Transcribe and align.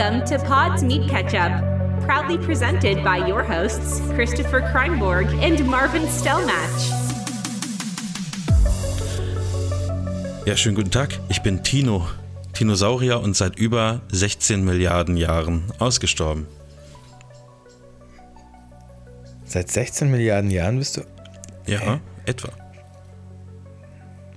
Welcome 0.00 0.24
to 0.28 0.38
Pod's 0.38 0.82
Meat 0.82 1.10
Ketchup, 1.10 1.52
proudly 2.06 2.38
presented 2.38 3.04
by 3.04 3.18
your 3.18 3.42
hosts, 3.42 4.00
Christopher 4.14 4.62
Kreinborg 4.62 5.26
and 5.42 5.62
Marvin 5.66 6.04
Stellmatch. 6.08 6.90
Ja, 10.46 10.56
schönen 10.56 10.74
guten 10.74 10.90
Tag. 10.90 11.18
Ich 11.28 11.42
bin 11.42 11.62
Tino, 11.62 12.08
Dinosaurier 12.58 13.20
und 13.20 13.36
seit 13.36 13.58
über 13.58 14.00
16 14.10 14.64
Milliarden 14.64 15.18
Jahren 15.18 15.64
ausgestorben. 15.78 16.46
Seit 19.44 19.70
16 19.70 20.10
Milliarden 20.10 20.50
Jahren 20.50 20.78
bist 20.78 20.96
du. 20.96 21.02
Ja, 21.66 21.78
Hä? 21.78 22.00
etwa. 22.24 22.48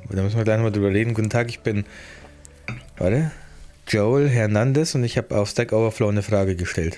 Da 0.10 0.24
müssen 0.24 0.36
wir 0.36 0.44
gleich 0.44 0.58
nochmal 0.58 0.74
drüber 0.74 0.90
reden. 0.90 1.14
Guten 1.14 1.30
Tag, 1.30 1.48
ich 1.48 1.62
bin. 1.62 1.86
Warte. 2.98 3.32
Joel 3.88 4.30
Hernandez 4.30 4.96
und 4.96 5.04
ich 5.04 5.18
habe 5.18 5.36
auf 5.38 5.50
Stack 5.50 5.74
Overflow 5.74 6.10
eine 6.10 6.24
Frage 6.24 6.56
gestellt. 6.56 6.98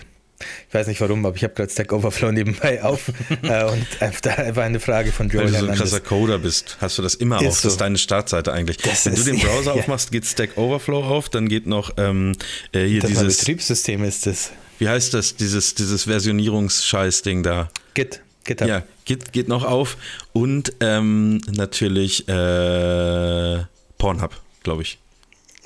Ich 0.67 0.73
weiß 0.73 0.87
nicht 0.87 0.99
warum, 0.99 1.25
aber 1.25 1.35
ich 1.35 1.43
habe 1.43 1.53
gerade 1.53 1.71
Stack 1.71 1.93
Overflow 1.93 2.31
nebenbei 2.31 2.83
auf 2.83 3.09
äh, 3.43 3.63
und 3.63 4.01
einfach, 4.01 4.21
da 4.21 4.31
einfach 4.31 4.63
eine 4.63 4.79
Frage 4.79 5.11
von 5.11 5.31
Weil 5.33 5.47
Joel 5.47 5.51
du 5.51 5.59
so 5.59 5.67
ein 5.67 5.75
krasser 5.75 5.99
Coder 6.01 6.39
bist, 6.39 6.77
hast 6.81 6.97
du 6.97 7.01
das 7.01 7.15
immer 7.15 7.37
Ist 7.37 7.47
auf. 7.47 7.53
Das 7.53 7.61
so. 7.61 7.67
ist 7.69 7.81
deine 7.81 7.97
Startseite 7.97 8.51
eigentlich. 8.51 8.77
Das 8.77 9.05
Wenn 9.05 9.15
du 9.15 9.23
den 9.23 9.39
Browser 9.39 9.73
ja. 9.73 9.81
aufmachst, 9.81 10.11
geht 10.11 10.25
Stack 10.25 10.57
Overflow 10.57 11.03
auf, 11.03 11.29
dann 11.29 11.47
geht 11.47 11.67
noch 11.67 11.91
ähm, 11.97 12.33
äh, 12.73 12.85
hier 12.85 13.01
das 13.01 13.11
dieses, 13.11 13.37
Betriebssystem 13.37 14.03
ist 14.03 14.25
das. 14.25 14.51
wie 14.79 14.89
heißt 14.89 15.13
das, 15.13 15.35
dieses, 15.35 15.75
dieses 15.75 16.05
Versionierungsscheiß-Ding 16.07 17.43
da. 17.43 17.69
Git. 17.93 18.21
GitHub. 18.43 18.67
Ja, 18.67 18.83
geht, 19.05 19.31
geht 19.31 19.47
noch 19.47 19.63
auf. 19.63 19.97
Und 20.33 20.73
ähm, 20.81 21.41
natürlich 21.47 22.27
äh, 22.27 23.63
Pornhub, 23.97 24.39
glaube 24.63 24.83
ich. 24.83 24.99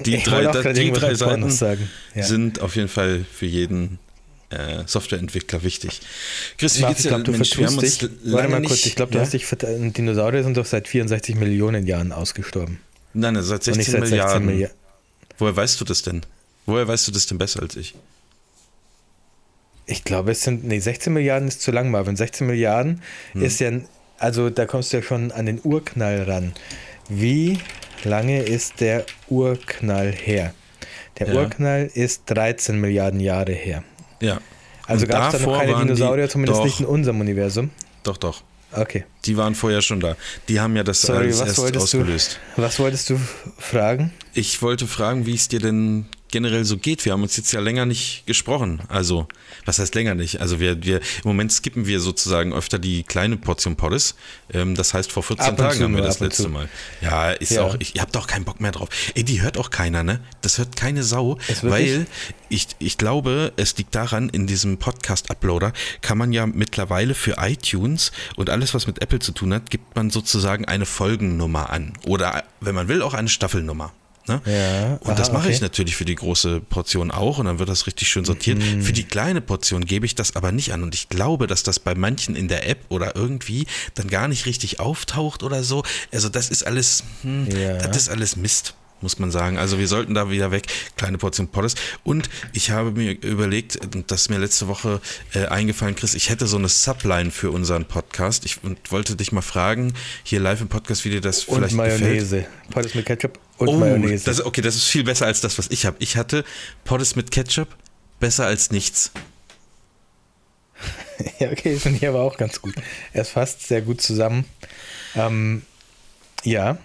Die 0.06 0.16
Ich 0.16 0.24
drei, 0.24 0.44
da- 0.44 0.74
die 0.74 0.92
drei 0.92 1.14
Seiten. 1.14 1.50
Ja. 2.16 2.24
sind 2.24 2.62
auf 2.62 2.76
jeden 2.76 2.88
Fall 2.90 3.26
für 3.32 3.46
jeden 3.46 4.00
äh, 4.50 4.84
Softwareentwickler 4.86 5.62
wichtig. 5.64 6.02
Chris, 6.58 6.78
wie 6.78 6.82
Marc, 6.82 6.92
geht's 6.92 7.00
ich 7.02 7.04
dir? 7.04 7.10
glaube, 7.10 7.24
du 7.24 7.32
Mensch, 7.34 7.58
wir 7.58 7.68
haben 7.68 7.78
uns 7.78 7.98
dich. 8.00 8.10
Warte 8.26 8.50
mal 8.50 8.62
kurz, 8.64 8.86
ich 8.86 8.96
glaube, 8.96 9.12
du 9.12 9.18
ja? 9.20 9.24
hast 9.24 9.34
dich 9.34 9.46
vert- 9.46 9.64
Dinosaurier 9.98 10.44
sind 10.44 10.58
doch 10.58 10.66
seit 10.66 10.88
64 10.88 11.36
Millionen 11.36 11.86
Jahren 11.86 12.12
ausgestorben. 12.12 12.80
Nein, 13.14 13.34
nein, 13.36 13.44
seit 13.44 13.60
Und 13.68 13.76
16 13.76 13.78
nicht 13.78 13.86
seit 13.92 14.00
16 14.02 14.10
Milliarden. 14.10 14.46
Milliarden. 14.46 14.78
Woher 15.38 15.56
weißt 15.56 15.80
du 15.82 15.86
das 15.86 16.02
denn? 16.02 16.22
Woher 16.66 16.88
weißt 16.88 17.08
du 17.08 17.12
das 17.12 17.26
denn 17.28 17.38
besser 17.38 17.62
als 17.62 17.76
ich? 17.76 17.94
Ich 19.86 20.04
glaube, 20.04 20.32
es 20.32 20.44
sind, 20.44 20.64
nee, 20.66 20.80
16 20.80 21.12
Milliarden 21.14 21.48
ist 21.48 21.62
zu 21.62 21.72
lang, 21.72 21.90
Marvin. 21.90 22.16
16 22.16 22.46
Milliarden 22.46 23.02
Hm. 23.34 23.42
ist 23.44 23.60
ja, 23.60 23.72
also 24.20 24.50
da 24.50 24.66
kommst 24.66 24.94
du 24.94 24.98
ja 24.98 25.04
schon 25.04 25.32
an 25.32 25.46
den 25.46 25.60
Urknall 25.64 26.24
ran. 26.24 26.54
Wie 27.08 27.58
lange 28.06 28.42
ist 28.44 28.82
der 28.82 29.06
Urknall 29.28 30.12
her? 30.12 30.54
Der 31.20 31.28
Ja. 31.28 31.34
Urknall 31.42 31.90
ist 31.94 32.24
13 32.28 32.80
Milliarden 32.80 33.20
Jahre 33.20 33.52
her. 33.54 33.84
Ja. 34.22 34.40
Also 34.88 35.06
gab 35.06 35.34
es 35.34 35.40
da 35.42 35.46
noch 35.46 35.58
keine 35.60 35.74
waren 35.74 35.82
die- 35.88 35.94
Dinosaurier, 35.94 36.30
zumindest 36.30 36.60
doch, 36.60 36.66
nicht 36.66 36.80
in 36.80 36.86
unserem 36.86 37.20
Universum. 37.22 37.70
Doch, 38.04 38.18
doch. 38.18 38.42
Okay. 38.72 39.04
Die 39.26 39.36
waren 39.36 39.56
vorher 39.56 39.82
schon 39.82 40.00
da. 40.00 40.16
Die 40.48 40.60
haben 40.60 40.76
ja 40.76 40.84
das 40.84 41.02
Sorry, 41.02 41.26
alles 41.26 41.40
was 41.42 41.48
erst 41.60 41.78
ausgelöst. 41.78 42.40
du, 42.56 42.62
was 42.62 42.80
wolltest 42.80 43.10
du 43.10 43.20
fragen? 43.58 44.12
Ich 44.34 44.62
wollte 44.62 44.86
fragen, 44.88 45.26
wie 45.26 45.34
es 45.36 45.48
dir 45.48 45.60
denn 45.60 46.06
generell 46.32 46.64
so 46.66 46.78
geht. 46.78 47.06
Wir 47.06 47.14
haben 47.14 47.24
uns 47.24 47.36
jetzt 47.38 47.52
ja 47.52 47.60
länger 47.60 47.86
nicht 47.86 48.24
gesprochen. 48.26 48.82
Also, 48.88 49.28
was 49.66 49.80
heißt 49.80 49.96
länger 49.96 50.16
nicht? 50.16 50.42
Also 50.42 50.60
wir, 50.60 50.84
wir 50.84 50.98
im 50.98 51.04
Moment 51.26 51.52
skippen 51.52 51.86
wir 51.88 52.00
sozusagen 52.00 52.54
öfter 52.54 52.80
die 52.80 53.04
kleine 53.04 53.38
Portion 53.38 53.76
Poddes. 53.76 54.16
Ähm, 54.54 54.76
das 54.76 54.94
heißt, 54.94 55.12
vor 55.12 55.24
14 55.24 55.46
Ab 55.48 55.58
Tagen 55.58 55.84
haben 55.84 55.96
wir 55.96 56.04
das 56.04 56.20
letzte 56.20 56.44
zu. 56.44 56.50
Mal. 56.50 56.70
Ja, 57.02 57.32
ist 57.32 57.52
Ja. 57.52 57.64
auch, 57.64 57.76
ich, 57.80 57.96
ihr 57.96 58.02
habt 58.02 58.16
auch 58.18 58.28
keinen 58.28 58.46
Bock 58.46 58.60
mehr 58.62 58.72
drauf. 58.72 58.90
Ey, 59.16 59.24
die 59.24 59.42
hört 59.42 59.58
auch 59.58 59.70
keiner, 59.70 60.04
ne? 60.04 60.20
Das 60.42 60.58
hört 60.58 60.76
keine 60.76 61.04
Sau, 61.04 61.38
weil 61.62 62.08
ich, 62.50 62.68
ich 62.80 62.98
glaube, 62.98 63.54
es 63.58 63.76
liegt 63.78 63.94
daran, 63.96 64.30
in 64.30 64.48
diesem 64.48 64.78
Podcast-Uploader 64.78 65.74
kann 66.02 66.18
man 66.18 66.32
ja 66.34 66.46
mittlerweile 66.46 67.14
für 67.16 67.36
iTunes 67.40 68.12
und 68.36 68.50
alles, 68.50 68.74
was 68.74 68.88
mit 68.88 69.02
Apple 69.02 69.20
zu 69.20 69.32
tun 69.32 69.54
hat, 69.54 69.70
gibt 69.70 69.96
man 69.96 70.10
sozusagen 70.10 70.66
eine 70.66 70.86
Folgennummer 70.86 71.70
an. 71.70 71.94
Oder, 72.06 72.44
wenn 72.62 72.76
man 72.76 72.88
will, 72.88 73.02
auch 73.02 73.14
eine 73.14 73.30
Staffelnummer. 73.30 73.94
Ne? 74.30 74.42
Ja, 74.46 74.96
Und 75.10 75.18
das 75.20 75.30
aha, 75.30 75.40
mache 75.40 75.50
ich 75.50 75.56
okay. 75.58 75.66
natürlich 75.66 75.96
für 75.96 76.06
die 76.06 76.16
große 76.16 76.62
Portion 76.62 77.10
auch 77.12 77.40
und 77.40 77.48
dann 77.48 77.58
wird 77.60 77.68
das 77.68 77.88
richtig 77.88 78.08
schön 78.08 78.26
sortiert. 78.26 78.60
Mhm. 78.60 78.84
Für 78.84 78.94
die 78.94 79.04
kleine 79.04 79.42
Portion 79.42 79.86
gebe 79.86 80.06
ich 80.06 80.14
das 80.16 80.36
aber 80.36 80.52
nicht 80.52 80.72
an 80.72 80.84
und 80.84 80.94
ich 80.94 81.10
glaube, 81.10 81.48
dass 81.48 81.64
das 81.64 81.80
bei 81.80 81.96
manchen 81.96 82.36
in 82.36 82.48
der 82.48 82.70
App 82.70 82.80
oder 82.90 83.16
irgendwie 83.16 83.66
dann 83.96 84.08
gar 84.08 84.28
nicht 84.28 84.46
richtig 84.46 84.80
auftaucht 84.80 85.42
oder 85.44 85.64
so. 85.64 85.84
Also 86.12 86.30
das 86.30 86.50
ist 86.50 86.66
alles, 86.66 87.04
hm, 87.24 87.48
Ja. 87.50 87.78
das 87.80 87.98
ist 87.98 88.10
alles 88.10 88.36
Mist. 88.36 88.76
Muss 89.02 89.18
man 89.18 89.32
sagen. 89.32 89.58
Also 89.58 89.80
wir 89.80 89.88
sollten 89.88 90.14
da 90.14 90.30
wieder 90.30 90.52
weg. 90.52 90.68
Kleine 90.98 91.18
Portion 91.18 91.48
Poddes. 91.48 91.76
Und 92.04 92.30
ich 92.52 92.72
habe 92.72 92.92
mir 92.92 93.12
überlegt, 93.12 93.80
das 94.08 94.24
ist 94.24 94.30
mir 94.30 94.40
letzte 94.40 94.68
Woche 94.68 95.00
äh, 95.34 95.46
eingefallen, 95.46 95.96
Chris, 95.96 96.16
ich 96.16 96.30
hätte 96.30 96.48
so 96.48 96.58
eine 96.58 96.68
Subline 96.68 97.32
für 97.32 97.50
unseren 97.52 97.86
Podcast. 97.86 98.44
Ich 98.44 98.62
und 98.62 98.92
wollte 98.92 99.16
dich 99.16 99.32
mal 99.32 99.42
fragen, 99.42 99.94
hier 100.24 100.42
live 100.42 100.60
im 100.60 100.68
Podcast, 100.68 101.06
wie 101.06 101.12
dir 101.12 101.22
das 101.22 101.46
Und 101.46 101.60
vielleicht 101.60 101.78
gefällt. 101.78 102.02
Mayonnaise. 102.02 102.46
Pommes 102.72 102.94
mit 102.94 103.06
Ketchup 103.06 103.40
und 103.60 103.68
Oh, 103.68 103.78
Mayonnaise. 103.78 104.26
Das, 104.26 104.44
okay, 104.44 104.62
das 104.62 104.76
ist 104.76 104.86
viel 104.86 105.04
besser 105.04 105.26
als 105.26 105.42
das, 105.42 105.58
was 105.58 105.68
ich 105.70 105.86
habe. 105.86 105.98
Ich 106.00 106.18
hatte 106.18 106.44
Poddes 106.84 107.16
mit 107.16 107.32
Ketchup, 107.32 107.68
besser 108.20 108.46
als 108.46 108.72
nichts. 108.72 109.12
Ja, 111.40 111.52
okay, 111.52 111.76
finde 111.76 111.98
ich 111.98 112.08
aber 112.08 112.22
auch 112.22 112.38
ganz 112.38 112.62
gut. 112.62 112.74
Es 113.12 113.28
fasst 113.28 113.68
sehr 113.68 113.82
gut 113.82 114.00
zusammen. 114.00 114.46
Ähm, 115.16 115.64
ja, 116.46 116.78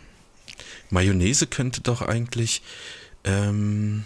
Mayonnaise 0.90 1.46
könnte 1.46 1.80
doch 1.80 2.02
eigentlich, 2.02 2.62
ähm, 3.24 4.04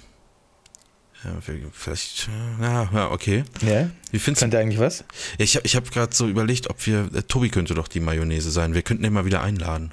ja, 1.25 1.31
vielleicht, 1.73 2.29
ja, 2.61 2.91
ja, 2.93 3.11
okay. 3.11 3.45
ja. 3.63 3.91
Wie 4.11 4.19
findest? 4.19 4.43
Könnte 4.43 4.59
eigentlich 4.59 4.79
was? 4.81 5.05
Ich 5.37 5.57
habe 5.57 5.67
ich 5.67 5.77
hab 5.77 5.91
gerade 5.91 6.15
so 6.15 6.29
überlegt, 6.29 6.71
ob 6.71 6.87
wir, 6.87 7.11
äh, 7.15 7.23
Tobi 7.23 7.51
könnte 7.51 7.75
doch 7.75 7.89
die 7.89 8.01
Mayonnaise 8.01 8.51
sein. 8.51 8.75
Wir 8.75 8.83
könnten 8.83 9.05
ihn 9.05 9.13
mal 9.13 9.25
wieder 9.25 9.43
einladen. 9.43 9.93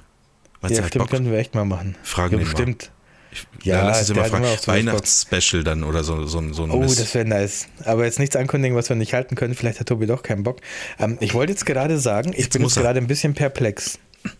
Meinst 0.68 0.78
Ja, 0.78 0.84
hat 0.84 0.88
stimmt, 0.90 1.04
Bock? 1.04 1.10
könnten 1.10 1.30
wir 1.30 1.38
echt 1.38 1.54
mal 1.54 1.64
machen. 1.64 1.96
Fragen 2.02 2.38
ja, 2.38 2.44
bestimmt. 2.44 2.90
Ich, 3.32 3.46
Ja, 3.64 3.76
ja, 3.78 3.86
lass 3.88 4.08
uns 4.08 4.18
fragen. 4.18 4.36
immer 4.36 4.46
sowas 4.46 4.66
Bock. 4.66 4.74
Weihnachtsspecial 4.74 5.64
dann 5.64 5.82
oder 5.84 6.02
so, 6.04 6.24
so, 6.26 6.52
so 6.52 6.62
ein 6.64 6.70
Oh, 6.70 6.78
Mist. 6.78 7.00
das 7.00 7.14
wäre 7.14 7.24
nice. 7.26 7.66
Aber 7.84 8.04
jetzt 8.04 8.18
nichts 8.18 8.34
ankündigen, 8.36 8.76
was 8.76 8.88
wir 8.88 8.96
nicht 8.96 9.12
halten 9.14 9.34
können. 9.34 9.54
Vielleicht 9.54 9.80
hat 9.80 9.88
Tobi 9.88 10.06
doch 10.06 10.22
keinen 10.22 10.42
Bock. 10.42 10.60
Ähm, 10.98 11.18
ich 11.20 11.34
wollte 11.34 11.52
jetzt 11.52 11.66
gerade 11.66 11.98
sagen, 11.98 12.32
ich 12.32 12.38
Jetzt 12.44 12.52
bin 12.54 12.62
jetzt 12.62 12.76
er. 12.76 12.82
gerade 12.84 12.98
ein 13.00 13.06
bisschen 13.06 13.34
perplex. 13.34 13.98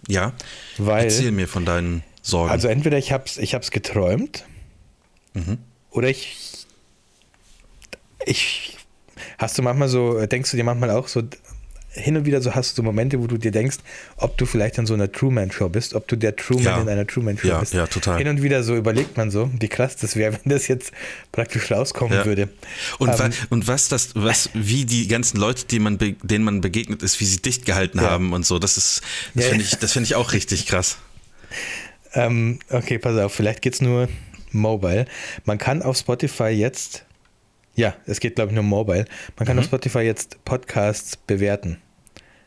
Ja, 0.08 0.32
Weil, 0.78 1.04
erzähl 1.04 1.30
mir 1.30 1.46
von 1.46 1.64
deinen 1.64 2.02
Sorgen. 2.22 2.50
also 2.50 2.68
entweder 2.68 2.98
ich 2.98 3.12
hab's, 3.12 3.36
ich 3.38 3.54
hab's 3.54 3.70
geträumt 3.70 4.44
Mhm. 5.34 5.58
oder 5.90 6.08
ich. 6.08 6.36
Ich. 8.24 8.76
Hast 9.38 9.56
du 9.58 9.62
manchmal 9.62 9.88
so, 9.88 10.24
denkst 10.26 10.50
du 10.50 10.56
dir 10.56 10.64
manchmal 10.64 10.90
auch 10.90 11.08
so, 11.08 11.22
hin 11.96 12.16
und 12.16 12.26
wieder 12.26 12.40
so 12.42 12.54
hast 12.54 12.72
du 12.72 12.76
so 12.76 12.82
Momente, 12.82 13.20
wo 13.20 13.26
du 13.26 13.38
dir 13.38 13.50
denkst, 13.50 13.78
ob 14.18 14.36
du 14.38 14.46
vielleicht 14.46 14.78
in 14.78 14.86
so 14.86 14.94
einer 14.94 15.10
Truman-Show 15.10 15.68
bist, 15.70 15.94
ob 15.94 16.06
du 16.08 16.16
der 16.16 16.36
Truman 16.36 16.64
Ja. 16.64 16.80
in 16.82 16.88
einer 16.88 17.06
Truman-Show 17.06 17.48
Ja, 17.48 17.58
bist. 17.60 17.72
ja, 17.74 17.86
total. 17.86 18.18
Hin 18.18 18.28
und 18.28 18.42
wieder 18.42 18.62
so 18.62 18.76
überlegt 18.76 19.16
man 19.16 19.30
so, 19.30 19.50
wie 19.58 19.68
krass 19.68 19.96
das 19.96 20.14
wäre, 20.16 20.32
wenn 20.44 20.52
das 20.52 20.68
jetzt 20.68 20.92
praktisch 21.32 21.70
rauskommen 21.72 22.18
Ja. 22.18 22.24
würde. 22.24 22.48
Und, 22.98 23.08
wa 23.18 23.24
Ähm, 23.26 23.32
und 23.50 23.66
was 23.66 23.88
das, 23.88 24.10
was, 24.14 24.50
wie 24.54 24.84
die 24.84 25.08
ganzen 25.08 25.38
Leute, 25.38 25.64
die 25.66 25.78
man 25.78 25.98
denen 25.98 26.44
man 26.44 26.60
begegnet 26.60 27.02
ist, 27.02 27.18
wie 27.20 27.24
sie 27.24 27.40
dicht 27.42 27.64
gehalten 27.66 28.00
haben 28.00 28.32
und 28.32 28.44
so, 28.46 28.58
das 28.58 28.76
ist, 28.76 29.02
das 29.34 29.46
finde 29.46 29.64
ich, 29.64 29.70
das 29.78 29.92
finde 29.92 30.06
ich 30.06 30.14
auch 30.14 30.32
richtig 30.32 30.66
krass. 30.66 30.98
Ähm, 32.14 32.58
okay, 32.70 32.98
pass 32.98 33.16
auf, 33.18 33.32
vielleicht 33.34 33.62
geht's 33.62 33.80
nur 33.80 34.08
mobile. 34.52 35.06
Man 35.44 35.58
kann 35.58 35.82
auf 35.82 35.96
Spotify 35.98 36.48
jetzt, 36.48 37.04
ja, 37.74 37.94
es 38.06 38.20
geht 38.20 38.36
glaube 38.36 38.50
ich 38.50 38.54
nur 38.54 38.64
mobile, 38.64 39.04
man 39.36 39.46
kann 39.46 39.56
Mhm. 39.56 39.60
auf 39.60 39.66
Spotify 39.66 40.00
jetzt 40.00 40.42
Podcasts 40.44 41.16
bewerten, 41.16 41.78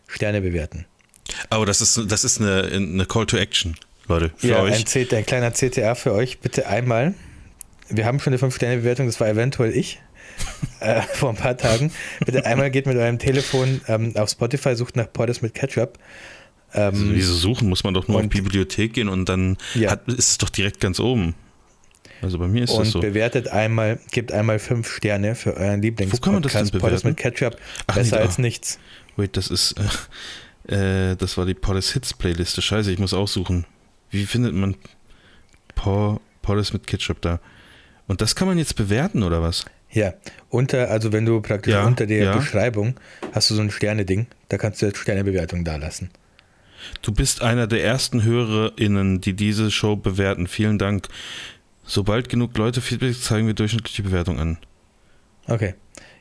Sterne 0.09 0.41
bewerten. 0.41 0.85
Aber 1.50 1.65
das 1.65 1.81
ist, 1.81 2.00
das 2.11 2.23
ist 2.23 2.41
eine, 2.41 2.63
eine 2.73 3.06
Call 3.06 3.25
to 3.25 3.38
Action, 3.38 3.75
Leute, 4.07 4.31
für 4.38 4.47
ja, 4.47 4.61
euch. 4.61 4.75
Ein, 4.75 4.85
C- 4.85 5.07
ein 5.15 5.25
kleiner 5.25 5.51
CTA 5.51 5.95
für 5.95 6.13
euch, 6.13 6.39
bitte 6.39 6.67
einmal. 6.67 7.13
Wir 7.89 8.06
haben 8.06 8.19
schon 8.19 8.33
eine 8.33 8.41
5-Sterne-Bewertung, 8.41 9.06
das 9.07 9.19
war 9.19 9.27
eventuell 9.29 9.75
ich. 9.75 10.00
äh, 10.79 11.01
vor 11.01 11.29
ein 11.29 11.35
paar 11.35 11.57
Tagen. 11.57 11.91
Bitte 12.25 12.45
einmal 12.45 12.71
geht 12.71 12.85
mit 12.85 12.95
eurem 12.97 13.19
Telefon 13.19 13.81
ähm, 13.88 14.15
auf 14.15 14.29
Spotify, 14.29 14.75
sucht 14.75 14.95
nach 14.95 15.11
Poddes 15.11 15.41
mit 15.41 15.53
Ketchup. 15.53 15.97
Ähm, 16.73 16.81
Also, 16.94 17.06
wieso 17.13 17.33
suchen? 17.33 17.67
Muss 17.67 17.83
man 17.83 17.94
doch 17.94 18.07
nur 18.07 18.17
und- 18.19 18.25
auf 18.27 18.31
die 18.31 18.41
Bibliothek 18.41 18.94
gehen 18.94 19.09
und 19.09 19.27
dann 19.27 19.57
Ja. 19.75 19.91
hat, 19.91 20.07
ist 20.07 20.29
es 20.31 20.38
doch 20.38 20.50
direkt 20.50 20.79
ganz 20.79 21.00
oben. 21.00 21.35
Also 22.21 22.38
bei 22.38 22.47
mir 22.47 22.63
ist 22.65 22.71
und 22.71 22.79
das 22.81 22.91
so. 22.91 23.00
bewertet 23.00 23.47
einmal, 23.47 23.97
gebt 24.11 24.31
einmal 24.33 24.59
fünf 24.59 24.94
Sterne 24.94 25.35
für 25.35 25.56
euren 25.56 25.81
Lieblingspodcast. 25.81 26.21
Wo 26.21 26.25
kann 26.25 26.33
man 26.33 26.44
das 26.44 26.51
denn 26.53 26.79
Poddes 26.79 27.01
bewerten? 27.01 27.07
mit 27.07 27.17
Ketchup. 27.17 27.57
Ach, 27.88 27.95
Besser 27.95 28.17
nee, 28.17 28.21
als 28.23 28.38
nichts. 28.38 28.79
Wait, 29.19 29.36
das 29.38 29.50
ist, 29.50 29.75
äh, 30.69 31.12
äh, 31.12 31.16
das 31.16 31.38
war 31.38 31.45
die 31.45 31.54
Poddes 31.54 31.92
Hits 31.94 32.13
Playliste. 32.13 32.62
Scheiße, 32.62 32.92
ich 32.92 33.00
muss 33.00 33.13
aussuchen. 33.13 33.66
Wie 34.10 34.25
findet 34.25 34.54
man 34.54 34.75
Po- 35.75 36.19
Poddes 36.42 36.74
mit 36.74 36.88
Ketchup 36.88 37.21
da? 37.21 37.39
Und 38.07 38.21
das 38.21 38.36
kann 38.36 38.48
man 38.48 38.57
jetzt 38.57 38.75
bewerten 38.75 39.24
oder 39.24 39.42
was? 39.42 39.66
Ja, 39.92 40.13
unter, 40.50 40.89
also 40.89 41.12
wenn 41.12 41.25
du 41.25 41.42
praktisch 41.42 41.74
Ja, 41.74 41.86
unter 41.86 42.06
der 42.06 42.24
ja. 42.24 42.36
Beschreibung 42.38 42.95
hast 43.33 43.50
du 43.50 43.56
so 43.56 43.62
ein 43.62 43.71
Sterne-Ding, 43.71 44.27
da 44.48 44.57
kannst 44.57 44.81
du 44.81 44.86
jetzt 44.86 45.00
Sternebewertung 45.00 45.63
da 45.66 45.75
lassen. 45.75 46.12
Du 47.01 47.12
bist 47.12 47.42
einer 47.42 47.68
der 47.68 47.83
ersten 47.83 48.24
HörerInnen, 48.24 49.19
die 49.19 49.33
diese 49.33 49.69
Show 49.69 49.95
bewerten. 49.98 50.48
Vielen 50.48 50.77
Dank. 50.77 51.07
Sobald 51.83 52.30
genug 52.30 52.57
Leute 52.57 52.81
Feedback 52.81 53.19
zeigen 53.19 53.48
wir 53.48 53.54
durchschnittliche 53.54 54.04
Bewertung 54.04 54.39
an. 54.39 54.57
Okay. 55.48 55.74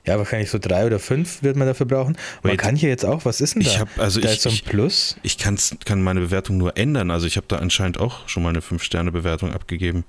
Ja, 0.06 0.16
wahrscheinlich 0.18 0.50
so 0.50 0.58
drei 0.58 0.86
oder 0.86 0.98
fünf 0.98 1.42
wird 1.42 1.56
man 1.56 1.66
dafür 1.66 1.84
brauchen. 1.86 2.16
Man 2.42 2.52
Wait. 2.52 2.58
kann 2.60 2.76
hier 2.76 2.88
jetzt 2.88 3.04
auch, 3.04 3.24
was 3.24 3.40
ist 3.42 3.54
denn 3.56 3.62
da? 3.62 3.68
Ich 3.70 3.78
hab- 3.78 3.98
also 3.98 4.20
da 4.20 4.28
ich- 4.28 4.36
ist 4.36 4.42
so 4.42 4.48
ein 4.48 4.54
ich- 4.54 4.64
Plus. 4.64 5.16
Ich 5.22 5.36
kann's, 5.38 5.76
kann 5.84 6.02
meine 6.02 6.20
Bewertung 6.20 6.56
nur 6.56 6.76
ändern. 6.78 7.10
Also 7.10 7.26
ich 7.26 7.36
habe 7.36 7.46
da 7.48 7.56
anscheinend 7.56 7.98
auch 7.98 8.26
schon 8.28 8.42
mal 8.42 8.48
eine 8.50 8.60
5-Sterne-Bewertung 8.62 9.52
abgegeben. 9.52 10.04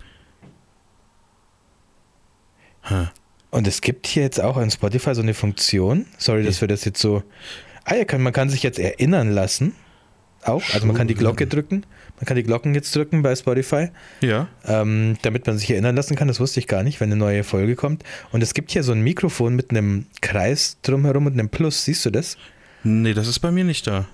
Und 3.52 3.68
es 3.68 3.82
gibt 3.82 4.08
hier 4.08 4.24
jetzt 4.24 4.42
auch 4.42 4.58
an 4.58 4.72
Spotify 4.72 5.14
so 5.14 5.22
eine 5.22 5.34
Funktion. 5.34 6.06
Sorry, 6.18 6.44
dass 6.44 6.62
wir 6.62 6.68
das 6.68 6.86
jetzt 6.86 7.00
so. 7.02 7.24
Ah 7.84 7.96
ja, 7.96 8.06
kann, 8.06 8.22
man 8.22 8.34
kann 8.34 8.50
sich 8.50 8.64
jetzt 8.64 8.80
erinnern 8.80 9.32
lassen. 9.32 9.76
Auch. 10.44 10.64
Also 10.74 10.88
man 10.88 10.96
kann 10.96 11.08
die 11.08 11.16
Glocke 11.16 11.46
drücken. 11.48 11.84
Man 12.20 12.26
kann 12.26 12.36
die 12.36 12.44
Glocken 12.44 12.76
jetzt 12.76 12.94
drücken 12.96 13.22
bei 13.22 13.34
Spotify, 13.36 13.90
Ja. 14.22 14.48
ähm, 14.66 15.18
damit 15.22 15.48
man 15.48 15.58
sich 15.58 15.72
erinnern 15.72 15.96
lassen 15.96 16.16
kann. 16.16 16.28
Das 16.28 16.40
wusste 16.40 16.60
ich 16.60 16.68
gar 16.68 16.84
nicht, 16.84 17.00
wenn 17.00 17.10
eine 17.10 17.16
neue 17.16 17.44
Folge 17.44 17.76
kommt. 17.76 18.04
Und 18.32 18.44
es 18.44 18.54
gibt 18.54 18.72
hier 18.72 18.84
so 18.84 18.92
ein 18.92 19.02
Mikrofon 19.02 19.56
mit 19.56 19.72
einem 19.72 20.06
Kreis 20.22 20.78
drumherum 20.82 21.26
und 21.28 21.34
einem 21.34 21.50
Plus. 21.50 21.86
Siehst 21.86 22.06
du 22.06 22.10
das? 22.10 22.38
Nee, 22.84 23.14
das 23.14 23.28
ist 23.28 23.40
bei 23.40 23.52
mir 23.52 23.64
nicht 23.64 23.88
da. 23.88 24.06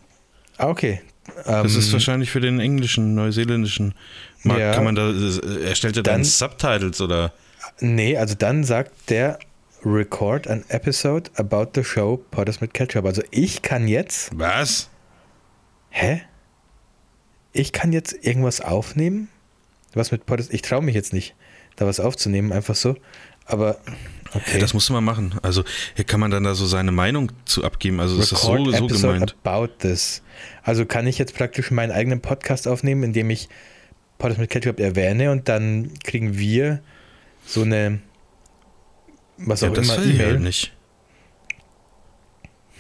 Ah, 0.58 0.68
okay. 0.68 1.02
Das 1.46 1.74
Ähm, 1.74 1.80
ist 1.80 1.92
wahrscheinlich 1.92 2.30
für 2.30 2.40
den 2.40 2.60
englischen, 2.60 3.16
neuseeländischen 3.16 3.96
Markt. 4.44 4.60
Ja. 4.62 4.74
Kann 4.74 4.84
man 4.84 4.94
da, 4.96 5.10
äh, 5.10 5.64
erstellt 5.70 5.98
er 5.98 6.04
dann, 6.04 6.16
Dann- 6.18 6.24
Subtitles 6.24 7.02
oder? 7.02 7.34
Nee, 7.80 8.16
also 8.18 8.36
dann 8.36 8.64
sagt 8.64 9.10
der 9.10 9.40
Record 9.84 10.48
an 10.48 10.64
Episode 10.68 11.32
about 11.36 11.72
the 11.74 11.84
show 11.84 12.24
Potters 12.32 12.62
mit 12.62 12.74
Ketchup. 12.76 13.06
Also 13.06 13.24
ich 13.32 13.64
kann 13.64 13.88
jetzt. 13.88 14.30
Was? 14.38 14.90
Hä? 15.90 16.22
Ich 17.56 17.72
kann 17.72 17.94
jetzt 17.94 18.14
irgendwas 18.26 18.60
aufnehmen? 18.60 19.30
Was 19.94 20.12
mit 20.12 20.26
Potters. 20.26 20.50
Ich 20.50 20.62
traue 20.62 20.82
mich 20.82 20.94
jetzt 20.94 21.14
nicht, 21.14 21.36
da 21.78 21.86
was 21.86 22.02
aufzunehmen, 22.02 22.52
einfach 22.52 22.76
so. 22.76 22.98
Aber. 23.46 23.80
Okay. 24.34 24.56
Ja, 24.56 24.60
das 24.60 24.74
musst 24.74 24.90
du 24.90 24.94
mal 24.94 25.00
machen. 25.02 25.36
Also 25.42 25.64
hier 25.96 26.04
kann 26.04 26.20
man 26.20 26.32
dann 26.32 26.44
da 26.44 26.54
so 26.56 26.66
seine 26.66 26.92
Meinung 26.92 27.32
zu 27.46 27.64
abgeben. 27.64 28.02
Also 28.02 28.20
ist 28.20 28.34
das 28.34 28.42
so, 28.42 28.52
Record 28.52 28.92
so 28.92 29.08
gemeint. 29.08 29.38
about 29.44 29.68
this. 29.80 30.22
Also 30.64 30.86
kann 30.86 31.08
ich 31.08 31.18
jetzt 31.18 31.34
praktisch 31.34 31.72
meinen 31.72 31.92
eigenen 31.92 32.20
Podcast 32.20 32.68
aufnehmen, 32.68 33.04
indem 33.04 33.30
ich 33.30 33.48
Potters 34.18 34.38
mit 34.38 34.50
Ketchup 34.50 34.80
erwähne 34.82 35.32
und 35.32 35.48
dann 35.48 35.94
kriegen 36.04 36.38
wir 36.38 36.82
so 37.46 37.62
eine. 37.62 38.00
Was 39.38 39.62
Ja, 39.62 39.70
auch 39.70 39.74
das 39.74 39.88
immer, 39.96 40.04
E-Mail. 40.06 40.26
halt 40.28 40.42
nicht. 40.42 40.74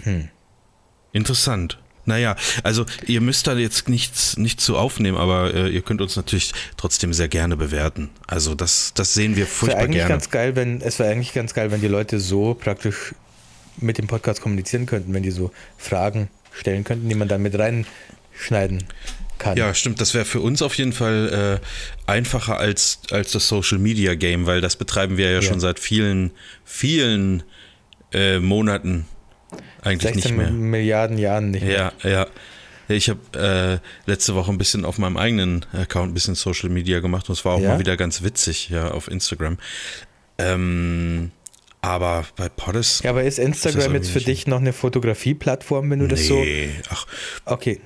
Hm. 0.04 0.28
Interessant. 1.14 1.80
Naja, 2.06 2.36
also 2.64 2.86
ihr 3.08 3.20
müsst 3.22 3.48
da 3.48 3.56
jetzt 3.56 3.90
nichts, 3.90 4.38
nichts 4.38 4.64
zu 4.64 4.78
aufnehmen, 4.78 5.18
aber 5.18 5.54
äh, 5.54 5.70
ihr 5.70 5.82
könnt 5.82 6.02
uns 6.02 6.16
natürlich 6.16 6.54
trotzdem 6.78 7.14
sehr 7.14 7.28
gerne 7.28 7.58
bewerten. 7.58 8.10
Also 8.28 8.54
das, 8.56 8.94
das 8.94 9.14
sehen 9.14 9.36
wir 9.36 9.46
Es 9.46 9.50
furchtbar 9.52 9.82
eigentlich 9.84 9.98
gerne. 9.98 10.10
ganz 10.14 10.30
geil, 10.30 10.56
wenn 10.56 10.82
es 10.82 11.00
wäre 11.00 11.12
eigentlich 11.12 11.34
ganz 11.34 11.54
geil, 11.54 11.72
wenn 11.72 11.82
die 11.82 11.88
Leute 11.88 12.20
so 12.20 12.54
praktisch 12.54 13.14
mit 13.78 13.98
dem 13.98 14.08
Podcast 14.08 14.42
kommunizieren 14.42 14.86
könnten, 14.86 15.14
wenn 15.14 15.24
die 15.24 15.32
so 15.32 15.52
Fragen 15.78 16.30
stellen 16.54 16.84
könnten, 16.84 17.10
die 17.10 17.16
man 17.16 17.28
dann 17.28 17.42
mit 17.42 17.58
reinschneiden 17.58 18.86
kann. 19.38 19.58
Ja, 19.58 19.74
stimmt. 19.74 20.00
Das 20.00 20.14
wäre 20.14 20.24
für 20.26 20.40
uns 20.40 20.62
auf 20.62 20.76
jeden 20.76 20.94
Fall 20.94 21.60
äh, 21.62 22.10
einfacher 22.10 22.58
als, 22.58 23.00
als 23.12 23.32
das 23.32 23.48
Social 23.50 23.80
Media 23.80 24.16
Game, 24.16 24.46
weil 24.46 24.62
das 24.62 24.76
betreiben 24.78 25.18
wir 25.18 25.28
ja, 25.30 25.36
Ja. 25.36 25.42
schon 25.42 25.60
seit 25.60 25.80
vielen, 25.80 26.32
vielen 26.64 27.44
äh, 28.14 28.40
Monaten 28.40 29.06
eigentlich 29.86 30.14
16 30.14 30.36
nicht 30.36 30.44
mehr. 30.44 30.52
Milliarden 30.52 31.18
Jahren 31.18 31.52
nicht 31.52 31.66
mehr. 31.66 31.94
Ja, 32.04 32.10
ja. 32.10 32.28
Ich 32.88 33.10
habe 33.10 33.82
äh, 34.06 34.10
letzte 34.10 34.36
Woche 34.36 34.52
ein 34.52 34.58
bisschen 34.60 34.86
auf 34.86 34.98
meinem 35.00 35.18
eigenen 35.18 35.66
Account 35.74 36.12
ein 36.12 36.14
bisschen 36.14 36.36
Social 36.36 36.70
Media 36.70 37.00
gemacht 37.00 37.28
und 37.30 37.34
es 37.34 37.44
war 37.44 37.54
auch 37.56 37.60
Ja? 37.60 37.70
mal 37.70 37.80
wieder 37.80 37.98
ganz 37.98 38.22
witzig, 38.22 38.70
ja, 38.70 38.92
auf 38.92 39.08
Instagram. 39.10 39.58
Ähm, 40.38 41.32
aber 41.82 42.26
bei 42.36 42.50
Poddes. 42.50 43.02
Ja, 43.04 43.12
aber 43.12 43.24
ist 43.24 43.40
Instagram 43.40 43.82
irgendwie 43.82 43.98
jetzt 43.98 44.10
für 44.12 44.20
dich 44.20 44.48
noch 44.48 44.60
eine 44.60 44.74
Fotografie-Plattform, 44.74 45.90
wenn 45.90 46.00
du 46.00 46.08
das 46.08 46.26
so. 46.28 46.36
nee, 46.36 46.70
ach, 46.90 47.06
Okay. 47.46 47.80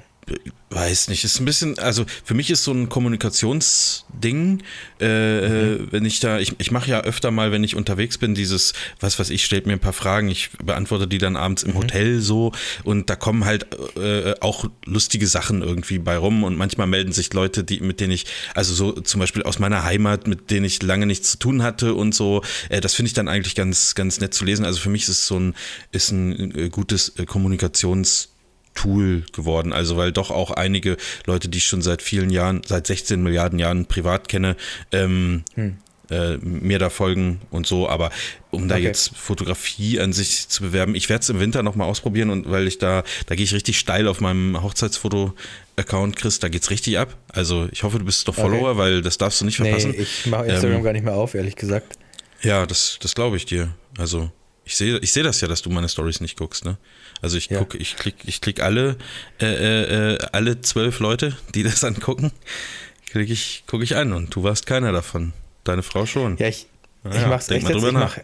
Weiß 0.71 1.07
nicht. 1.07 1.23
Ist 1.23 1.39
ein 1.39 1.45
bisschen, 1.45 1.79
also 1.79 2.05
für 2.23 2.33
mich 2.35 2.51
ist 2.51 2.63
so 2.63 2.71
ein 2.71 2.89
Kommunikationsding, 2.89 4.61
äh, 4.99 5.05
Mhm. 5.07 5.85
äh, 5.87 5.91
wenn 5.91 6.05
ich 6.05 6.19
da, 6.19 6.39
ich, 6.39 6.55
ich 6.59 6.71
mache 6.71 6.89
ja 6.89 7.01
öfter 7.01 7.31
mal, 7.31 7.51
wenn 7.51 7.63
ich 7.63 7.75
unterwegs 7.75 8.17
bin, 8.17 8.35
dieses, 8.35 8.73
was 8.99 9.17
weiß 9.17 9.29
ich, 9.31 9.43
stellt 9.45 9.65
mir 9.65 9.73
ein 9.73 9.79
paar 9.79 9.93
Fragen, 9.93 10.29
ich 10.29 10.51
beantworte 10.63 11.07
die 11.07 11.17
dann 11.17 11.35
abends 11.35 11.63
Mhm. 11.65 11.71
im 11.71 11.77
Hotel 11.77 12.19
so 12.21 12.51
und 12.83 13.09
da 13.09 13.15
kommen 13.15 13.45
halt 13.45 13.67
äh, 13.97 14.35
auch 14.41 14.65
lustige 14.85 15.27
Sachen 15.27 15.61
irgendwie 15.61 15.97
bei 15.99 16.17
rum 16.17 16.43
und 16.43 16.55
manchmal 16.57 16.87
melden 16.87 17.11
sich 17.13 17.33
Leute, 17.33 17.63
die, 17.63 17.79
mit 17.79 17.99
denen 17.99 18.11
ich, 18.11 18.25
also 18.53 18.73
so 18.73 18.91
zum 18.91 19.19
Beispiel 19.19 19.43
aus 19.43 19.57
meiner 19.59 19.83
Heimat, 19.83 20.27
mit 20.27 20.51
denen 20.51 20.65
ich 20.65 20.83
lange 20.83 21.05
nichts 21.07 21.31
zu 21.31 21.39
tun 21.39 21.63
hatte 21.63 21.95
und 21.95 22.13
so, 22.13 22.43
äh, 22.69 22.79
das 22.81 22.93
finde 22.93 23.07
ich 23.07 23.13
dann 23.13 23.27
eigentlich 23.27 23.55
ganz, 23.55 23.95
ganz 23.95 24.19
nett 24.19 24.33
zu 24.33 24.45
lesen. 24.45 24.65
Also 24.65 24.79
für 24.79 24.89
mich 24.89 25.03
ist 25.03 25.09
es 25.09 25.27
so 25.27 25.39
ein, 25.39 25.55
ist 25.91 26.11
ein 26.11 26.55
äh, 26.55 26.69
gutes 26.69 27.09
äh, 27.17 27.23
Kommunikations- 27.23 28.27
Tool 28.75 29.23
geworden. 29.33 29.73
Also 29.73 29.97
weil 29.97 30.11
doch 30.11 30.31
auch 30.31 30.51
einige 30.51 30.97
Leute, 31.25 31.49
die 31.49 31.57
ich 31.57 31.65
schon 31.65 31.81
seit 31.81 32.01
vielen 32.01 32.29
Jahren, 32.29 32.61
seit 32.65 32.87
16 32.87 33.21
Milliarden 33.21 33.59
Jahren 33.59 33.85
privat 33.85 34.27
kenne, 34.29 34.55
ähm, 34.91 35.43
äh, 36.11 36.37
mir 36.37 36.79
da 36.79 36.89
folgen 36.89 37.39
und 37.51 37.67
so. 37.67 37.87
Aber 37.89 38.09
um 38.51 38.67
da 38.67 38.75
Okay. 38.75 38.85
jetzt 38.85 39.15
Fotografie 39.15 39.99
an 39.99 40.11
sich 40.13 40.47
zu 40.49 40.63
bewerben, 40.63 40.95
ich 40.95 41.07
werde 41.09 41.21
es 41.21 41.29
im 41.29 41.39
Winter 41.39 41.61
nochmal 41.61 41.87
ausprobieren 41.87 42.29
und 42.31 42.49
weil 42.49 42.67
ich 42.67 42.77
da, 42.79 43.03
da 43.27 43.35
gehe 43.35 43.43
ich 43.43 43.53
richtig 43.53 43.77
steil 43.77 44.07
auf 44.07 44.19
meinem 44.21 44.61
Hochzeitsfoto-Account, 44.63 46.15
Chris, 46.15 46.39
da 46.39 46.47
geht's 46.49 46.69
richtig 46.69 46.97
ab. 46.97 47.15
Also 47.31 47.67
ich 47.71 47.83
hoffe, 47.83 47.99
du 47.99 48.05
bist 48.05 48.27
doch 48.27 48.33
Okay. 48.37 48.41
Follower, 48.49 48.77
weil 48.77 49.01
das 49.01 49.17
darfst 49.17 49.41
du 49.41 49.45
nicht 49.45 49.57
verpassen. 49.57 49.91
Nee, 49.91 49.97
ich 50.01 50.25
mache 50.25 50.45
Instagram 50.47 50.77
Ähm, 50.77 50.83
gar 50.83 50.93
nicht 50.93 51.03
mehr 51.05 51.15
auf, 51.15 51.35
ehrlich 51.35 51.55
gesagt. 51.55 51.97
ja, 52.41 52.65
das, 52.65 52.97
das 53.01 53.13
glaube 53.13 53.37
ich 53.37 53.45
dir. 53.45 53.69
Also 53.97 54.31
ich 54.69 54.77
sehe 54.77 54.99
ich 54.99 55.11
sehe 55.11 55.23
das 55.23 55.41
ja, 55.41 55.47
dass 55.47 55.61
du 55.63 55.69
meine 55.71 55.89
Stories 55.89 56.21
nicht 56.21 56.37
guckst, 56.37 56.63
ne? 56.63 56.77
Also 57.21 57.37
ich 57.37 57.47
Ja. 57.49 57.57
gucke, 57.59 57.77
ich 57.77 57.95
klick, 57.97 58.15
ich 58.25 58.39
klick 58.39 58.61
alle, 58.61 58.97
äh, 59.41 59.45
äh, 59.45 60.13
äh, 60.13 60.17
alle 60.31 60.61
zwölf 60.61 60.99
Leute, 60.99 61.35
die 61.55 61.63
das 61.63 61.83
angucken, 61.89 62.31
klick 63.09 63.29
ich, 63.29 63.63
gucke 63.67 63.83
ich 63.83 63.95
an 63.95 64.13
und 64.13 64.33
du 64.35 64.43
warst 64.43 64.65
keiner 64.67 64.91
davon. 64.91 65.33
Deine 65.63 65.81
Frau 65.83 66.05
schon. 66.05 66.37
Ja, 66.37 66.47
ich, 66.47 66.67
Ah 67.03 67.09
ich 67.15 67.25
mach's 67.27 67.49
echt 67.49 67.63
mal 67.63 67.69
jetzt. 67.71 67.77
drüber 67.77 67.87
Ich 67.89 67.93
nach. 67.93 68.17
mach, 68.17 68.23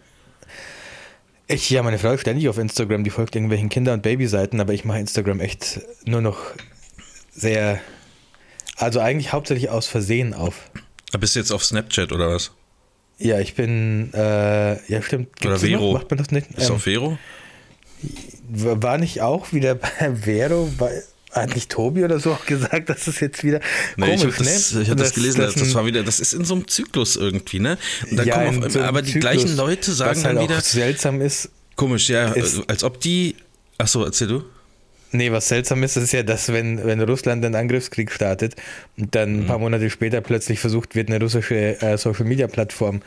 ich, 1.47 1.69
ja, 1.69 1.83
meine 1.83 1.99
Frau 1.99 2.11
ist 2.11 2.21
ständig 2.21 2.47
auf 2.49 2.57
Instagram, 2.57 3.03
die 3.03 3.09
folgt 3.09 3.35
irgendwelchen 3.35 3.69
Kinder- 3.69 3.93
und 3.93 4.01
Babyseiten, 4.03 4.59
aber 4.61 4.73
ich 4.73 4.83
mache 4.85 4.99
Instagram 4.99 5.39
echt 5.39 5.79
nur 6.05 6.21
noch 6.21 6.37
sehr, 7.31 7.79
also 8.77 8.99
eigentlich 8.99 9.31
hauptsächlich 9.33 9.69
aus 9.69 9.87
Versehen 9.87 10.33
auf. 10.33 10.71
Ah, 11.13 11.17
Bist 11.17 11.35
du 11.35 11.39
jetzt 11.39 11.51
auf 11.51 11.63
Snapchat 11.63 12.11
oder 12.11 12.29
was? 12.29 12.51
Ja, 13.17 13.39
ich 13.39 13.55
bin, 13.55 14.11
äh, 14.13 14.91
ja 14.91 15.01
stimmt. 15.01 15.27
Oder 15.41 15.51
Gibt's 15.57 15.61
das 15.61 15.69
Vero. 15.69 15.81
Noch? 15.85 15.93
Macht 15.93 16.11
man 16.11 16.17
das 16.17 16.31
nicht? 16.31 16.47
Bist 16.55 16.67
du 16.67 16.73
Ähm, 16.73 16.75
auf 16.77 16.83
Vero? 16.83 17.17
war 18.49 18.97
nicht 18.97 19.21
auch 19.21 19.53
wieder 19.53 19.75
bei 19.99 20.15
Vero, 20.15 20.69
bei, 20.77 21.01
hat 21.31 21.53
nicht 21.55 21.69
Tobi 21.71 22.03
oder 22.03 22.19
so 22.19 22.33
auch 22.33 22.45
gesagt, 22.45 22.89
dass 22.89 23.07
es 23.07 23.19
jetzt 23.19 23.43
wieder 23.43 23.59
Nee, 23.97 24.13
ich 24.15 24.21
habe 24.23 24.31
komisch, 24.31 24.37
das, 24.37 24.73
ne? 24.73 24.81
ich 24.83 24.89
hab 24.89 24.97
das 24.97 25.07
Dass- 25.09 25.15
gelesen, 25.15 25.41
das, 25.41 25.55
ein- 25.57 25.73
war 25.73 25.85
wieder, 25.85 26.03
das 26.03 26.19
ist 26.19 26.33
in 26.33 26.45
so 26.45 26.55
einem 26.55 26.67
Zyklus 26.67 27.15
irgendwie, 27.15 27.59
ne? 27.59 27.77
Und 28.09 28.17
dann 28.17 28.27
ja, 28.27 28.35
kommen 28.45 28.57
in 28.57 28.63
auf, 28.65 28.71
so 28.71 28.81
aber 28.81 29.01
die 29.01 29.13
Zyklus, 29.13 29.21
gleichen 29.33 29.57
Leute 29.57 29.91
sagen 29.93 30.11
was 30.17 30.23
halt 30.25 30.37
dann 30.37 30.43
wieder, 30.43 30.57
auch 30.57 30.61
seltsam 30.61 31.21
ist, 31.21 31.49
komisch, 31.75 32.09
ja, 32.09 32.31
ist- 32.33 32.69
als 32.69 32.83
ob 32.83 32.99
die, 33.01 33.35
ach 33.77 33.87
so, 33.87 34.03
erzähl 34.05 34.27
du. 34.27 34.43
Nee, 35.17 35.31
was 35.31 35.47
seltsam 35.47 35.83
ist, 35.83 35.95
ist 35.97 36.11
ja, 36.13 36.23
dass 36.23 36.51
wenn, 36.51 36.83
wenn 36.85 36.99
Russland 37.01 37.43
einen 37.45 37.55
Angriffskrieg 37.55 38.11
startet 38.11 38.55
und 38.97 39.15
dann 39.15 39.33
Mhm. 39.33 39.39
ein 39.41 39.47
paar 39.47 39.59
Monate 39.59 39.89
später 39.89 40.21
plötzlich 40.21 40.59
versucht 40.59 40.95
wird, 40.95 41.09
eine 41.09 41.19
russische 41.19 41.81
äh, 41.81 41.97
Social-Media-Plattform 41.97 43.01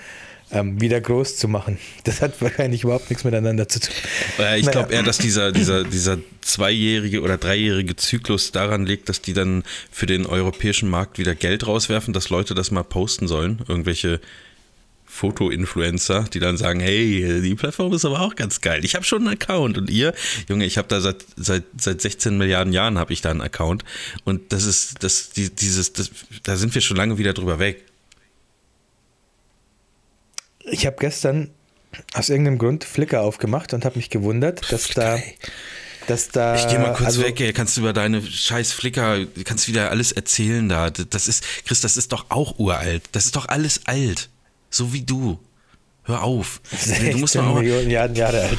ähm, 0.51 0.81
wieder 0.81 0.99
groß 1.01 1.37
zu 1.37 1.47
machen. 1.47 1.77
Das 2.05 2.23
hat 2.23 2.41
wahrscheinlich 2.41 2.83
überhaupt 2.85 3.11
nichts 3.11 3.23
miteinander 3.25 3.69
zu 3.69 3.81
tun. 3.81 3.93
Äh, 4.39 4.59
Ich 4.59 4.65
Naja. 4.65 4.79
glaube 4.81 4.95
eher, 4.95 5.03
dass 5.03 5.19
dieser, 5.19 5.53
dieser, 5.53 5.85
dieser 5.97 6.19
zweijährige 6.41 7.21
oder 7.21 7.37
dreijährige 7.37 7.97
Zyklus 7.97 8.51
daran 8.53 8.87
liegt, 8.87 9.09
dass 9.11 9.21
die 9.21 9.35
dann 9.35 9.63
für 9.91 10.07
den 10.07 10.25
europäischen 10.25 10.89
Markt 10.89 11.19
wieder 11.19 11.35
Geld 11.35 11.67
rauswerfen, 11.67 12.15
dass 12.15 12.31
Leute 12.31 12.55
das 12.55 12.71
mal 12.71 12.83
posten 12.83 13.29
sollen. 13.29 13.61
Irgendwelche 13.69 14.21
Foto-Influencer, 15.19 16.27
die 16.33 16.39
dann 16.39 16.57
sagen, 16.57 16.79
hey, 16.79 17.41
die 17.43 17.55
Plattform 17.57 17.93
ist 17.93 18.05
aber 18.05 18.21
auch 18.21 18.37
ganz 18.37 18.61
geil. 18.61 18.85
Ich 18.85 18.95
habe 18.95 19.05
schon 19.05 19.27
einen 19.27 19.35
Account 19.35 19.77
und 19.77 19.91
ihr, 19.91 20.15
Junge, 20.49 20.65
ich 20.65 20.79
habe 20.79 20.87
da 20.87 21.01
seit, 21.01 21.25
seit, 21.37 21.65
seit 21.77 22.01
16 22.01 22.39
Milliarden 22.39 22.73
Jahren 22.73 22.99
habe 22.99 23.13
ich 23.13 23.21
da 23.21 23.31
einen 23.31 23.41
Account 23.41 23.85
und 24.25 24.53
das 24.53 24.65
ist, 24.65 25.03
das, 25.03 25.31
die, 25.31 25.51
dieses, 25.55 25.93
das, 25.93 26.11
da 26.45 26.57
sind 26.57 26.75
wir 26.75 26.83
schon 26.83 26.97
lange 26.97 27.19
wieder 27.19 27.35
drüber 27.35 27.59
weg. 27.59 27.85
Ich 30.71 30.87
habe 30.87 30.97
gestern 31.01 31.51
aus 32.15 32.29
irgendeinem 32.29 32.59
Grund 32.59 32.85
Flickr 32.85 33.23
aufgemacht 33.23 33.75
und 33.75 33.85
habe 33.85 33.97
mich 33.97 34.11
gewundert, 34.11 34.71
dass 34.71 34.89
da, 34.89 35.19
dass 36.07 36.29
da. 36.29 36.55
Ich 36.55 36.69
gehe 36.69 36.79
mal 36.79 36.93
kurz 36.93 37.07
also, 37.07 37.23
weg, 37.25 37.41
ey. 37.41 37.53
Kannst 37.53 37.77
du 37.77 37.81
über 37.81 37.93
deine 37.93 38.23
scheiß 38.23 38.73
Flickr, 38.73 39.27
kannst 39.45 39.67
wieder 39.67 39.91
alles 39.91 40.13
erzählen 40.13 40.69
da. 40.69 40.91
Das 40.91 41.27
ist, 41.27 41.43
Chris, 41.67 41.81
das 41.81 41.97
ist 41.97 42.13
doch 42.13 42.27
auch 42.29 42.59
uralt. 42.59 43.03
Das 43.13 43.25
ist 43.25 43.35
doch 43.35 43.49
alles 43.49 43.87
alt. 43.87 44.29
So 44.71 44.93
wie 44.93 45.03
du. 45.03 45.39
Hör 46.05 46.23
auf. 46.23 46.61
Du 46.71 47.19
musst 47.19 47.35
16 47.35 47.45
mal 47.45 47.55
Millionen 47.63 47.91
Jahre, 47.91 48.15
Jahre 48.15 48.41
alt. 48.43 48.59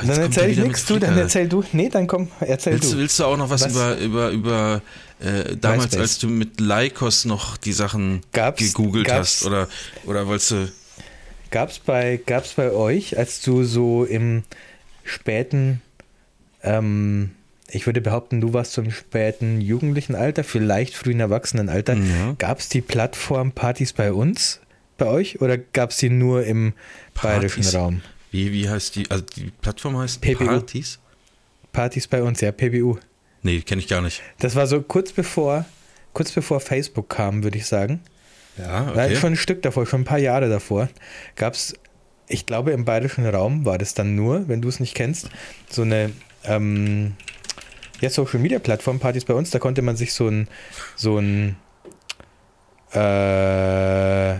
jetzt 0.00 0.08
dann 0.08 0.08
kommt 0.08 0.18
er 0.18 0.22
erzähl 0.24 0.50
ich 0.50 0.58
nichts, 0.58 0.84
du, 0.86 0.98
dann 0.98 1.18
erzähl 1.18 1.48
du. 1.48 1.64
Nee, 1.72 1.88
dann 1.88 2.06
komm, 2.06 2.28
erzähl 2.40 2.74
willst, 2.74 2.92
du. 2.92 2.96
willst 2.98 3.18
du 3.20 3.24
auch 3.24 3.36
noch 3.36 3.50
was, 3.50 3.62
Was? 3.62 3.72
über, 3.72 3.98
über, 3.98 4.30
über 4.30 4.82
äh, 5.20 5.56
damals, 5.56 5.84
MySpace. 5.84 6.00
als 6.00 6.18
du 6.18 6.28
mit 6.28 6.60
Lycos 6.60 7.24
noch 7.24 7.56
die 7.56 7.72
Sachen 7.72 8.20
Gab's- 8.32 8.58
gegoogelt 8.60 9.06
gab's- 9.06 9.18
hast? 9.40 9.44
Oder, 9.46 9.68
oder 10.06 10.26
wolltest 10.26 10.50
du. 10.52 10.72
Gab 11.50 11.70
es 11.70 11.78
bei, 11.78 12.20
gab's 12.24 12.52
bei 12.54 12.70
euch, 12.72 13.16
als 13.18 13.40
du 13.42 13.64
so 13.64 14.04
im 14.04 14.44
späten, 15.04 15.80
ähm, 16.62 17.30
ich 17.70 17.86
würde 17.86 18.00
behaupten, 18.00 18.40
du 18.40 18.52
warst 18.52 18.72
so 18.72 18.82
im 18.82 18.90
späten 18.90 19.60
jugendlichen 19.60 20.14
Alter, 20.14 20.44
vielleicht 20.44 20.94
frühen 20.94 21.20
Erwachsenenalter, 21.20 21.94
Ja. 21.94 22.34
gab 22.38 22.58
es 22.60 22.68
die 22.68 22.80
Plattform 22.80 23.52
Partys 23.52 23.92
bei 23.92 24.12
uns, 24.12 24.60
bei 24.98 25.06
euch, 25.06 25.40
oder 25.40 25.56
gab 25.56 25.90
es 25.90 25.96
die 25.96 26.10
nur 26.10 26.44
im 26.44 26.74
bayerischen 27.14 27.62
Partys? 27.62 27.74
Raum? 27.74 28.02
Wie, 28.30 28.52
wie 28.52 28.68
heißt 28.68 28.96
die? 28.96 29.10
Also 29.10 29.24
die 29.24 29.50
Plattform 29.62 29.96
heißt 29.96 30.20
PPU. 30.20 30.44
Partys? 30.44 30.98
Partys 31.72 32.06
bei 32.06 32.22
uns, 32.22 32.40
ja, 32.40 32.52
PBU. 32.52 32.98
Nee, 33.42 33.60
kenne 33.62 33.80
ich 33.80 33.88
gar 33.88 34.02
nicht. 34.02 34.22
Das 34.40 34.54
war 34.54 34.66
so 34.66 34.82
kurz 34.82 35.12
bevor, 35.12 35.64
kurz 36.12 36.32
bevor 36.32 36.60
Facebook 36.60 37.08
kam, 37.08 37.44
würde 37.44 37.56
ich 37.56 37.66
sagen. 37.66 38.00
Ja, 38.58 38.90
okay. 38.90 39.16
schon 39.16 39.34
ein 39.34 39.36
Stück 39.36 39.62
davor, 39.62 39.86
schon 39.86 40.00
ein 40.00 40.04
paar 40.04 40.18
Jahre 40.18 40.48
davor, 40.48 40.88
gab 41.36 41.54
es, 41.54 41.74
ich 42.26 42.44
glaube, 42.44 42.72
im 42.72 42.84
bayerischen 42.84 43.24
Raum 43.24 43.64
war 43.64 43.78
das 43.78 43.94
dann 43.94 44.16
nur, 44.16 44.48
wenn 44.48 44.60
du 44.60 44.68
es 44.68 44.80
nicht 44.80 44.94
kennst, 44.94 45.30
so 45.70 45.82
eine 45.82 46.10
ähm, 46.44 47.14
ja, 48.00 48.10
Social 48.10 48.40
Media 48.40 48.58
Plattform, 48.58 48.98
Partys 48.98 49.24
bei 49.24 49.34
uns, 49.34 49.50
da 49.50 49.60
konnte 49.60 49.82
man 49.82 49.96
sich 49.96 50.12
so 50.12 50.26
ein, 50.26 50.48
so 50.96 51.18
ein 51.18 51.56
äh, 52.92 54.38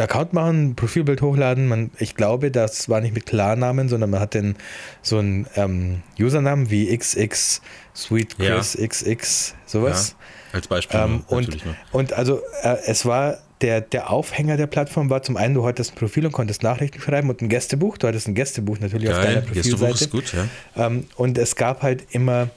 Account 0.00 0.32
machen, 0.32 0.70
ein 0.70 0.74
Profilbild 0.76 1.22
hochladen. 1.22 1.68
Man, 1.68 1.90
ich 1.98 2.14
glaube, 2.14 2.50
das 2.50 2.88
war 2.88 3.00
nicht 3.00 3.14
mit 3.14 3.26
Klarnamen, 3.26 3.88
sondern 3.88 4.10
man 4.10 4.20
hat 4.20 4.34
den, 4.34 4.56
so 5.02 5.18
einen 5.18 5.46
ähm, 5.56 6.02
Usernamen 6.18 6.70
wie 6.70 6.96
XX, 6.96 7.60
Sweet 7.94 8.36
Ja. 8.38 8.56
Chris, 8.56 8.76
XX, 8.76 9.54
sowas. 9.66 10.16
ja, 10.52 10.56
als 10.58 10.68
Beispiel 10.68 10.98
Ähm, 11.00 11.24
und, 11.28 11.58
und 11.92 12.12
also 12.12 12.40
äh, 12.62 12.76
es 12.86 13.04
war 13.06 13.38
der, 13.60 13.82
der 13.82 14.10
Aufhänger 14.10 14.56
der 14.56 14.66
Plattform 14.66 15.10
war 15.10 15.22
zum 15.22 15.36
einen, 15.36 15.54
du 15.54 15.66
hattest 15.66 15.92
ein 15.92 15.96
Profil 15.96 16.24
und 16.26 16.32
konntest 16.32 16.62
Nachrichten 16.62 16.98
schreiben 17.00 17.28
und 17.28 17.42
ein 17.42 17.48
Gästebuch. 17.50 17.98
Du 17.98 18.06
hattest 18.08 18.26
ein 18.26 18.34
Gästebuch 18.34 18.78
natürlich 18.80 19.10
auf 19.10 19.16
deiner 19.16 19.42
Geil, 19.42 19.50
Gästebuch 19.52 19.78
Profilseite. 19.80 20.04
ist 20.04 20.10
gut, 20.10 20.32
ja. 20.32 20.86
Ähm, 20.86 21.06
und 21.16 21.36
es 21.36 21.56
gab 21.56 21.82
halt 21.82 22.04
immer, 22.10 22.48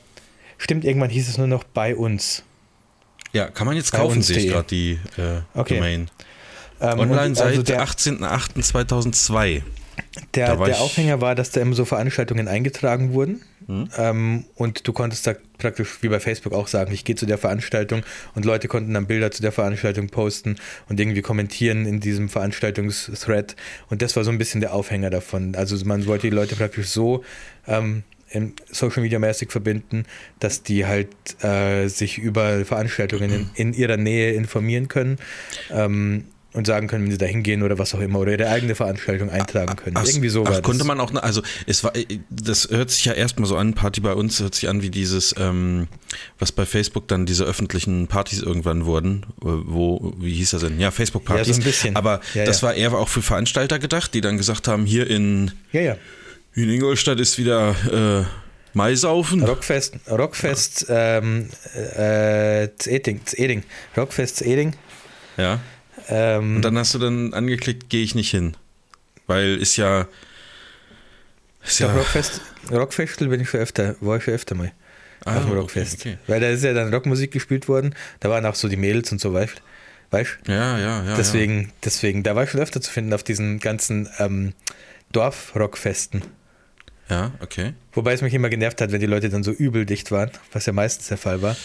stimmt, 0.58 0.86
irgendwann 0.86 1.10
hieß 1.10 1.28
es 1.28 1.38
nur 1.38 1.48
noch 1.48 1.66
bei 1.66 1.94
uns. 1.96 2.44
Ja, 3.34 3.50
kann 3.50 3.66
man 3.68 3.76
jetzt 3.76 3.92
kaufen, 3.92 4.22
sehe 4.22 4.38
ich 4.38 4.44
de. 4.44 4.52
gerade 4.54 4.68
die 4.70 5.00
äh, 5.18 5.42
Okay. 5.56 5.76
Domain. 5.76 6.10
Ähm, 6.84 7.00
Online 7.00 7.28
und 7.28 7.36
seit 7.36 7.48
also 7.48 7.64
der, 7.64 7.84
18.08.2002. 7.84 9.62
der, 10.36 10.56
der 10.58 10.82
Aufhänger 10.82 11.22
war, 11.22 11.34
dass 11.34 11.52
da 11.52 11.62
immer 11.62 11.76
so 11.76 11.86
Veranstaltungen 11.86 12.48
eingetragen 12.48 13.14
wurden. 13.14 13.42
Hm? 13.68 13.90
Ähm, 13.98 14.46
und 14.56 14.86
du 14.88 14.92
konntest 14.92 15.26
da 15.26 15.36
praktisch 15.58 16.00
wie 16.02 16.10
bei 16.10 16.20
Facebook 16.20 16.52
auch 16.52 16.68
sagen, 16.68 16.94
ich 16.94 17.06
gehe 17.06 17.16
zu 17.16 17.26
der 17.26 17.38
Veranstaltung 17.38 18.04
und 18.36 18.44
Leute 18.44 18.68
konnten 18.68 18.94
dann 18.94 19.08
Bilder 19.08 19.32
zu 19.32 19.42
der 19.42 19.54
Veranstaltung 19.54 20.08
posten 20.08 20.58
und 20.90 21.00
irgendwie 21.00 21.22
kommentieren 21.22 21.86
in 21.86 22.02
diesem 22.02 22.28
Veranstaltungsthread. 22.28 23.56
Und 23.90 24.02
das 24.02 24.16
war 24.18 24.26
so 24.26 24.32
ein 24.32 24.38
bisschen 24.38 24.60
der 24.60 24.74
Aufhänger 24.74 25.10
davon. 25.10 25.56
Also 25.56 25.84
man 25.86 26.06
wollte 26.06 26.28
die 26.30 26.36
Leute 26.36 26.58
praktisch 26.58 26.88
so 26.88 27.24
ähm, 27.66 28.04
Social 28.72 29.04
Media 29.04 29.20
mäßig 29.20 29.52
verbinden, 29.52 30.06
dass 30.40 30.64
die 30.64 30.86
halt 30.86 31.10
äh, 31.44 31.88
sich 31.88 32.18
über 32.18 32.66
Veranstaltungen 32.66 33.32
in, 33.32 33.50
in 33.56 33.74
ihrer 33.74 33.98
Nähe 33.98 34.34
informieren 34.34 34.88
können. 34.88 35.18
Ähm, 35.72 36.26
und 36.54 36.68
sagen 36.68 36.88
können, 36.88 37.04
wenn 37.06 37.12
sie 37.12 37.18
da 37.18 37.26
hingehen 37.26 37.64
oder 37.64 37.78
was 37.80 37.94
auch 37.96 38.00
immer, 38.00 38.20
oder 38.20 38.32
ihre 38.34 38.48
eigene 38.50 38.76
Veranstaltung 38.76 39.30
eintragen 39.30 39.76
können. 39.76 39.98
Ach, 39.98 40.06
Irgendwie 40.06 40.30
so 40.30 40.44
ach, 40.46 40.52
war 40.52 40.62
konnte 40.62 40.84
man 40.84 41.00
auch, 41.00 41.12
ne- 41.12 41.22
also 41.24 41.42
es 41.66 41.84
war, 41.84 41.94
das 42.30 42.70
hört 42.70 42.92
sich 42.92 43.06
ja 43.06 43.14
erstmal 43.14 43.48
so 43.48 43.58
an, 43.58 43.74
Party 43.74 44.02
bei 44.02 44.14
uns 44.14 44.40
hört 44.40 44.54
sich 44.56 44.70
an 44.70 44.82
wie 44.82 44.90
dieses, 44.92 45.34
ähm, 45.40 45.88
was 46.40 46.52
bei 46.52 46.66
Facebook 46.66 47.08
dann 47.08 47.26
diese 47.26 47.44
öffentlichen 47.44 48.08
Partys 48.08 48.42
irgendwann 48.42 48.86
wurden, 48.86 49.26
äh, 49.42 49.46
wo, 49.46 50.14
wie 50.20 50.34
hieß 50.34 50.52
das 50.52 50.62
denn? 50.62 50.80
Ja, 50.80 50.92
Facebook-Partys. 50.92 51.48
Ja, 51.48 51.54
so 51.56 51.60
ein 51.62 51.64
bisschen. 51.64 51.96
Aber 51.96 52.22
Ja, 52.36 52.46
das 52.46 52.62
ja. 52.62 52.68
war 52.68 52.74
eher 52.76 52.94
auch 52.94 53.10
für 53.10 53.22
Veranstalter 53.24 53.80
gedacht, 53.80 54.14
die 54.14 54.22
dann 54.22 54.38
gesagt 54.38 54.68
haben, 54.68 54.86
hier 54.86 55.10
in, 55.10 55.52
Ja, 55.72 55.82
ja. 55.82 55.96
in 56.54 56.70
Ingolstadt 56.70 57.20
ist 57.20 57.38
wieder 57.40 57.76
äh, 58.24 58.26
Maisaufen. 58.76 59.44
Rockfest, 59.44 59.96
Rockfest, 60.10 60.86
ähm, 60.90 61.50
äh, 61.96 62.70
Zeding, 62.78 63.22
Zeding, 63.26 63.64
Rockfest 63.98 64.38
Zeding. 64.38 64.76
Ja. 65.38 65.60
Ähm, 66.10 66.58
Und 66.58 66.62
dann 66.64 66.78
hast 66.78 66.94
du 66.94 67.00
dann 67.00 67.34
angeklickt, 67.34 67.90
gehe 67.90 68.04
ich 68.04 68.16
nicht 68.16 68.32
hin. 68.32 68.56
Weil 69.28 69.58
ist 69.58 69.78
ja. 69.78 70.08
Ist 71.66 71.80
ja 71.80 71.92
Rockfest, 71.94 72.42
Rockfestel 72.72 73.30
bin 73.30 73.40
ich 73.40 73.50
schon 73.50 73.62
öfter, 73.62 73.96
war 74.02 74.18
ich 74.18 74.24
schon 74.24 74.34
öfter 74.34 74.56
mal. 74.56 74.72
Ah, 75.26 75.38
auf 75.38 75.44
dem 75.44 75.52
okay, 75.52 75.60
Rockfest. 75.60 76.00
okay. 76.02 76.18
Weil 76.28 76.42
da 76.42 76.50
ist 76.50 76.64
ja 76.64 76.74
dann 76.74 76.94
Rockmusik 76.94 77.32
gespielt 77.32 77.70
worden, 77.70 77.96
da 78.20 78.30
waren 78.30 78.46
auch 78.46 78.56
so 78.56 78.68
die 78.68 78.76
Mädels 78.76 79.12
und 79.12 79.22
so, 79.22 79.34
weißt 79.34 79.62
weißt 80.12 80.40
ja, 80.48 80.78
ja, 80.78 81.04
ja. 81.06 81.16
deswegen, 81.16 81.72
deswegen, 81.84 82.24
da 82.24 82.36
war 82.36 82.44
ich 82.44 82.52
schon 82.52 82.60
öfter 82.60 82.82
zu 82.82 82.92
finden 82.92 83.14
auf 83.14 83.24
diesen 83.24 83.60
ganzen 83.60 84.10
ähm, 84.20 84.54
Dorfrockfesten. 85.12 86.24
Ja, 87.10 87.16
ja 87.16 87.32
okay. 87.40 87.74
Wobei 87.94 88.14
es 88.14 88.22
mich 88.22 88.34
immer 88.34 88.50
genervt 88.50 88.82
hat, 88.82 88.92
wenn 88.92 89.00
die 89.00 89.08
Leute 89.08 89.30
dann 89.30 89.44
so 89.44 89.52
übel 89.52 89.86
dicht 89.86 90.12
waren, 90.12 90.32
was 90.52 90.66
ja 90.66 90.74
meistens 90.74 91.08
der 91.08 91.18
Fall 91.18 91.42
war. 91.42 91.56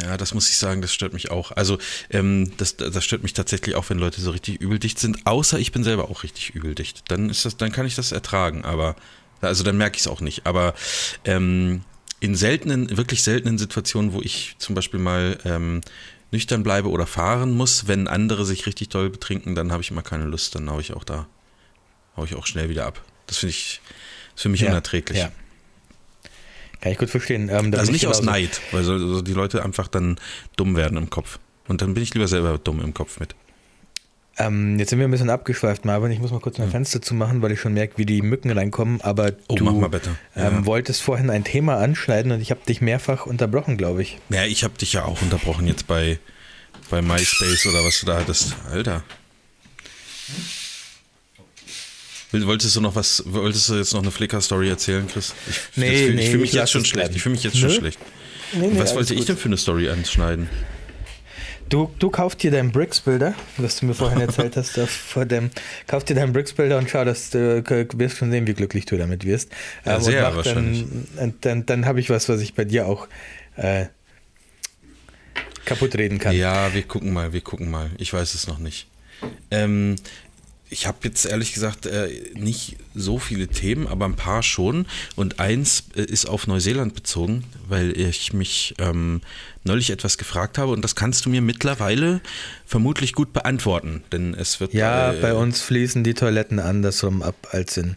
Ja, 0.00 0.16
das 0.16 0.34
muss 0.34 0.48
ich 0.48 0.56
sagen, 0.56 0.82
das 0.82 0.92
stört 0.94 1.14
mich 1.14 1.30
auch. 1.30 1.50
Also, 1.52 1.78
ähm, 2.10 2.52
das, 2.58 2.76
das 2.76 3.04
stört 3.04 3.22
mich 3.24 3.32
tatsächlich 3.32 3.74
auch, 3.74 3.90
wenn 3.90 3.98
Leute 3.98 4.20
so 4.20 4.30
richtig 4.30 4.60
übeldicht 4.60 4.98
sind, 5.00 5.26
außer 5.26 5.58
ich 5.58 5.72
bin 5.72 5.82
selber 5.82 6.10
auch 6.10 6.22
richtig 6.22 6.50
übeldicht. 6.50 7.02
Dann 7.08 7.28
ist 7.28 7.44
das, 7.44 7.56
dann 7.56 7.72
kann 7.72 7.86
ich 7.86 7.96
das 7.96 8.12
ertragen, 8.12 8.64
aber 8.64 8.94
also 9.40 9.64
dann 9.64 9.76
merke 9.76 9.96
ich 9.96 10.02
es 10.02 10.06
auch 10.06 10.20
nicht. 10.20 10.46
Aber 10.46 10.74
ähm, 11.24 11.82
in 12.20 12.36
seltenen, 12.36 12.96
wirklich 12.96 13.22
seltenen 13.22 13.58
Situationen, 13.58 14.12
wo 14.12 14.20
ich 14.20 14.54
zum 14.58 14.74
Beispiel 14.74 15.00
mal 15.00 15.38
ähm, 15.44 15.80
nüchtern 16.30 16.62
bleibe 16.62 16.90
oder 16.90 17.06
fahren 17.06 17.56
muss, 17.56 17.88
wenn 17.88 18.06
andere 18.06 18.44
sich 18.44 18.66
richtig 18.66 18.90
doll 18.90 19.10
betrinken, 19.10 19.54
dann 19.54 19.72
habe 19.72 19.82
ich 19.82 19.90
immer 19.90 20.02
keine 20.02 20.24
Lust, 20.24 20.54
dann 20.54 20.70
hau 20.70 20.78
ich 20.78 20.92
auch 20.92 21.04
da, 21.04 21.26
hau 22.16 22.24
ich 22.24 22.34
auch 22.36 22.46
schnell 22.46 22.68
wieder 22.68 22.86
ab. 22.86 23.02
Das 23.26 23.38
finde 23.38 23.50
ich, 23.50 23.80
ist 24.34 24.42
für 24.42 24.48
mich 24.48 24.64
unerträglich. 24.64 25.18
Ja. 25.18 25.32
Kann 26.80 26.92
ich 26.92 26.98
gut 26.98 27.10
verstehen. 27.10 27.48
Ähm, 27.52 27.70
da 27.72 27.78
Also 27.78 27.92
nicht 27.92 28.06
aus. 28.06 28.22
Neid, 28.22 28.60
weil 28.72 28.82
so, 28.84 28.96
so 28.98 29.22
die 29.22 29.34
Leute 29.34 29.64
einfach 29.64 29.88
dann 29.88 30.18
dumm 30.56 30.76
werden 30.76 30.96
im 30.96 31.10
Kopf. 31.10 31.38
Und 31.68 31.82
dann 31.82 31.94
bin 31.94 32.02
ich 32.02 32.14
lieber 32.14 32.26
selber 32.28 32.58
dumm 32.58 32.80
im 32.80 32.94
Kopf 32.94 33.20
mit. 33.20 33.34
Ähm, 34.38 34.78
jetzt 34.78 34.88
sind 34.90 34.98
wir 34.98 35.06
ein 35.06 35.10
bisschen 35.10 35.28
abgeschweift, 35.28 35.84
Marvin. 35.84 36.10
Ich 36.10 36.18
muss 36.18 36.30
mal 36.30 36.40
kurz 36.40 36.56
mein 36.56 36.70
Fenster 36.70 37.02
zumachen, 37.02 37.42
weil 37.42 37.52
ich 37.52 37.60
schon 37.60 37.74
merke, 37.74 37.98
wie 37.98 38.06
die 38.06 38.22
Mücken 38.22 38.50
reinkommen. 38.50 39.02
Aber 39.02 39.32
Oh, 39.48 39.56
du 39.56 39.64
mach 39.64 39.72
mal 39.74 39.90
bitte. 39.90 40.10
Ähm, 40.34 40.54
Ja. 40.60 40.66
wolltest 40.66 41.02
vorhin 41.02 41.28
ein 41.28 41.44
Thema 41.44 41.76
anschneiden 41.76 42.32
und 42.32 42.40
ich 42.40 42.50
habe 42.50 42.60
dich 42.66 42.80
mehrfach 42.80 43.26
unterbrochen, 43.26 43.76
glaube 43.76 44.00
ich. 44.02 44.18
Ja, 44.30 44.46
ich 44.46 44.64
habe 44.64 44.78
dich 44.78 44.94
ja 44.94 45.04
auch 45.04 45.20
unterbrochen 45.20 45.66
jetzt 45.66 45.86
bei, 45.86 46.18
bei 46.88 47.02
MySpace 47.02 47.66
oder 47.66 47.84
was 47.84 48.00
du 48.00 48.06
da 48.06 48.18
hattest. 48.18 48.56
Alter. 48.72 49.02
Wolltest 52.32 52.76
du 52.76 52.80
noch 52.80 52.94
was, 52.94 53.22
wolltest 53.26 53.68
du 53.68 53.74
jetzt 53.74 53.92
noch 53.92 54.02
eine 54.02 54.10
Flickr-Story 54.10 54.68
erzählen, 54.68 55.06
Chris? 55.08 55.34
Ich, 55.48 55.56
Nee, 55.76 55.96
fühl- 56.06 56.14
nee, 56.14 56.22
ich 56.22 56.26
fühle 56.30 56.38
mich 56.42 56.50
ich 56.50 56.54
lass 56.56 56.62
jetzt 56.62 56.70
schon 56.72 56.84
schlecht. 56.84 57.16
Ich 57.16 57.22
fühle 57.22 57.34
mich 57.34 57.42
jetzt 57.44 57.58
schon 57.58 57.70
schlecht. 57.70 57.98
Nee, 58.52 58.70
was 58.74 58.94
wollte 58.94 59.14
ich 59.14 59.20
gut. 59.20 59.28
denn 59.30 59.36
für 59.36 59.46
eine 59.48 59.56
Story 59.56 59.88
anschneiden? 59.88 60.48
Du, 61.68 61.88
du 62.00 62.10
kaufst 62.10 62.42
dir 62.42 62.50
deinen 62.50 62.72
Bricks-Bilder, 62.72 63.34
was 63.56 63.78
du 63.78 63.86
mir 63.86 63.94
vorhin 63.94 64.20
erzählt 64.20 64.56
hast, 64.56 64.76
vor 64.78 65.24
dem, 65.24 65.50
kauf 65.86 66.04
dir 66.04 66.14
deinen 66.16 66.32
Bricks-Bilder 66.32 66.78
und 66.78 66.90
schau, 66.90 67.04
dass 67.04 67.30
du 67.30 67.62
wirst 67.94 68.16
schon 68.18 68.30
sehen, 68.32 68.46
wie 68.48 68.54
glücklich 68.54 68.86
du 68.86 68.96
damit 68.96 69.24
wirst. 69.24 69.50
Ja, 69.84 69.96
und 69.96 70.02
sehr 70.04 70.34
wahrscheinlich. 70.36 70.84
Dann, 71.16 71.34
dann, 71.40 71.66
dann 71.66 71.86
habe 71.86 72.00
ich 72.00 72.10
was, 72.10 72.28
was 72.28 72.40
ich 72.40 72.54
bei 72.54 72.64
dir 72.64 72.86
auch 72.86 73.06
äh, 73.56 73.86
kaputt 75.64 75.94
reden 75.96 76.18
kann. 76.18 76.34
Ja, 76.34 76.74
wir 76.74 76.82
gucken 76.82 77.12
mal, 77.12 77.32
wir 77.32 77.40
gucken 77.40 77.70
mal. 77.70 77.90
Ich 77.98 78.12
weiß 78.12 78.34
es 78.34 78.46
noch 78.48 78.58
nicht. 78.58 78.88
Ähm, 79.50 79.96
ich 80.70 80.86
habe 80.86 80.98
jetzt 81.02 81.26
ehrlich 81.26 81.52
gesagt 81.52 81.86
äh, 81.86 82.08
nicht 82.34 82.76
so 82.94 83.18
viele 83.18 83.48
Themen, 83.48 83.86
aber 83.88 84.04
ein 84.06 84.14
paar 84.14 84.42
schon. 84.42 84.86
Und 85.16 85.40
eins 85.40 85.84
äh, 85.96 86.02
ist 86.02 86.26
auf 86.26 86.46
Neuseeland 86.46 86.94
bezogen, 86.94 87.44
weil 87.68 87.98
ich 87.98 88.32
mich 88.32 88.74
ähm, 88.78 89.20
neulich 89.64 89.90
etwas 89.90 90.16
gefragt 90.16 90.58
habe 90.58 90.72
und 90.72 90.82
das 90.82 90.94
kannst 90.94 91.26
du 91.26 91.30
mir 91.30 91.42
mittlerweile 91.42 92.20
vermutlich 92.66 93.12
gut 93.12 93.32
beantworten, 93.32 94.02
denn 94.12 94.34
es 94.34 94.60
wird 94.60 94.72
Ja, 94.72 95.12
äh, 95.12 95.20
bei 95.20 95.34
uns 95.34 95.60
fließen 95.60 96.04
die 96.04 96.14
Toiletten 96.14 96.60
andersrum 96.60 97.22
ab 97.22 97.48
als 97.50 97.76
in 97.76 97.96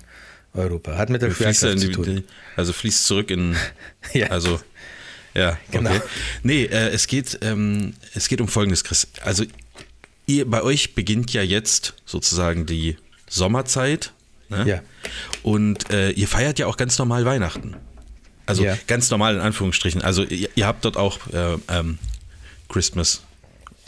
Europa. 0.53 0.97
Hat 0.97 1.09
mit 1.09 1.21
der 1.21 1.29
in 1.29 1.77
zu 1.77 1.91
tun. 1.91 2.23
also 2.55 2.73
fließt 2.73 3.05
zurück 3.05 3.31
in 3.31 3.55
Ja. 4.13 4.27
also 4.27 4.59
ja, 5.35 5.57
Genau. 5.71 5.89
okay. 5.91 6.01
Nee, 6.43 6.63
äh, 6.65 6.89
es 6.89 7.07
geht 7.07 7.39
ähm, 7.41 7.93
es 8.13 8.27
geht 8.27 8.41
um 8.41 8.47
folgendes, 8.47 8.83
Chris. 8.83 9.07
Also 9.23 9.45
ihr 10.25 10.49
bei 10.49 10.61
euch 10.63 10.95
beginnt 10.95 11.33
ja 11.33 11.41
jetzt 11.41 11.93
sozusagen 12.05 12.65
die 12.65 12.97
Sommerzeit, 13.29 14.11
ne? 14.49 14.65
Ja. 14.67 14.81
Und 15.41 15.89
äh, 15.91 16.11
ihr 16.11 16.27
feiert 16.27 16.59
ja 16.59 16.67
auch 16.67 16.77
ganz 16.77 16.97
normal 16.97 17.25
Weihnachten. 17.25 17.75
Also 18.45 18.63
Ja. 18.63 18.77
ganz 18.87 19.09
normal 19.09 19.35
in 19.35 19.41
Anführungsstrichen. 19.41 20.01
Also 20.01 20.23
ihr, 20.23 20.49
ihr 20.55 20.67
habt 20.67 20.85
dort 20.85 20.97
auch 20.97 21.19
äh, 21.33 21.57
ähm, 21.69 21.97
Christmas 22.69 23.23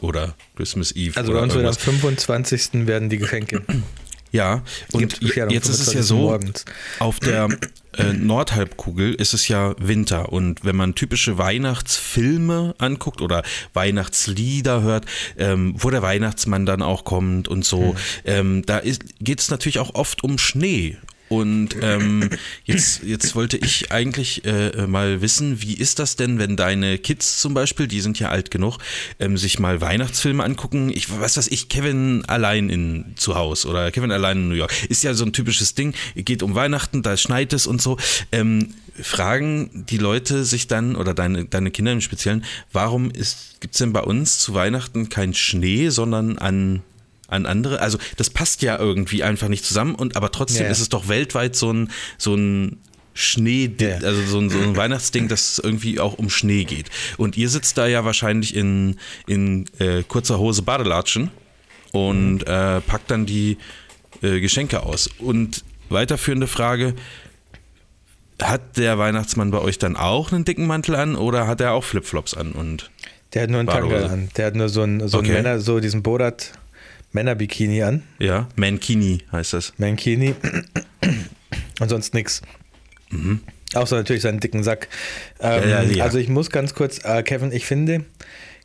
oder 0.01 0.35
Christmas 0.55 0.91
Eve 0.93 1.17
Also 1.17 1.31
oder 1.31 1.39
bei 1.39 1.43
uns 1.45 1.53
wird 1.53 1.65
am 1.65 1.71
irgendwas. 1.71 1.83
25. 1.83 2.87
werden 2.87 3.09
die 3.09 3.17
Geschenke. 3.17 3.61
Ja, 4.35 4.63
und 4.91 5.21
jetzt 5.21 5.69
ist 5.69 5.79
es 5.79 5.91
25 5.91 5.95
ja 5.95 6.03
so, 6.03 6.17
morgens. 6.17 6.65
auf 6.99 7.19
der 7.19 7.49
äh, 7.97 8.13
Nordhalbkugel 8.13 9.13
ist 9.13 9.33
es 9.33 9.47
ja 9.47 9.75
Winter 9.79 10.31
und 10.31 10.65
wenn 10.65 10.75
man 10.75 10.95
typische 10.95 11.37
Weihnachtsfilme 11.37 12.75
anguckt 12.77 13.21
oder 13.21 13.43
Weihnachtslieder 13.73 14.81
hört, 14.81 15.05
ähm, 15.37 15.75
wo 15.77 15.89
der 15.89 16.01
Weihnachtsmann 16.01 16.65
dann 16.65 16.81
auch 16.81 17.05
kommt 17.05 17.47
und 17.47 17.63
so, 17.63 17.95
ähm, 18.25 18.63
da 18.65 18.81
geht 19.19 19.39
es 19.39 19.49
natürlich 19.49 19.79
auch 19.79 19.95
oft 19.95 20.23
um 20.23 20.37
Schnee. 20.37 20.97
Und 21.27 21.75
ähm, 21.81 22.29
jetzt, 22.65 23.03
jetzt 23.03 23.35
wollte 23.35 23.57
ich 23.57 23.91
eigentlich 23.91 24.45
äh, 24.45 24.85
mal 24.85 25.21
wissen, 25.21 25.61
wie 25.61 25.73
ist 25.73 25.99
das 25.99 26.15
denn, 26.15 26.37
wenn 26.37 26.55
deine 26.55 26.97
Kids 26.99 27.41
zum 27.41 27.53
Beispiel, 27.53 27.87
die 27.87 28.01
sind 28.01 28.19
ja 28.19 28.29
alt 28.29 28.51
genug, 28.51 28.77
ähm, 29.19 29.37
sich 29.37 29.59
mal 29.59 29.81
Weihnachtsfilme 29.81 30.43
angucken? 30.43 30.89
Ich 30.89 31.09
weiß 31.09 31.37
was 31.37 31.47
ich, 31.47 31.67
Kevin 31.69 32.23
allein 32.25 32.69
in 32.69 33.13
zu 33.15 33.35
Hause 33.35 33.67
oder 33.67 33.91
Kevin 33.91 34.11
allein 34.11 34.37
in 34.37 34.49
New 34.49 34.55
York. 34.55 34.71
Ist 34.89 35.03
ja 35.03 35.13
so 35.13 35.25
ein 35.25 35.33
typisches 35.33 35.73
Ding. 35.73 35.93
Geht 36.15 36.43
um 36.43 36.53
Weihnachten, 36.53 37.01
da 37.01 37.17
schneit 37.17 37.53
es 37.53 37.65
und 37.65 37.81
so. 37.81 37.97
Ähm, 38.31 38.73
fragen 39.01 39.85
die 39.89 39.97
Leute 39.97 40.45
sich 40.45 40.67
dann, 40.67 40.95
oder 40.95 41.13
deine, 41.13 41.45
deine 41.45 41.71
Kinder 41.71 41.91
im 41.91 42.01
Speziellen, 42.01 42.45
warum 42.71 43.11
gibt 43.11 43.73
es 43.73 43.79
denn 43.79 43.93
bei 43.93 44.01
uns 44.01 44.39
zu 44.39 44.53
Weihnachten 44.53 45.09
kein 45.09 45.33
Schnee, 45.33 45.89
sondern 45.89 46.37
an 46.37 46.81
an 47.27 47.45
andere. 47.45 47.81
Also 47.81 47.97
das 48.17 48.29
passt 48.29 48.61
ja 48.61 48.77
irgendwie 48.77 49.23
einfach 49.23 49.47
nicht 49.47 49.65
zusammen 49.65 49.95
und 49.95 50.15
aber 50.15 50.31
trotzdem 50.31 50.65
Ja. 50.65 50.71
ist 50.71 50.79
es 50.79 50.89
doch 50.89 51.07
weltweit 51.07 51.55
so 51.55 51.71
ein 51.71 51.91
so 52.17 52.35
ein 52.35 52.77
Schnee, 53.17 53.71
Ja. 53.79 53.95
also 54.03 54.21
so 54.23 54.39
ein, 54.39 54.49
so 54.49 54.59
ein 54.59 54.75
Weihnachtsding, 54.75 55.29
das 55.29 55.57
irgendwie 55.63 56.01
auch 56.01 56.15
um 56.15 56.29
Schnee 56.29 56.65
geht. 56.65 56.89
Und 57.17 57.37
ihr 57.37 57.47
sitzt 57.49 57.77
da 57.77 57.87
ja 57.87 58.03
wahrscheinlich 58.03 58.53
in, 58.53 58.97
in 59.25 59.65
äh, 59.79 60.03
kurzer 60.03 60.37
Hose 60.37 60.63
Badelatschen 60.63 61.31
und 61.93 62.41
äh, 62.43 62.81
packt 62.81 63.09
dann 63.11 63.25
die 63.25 63.57
äh, 64.21 64.41
Geschenke 64.41 64.83
aus. 64.83 65.09
Und 65.19 65.63
weiterführende 65.87 66.47
Frage, 66.47 66.93
hat 68.41 68.75
der 68.77 68.97
Weihnachtsmann 68.97 69.49
bei 69.49 69.59
euch 69.59 69.77
dann 69.79 69.95
auch 69.95 70.33
einen 70.33 70.43
dicken 70.43 70.67
Mantel 70.67 70.95
an 70.95 71.15
oder 71.15 71.47
hat 71.47 71.61
er 71.61 71.71
auch 71.71 71.85
Flipflops 71.85 72.33
an? 72.33 72.51
Und 72.51 72.91
Der 73.33 73.43
hat 73.43 73.49
nur 73.49 73.59
einen 73.61 73.67
Badehose. 73.67 73.95
Tanga 74.01 74.13
an. 74.13 74.29
Der 74.35 74.45
hat 74.47 74.55
nur 74.55 74.67
so 74.67 74.81
einen, 74.81 75.07
so 75.07 75.19
einen 75.19 75.27
Okay. 75.27 75.35
Männer, 75.41 75.59
so 75.61 75.79
diesen 75.79 76.03
Borat 76.03 76.51
Männerbikini 77.15 77.81
an. 77.81 78.03
ja, 78.19 78.47
Mankini 78.55 79.19
heißt 79.31 79.53
das. 79.53 79.73
Mankini. 79.77 80.35
Und 81.79 81.89
sonst 81.89 82.13
nix. 82.13 82.41
Außer 83.73 83.95
natürlich 83.95 84.21
seinen 84.21 84.39
dicken 84.39 84.63
Sack. 84.63 84.87
Ähm, 85.39 85.63
Mhm. 85.63 85.69
Ja, 85.69 85.81
ja, 85.81 85.89
ja. 85.89 86.03
Also 86.03 86.17
ich 86.19 86.29
muss 86.29 86.49
ganz 86.49 86.73
kurz, 86.75 86.99
äh, 87.03 87.23
Kevin, 87.23 87.51
ich 87.51 87.65
finde, 87.65 88.05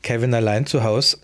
Kevin 0.02 0.34
allein 0.34 0.66
zu 0.66 0.82
Hause 0.84 1.18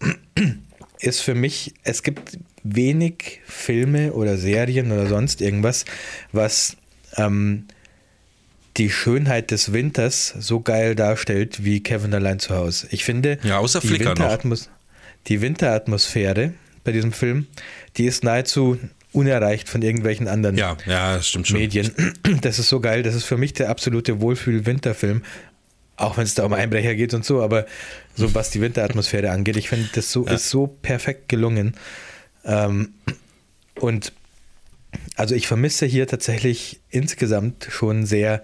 ist 1.00 1.20
für 1.20 1.34
mich, 1.34 1.74
es 1.82 2.02
gibt 2.02 2.38
wenig 2.62 3.40
Filme 3.44 4.12
oder 4.12 4.36
Serien 4.36 4.90
oder 4.92 5.06
sonst 5.06 5.40
irgendwas, 5.40 5.84
was 6.32 6.76
ähm, 7.16 7.66
die 8.76 8.90
Schönheit 8.90 9.50
des 9.50 9.72
Winters 9.72 10.34
so 10.38 10.60
geil 10.60 10.94
darstellt 10.94 11.64
wie 11.64 11.82
Kevin 11.82 12.14
allein 12.14 12.38
zu 12.38 12.54
Hause. 12.54 12.88
Ich 12.90 13.04
finde, 13.04 13.38
Ja, 13.42 13.58
außer 13.58 13.80
die, 13.80 13.88
Flicker 13.88 14.10
noch. 14.10 14.16
Winteratmos 14.16 14.70
die 15.28 15.40
Winteratmosphäre 15.40 16.52
bei 16.86 16.92
diesem 16.92 17.12
Film, 17.12 17.46
die 17.98 18.06
ist 18.06 18.24
nahezu 18.24 18.78
unerreicht 19.12 19.68
von 19.68 19.82
irgendwelchen 19.82 20.28
anderen 20.28 20.56
Ja, 20.56 20.76
ja, 20.86 21.20
stimmt 21.22 21.48
schon. 21.48 21.58
Medien. 21.58 21.90
Das 22.42 22.58
ist 22.58 22.68
so 22.68 22.80
geil. 22.80 23.02
Das 23.02 23.14
ist 23.14 23.24
für 23.24 23.36
mich 23.36 23.52
der 23.52 23.68
absolute 23.70 24.20
Wohlfühl-Winterfilm. 24.20 25.22
Auch 25.96 26.16
wenn 26.18 26.24
es 26.24 26.34
da 26.34 26.44
um 26.44 26.52
Einbrecher 26.52 26.94
geht 26.94 27.14
und 27.14 27.24
so, 27.24 27.42
aber 27.42 27.64
so 28.14 28.34
was 28.34 28.50
die 28.50 28.60
Winteratmosphäre 28.60 29.30
angeht, 29.30 29.56
ich 29.56 29.68
finde, 29.70 29.88
das 29.94 30.12
so, 30.12 30.26
Ja. 30.26 30.34
ist 30.34 30.50
so 30.50 30.66
perfekt 30.66 31.28
gelungen. 31.30 31.74
Ähm, 32.44 32.90
und 33.80 34.12
also 35.16 35.34
ich 35.34 35.46
vermisse 35.46 35.86
hier 35.86 36.06
tatsächlich 36.06 36.80
insgesamt 36.90 37.66
schon 37.70 38.04
sehr 38.06 38.42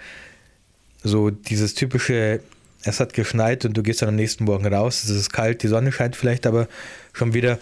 so 1.03 1.31
dieses 1.31 1.75
typische, 1.75 2.41
es 2.85 3.01
hat 3.01 3.13
geschneit 3.13 3.65
und 3.67 3.77
du 3.77 3.83
gehst 3.83 4.01
dann 4.01 4.09
am 4.11 4.17
nächsten 4.17 4.45
Morgen 4.45 4.67
raus, 4.73 5.05
es 5.05 5.11
ist 5.11 5.33
kalt, 5.33 5.63
die 5.63 5.69
Sonne 5.69 5.93
scheint 5.93 6.17
vielleicht 6.17 6.47
aber 6.47 6.69
schon 7.13 7.35
wieder 7.35 7.59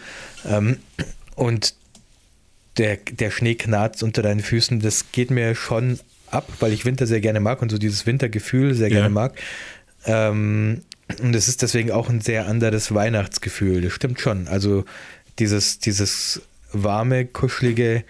ähm, 0.48 0.78
und 1.34 1.74
der, 2.78 2.96
der 2.96 3.30
Schnee 3.30 3.54
knarzt 3.56 4.02
unter 4.02 4.22
deinen 4.22 4.40
Füßen, 4.40 4.80
das 4.80 5.12
geht 5.12 5.30
mir 5.30 5.54
schon 5.54 5.98
ab, 6.30 6.48
weil 6.60 6.72
ich 6.72 6.84
Winter 6.84 7.06
sehr 7.06 7.20
gerne 7.20 7.40
mag 7.40 7.60
und 7.62 7.70
so 7.70 7.78
dieses 7.78 8.06
Wintergefühl 8.06 8.74
sehr 8.74 8.88
Ja. 8.88 8.96
gerne 8.98 9.10
mag. 9.10 9.34
Ähm, 10.06 10.82
und 11.22 11.34
es 11.34 11.48
ist 11.48 11.62
deswegen 11.62 11.90
auch 11.90 12.08
ein 12.08 12.20
sehr 12.20 12.46
anderes 12.46 12.94
Weihnachtsgefühl, 12.94 13.80
das 13.82 13.92
stimmt 13.92 14.20
schon. 14.20 14.46
Also 14.48 14.84
dieses, 15.40 15.80
dieses 15.80 16.42
warme, 16.72 17.26
kuschelige, 17.26 18.04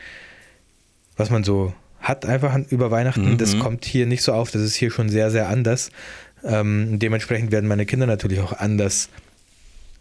was 1.16 1.30
man 1.30 1.42
so 1.44 1.72
hat 2.00 2.26
einfach 2.26 2.56
über 2.70 2.90
Weihnachten, 2.90 3.32
Mhm. 3.32 3.38
das 3.38 3.58
kommt 3.58 3.84
hier 3.84 4.06
nicht 4.06 4.22
so 4.22 4.32
auf, 4.32 4.50
das 4.50 4.62
ist 4.62 4.74
hier 4.74 4.90
schon 4.90 5.08
sehr, 5.08 5.30
sehr 5.30 5.48
anders. 5.48 5.90
Ähm, 6.44 6.98
dementsprechend 6.98 7.52
werden 7.52 7.68
meine 7.68 7.86
Kinder 7.86 8.06
natürlich 8.06 8.40
auch 8.40 8.52
anders 8.52 9.08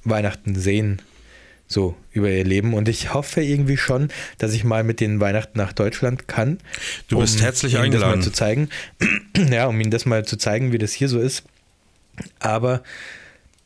Weihnachten 0.03 0.55
sehen, 0.55 1.01
so 1.71 1.95
über 2.11 2.29
ihr 2.29 2.43
Leben. 2.43 2.73
Und 2.73 2.89
ich 2.89 3.13
hoffe 3.13 3.41
irgendwie 3.41 3.77
schon, 3.77 4.09
dass 4.39 4.53
ich 4.53 4.63
mal 4.63 4.83
mit 4.83 4.99
den 4.99 5.19
Weihnachten 5.19 5.57
nach 5.57 5.71
Deutschland 5.71 6.27
kann. 6.27 6.57
Du 7.07 7.19
bist 7.19 7.41
herzlich 7.41 7.73
ihnen 7.75 7.83
eingeladen. 7.83 8.09
Das 8.09 8.17
mal 8.17 8.23
zu 8.23 8.31
zeigen. 8.31 8.69
ja, 9.51 9.67
um 9.67 9.79
ihnen 9.79 9.91
das 9.91 10.05
mal 10.05 10.25
zu 10.25 10.35
zeigen, 10.35 10.71
wie 10.73 10.79
das 10.79 10.91
hier 10.93 11.07
so 11.07 11.19
ist. 11.19 11.43
Aber 12.39 12.81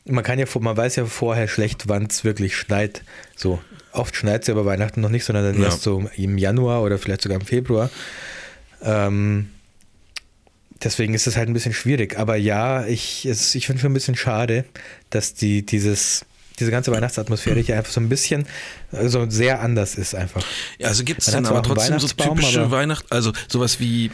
man 0.06 0.24
kann 0.24 0.38
ja, 0.38 0.46
man 0.60 0.76
weiß 0.76 0.98
ja 0.98 1.06
vorher 1.06 1.48
schlecht, 1.48 1.88
wann 1.88 2.08
es 2.08 2.26
wirklich 2.26 2.58
schneit. 2.58 3.04
So, 3.38 3.62
oft 3.94 4.16
schneit 4.18 4.42
es 4.42 4.48
ja 4.50 4.54
bei 4.54 4.66
Weihnachten 4.66 5.00
noch 5.00 5.10
nicht, 5.10 5.24
sondern 5.24 5.46
dann 5.46 5.60
Ja. 5.62 5.68
erst 5.70 5.82
so 5.84 6.04
im 6.18 6.38
Januar 6.38 6.82
oder 6.84 6.98
vielleicht 7.00 7.22
sogar 7.22 7.39
im 7.39 7.46
Februar. 7.46 7.89
Ähm, 8.82 9.48
deswegen 10.84 11.13
ist 11.13 11.26
es 11.26 11.38
halt 11.38 11.48
ein 11.48 11.54
bisschen 11.54 11.74
schwierig. 11.74 12.18
Aber 12.20 12.36
ja, 12.36 12.86
ich, 12.86 13.26
es- 13.26 13.56
ich 13.56 13.66
finde 13.66 13.82
schon 13.82 13.92
ein 13.92 13.96
bisschen 13.96 14.18
schade, 14.18 14.66
dass 15.10 15.34
die, 15.34 15.66
dieses, 15.66 16.26
diese 16.60 16.72
ganze 16.72 16.92
Weihnachtsatmosphäre 16.92 17.60
hier 17.60 17.78
einfach 17.78 17.92
so 17.92 18.02
ein 18.02 18.10
bisschen, 18.10 18.46
also 18.92 19.30
sehr 19.30 19.62
anders 19.62 19.96
ist 19.96 20.16
einfach. 20.16 20.44
Ja, 20.78 20.88
also 20.88 21.04
gibt 21.04 21.22
es 21.22 21.28
dann 21.28 21.46
aber 21.46 21.63
trotzdem 21.63 22.00
so 22.00 22.08
typische 22.08 22.72
Weihnachten, 22.72 23.08
also 23.10 23.32
sowas 23.48 23.80
wie, 23.80 24.12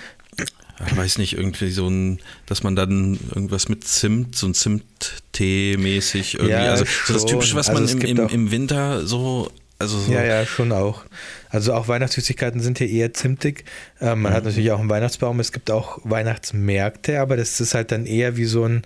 ich 0.88 0.98
weiß 0.98 1.18
nicht, 1.18 1.34
irgendwie 1.38 1.72
so 1.72 1.88
ein, 1.90 2.20
dass 2.46 2.64
man 2.64 2.76
dann 2.76 3.20
irgendwas 3.36 3.68
mit 3.68 3.84
Zimt, 3.86 4.36
so 4.36 4.48
ein 4.48 4.54
Zimt-Tee 4.54 5.76
mäßig 5.78 6.36
irgendwie, 6.36 6.52
Ja, 6.54 6.72
also 6.72 6.86
so 7.06 7.14
das. 7.14 7.26
Typische, 7.26 7.56
was 7.56 7.70
Also 7.70 7.98
man 7.98 8.06
im, 8.06 8.18
im, 8.18 8.30
im 8.30 8.52
Winter 8.52 9.06
so, 9.06 9.52
also 9.78 10.00
so, 10.00 10.12
Ja, 10.12 10.24
ja, 10.24 10.46
schon 10.46 10.72
auch. 10.72 11.04
Also 11.50 11.74
auch 11.74 11.88
Weihnachtssüßigkeiten 11.88 12.62
sind 12.62 12.78
hier 12.78 12.90
eher 12.90 13.14
zimtig. 13.14 13.66
Ähm, 14.00 14.22
man 14.22 14.34
hat 14.34 14.46
natürlich 14.46 14.72
auch 14.72 14.80
einen 14.80 14.90
Weihnachtsbaum. 14.90 15.40
Es 15.40 15.52
gibt 15.52 15.72
auch 15.72 16.00
Weihnachtsmärkte, 16.04 17.20
aber 17.20 17.38
das 17.38 17.60
ist 17.60 17.74
halt 17.74 17.92
dann 17.92 18.06
eher 18.06 18.38
wie 18.38 18.46
so 18.46 18.66
ein 18.66 18.84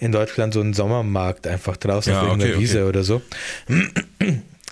in 0.00 0.12
Deutschland 0.12 0.54
so 0.54 0.60
ein 0.60 0.74
Sommermarkt 0.74 1.46
einfach 1.46 1.76
draußen 1.76 2.12
Ja, 2.12 2.20
auf 2.22 2.26
irgendeiner 2.28 2.54
okay, 2.54 2.62
Wiese 2.62 2.78
okay. 2.80 2.88
oder 2.88 3.04
so. 3.04 3.22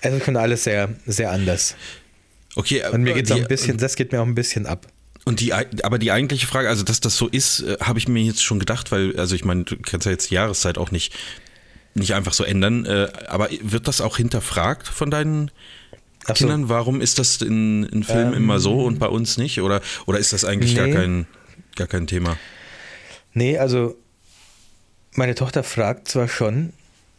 Es 0.01 0.13
ist 0.13 0.25
schon 0.25 0.35
alles 0.37 0.63
sehr, 0.63 0.89
sehr 1.05 1.31
anders. 1.31 1.75
okay. 2.55 2.83
Und 2.91 3.03
mir 3.03 3.15
äh, 3.15 3.21
auch 3.21 3.25
die- 3.25 3.33
ein 3.33 3.47
bisschen, 3.47 3.77
das 3.77 3.95
geht 3.95 4.11
mir 4.11 4.21
auch 4.21 4.25
ein 4.25 4.35
bisschen 4.35 4.65
ab. 4.65 4.87
Und 5.25 5.41
die, 5.41 5.53
aber 5.53 5.99
die 5.99 6.11
eigentliche 6.11 6.47
Frage, 6.47 6.69
also 6.69 6.83
dass 6.83 7.01
das 7.01 7.15
so 7.15 7.27
ist, 7.27 7.61
äh, 7.61 7.77
habe 7.81 7.99
ich 7.99 8.07
mir 8.07 8.23
jetzt 8.23 8.41
schon 8.43 8.57
gedacht, 8.57 8.91
weil, 8.91 9.15
also 9.19 9.35
ich 9.35 9.45
meine, 9.45 9.63
du 9.65 9.75
kannst 9.77 10.05
ja 10.05 10.11
jetzt 10.11 10.31
die 10.31 10.35
Jahreszeit 10.35 10.77
auch 10.79 10.89
nicht, 10.91 11.13
nicht 11.93 12.13
einfach 12.15 12.33
so 12.33 12.43
ändern, 12.43 12.85
äh, 12.85 13.09
aber 13.27 13.49
wird 13.61 13.87
das 13.87 14.01
auch 14.01 14.17
hinterfragt 14.17 14.87
von 14.87 15.11
deinen 15.11 15.51
so. 16.25 16.33
Kindern? 16.33 16.69
Warum 16.69 17.01
ist 17.01 17.19
das 17.19 17.41
in, 17.41 17.83
in 17.83 18.03
Filmen 18.03 18.33
Ähm, 18.33 18.43
immer 18.43 18.59
so 18.59 18.83
und 18.85 18.97
bei 18.97 19.07
uns 19.07 19.37
nicht? 19.37 19.61
Oder, 19.61 19.81
oder 20.07 20.17
ist 20.17 20.33
das 20.33 20.45
eigentlich 20.45 20.75
gar, 20.75 20.87
nee. 20.87 20.93
kein, 20.93 21.27
gar 21.75 21.87
kein 21.87 22.07
Thema? 22.07 22.37
Nee, 23.33 23.57
also 23.59 23.97
meine 25.19 25.35
Tochter 25.35 25.63
fragt 25.63 26.07
zwar 26.07 26.27
schon, 26.27 26.73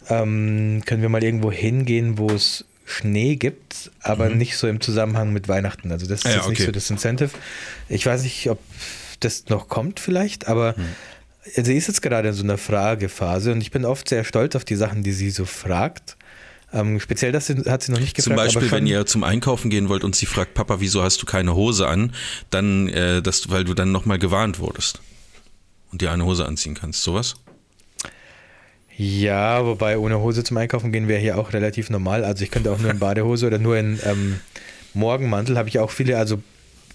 ähm, 0.08 0.82
können 0.86 1.02
wir 1.02 1.08
mal 1.08 1.22
irgendwo 1.22 1.52
hingehen, 1.52 2.18
wo 2.18 2.28
es 2.30 2.64
Schnee 2.84 3.36
gibt, 3.36 3.92
aber 4.00 4.30
nicht 4.30 4.56
so 4.56 4.66
im 4.66 4.80
Zusammenhang 4.80 5.32
mit 5.32 5.46
Weihnachten. 5.46 5.92
Also 5.92 6.06
das 6.08 6.20
ist 6.20 6.24
Mhm. 6.24 6.30
Ja, 6.30 6.36
jetzt 6.38 6.48
nicht 6.48 6.58
okay. 6.60 6.66
so 6.66 6.72
das 6.72 6.90
Incentive. 6.90 7.30
Ich 7.88 8.04
weiß 8.04 8.22
nicht, 8.24 8.50
ob 8.50 8.58
das 9.20 9.44
noch 9.48 9.68
kommt 9.68 10.00
vielleicht, 10.00 10.48
aber 10.48 10.74
Mhm. 10.76 11.62
sie 11.62 11.76
ist 11.76 11.86
jetzt 11.86 12.02
gerade 12.02 12.28
in 12.28 12.34
so 12.34 12.42
einer 12.42 12.58
Fragephase 12.58 13.52
und 13.52 13.60
ich 13.60 13.70
bin 13.70 13.84
oft 13.84 14.08
sehr 14.08 14.24
stolz 14.24 14.56
auf 14.56 14.64
die 14.64 14.74
Sachen, 14.74 15.02
die 15.04 15.12
sie 15.12 15.30
so 15.30 15.44
fragt. 15.44 16.16
Ähm, 16.72 16.98
speziell 17.00 17.30
das 17.32 17.48
hat 17.48 17.82
sie 17.82 17.92
noch 17.92 18.00
nicht 18.00 18.14
gefragt. 18.16 18.36
Zum 18.36 18.36
Beispiel, 18.36 18.70
wenn 18.72 18.86
ihr 18.86 19.04
zum 19.06 19.24
Einkaufen 19.24 19.70
gehen 19.70 19.88
wollt 19.88 20.02
und 20.04 20.16
sie 20.16 20.26
fragt, 20.26 20.54
Papa, 20.54 20.80
wieso 20.80 21.02
hast 21.02 21.20
du 21.20 21.26
keine 21.26 21.54
Hose 21.54 21.86
an? 21.88 22.12
Dann, 22.50 22.88
äh, 22.88 23.22
das, 23.22 23.50
weil 23.50 23.64
du 23.64 23.74
dann 23.74 23.92
nochmal 23.92 24.18
gewarnt 24.18 24.58
wurdest 24.60 25.00
und 25.92 26.00
dir 26.00 26.10
eine 26.12 26.24
Hose 26.24 26.46
anziehen 26.46 26.74
kannst. 26.74 27.02
Sowas? 27.02 27.34
Ja, 29.02 29.64
wobei 29.64 29.96
ohne 29.96 30.20
Hose 30.20 30.44
zum 30.44 30.58
Einkaufen 30.58 30.92
gehen 30.92 31.08
wäre 31.08 31.20
hier 31.20 31.38
auch 31.38 31.54
relativ 31.54 31.88
normal. 31.88 32.22
Also 32.22 32.44
ich 32.44 32.50
könnte 32.50 32.70
auch 32.70 32.78
nur 32.78 32.90
in 32.90 32.98
Badehose 33.06 33.46
oder 33.46 33.58
nur 33.58 33.78
in 33.78 33.98
ähm, 34.04 34.40
Morgenmantel, 34.92 35.56
habe 35.56 35.70
ich 35.70 35.78
auch 35.78 35.90
viele, 35.90 36.18
also 36.18 36.42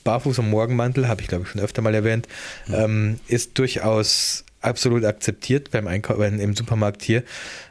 Barfuß 0.04 0.38
und 0.38 0.50
Morgenmantel, 0.52 1.08
habe 1.08 1.22
ich 1.24 1.28
glaube 1.28 1.46
ich 1.46 1.50
schon 1.50 1.62
öfter 1.62 1.82
mal 1.82 1.96
erwähnt, 1.96 2.28
ähm, 2.72 3.20
ist 3.28 3.58
durchaus 3.58 4.44
absolut 4.62 5.04
akzeptiert 5.04 5.72
beim 5.72 5.88
Einkaufen 5.88 6.40
im 6.40 6.56
Supermarkt 6.56 7.02
hier. 7.02 7.24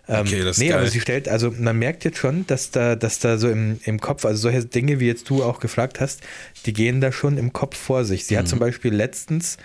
Ähm, 0.09 0.23
Okay, 0.23 0.40
das 0.42 0.57
ist 0.57 0.59
nee, 0.62 0.68
geil. 0.70 0.79
aber 0.79 0.88
sie 0.88 1.01
stellt, 1.01 1.29
also 1.29 1.53
man 1.57 1.79
merkt 1.79 2.05
jetzt 2.05 2.18
schon, 2.18 2.44
dass 2.49 2.73
da, 2.73 2.97
dass 2.97 3.20
da 3.20 3.38
so 3.38 3.49
im, 3.49 3.79
im 3.85 4.01
Kopf, 4.01 4.25
also 4.25 4.40
solche 4.42 4.64
Dinge, 4.64 4.99
wie 4.99 5.07
jetzt 5.07 5.31
du 5.31 5.44
auch 5.44 5.61
gefragt 5.61 6.01
hast, 6.01 6.23
die 6.66 6.73
gehen 6.73 7.01
da 7.01 7.12
schon 7.12 7.38
im 7.38 7.53
Kopf 7.53 7.77
vor 7.77 8.05
sich. 8.05 8.25
Sie 8.27 8.35
Mhm. 8.35 8.38
hat 8.40 8.49
zum 8.49 8.59
Beispiel 8.59 8.92
letztens 8.92 9.59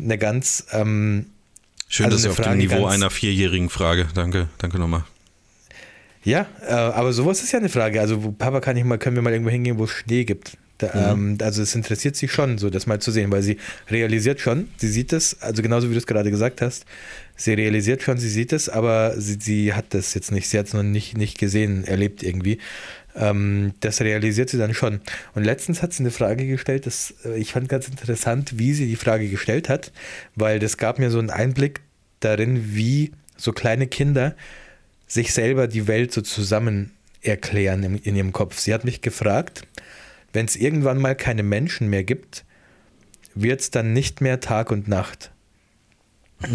eine 0.00 0.18
ganz, 0.18 0.66
ähm, 0.72 1.26
Schön, 1.94 2.06
Also 2.06 2.16
dass 2.16 2.24
ihr 2.24 2.30
auf 2.30 2.36
dem 2.36 2.44
Frage 2.44 2.56
Niveau 2.58 2.82
ganz- 2.84 2.94
einer 2.94 3.10
vierjährigen 3.10 3.68
Frage. 3.68 4.08
Danke, 4.14 4.48
danke 4.56 4.78
nochmal. 4.78 5.04
ja, 6.24 6.46
äh, 6.66 6.72
aber 6.72 7.12
sowas 7.12 7.42
ist 7.42 7.52
ja 7.52 7.58
eine 7.58 7.68
Frage. 7.68 8.00
Also, 8.00 8.18
Papa, 8.38 8.60
kann 8.60 8.76
ich 8.78 8.84
mal, 8.84 8.96
können 8.96 9.16
wir 9.16 9.22
mal 9.22 9.32
irgendwo 9.32 9.50
hingehen, 9.50 9.76
wo 9.78 9.84
es 9.84 9.90
Schnee 9.90 10.24
gibt? 10.24 10.56
Da, 10.78 11.12
ähm, 11.12 11.36
also 11.42 11.62
es 11.62 11.74
interessiert 11.74 12.16
sie 12.16 12.28
schon, 12.28 12.56
so 12.58 12.70
das 12.70 12.86
mal 12.86 12.98
zu 12.98 13.10
sehen, 13.12 13.30
weil 13.30 13.42
sie 13.42 13.58
realisiert 13.90 14.40
schon, 14.40 14.68
sie 14.78 14.88
sieht 14.88 15.12
es, 15.12 15.40
also 15.42 15.62
genauso 15.62 15.88
wie 15.90 15.92
du 15.92 15.98
es 15.98 16.06
gerade 16.06 16.30
gesagt 16.30 16.60
hast, 16.62 16.86
sie 17.36 17.52
realisiert 17.52 18.02
schon, 18.02 18.16
sie 18.18 18.28
sieht 18.30 18.52
es, 18.52 18.68
aber 18.70 19.14
sie, 19.20 19.36
sie 19.38 19.74
hat 19.74 19.84
das 19.90 20.14
jetzt 20.14 20.32
nicht, 20.32 20.48
sie 20.48 20.58
hat 20.58 20.66
es 20.68 20.72
noch 20.72 20.82
nicht, 20.82 21.16
nicht 21.16 21.38
gesehen, 21.38 21.84
erlebt 21.84 22.22
irgendwie. 22.24 22.58
Ähm, 23.14 23.74
das 23.80 24.00
realisiert 24.00 24.48
sie 24.50 24.58
dann 24.58 24.72
schon. 24.74 25.00
Und 25.34 25.44
letztens 25.44 25.82
hat 25.82 25.92
sie 25.92 26.02
eine 26.02 26.10
Frage 26.10 26.46
gestellt, 26.46 26.86
das, 26.86 27.14
äh, 27.24 27.36
ich 27.38 27.52
fand 27.52 27.68
ganz 27.68 27.88
interessant, 27.88 28.58
wie 28.58 28.72
sie 28.72 28.86
die 28.86 28.96
Frage 28.96 29.28
gestellt 29.28 29.68
hat, 29.68 29.92
weil 30.34 30.58
das 30.58 30.78
gab 30.78 30.98
mir 30.98 31.10
so 31.10 31.18
einen 31.18 31.30
Einblick 31.30 31.80
darin, 32.20 32.74
wie 32.74 33.12
so 33.36 33.52
kleine 33.52 33.86
Kinder 33.86 34.34
sich 35.06 35.34
selber 35.34 35.68
die 35.68 35.86
Welt 35.88 36.12
so 36.12 36.22
zusammen 36.22 36.92
erklären 37.20 37.82
in, 37.82 37.96
in 37.98 38.16
ihrem 38.16 38.32
Kopf. 38.32 38.58
Sie 38.58 38.72
hat 38.72 38.84
mich 38.84 39.02
gefragt, 39.02 39.66
wenn 40.32 40.46
es 40.46 40.56
irgendwann 40.56 40.98
mal 40.98 41.14
keine 41.14 41.42
Menschen 41.42 41.88
mehr 41.90 42.04
gibt, 42.04 42.44
wird 43.34 43.60
es 43.60 43.70
dann 43.70 43.92
nicht 43.92 44.20
mehr 44.22 44.40
Tag 44.40 44.70
und 44.70 44.88
Nacht. 44.88 45.30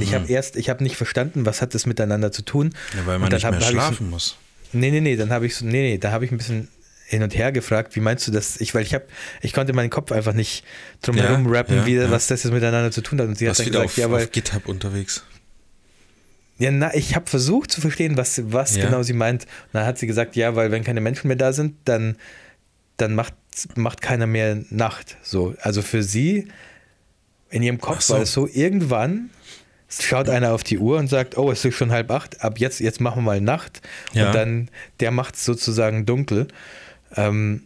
Ich 0.02 0.13
habe 0.13 0.28
erst, 0.28 0.58
ich 0.58 0.70
habe 0.70 0.84
nicht 0.84 0.98
verstanden, 0.98 1.46
was 1.46 1.62
hat 1.62 1.74
das 1.74 1.86
miteinander 1.86 2.32
zu 2.32 2.41
tun. 2.41 2.74
Ja, 2.96 3.06
weil 3.06 3.20
man 3.20 3.32
nicht 3.32 3.43
mehr 3.43 3.58
ich 3.60 3.65
so- 3.65 3.72
schlafen 3.72 4.10
muss. 4.10 4.38
Nee, 4.73 4.91
nee, 4.91 5.01
nee, 5.01 5.15
dann 5.15 5.32
habe 5.32 5.45
ich 5.45 5.56
so, 5.56 5.65
nee, 5.65 5.82
nee, 5.82 5.97
da 5.97 6.12
habe 6.12 6.25
ich 6.25 6.32
ein 6.32 6.38
bisschen 6.38 6.67
hin 7.06 7.23
und 7.23 7.36
her 7.36 7.51
gefragt, 7.53 7.95
wie 7.95 8.01
meinst 8.01 8.27
du 8.27 8.32
das? 8.32 8.60
Ich, 8.60 8.75
weil 8.75 8.84
ich 8.84 8.93
habe, 8.93 9.06
ich 9.41 9.53
konnte 9.53 9.71
meinen 9.73 9.89
Kopf 9.89 10.12
einfach 10.12 10.34
nicht 10.34 10.65
drum 11.01 11.15
Ja, 11.17 11.41
rappen, 11.45 11.77
ja, 11.77 11.86
wie, 11.86 11.95
ja. 11.95 12.12
was 12.12 12.27
das 12.27 12.43
jetzt 12.43 12.51
miteinander 12.51 12.91
zu 12.91 13.01
tun 13.01 13.19
hat. 13.19 13.27
Und 13.27 13.38
sie 13.38 13.47
Warst 13.47 13.60
hat 13.62 13.67
dann 13.67 13.71
gesagt, 13.71 13.86
auf, 13.91 13.97
ja, 13.97 14.12
weil, 14.12 14.25
auf 14.25 14.32
GitHub 14.32 14.67
unterwegs. 14.67 15.23
ja, 16.58 16.69
na, 16.69 16.93
ich 16.93 17.15
habe 17.15 17.27
versucht 17.30 17.71
zu 17.71 17.80
verstehen, 17.80 18.17
was, 18.17 18.41
was 18.51 18.75
genau 18.75 19.03
sie 19.03 19.13
meint. 19.13 19.43
Und 19.43 19.49
dann 19.73 19.86
hat 19.86 19.97
sie 19.97 20.08
gesagt, 20.08 20.36
ja, 20.36 20.56
weil 20.56 20.71
wenn 20.71 20.84
keine 20.84 20.99
Menschen 20.99 21.27
mehr 21.30 21.38
da 21.38 21.53
sind, 21.53 21.75
dann, 21.86 22.17
dann 22.97 23.15
macht, 23.15 23.34
macht 23.75 24.01
keiner 24.01 24.27
mehr 24.27 24.62
Nacht. 24.69 25.15
So, 25.23 25.56
also 25.62 25.82
für 25.82 26.03
sie 26.03 26.49
in 27.49 27.63
ihrem 27.63 27.80
Kopf 27.80 28.01
so. 28.01 28.15
war 28.15 28.21
es 28.21 28.34
so, 28.34 28.49
irgendwann 28.51 29.30
schaut 29.89 30.30
einer 30.30 30.54
auf 30.54 30.63
die 30.63 30.78
Uhr 30.80 30.97
und 30.97 31.08
sagt, 31.08 31.38
oh, 31.38 31.52
es 31.52 31.63
ist 31.63 31.76
schon 31.76 31.91
halb 31.91 32.12
acht, 32.12 32.41
ab 32.41 32.60
jetzt, 32.60 32.80
jetzt 32.80 33.00
machen 33.02 33.19
wir 33.19 33.21
mal 33.26 33.41
Nacht. 33.41 33.82
Ja. 34.13 34.28
Und 34.28 34.36
dann, 34.36 34.69
der 35.00 35.12
macht 35.12 35.36
es 35.36 35.45
sozusagen 35.45 36.06
dunkel. 36.06 36.47
Ähm, 37.15 37.63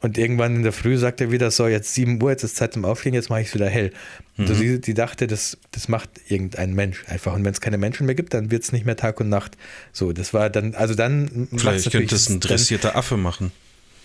und 0.00 0.18
irgendwann 0.18 0.56
in 0.56 0.62
der 0.62 0.72
Früh 0.72 0.98
sagt 0.98 1.22
er 1.22 1.30
wieder, 1.32 1.50
so, 1.50 1.66
jetzt 1.66 1.94
7 1.94 2.22
Uhr, 2.22 2.30
jetzt 2.30 2.42
ist 2.44 2.56
Zeit 2.56 2.74
zum 2.74 2.84
Aufstehen, 2.84 3.14
jetzt 3.14 3.30
mache 3.30 3.40
ich 3.40 3.48
es 3.48 3.54
wieder 3.54 3.68
hell. 3.70 3.90
Mhm. 4.36 4.54
sie, 4.54 4.80
die 4.80 4.92
dachte, 4.92 5.26
das, 5.26 5.56
das 5.70 5.88
macht 5.88 6.10
irgendein 6.28 6.74
Mensch 6.74 7.04
einfach. 7.08 7.32
Und 7.32 7.42
wenn 7.44 7.52
es 7.52 7.60
keine 7.62 7.78
Menschen 7.78 8.04
mehr 8.04 8.14
gibt, 8.14 8.34
dann 8.34 8.50
wird 8.50 8.64
es 8.64 8.72
nicht 8.72 8.84
mehr 8.84 8.96
Tag 8.96 9.18
und 9.20 9.30
Nacht. 9.30 9.56
So, 9.92 10.12
das 10.12 10.34
war 10.34 10.50
dann, 10.50 10.74
also 10.74 10.94
dann 10.94 11.48
Vielleicht 11.56 11.90
könnte 11.90 12.14
es 12.14 12.28
ein 12.28 12.40
dann- 12.40 12.50
dressierter 12.50 12.96
Affe 12.96 13.16
machen. 13.16 13.50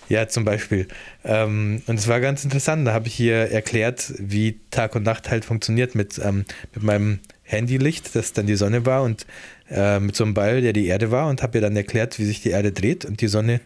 ja, 0.07 0.27
zum 0.29 0.45
Beispiel. 0.45 0.87
Ähm, 1.25 1.81
und 1.85 1.99
es 1.99 2.07
war 2.07 2.21
ganz 2.21 2.45
interessant. 2.45 2.87
Da 2.87 2.93
habe 2.93 3.07
ich 3.07 3.13
hier 3.13 3.35
erklärt, 3.51 4.13
wie 4.19 4.57
Tag 4.71 4.95
und 4.95 5.03
Nacht 5.03 5.29
halt 5.29 5.43
funktioniert 5.43 5.95
mit, 5.95 6.17
ähm, 6.23 6.45
mit 6.73 6.83
meinem 6.83 7.19
Handylicht, 7.49 8.15
das 8.15 8.33
dann 8.33 8.45
die 8.47 8.55
Sonne 8.55 8.85
war 8.85 9.03
und 9.03 9.25
äh, 9.69 9.99
mit 9.99 10.15
so 10.15 10.23
einem 10.23 10.33
Ball, 10.33 10.61
der 10.61 10.73
die 10.73 10.85
Erde 10.87 11.11
war 11.11 11.27
und 11.29 11.41
habe 11.43 11.57
ihr 11.57 11.61
dann 11.61 11.75
erklärt, 11.75 12.19
wie 12.19 12.25
sich 12.25 12.41
die 12.41 12.49
Erde 12.51 12.71
dreht 12.71 13.05
und 13.05 13.21
die 13.21 13.27
Sonne 13.27 13.59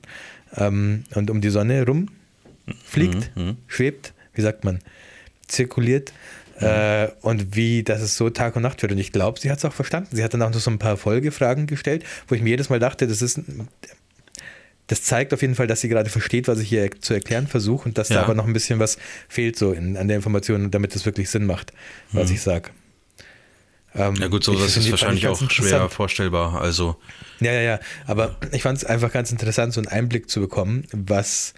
ähm, 0.55 1.03
und 1.15 1.29
um 1.29 1.41
die 1.41 1.49
Sonne 1.49 1.85
rum 1.85 2.07
fliegt, 2.85 3.31
Mhm, 3.35 3.57
schwebt, 3.67 4.13
wie 4.33 4.41
sagt 4.41 4.63
man, 4.63 4.79
zirkuliert. 5.47 6.13
Äh, 6.59 7.07
und 7.21 7.55
wie, 7.55 7.81
dass 7.83 7.99
es 8.01 8.15
so 8.15 8.29
Tag 8.29 8.55
und 8.55 8.61
Nacht 8.61 8.81
wird. 8.83 8.91
Und 8.91 8.99
ich 8.99 9.11
glaube, 9.11 9.39
sie 9.39 9.49
hat 9.49 9.57
es 9.57 9.65
auch 9.65 9.73
verstanden. 9.73 10.15
Sie 10.15 10.23
hat 10.23 10.33
dann 10.35 10.41
auch 10.43 10.51
noch 10.51 10.59
so 10.59 10.69
ein 10.69 10.77
paar 10.77 10.97
Folgefragen 10.97 11.65
gestellt, 11.65 12.03
wo 12.27 12.35
ich 12.35 12.41
mir 12.43 12.49
jedes 12.51 12.69
Mal 12.69 12.77
dachte, 12.79 13.07
das 13.07 13.21
ist 13.23 13.41
das 14.87 15.01
zeigt 15.03 15.33
auf 15.33 15.41
jeden 15.41 15.55
Fall, 15.55 15.65
dass 15.67 15.81
sie 15.81 15.89
gerade 15.89 16.09
versteht, 16.09 16.47
was 16.47 16.59
ich 16.59 16.69
hier 16.69 16.89
zu 16.99 17.13
erklären 17.13 17.47
versuche 17.47 17.87
und 17.89 17.97
dass 17.97 18.09
Ja. 18.09 18.17
da 18.17 18.21
aber 18.23 18.35
noch 18.35 18.45
ein 18.45 18.53
bisschen 18.53 18.79
was 18.79 18.97
fehlt 19.29 19.57
so 19.57 19.71
in, 19.71 19.97
an 19.97 20.07
der 20.07 20.17
Information, 20.17 20.69
damit 20.71 20.95
es 20.95 21.05
wirklich 21.05 21.29
Sinn 21.29 21.45
macht, 21.45 21.73
was 22.11 22.29
ich 22.29 22.41
sage. 22.41 22.69
Ähm. 23.95 24.15
Ja 24.15 24.27
gut, 24.27 24.43
so 24.43 24.53
das 24.57 24.75
ist 24.77 24.89
wahrscheinlich 24.91 25.27
auch 25.27 25.49
schwer 25.51 25.89
vorstellbar. 25.89 26.59
Also 26.61 26.97
Ja, 27.39 27.51
ja, 27.51 27.61
ja. 27.61 27.79
Aber 28.07 28.35
ich 28.51 28.63
fand 28.63 28.77
es 28.77 28.85
einfach 28.85 29.11
ganz 29.11 29.31
interessant, 29.31 29.73
so 29.73 29.79
einen 29.81 29.87
Einblick 29.87 30.29
zu 30.29 30.39
bekommen, 30.41 30.85
was, 30.91 31.53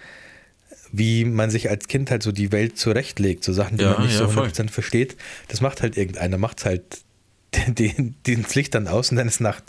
wie 0.92 1.26
man 1.26 1.50
sich 1.50 1.70
als 1.70 1.88
Kind 1.88 2.12
halt 2.12 2.24
so 2.24 2.32
die 2.32 2.52
Welt 2.52 2.78
zurechtlegt, 2.78 3.44
so 3.44 3.54
Sachen, 3.54 3.78
die 3.78 3.84
Ja, 3.84 3.94
man 3.94 4.04
nicht 4.04 4.14
ja, 4.14 4.20
so 4.20 4.28
voll. 4.28 4.48
100% 4.48 4.70
versteht. 4.70 5.16
Das 5.48 5.62
macht 5.62 5.82
halt 5.82 5.98
irgendeiner, 5.98 6.38
macht 6.38 6.66
halt 6.66 6.84
den, 7.68 8.16
den, 8.28 8.44
das 8.44 8.56
Licht 8.56 8.76
dann 8.76 8.88
aus 8.88 9.12
und 9.12 9.18
dann 9.18 9.28
ist 9.28 9.40
Nacht. 9.42 9.64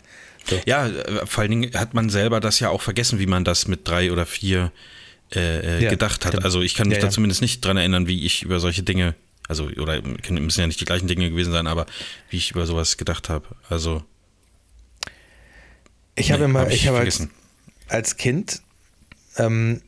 So. 0.49 0.61
ja, 0.67 0.87
äh, 0.89 1.27
vor 1.27 1.43
allen 1.43 1.51
Dingen 1.51 1.75
hat 1.75 1.95
man 1.95 2.09
selber 2.11 2.41
das 2.41 2.61
ja 2.61 2.69
auch 2.71 2.83
vergessen, 2.83 3.19
wie 3.19 3.27
man 3.27 3.45
das 3.45 3.67
mit 3.69 3.87
drei 3.89 4.13
oder 4.13 4.27
vier 4.27 4.71
äh, 5.35 5.79
äh, 5.81 5.83
Ja, 5.85 5.91
gedacht 5.91 6.25
hat. 6.25 6.33
stimmt. 6.33 6.45
Also 6.45 6.63
ich 6.63 6.75
kann 6.77 6.89
mich 6.89 6.99
Ja, 6.99 7.03
da 7.05 7.11
zumindest 7.11 7.43
nicht 7.43 7.65
dran 7.65 7.77
erinnern, 7.77 8.07
wie 8.07 8.25
ich 8.25 8.43
über 8.45 8.61
solche 8.61 8.83
Dinge, 8.85 9.15
also 9.49 9.67
oder 9.67 10.01
müssen 10.03 10.61
ja 10.61 10.67
nicht 10.67 10.81
die 10.81 10.85
gleichen 10.85 11.07
Dinge 11.09 11.31
gewesen 11.31 11.53
sein, 11.53 11.67
aber 11.67 11.87
wie 12.31 12.37
ich 12.37 12.51
über 12.51 12.67
sowas 12.67 12.97
gedacht 12.97 13.29
habe. 13.29 13.47
Also 13.69 14.03
Ich 16.17 16.33
habe 16.33 16.41
Nee, 16.45 16.51
immer, 16.51 16.61
hab 16.61 16.69
ich 16.71 16.75
ich 16.83 16.87
habe 16.89 16.99
als, 16.99 17.17
vergessen. 17.17 17.31
als 17.89 18.17
Kind 18.17 18.63
ähm, 19.37 19.83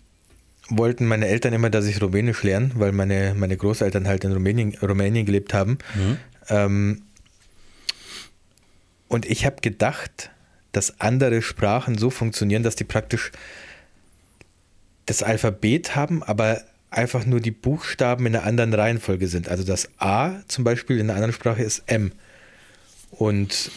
wollten 0.68 1.06
meine 1.06 1.26
Eltern 1.26 1.52
immer, 1.54 1.70
dass 1.70 1.86
ich 1.86 2.00
Rumänisch 2.02 2.42
lerne, 2.42 2.70
weil 2.74 2.92
meine, 2.92 3.34
meine 3.36 3.56
Großeltern 3.56 4.06
halt 4.06 4.24
in 4.24 4.32
Rumänien, 4.32 4.76
Rumänien 4.82 5.24
gelebt 5.26 5.54
haben. 5.54 5.78
Ähm, 6.48 7.02
und 9.08 9.24
ich 9.24 9.46
habe 9.46 9.56
gedacht, 9.62 10.30
dass 10.72 11.00
andere 11.00 11.40
Sprachen 11.40 11.96
so 11.96 12.10
funktionieren, 12.10 12.62
dass 12.62 12.76
die 12.76 12.84
praktisch 12.84 13.32
das 15.06 15.22
Alphabet 15.22 15.96
haben, 15.96 16.22
aber 16.22 16.60
einfach 16.90 17.26
nur 17.26 17.40
die 17.40 17.50
Buchstaben 17.50 18.26
in 18.26 18.34
einer 18.36 18.44
anderen 18.44 18.72
Reihenfolge 18.74 19.28
sind. 19.28 19.48
Also 19.48 19.64
das 19.64 19.88
A 19.98 20.36
zum 20.48 20.64
Beispiel 20.64 20.98
in 20.98 21.06
einer 21.06 21.14
anderen 21.14 21.32
Sprache 21.32 21.62
ist 21.62 21.82
M. 21.86 22.12
Und 23.10 23.70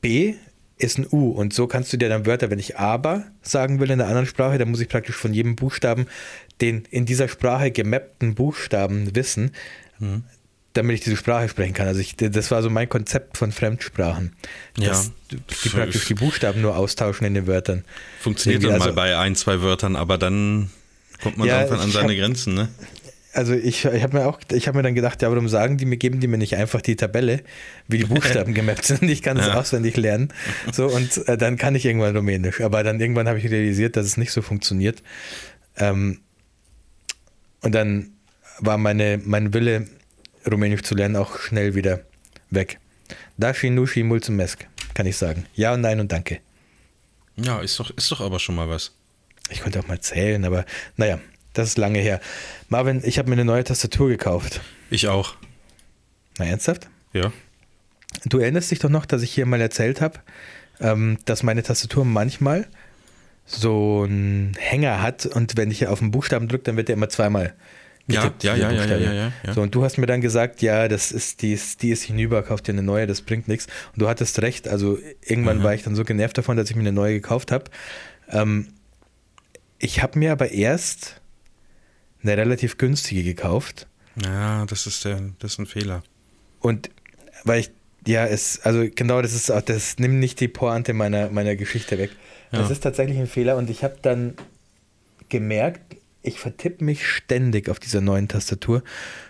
B 0.00 0.34
ist 0.78 0.98
ein 0.98 1.06
U. 1.10 1.30
Und 1.30 1.54
so 1.54 1.66
kannst 1.66 1.92
du 1.92 1.96
dir 1.96 2.08
dann 2.08 2.26
Wörter, 2.26 2.50
wenn 2.50 2.58
ich 2.58 2.78
aber 2.78 3.24
sagen 3.42 3.80
will 3.80 3.90
in 3.90 4.00
einer 4.00 4.08
anderen 4.08 4.26
Sprache, 4.26 4.58
dann 4.58 4.70
muss 4.70 4.80
ich 4.80 4.88
praktisch 4.88 5.16
von 5.16 5.32
jedem 5.32 5.56
Buchstaben 5.56 6.06
den 6.60 6.84
in 6.90 7.06
dieser 7.06 7.28
Sprache 7.28 7.70
gemappten 7.70 8.34
Buchstaben 8.34 9.14
wissen, 9.14 9.52
damit 10.74 10.94
ich 10.94 11.00
diese 11.00 11.16
Sprache 11.16 11.48
sprechen 11.48 11.72
kann. 11.72 11.86
Also 11.86 12.00
ich, 12.00 12.16
das 12.16 12.50
war 12.50 12.62
so 12.62 12.68
mein 12.68 12.88
Konzept 12.88 13.38
von 13.38 13.52
Fremdsprachen. 13.52 14.34
Ja. 14.78 14.90
Dass 14.90 15.12
die 15.30 15.68
praktisch 15.70 16.04
die 16.06 16.14
Buchstaben 16.14 16.60
nur 16.60 16.76
austauschen 16.76 17.26
in 17.26 17.34
den 17.34 17.46
Wörtern. 17.46 17.84
funktioniert 18.20 18.62
Irgendwie, 18.62 18.72
dann 18.72 18.78
mal 18.80 18.84
also- 18.86 18.96
bei 18.96 19.18
ein, 19.18 19.34
zwei 19.34 19.62
Wörtern, 19.62 19.96
aber 19.96 20.18
dann 20.18 20.70
kommt 21.22 21.36
man 21.38 21.48
Ja, 21.48 21.60
irgendwann 21.62 21.80
an 21.80 21.90
seine 21.90 22.08
hab- 22.12 22.16
Grenzen, 22.18 22.54
ne? 22.54 22.68
Also 23.32 23.52
ich, 23.52 23.84
ich 23.84 24.02
habe 24.02 24.16
mir 24.16 24.26
auch, 24.26 24.40
ich 24.50 24.66
habe 24.66 24.78
mir 24.78 24.82
dann 24.82 24.94
gedacht, 24.94 25.20
ja, 25.20 25.30
warum 25.30 25.46
sagen 25.46 25.76
die 25.76 25.84
mir, 25.84 25.98
geben 25.98 26.20
die 26.20 26.26
mir 26.26 26.38
nicht 26.38 26.56
einfach 26.56 26.80
die 26.80 26.96
Tabelle, 26.96 27.42
wie 27.86 27.98
die 27.98 28.04
Buchstaben 28.14 28.54
gemappt 28.54 28.84
sind? 28.86 29.02
Ich 29.02 29.20
kann 29.22 29.36
es 29.36 29.46
Ja. 29.46 29.54
auswendig 29.60 29.98
lernen. 29.98 30.32
So, 30.72 30.86
und 30.86 31.28
äh, 31.28 31.36
dann 31.36 31.58
kann 31.58 31.74
ich 31.74 31.84
irgendwann 31.84 32.16
Rumänisch. 32.16 32.62
Aber 32.62 32.82
dann 32.82 32.98
irgendwann 32.98 33.28
habe 33.28 33.38
ich 33.38 33.44
realisiert, 33.50 33.96
dass 33.96 34.06
es 34.06 34.16
nicht 34.16 34.32
so 34.32 34.40
funktioniert. 34.40 35.02
Ähm, 35.76 36.20
und 37.60 37.72
dann 37.74 38.12
war 38.60 38.78
meine, 38.78 39.20
mein 39.22 39.52
Wille, 39.52 39.86
Rumänisch 40.50 40.82
zu 40.82 40.94
lernen, 40.94 41.16
auch 41.16 41.38
schnell 41.38 41.74
wieder 41.74 42.00
weg. 42.50 42.78
Dashi 43.36 43.68
nushi 43.68 44.02
mulțumesc, 44.02 44.66
kann 44.94 45.04
ich 45.06 45.18
sagen. 45.18 45.44
Ja 45.54 45.74
und 45.74 45.82
nein 45.82 46.00
und 46.00 46.10
danke. 46.10 46.38
Ja, 47.36 47.60
ist 47.60 47.78
doch, 47.78 47.90
ist 47.90 48.10
doch 48.10 48.22
aber 48.22 48.38
schon 48.38 48.54
mal 48.54 48.68
was. 48.70 48.95
Ich 49.50 49.60
konnte 49.62 49.78
auch 49.80 49.86
mal 49.86 50.00
zählen, 50.00 50.44
aber 50.44 50.64
naja, 50.96 51.18
das 51.52 51.68
ist 51.68 51.78
lange 51.78 51.98
her. 52.00 52.20
Marvin, 52.68 53.00
ich 53.04 53.18
habe 53.18 53.28
mir 53.28 53.34
eine 53.34 53.44
neue 53.44 53.64
Tastatur 53.64 54.08
gekauft. 54.08 54.60
Ich 54.90 55.08
auch. 55.08 55.34
Na, 56.38 56.44
ernsthaft? 56.46 56.88
Ja. 57.12 57.32
Du 58.24 58.38
erinnerst 58.38 58.70
dich 58.70 58.78
doch 58.80 58.88
noch, 58.90 59.06
dass 59.06 59.22
ich 59.22 59.32
hier 59.32 59.46
mal 59.46 59.60
erzählt 59.60 60.00
habe, 60.00 60.18
ähm, 60.80 61.18
dass 61.24 61.42
meine 61.42 61.62
Tastatur 61.62 62.04
manchmal 62.04 62.66
so 63.44 64.02
einen 64.04 64.54
Hänger 64.58 65.00
hat 65.02 65.24
und 65.26 65.56
wenn 65.56 65.70
ich 65.70 65.86
auf 65.86 66.00
den 66.00 66.10
Buchstaben 66.10 66.48
drücke, 66.48 66.64
dann 66.64 66.76
wird 66.76 66.88
der 66.88 66.94
immer 66.94 67.08
zweimal 67.08 67.54
Ja, 68.08 68.32
ja, 68.42 68.56
ja, 68.56 68.70
ja, 68.72 68.96
ja, 68.96 69.12
ja. 69.44 69.52
So, 69.54 69.62
und 69.62 69.74
du 69.74 69.84
hast 69.84 69.98
mir 69.98 70.06
dann 70.06 70.20
gesagt, 70.20 70.62
ja, 70.62 70.88
das 70.88 71.12
ist, 71.12 71.42
die 71.42 71.52
ist, 71.52 71.82
die 71.82 71.90
ist 71.90 72.02
hinüber, 72.02 72.42
kauf 72.42 72.60
dir 72.62 72.72
eine 72.72 72.82
neue, 72.82 73.06
das 73.06 73.22
bringt 73.22 73.46
nichts. 73.48 73.66
Und 73.92 74.02
du 74.02 74.08
hattest 74.08 74.42
recht, 74.42 74.66
also 74.68 74.98
irgendwann 75.22 75.58
Mhm. 75.58 75.62
war 75.62 75.74
ich 75.74 75.82
dann 75.84 75.94
so 75.94 76.04
genervt 76.04 76.36
davon, 76.38 76.56
dass 76.56 76.68
ich 76.70 76.76
mir 76.76 76.82
eine 76.82 76.92
neue 76.92 77.14
gekauft 77.14 77.52
habe. 77.52 77.64
Ähm, 78.30 78.68
ich 79.78 80.02
habe 80.02 80.18
mir 80.18 80.32
aber 80.32 80.50
erst 80.50 81.20
eine 82.22 82.36
relativ 82.36 82.78
günstige 82.78 83.22
gekauft. 83.22 83.86
Ja, 84.22 84.64
das 84.66 84.86
ist 84.86 85.04
der, 85.04 85.20
das 85.38 85.52
ist 85.52 85.58
ein 85.58 85.66
Fehler. 85.66 86.02
Und 86.60 86.90
weil 87.44 87.60
ich, 87.60 87.70
ja, 88.06 88.26
es, 88.26 88.60
also 88.60 88.86
genau, 88.94 89.20
das 89.20 89.34
ist 89.34 89.50
auch, 89.50 89.60
das 89.60 89.98
nimmt 89.98 90.16
nicht 90.16 90.40
die 90.40 90.48
Pointe 90.48 90.92
meiner, 90.92 91.30
meiner 91.30 91.56
Geschichte 91.56 91.98
weg. 91.98 92.10
Ja. 92.52 92.60
Das 92.60 92.70
ist 92.70 92.80
tatsächlich 92.80 93.18
ein 93.18 93.26
Fehler 93.26 93.56
und 93.56 93.68
ich 93.68 93.84
habe 93.84 93.96
dann 94.00 94.34
gemerkt, 95.28 95.95
ich 96.26 96.38
vertippe 96.40 96.84
mich 96.84 97.06
ständig 97.06 97.68
auf 97.68 97.78
dieser 97.78 98.00
neuen 98.00 98.28
Tastatur 98.28 98.82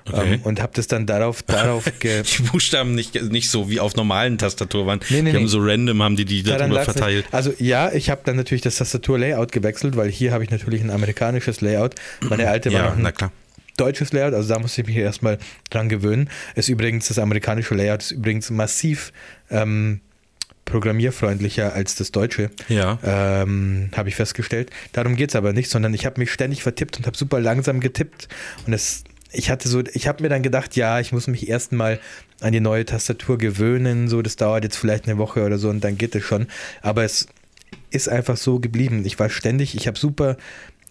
Okay. 0.08 0.34
ähm, 0.34 0.42
und 0.42 0.62
habe 0.62 0.72
das 0.74 0.86
dann 0.86 1.04
darauf, 1.06 1.42
darauf 1.42 1.84
ge 1.98 2.22
Die 2.22 2.42
Buchstaben 2.42 2.94
nicht, 2.94 3.20
nicht 3.30 3.50
so 3.50 3.68
wie 3.70 3.80
auf 3.80 3.96
normalen 3.96 4.38
Tastaturen 4.38 4.86
waren. 4.86 5.00
Nee, 5.10 5.22
nee, 5.22 5.30
die 5.30 5.36
haben 5.36 5.42
nee. 5.44 5.48
so 5.48 5.58
random, 5.60 6.02
haben 6.02 6.16
die 6.16 6.24
die 6.24 6.42
darüber 6.42 6.68
lag's 6.74 6.86
nicht. 6.88 6.96
verteilt. 6.98 7.26
Also 7.32 7.52
ja, 7.58 7.92
ich 7.92 8.08
habe 8.10 8.20
dann 8.24 8.36
natürlich 8.36 8.62
das 8.62 8.76
Tastatur-Layout 8.76 9.50
gewechselt, 9.52 9.96
weil 9.96 10.10
hier 10.10 10.32
habe 10.32 10.44
ich 10.44 10.50
natürlich 10.50 10.80
ein 10.82 10.90
amerikanisches 10.90 11.60
Layout. 11.60 11.94
Meine 12.20 12.48
alte 12.48 12.72
war 12.72 12.80
Ja, 12.80 12.86
noch 12.90 12.96
ein 12.96 13.02
na 13.02 13.10
klar. 13.12 13.32
deutsches 13.76 14.12
Layout, 14.12 14.34
also 14.34 14.48
da 14.48 14.58
musste 14.60 14.80
ich 14.82 14.86
mich 14.86 14.96
erstmal 14.96 15.38
dran 15.70 15.88
gewöhnen. 15.88 16.30
Ist 16.54 16.68
übrigens, 16.68 17.08
das 17.08 17.18
amerikanische 17.18 17.74
Layout 17.74 18.02
ist 18.02 18.10
übrigens 18.12 18.48
massiv 18.50 19.12
ähm, 19.50 20.00
programmierfreundlicher 20.76 21.72
als 21.72 21.94
das 21.94 22.12
deutsche. 22.12 22.50
Ja. 22.68 22.98
Ähm, 23.02 23.88
habe 23.96 24.10
ich 24.10 24.14
festgestellt. 24.14 24.70
Darum 24.92 25.16
geht 25.16 25.30
es 25.30 25.36
aber 25.36 25.54
nicht, 25.54 25.70
sondern 25.70 25.94
ich 25.94 26.04
habe 26.04 26.20
mich 26.20 26.30
ständig 26.30 26.62
vertippt 26.62 26.98
und 26.98 27.06
habe 27.06 27.16
super 27.16 27.40
langsam 27.40 27.80
getippt. 27.80 28.28
Und 28.66 28.74
es, 28.74 29.04
ich 29.32 29.48
hatte 29.48 29.70
so, 29.70 29.82
ich 29.94 30.06
habe 30.06 30.22
mir 30.22 30.28
dann 30.28 30.42
gedacht, 30.42 30.76
ja, 30.76 31.00
ich 31.00 31.12
muss 31.12 31.28
mich 31.28 31.48
erstmal 31.48 31.98
an 32.40 32.52
die 32.52 32.60
neue 32.60 32.84
Tastatur 32.84 33.38
gewöhnen. 33.38 34.08
So, 34.08 34.20
das 34.20 34.36
dauert 34.36 34.64
jetzt 34.64 34.76
vielleicht 34.76 35.06
eine 35.06 35.16
Woche 35.16 35.46
oder 35.46 35.56
so 35.56 35.70
und 35.70 35.82
dann 35.82 35.96
geht 35.96 36.14
es 36.14 36.24
schon. 36.24 36.46
Aber 36.82 37.04
es 37.04 37.26
ist 37.90 38.10
einfach 38.10 38.36
so 38.36 38.60
geblieben. 38.60 39.06
Ich 39.06 39.18
war 39.18 39.30
ständig, 39.30 39.76
ich 39.76 39.86
habe 39.86 39.98
super, 39.98 40.36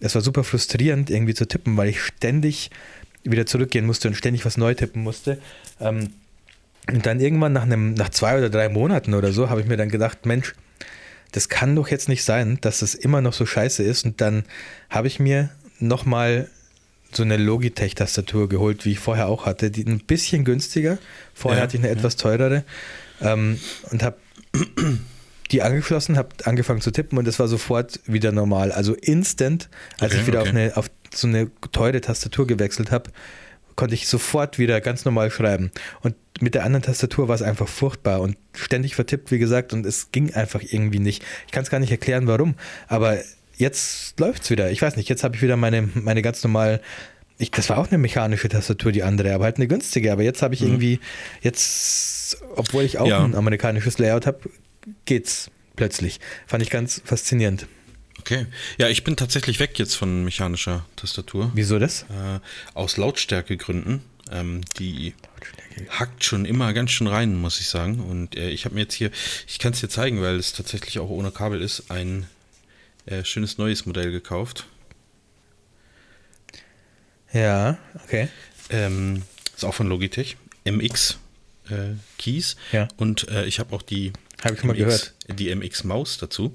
es 0.00 0.16
war 0.16 0.22
super 0.22 0.42
frustrierend 0.42 1.10
irgendwie 1.10 1.34
zu 1.34 1.46
tippen, 1.46 1.76
weil 1.76 1.90
ich 1.90 2.00
ständig 2.00 2.72
wieder 3.22 3.46
zurückgehen 3.46 3.86
musste 3.86 4.08
und 4.08 4.14
ständig 4.14 4.44
was 4.44 4.56
neu 4.56 4.74
tippen 4.74 5.04
musste. 5.04 5.38
Ähm, 5.80 6.10
und 6.92 7.04
dann 7.06 7.20
irgendwann 7.20 7.52
nach 7.52 7.62
einem, 7.62 7.94
nach 7.94 8.10
zwei 8.10 8.38
oder 8.38 8.50
drei 8.50 8.68
Monaten 8.68 9.14
oder 9.14 9.32
so, 9.32 9.50
habe 9.50 9.60
ich 9.60 9.66
mir 9.66 9.76
dann 9.76 9.88
gedacht, 9.88 10.24
Mensch, 10.26 10.54
das 11.32 11.48
kann 11.48 11.74
doch 11.74 11.88
jetzt 11.88 12.08
nicht 12.08 12.24
sein, 12.24 12.58
dass 12.60 12.80
das 12.80 12.94
immer 12.94 13.20
noch 13.20 13.32
so 13.32 13.44
scheiße 13.44 13.82
ist. 13.82 14.04
Und 14.04 14.20
dann 14.20 14.44
habe 14.88 15.08
ich 15.08 15.18
mir 15.18 15.50
nochmal 15.80 16.48
so 17.12 17.22
eine 17.22 17.36
Logitech-Tastatur 17.36 18.48
geholt, 18.48 18.84
wie 18.84 18.92
ich 18.92 18.98
vorher 18.98 19.28
auch 19.28 19.46
hatte, 19.46 19.70
die 19.70 19.84
ein 19.84 20.00
bisschen 20.00 20.44
günstiger. 20.44 20.98
Vorher 21.34 21.58
Ja, 21.58 21.62
hatte 21.64 21.76
ich 21.76 21.82
eine 21.82 21.92
ja. 21.92 21.98
etwas 21.98 22.16
teurere 22.16 22.64
ähm, 23.20 23.58
und 23.90 24.02
habe 24.02 24.16
die 25.50 25.62
angeschlossen, 25.62 26.16
habe 26.16 26.30
angefangen 26.44 26.80
zu 26.80 26.90
tippen 26.90 27.18
und 27.18 27.26
es 27.26 27.38
war 27.38 27.48
sofort 27.48 28.00
wieder 28.06 28.32
normal. 28.32 28.72
Also 28.72 28.94
instant, 28.94 29.68
als 29.98 30.12
Okay, 30.12 30.20
ich 30.20 30.26
wieder 30.26 30.40
okay. 30.40 30.48
auf, 30.48 30.54
eine, 30.54 30.76
auf 30.76 30.90
so 31.12 31.26
eine 31.26 31.50
teure 31.72 32.00
Tastatur 32.00 32.46
gewechselt 32.46 32.90
habe, 32.90 33.10
konnte 33.76 33.94
ich 33.94 34.08
sofort 34.08 34.58
wieder 34.58 34.80
ganz 34.80 35.04
normal 35.04 35.30
schreiben. 35.30 35.70
Und 36.00 36.14
mit 36.40 36.54
der 36.54 36.64
anderen 36.64 36.82
Tastatur 36.82 37.28
war 37.28 37.34
es 37.34 37.42
einfach 37.42 37.68
furchtbar 37.68 38.20
und 38.20 38.36
ständig 38.54 38.94
vertippt, 38.94 39.30
wie 39.30 39.38
gesagt, 39.38 39.72
und 39.72 39.86
es 39.86 40.10
ging 40.12 40.34
einfach 40.34 40.62
irgendwie 40.62 40.98
nicht. 40.98 41.22
Ich 41.46 41.52
kann 41.52 41.62
es 41.62 41.70
gar 41.70 41.78
nicht 41.78 41.90
erklären, 41.90 42.26
warum, 42.26 42.54
aber 42.88 43.18
jetzt 43.56 44.18
läuft 44.20 44.42
es 44.44 44.50
wieder. 44.50 44.70
Ich 44.70 44.82
weiß 44.82 44.96
nicht, 44.96 45.08
jetzt 45.08 45.24
habe 45.24 45.36
ich 45.36 45.42
wieder 45.42 45.56
meine, 45.56 45.88
meine 45.94 46.22
ganz 46.22 46.42
normal. 46.42 46.80
Ich, 47.38 47.50
das 47.50 47.68
war 47.68 47.78
auch 47.78 47.88
eine 47.88 47.98
mechanische 47.98 48.48
Tastatur, 48.48 48.92
die 48.92 49.02
andere, 49.02 49.34
aber 49.34 49.44
halt 49.44 49.56
eine 49.56 49.66
günstige. 49.68 50.10
Aber 50.10 50.22
jetzt 50.22 50.40
habe 50.42 50.54
ich 50.54 50.62
irgendwie, 50.62 51.00
jetzt, 51.42 52.38
obwohl 52.54 52.82
ich 52.82 52.98
auch 52.98 53.04
Mhm. 53.04 53.10
Ja. 53.10 53.24
ein 53.24 53.34
amerikanisches 53.34 53.98
Layout 53.98 54.26
habe, 54.26 54.40
geht's 55.04 55.50
plötzlich. 55.74 56.18
Fand 56.46 56.62
ich 56.62 56.70
ganz 56.70 57.02
faszinierend. 57.04 57.66
Okay. 58.26 58.46
Ja, 58.76 58.88
ich 58.88 59.04
bin 59.04 59.14
tatsächlich 59.14 59.60
weg 59.60 59.78
jetzt 59.78 59.94
von 59.94 60.24
mechanischer 60.24 60.84
Tastatur. 60.96 61.52
Wieso 61.54 61.78
das? 61.78 62.02
Äh, 62.10 62.40
aus 62.74 62.96
Lautstärkegründen. 62.96 64.02
Ähm, 64.32 64.62
die 64.80 65.14
hackt 65.90 66.24
schon 66.24 66.44
immer 66.44 66.72
ganz 66.72 66.90
schön 66.90 67.06
rein, 67.06 67.36
muss 67.36 67.60
ich 67.60 67.68
sagen. 67.68 68.00
Und 68.00 68.34
äh, 68.36 68.50
ich 68.50 68.64
habe 68.64 68.74
mir 68.74 68.80
jetzt 68.80 68.94
hier, 68.94 69.12
ich 69.46 69.60
kann 69.60 69.74
es 69.74 69.80
dir 69.80 69.88
zeigen, 69.88 70.22
weil 70.22 70.40
es 70.40 70.52
tatsächlich 70.52 70.98
auch 70.98 71.08
ohne 71.08 71.30
Kabel 71.30 71.62
ist, 71.62 71.88
ein 71.92 72.26
äh, 73.06 73.22
schönes 73.22 73.58
neues 73.58 73.86
Modell 73.86 74.10
gekauft. 74.10 74.66
Ja, 77.32 77.78
okay. 78.02 78.26
Ähm, 78.70 79.22
ist 79.54 79.64
auch 79.64 79.74
von 79.74 79.86
Logitech. 79.86 80.36
MX 80.64 81.18
äh, 81.70 81.94
Keys. 82.18 82.56
Ja. 82.72 82.88
Und 82.96 83.28
äh, 83.28 83.44
ich 83.44 83.60
habe 83.60 83.72
auch 83.72 83.82
die, 83.82 84.12
Hab 84.42 84.54
ich 84.54 84.58
schon 84.58 84.66
mal 84.66 84.74
MX, 84.76 85.14
gehört. 85.28 85.38
die 85.38 85.54
MX 85.54 85.84
Maus 85.84 86.18
dazu. 86.18 86.52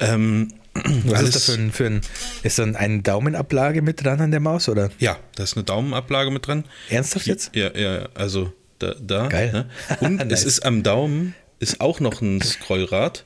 Ähm, 0.00 0.52
Was 0.74 1.14
alles- 1.20 1.36
ist 1.36 1.48
da 1.48 1.52
für 1.52 1.58
ein, 1.58 1.72
für 1.72 1.86
ein, 1.86 2.00
ist 2.42 2.58
dann 2.58 2.76
eine 2.76 3.02
Daumenablage 3.02 3.82
mit 3.82 4.04
dran 4.04 4.20
an 4.20 4.30
der 4.30 4.40
Maus 4.40 4.68
oder? 4.68 4.90
Ja, 4.98 5.18
da 5.36 5.44
ist 5.44 5.56
eine 5.56 5.64
Daumenablage 5.64 6.30
mit 6.30 6.46
dran. 6.46 6.64
Ernsthaft 6.90 7.26
jetzt? 7.26 7.54
Ja, 7.54 7.76
ja, 7.76 8.08
also 8.14 8.52
da. 8.78 8.94
da 9.00 9.28
Geil. 9.28 9.52
Ne? 9.52 9.70
Und 10.00 10.16
Nice. 10.16 10.40
es 10.40 10.44
ist 10.44 10.66
am 10.66 10.82
Daumen 10.82 11.34
ist 11.60 11.80
auch 11.80 12.00
noch 12.00 12.20
ein 12.20 12.42
Scrollrad, 12.42 13.24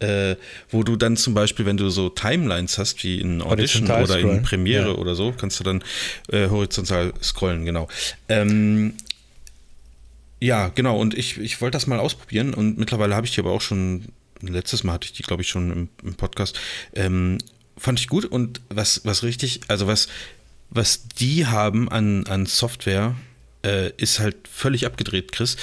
äh, 0.00 0.36
wo 0.70 0.82
du 0.82 0.96
dann 0.96 1.16
zum 1.16 1.34
Beispiel, 1.34 1.66
wenn 1.66 1.76
du 1.76 1.88
so 1.90 2.08
Timelines 2.08 2.78
hast, 2.78 3.02
wie 3.04 3.20
in 3.20 3.42
Audition 3.42 3.84
oder 3.84 4.00
in 4.00 4.06
scrollen, 4.06 4.42
Premiere 4.42 4.90
ja. 4.90 4.94
oder 4.94 5.14
so, 5.14 5.32
kannst 5.32 5.60
du 5.60 5.64
dann 5.64 5.82
äh, 6.30 6.48
horizontal 6.48 7.12
scrollen, 7.22 7.64
genau. 7.64 7.88
Ähm, 8.28 8.94
ja, 10.40 10.68
genau. 10.68 10.98
Und 10.98 11.14
ich, 11.14 11.38
ich 11.38 11.60
wollte 11.60 11.76
das 11.76 11.86
mal 11.86 11.98
ausprobieren 11.98 12.54
und 12.54 12.78
mittlerweile 12.78 13.14
habe 13.14 13.26
ich 13.26 13.34
die 13.34 13.40
aber 13.40 13.50
auch 13.50 13.60
schon, 13.60 14.06
letztes 14.42 14.84
Mal 14.84 14.94
hatte 14.94 15.06
ich 15.06 15.12
die, 15.12 15.22
glaube 15.22 15.42
ich, 15.42 15.48
schon 15.48 15.70
im, 15.70 15.88
im 16.02 16.14
Podcast. 16.14 16.58
Ähm, 16.94 17.38
fand 17.76 17.98
ich 18.00 18.08
gut 18.08 18.24
und 18.24 18.60
was, 18.68 19.02
was 19.04 19.22
richtig, 19.22 19.60
also 19.68 19.86
was, 19.86 20.08
was 20.70 21.08
die 21.08 21.46
haben 21.46 21.88
an, 21.88 22.26
an 22.26 22.46
Software, 22.46 23.14
äh, 23.64 23.90
ist 23.96 24.20
halt 24.20 24.36
völlig 24.50 24.86
abgedreht, 24.86 25.32
Chris. 25.32 25.56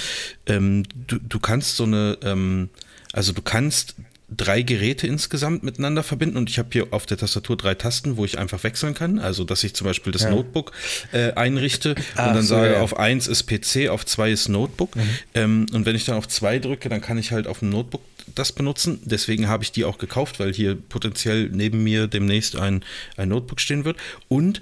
Ähm, 0.46 0.84
du, 1.08 1.18
du 1.20 1.40
kannst 1.40 1.78
so 1.78 1.84
eine, 1.84 2.18
ähm, 2.24 2.70
also 3.14 3.34
du 3.34 3.42
kannst 3.42 3.96
drei 4.30 4.62
Geräte 4.62 5.08
insgesamt 5.08 5.64
miteinander 5.64 6.04
verbinden 6.04 6.36
und 6.38 6.50
ich 6.50 6.60
habe 6.60 6.70
hier 6.74 6.88
auf 6.92 7.06
der 7.06 7.18
Tastatur 7.18 7.56
drei 7.56 7.76
Tasten, 7.76 8.18
wo 8.18 8.26
ich 8.26 8.38
einfach 8.38 8.64
wechseln 8.64 8.94
kann. 8.94 9.20
Also 9.20 9.46
dass 9.46 9.64
ich 9.64 9.74
zum 9.74 9.86
Beispiel 9.86 10.12
das 10.12 10.24
Ja. 10.24 10.32
Notebook 10.32 10.74
äh, 11.14 11.32
einrichte 11.34 11.96
Ach 12.16 12.28
und 12.28 12.34
dann 12.36 12.44
so, 12.44 12.56
sage, 12.56 12.74
ja. 12.74 12.82
auf 12.82 12.98
eins 12.98 13.28
ist 13.28 13.48
PC, 13.48 13.90
auf 13.90 14.06
zwei 14.06 14.32
ist 14.32 14.50
Notebook. 14.50 14.92
Ähm, 15.34 15.68
und 15.72 15.86
wenn 15.86 15.96
ich 15.96 16.04
dann 16.06 16.16
auf 16.18 16.28
zwei 16.28 16.60
drücke, 16.60 16.90
dann 16.90 17.00
kann 17.02 17.18
ich 17.18 17.32
halt 17.32 17.48
auf 17.48 17.60
dem 17.60 17.70
Notebook 17.70 18.02
das 18.38 18.52
benutzen. 18.52 19.02
Deswegen 19.06 19.48
habe 19.48 19.64
ich 19.64 19.72
die 19.72 19.86
auch 19.86 19.98
gekauft, 19.98 20.40
weil 20.40 20.54
hier 20.54 20.76
potenziell 20.76 21.50
neben 21.50 21.84
mir 21.84 22.08
demnächst 22.08 22.56
ein, 22.56 22.84
ein 23.16 23.30
Notebook 23.30 23.60
stehen 23.60 23.86
wird. 23.86 23.98
Und, 24.28 24.62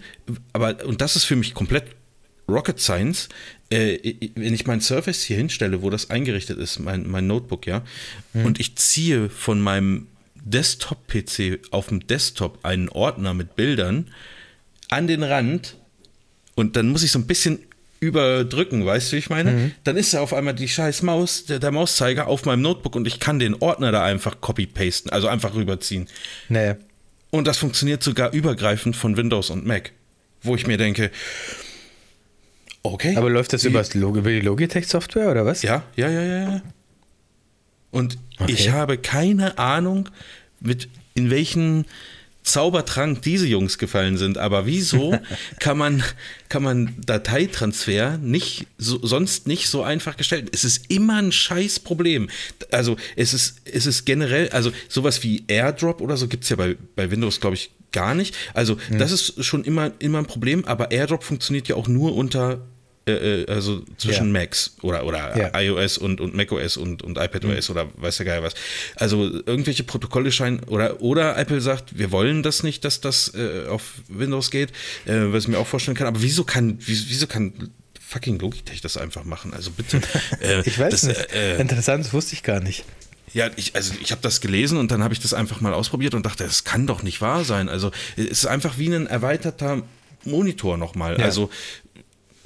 aber, 0.53 0.85
und 0.85 1.01
das 1.01 1.15
ist 1.15 1.25
für 1.25 1.35
mich 1.35 1.53
komplett 1.53 1.85
Rocket 2.47 2.79
Science, 2.79 3.29
äh, 3.69 4.15
wenn 4.35 4.53
ich 4.53 4.67
mein 4.67 4.81
Surface 4.81 5.23
hier 5.23 5.37
hinstelle, 5.37 5.81
wo 5.81 5.89
das 5.89 6.09
eingerichtet 6.09 6.59
ist, 6.59 6.79
mein, 6.79 7.09
mein 7.09 7.25
Notebook, 7.25 7.65
ja, 7.65 7.83
und 8.33 8.59
ich 8.59 8.75
ziehe 8.75 9.29
von 9.29 9.59
meinem 9.59 10.07
Desktop-PC 10.35 11.59
auf 11.71 11.87
dem 11.87 12.05
Desktop 12.05 12.63
einen 12.63 12.89
Ordner 12.89 13.33
mit 13.33 13.55
Bildern 13.55 14.11
an 14.89 15.07
den 15.07 15.23
Rand 15.23 15.75
und 16.53 16.75
dann 16.75 16.89
muss 16.89 17.01
ich 17.01 17.11
so 17.11 17.19
ein 17.19 17.25
bisschen 17.25 17.59
überdrücken, 17.99 18.85
weißt 18.85 19.11
du, 19.11 19.15
wie 19.15 19.19
ich 19.19 19.29
meine? 19.29 19.71
Dann 19.83 19.97
ist 19.97 20.13
da 20.13 20.19
auf 20.21 20.33
einmal 20.33 20.53
die 20.53 20.67
scheiß 20.67 21.01
Maus, 21.01 21.45
der, 21.45 21.59
der 21.59 21.71
Mauszeiger 21.71 22.27
auf 22.27 22.45
meinem 22.45 22.61
Notebook 22.61 22.95
und 22.95 23.07
ich 23.07 23.19
kann 23.19 23.39
den 23.39 23.55
Ordner 23.55 23.91
da 23.91 24.03
einfach 24.03 24.41
copy-pasten, 24.41 25.11
also 25.11 25.27
einfach 25.27 25.55
rüberziehen. 25.55 26.07
Nee. 26.49 26.75
Und 27.31 27.47
das 27.47 27.57
funktioniert 27.57 28.03
sogar 28.03 28.31
übergreifend 28.33 28.95
von 28.95 29.17
Windows 29.17 29.49
und 29.49 29.65
Mac. 29.65 29.91
Wo 30.41 30.55
ich 30.55 30.67
mir 30.67 30.77
denke, 30.77 31.09
okay. 32.83 33.15
Aber 33.15 33.29
läuft 33.29 33.53
das 33.53 33.63
wie- 33.63 33.69
über, 33.69 33.79
das 33.79 33.93
Log 33.93 34.15
über 34.17 34.29
die 34.29 34.41
Logitech-Software 34.41 35.31
oder 35.31 35.45
was? 35.45 35.61
Ja, 35.63 35.83
ja, 35.95 36.09
ja, 36.09 36.21
ja. 36.21 36.39
ja. 36.49 36.61
Und 37.91 38.17
Okay. 38.39 38.51
ich 38.51 38.69
habe 38.71 38.97
keine 38.97 39.57
Ahnung, 39.57 40.09
mit 40.59 40.89
in 41.13 41.29
welchen 41.29 41.85
Zaubertrank 42.45 43.23
diese 43.23 43.47
Jungs 43.47 43.77
gefallen 43.77 44.17
sind. 44.17 44.37
Aber 44.37 44.65
wieso 44.65 45.17
kann 45.59 45.77
man, 45.77 46.03
kann 46.47 46.63
man 46.63 46.95
Dateitransfer 47.05 48.17
nicht 48.19 48.67
so, 48.77 49.05
sonst 49.05 49.47
nicht 49.47 49.67
so 49.67 49.83
einfach 49.83 50.15
gestalten? 50.15 50.49
Es 50.53 50.63
ist 50.63 50.89
immer 50.89 51.17
ein 51.17 51.31
scheiß 51.31 51.79
Problem. 51.79 52.29
Also 52.71 52.95
es 53.15 53.33
ist, 53.33 53.61
es 53.65 53.85
ist 53.85 54.05
generell, 54.05 54.49
also 54.49 54.71
sowas 54.87 55.23
wie 55.23 55.43
AirDrop 55.47 56.01
oder 56.01 56.15
so 56.17 56.27
gibt 56.27 56.43
es 56.43 56.49
ja 56.49 56.55
bei, 56.55 56.77
bei 56.95 57.11
Windows, 57.11 57.41
glaube 57.41 57.55
ich, 57.55 57.71
gar 57.91 58.13
nicht. 58.13 58.35
Also 58.53 58.77
das 58.91 59.11
ist 59.11 59.43
schon 59.43 59.63
immer, 59.63 59.91
immer 59.99 60.19
ein 60.19 60.25
Problem, 60.25 60.65
aber 60.65 60.91
AirDrop 60.91 61.23
funktioniert 61.23 61.67
ja 61.67 61.75
auch 61.75 61.87
nur 61.87 62.15
unter 62.15 62.61
äh, 63.07 63.43
äh, 63.43 63.47
also 63.51 63.83
zwischen 63.97 64.33
Ja. 64.33 64.39
Macs 64.41 64.75
oder, 64.81 65.05
oder 65.05 65.37
Ja. 65.37 65.59
iOS 65.59 65.97
und, 65.97 66.19
und 66.21 66.33
macOS 66.35 66.75
und, 66.77 67.03
und 67.03 67.17
iPadOS 67.17 67.69
oder 67.69 67.87
weiß 67.97 68.17
der 68.17 68.25
Geil 68.25 68.43
was. 68.43 68.53
Also 68.95 69.23
irgendwelche 69.45 69.83
Protokolle 69.83 70.31
scheinen 70.31 70.61
oder, 70.63 71.01
oder 71.01 71.37
Apple 71.37 71.61
sagt, 71.61 71.97
wir 71.97 72.11
wollen 72.11 72.41
das 72.43 72.63
nicht, 72.63 72.83
dass 72.83 73.01
das 73.01 73.33
äh, 73.35 73.67
auf 73.67 73.83
Windows 74.07 74.49
geht, 74.51 74.69
äh, 75.05 75.13
was 75.31 75.43
ich 75.43 75.49
mir 75.49 75.59
auch 75.59 75.67
vorstellen 75.67 75.95
kann. 75.95 76.07
Aber 76.07 76.21
wieso 76.21 76.43
kann, 76.43 76.77
wieso, 76.79 77.05
wieso 77.09 77.27
kann 77.27 77.53
fucking 78.07 78.39
Logitech 78.39 78.81
das 78.81 78.97
einfach 78.97 79.23
machen? 79.23 79.53
Also 79.53 79.71
bitte. 79.71 80.01
Äh, 80.41 80.61
Ich 80.67 80.79
weiß 80.79 80.91
das, 80.91 81.03
nicht. 81.03 81.33
Äh, 81.33 81.57
Interessant, 81.61 82.05
das 82.05 82.13
wusste 82.13 82.33
ich 82.33 82.41
gar 82.43 82.59
nicht. 82.59 82.85
ja, 83.33 83.49
ich, 83.55 83.75
also 83.75 83.93
ich 84.01 84.11
habe 84.11 84.21
das 84.21 84.41
gelesen 84.41 84.77
und 84.79 84.89
dann 84.91 85.03
habe 85.03 85.13
ich 85.13 85.19
das 85.19 85.33
einfach 85.33 85.61
mal 85.61 85.73
ausprobiert 85.73 86.13
und 86.15 86.25
dachte, 86.25 86.43
das 86.43 86.63
kann 86.63 86.87
doch 86.87 87.03
nicht 87.03 87.21
wahr 87.21 87.43
sein. 87.43 87.69
Also 87.69 87.91
es 88.17 88.25
ist 88.25 88.45
einfach 88.47 88.77
wie 88.79 88.87
ein 88.93 89.05
erweiterter 89.07 89.83
Monitor 90.23 90.77
nochmal. 90.77 91.19
Ja. 91.19 91.25
Also 91.25 91.49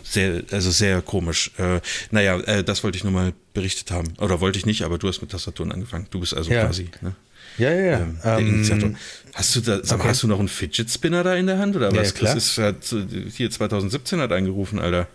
sehr, 0.09 0.41
also 0.51 0.71
sehr 0.71 1.01
komisch. 1.01 1.51
Äh, 1.57 1.79
naja, 2.11 2.39
äh, 2.41 2.63
das 2.63 2.83
wollte 2.83 2.97
ich 2.97 3.03
nur 3.03 3.13
mal 3.13 3.33
berichtet 3.53 3.91
haben. 3.91 4.13
Oder 4.19 4.41
wollte 4.41 4.57
ich 4.57 4.65
nicht, 4.65 4.81
aber 4.83 4.97
du 4.97 5.07
hast 5.07 5.21
mit 5.21 5.31
Tastaturen 5.31 5.71
angefangen. 5.71 6.07
Du 6.09 6.19
bist 6.19 6.33
also 6.33 6.51
Ja. 6.51 6.65
quasi, 6.65 6.89
ne? 7.01 7.15
Ja, 7.57 7.71
ja, 7.73 7.81
ja. 7.91 7.99
Ähm, 7.99 8.17
der 8.23 8.37
Ähm, 8.39 8.47
Initiator. 8.55 8.91
Hast 9.33 9.55
du 9.55 9.61
da, 9.61 9.77
okay. 9.77 10.07
hast 10.07 10.23
du 10.23 10.27
noch 10.27 10.39
einen 10.39 10.47
Fidget 10.47 10.89
Spinner 10.89 11.23
da 11.23 11.35
in 11.35 11.45
der 11.47 11.57
Hand 11.59 11.75
oder 11.75 11.91
Ja, 11.93 12.01
was? 12.01 12.13
klar. 12.13 12.33
Das 12.35 12.45
ist 12.45 12.57
hat, 12.57 12.83
so- 12.83 13.01
hier 13.35 13.51
2017 13.51 14.19
hat 14.21 14.31
angerufen, 14.31 14.79
Alter. 14.79 15.07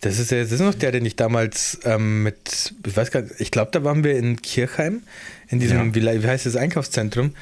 Das 0.00 0.18
ist, 0.18 0.30
ja- 0.30 0.42
das 0.42 0.52
ist 0.52 0.60
noch 0.60 0.74
der, 0.74 0.92
den 0.92 1.06
ich 1.06 1.16
damals 1.16 1.78
ähm, 1.84 2.22
mit, 2.24 2.74
ich 2.86 2.96
weiß 2.96 3.10
gar 3.10 3.22
nicht, 3.22 3.34
ich 3.38 3.50
glaube, 3.50 3.70
da 3.72 3.82
waren 3.84 4.04
wir 4.04 4.16
in 4.16 4.42
Kirchheim, 4.42 5.02
in 5.48 5.58
diesem, 5.60 5.78
Ja. 5.78 5.94
wie, 5.94 6.22
wie 6.22 6.26
heißt 6.28 6.44
das, 6.44 6.56
Einkaufszentrum. 6.56 7.34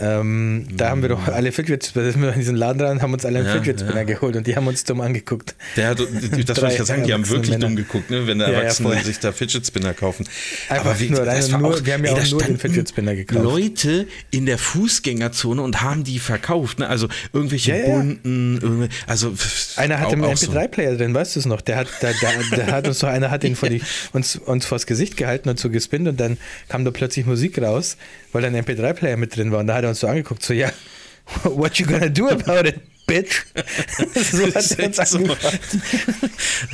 Ähm, 0.00 0.66
da 0.76 0.90
haben 0.90 1.02
wir 1.02 1.08
doch 1.10 1.28
alle 1.28 1.52
Fidget 1.52 1.84
Spinner, 1.84 2.06
da 2.06 2.12
sind 2.12 2.22
wir 2.22 2.32
in 2.32 2.38
diesen 2.40 2.56
Laden 2.56 2.80
rein, 2.80 3.00
haben 3.02 3.12
uns 3.12 3.24
alle 3.24 3.38
einen 3.40 3.46
Ja, 3.48 3.54
Fidget 3.54 3.78
Spinner 3.80 3.98
ja. 3.98 4.02
geholt 4.04 4.34
und 4.34 4.46
die 4.46 4.56
haben 4.56 4.66
uns 4.66 4.82
dumm 4.82 5.00
angeguckt. 5.00 5.54
Hat, 5.76 5.98
das 6.00 6.00
wollte 6.00 6.40
ich 6.48 6.56
gerade 6.56 6.84
sagen, 6.84 7.04
die 7.04 7.12
haben 7.12 7.28
wirklich 7.28 7.50
Männer. 7.52 7.66
dumm 7.66 7.76
geguckt, 7.76 8.10
ne, 8.10 8.26
wenn 8.26 8.40
Ja, 8.40 8.50
ja, 8.50 8.58
Erwachsene 8.60 8.88
voll. 8.94 9.04
sich 9.04 9.20
da 9.20 9.30
Fidget 9.30 9.66
Spinner 9.66 9.94
kaufen. 9.94 10.26
Einfach 10.68 10.98
nur 10.98 11.18
rein 11.20 11.36
das 11.36 11.46
und 11.46 11.52
war 11.52 11.60
nur- 11.60 11.86
wir 11.86 11.94
haben 11.94 12.04
ja 12.04 12.10
ey, 12.12 12.16
auch 12.18 12.22
da 12.24 12.28
nur 12.30 12.38
den 12.40 12.44
standen 12.46 12.58
Fidget 12.58 12.88
Spinner 12.88 13.14
gekauft. 13.14 13.42
Leute 13.44 14.06
in 14.32 14.46
der 14.46 14.58
Fußgängerzone 14.58 15.62
und 15.62 15.82
haben 15.82 16.02
die 16.02 16.18
verkauft, 16.18 16.80
ne? 16.80 16.88
Also 16.88 17.08
irgendwelche 17.32 17.70
Ja, 17.72 17.76
ja, 17.76 17.86
ja. 17.88 17.94
bunten, 17.96 18.88
also 19.06 19.34
Einer 19.76 19.98
hatte 19.98 20.08
auch- 20.08 20.12
einen 20.14 20.24
auch 20.24 20.36
so. 20.36 20.50
MP3-Player 20.50 20.96
drin, 20.96 21.14
weißt 21.14 21.36
du 21.36 21.40
es 21.40 21.46
noch? 21.46 21.60
Der 21.60 21.76
hat, 21.76 21.88
der, 22.02 22.14
der, 22.14 22.56
der 22.56 22.66
hat 22.72 22.88
uns 22.88 22.98
so, 22.98 23.06
einer 23.06 23.30
hat 23.30 23.44
ihn 23.44 23.54
vor 23.54 23.68
die, 23.68 23.80
uns, 24.12 24.36
uns 24.36 24.66
vors 24.66 24.86
Gesicht 24.86 25.16
gehalten 25.16 25.48
und 25.48 25.58
so 25.60 25.70
gespinnt 25.70 26.08
und 26.08 26.18
dann 26.18 26.36
kam 26.68 26.84
da 26.84 26.90
plötzlich 26.90 27.26
Musik 27.26 27.60
raus, 27.60 27.96
weil 28.34 28.42
da 28.42 28.48
ein 28.48 28.56
MP3-Player 28.56 29.16
mit 29.16 29.36
drin 29.36 29.52
war 29.52 29.60
und 29.60 29.68
da 29.68 29.76
hat 29.76 29.84
er 29.84 29.90
uns 29.90 30.00
so 30.00 30.08
angeguckt, 30.08 30.42
so 30.42 30.52
ja, 30.52 30.70
what 31.44 31.76
you 31.76 31.86
gonna 31.86 32.08
do 32.08 32.28
about 32.28 32.68
it, 32.68 32.80
bitch? 33.06 33.44
so 33.54 34.46
hat 34.54 34.78
er 34.78 34.86
uns 34.86 35.10
so. 35.10 35.20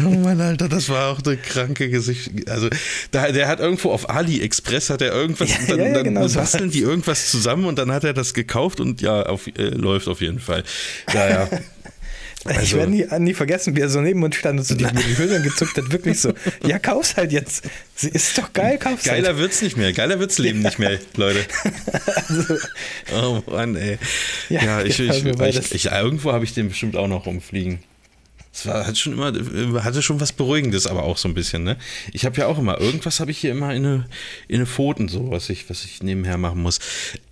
Oh 0.04 0.08
Mann, 0.08 0.40
Alter, 0.40 0.68
das 0.68 0.88
war 0.88 1.12
auch 1.12 1.20
eine 1.24 1.36
kranke 1.36 1.90
Gesicht. 1.90 2.48
Also, 2.48 2.70
da, 3.10 3.30
der 3.30 3.46
hat 3.46 3.60
irgendwo 3.60 3.92
auf 3.92 4.08
AliExpress 4.08 4.90
hat 4.90 5.02
er 5.02 5.12
irgendwas, 5.12 5.50
Ja, 5.50 5.58
dann, 5.68 5.78
ja, 5.78 5.86
ja, 5.86 5.94
dann 5.94 6.04
genau 6.04 6.26
so 6.26 6.38
basteln 6.38 6.70
die 6.70 6.80
irgendwas 6.80 7.30
zusammen 7.30 7.66
und 7.66 7.78
dann 7.78 7.92
hat 7.92 8.04
er 8.04 8.14
das 8.14 8.32
gekauft 8.32 8.80
und 8.80 9.02
ja, 9.02 9.24
auf, 9.26 9.46
äh, 9.46 9.68
läuft 9.68 10.08
auf 10.08 10.22
jeden 10.22 10.40
Fall. 10.40 10.64
Ja, 11.12 11.28
ja. 11.28 11.48
ich 12.44 12.56
Also- 12.56 12.76
werde 12.78 12.90
nie, 12.92 13.06
nie 13.18 13.34
vergessen, 13.34 13.76
wie 13.76 13.80
er 13.80 13.88
so 13.90 14.00
neben 14.00 14.22
uns 14.22 14.34
stand 14.36 14.58
und 14.60 14.64
so 14.64 14.74
die, 14.74 14.84
die 14.86 15.14
Schultern 15.14 15.42
gezuckt 15.42 15.76
hat, 15.76 15.92
wirklich 15.92 16.18
so, 16.20 16.32
ja, 16.66 16.78
kauf's 16.78 17.16
halt 17.16 17.32
jetzt. 17.32 17.64
Sie 17.94 18.08
ist 18.08 18.38
doch 18.38 18.52
geil, 18.52 18.78
kauf's 18.78 19.04
Geiler 19.04 19.28
halt. 19.28 19.38
wird's 19.38 19.60
nicht 19.60 19.76
mehr. 19.76 19.92
Geiler 19.92 20.18
wird's 20.20 20.38
Leben 20.38 20.60
nicht 20.60 20.78
mehr, 20.78 20.98
Leute. 21.16 21.44
Oh 23.14 23.42
Mann, 23.46 23.76
ey. 23.76 23.98
Ja, 24.48 24.62
Ja, 24.64 24.82
ich, 24.82 24.98
ich, 25.00 25.24
ich, 25.24 25.36
das- 25.54 25.72
ich, 25.72 25.86
irgendwo 25.86 26.32
habe 26.32 26.44
ich 26.44 26.54
den 26.54 26.68
bestimmt 26.68 26.96
auch 26.96 27.08
noch 27.08 27.26
rumfliegen. 27.26 27.80
Es 28.52 28.66
war, 28.66 28.84
hat 28.86 28.98
schon 28.98 29.12
immer, 29.12 29.32
hatte 29.84 30.02
schon 30.02 30.18
was 30.20 30.32
Beruhigendes, 30.32 30.86
aber 30.88 31.04
auch 31.04 31.18
so 31.18 31.28
ein 31.28 31.34
bisschen, 31.34 31.62
ne? 31.62 31.76
Ich 32.12 32.24
habe 32.24 32.36
ja 32.40 32.46
auch 32.46 32.58
immer, 32.58 32.80
irgendwas 32.80 33.20
habe 33.20 33.30
ich 33.30 33.38
hier 33.38 33.52
immer 33.52 33.72
in 33.74 33.86
eine, 33.86 34.06
in 34.48 34.56
eine 34.56 34.66
Pfoten, 34.66 35.08
so, 35.08 35.30
was 35.30 35.50
ich, 35.50 35.70
was 35.70 35.84
ich 35.84 36.02
nebenher 36.02 36.36
machen 36.36 36.60
muss. 36.60 36.80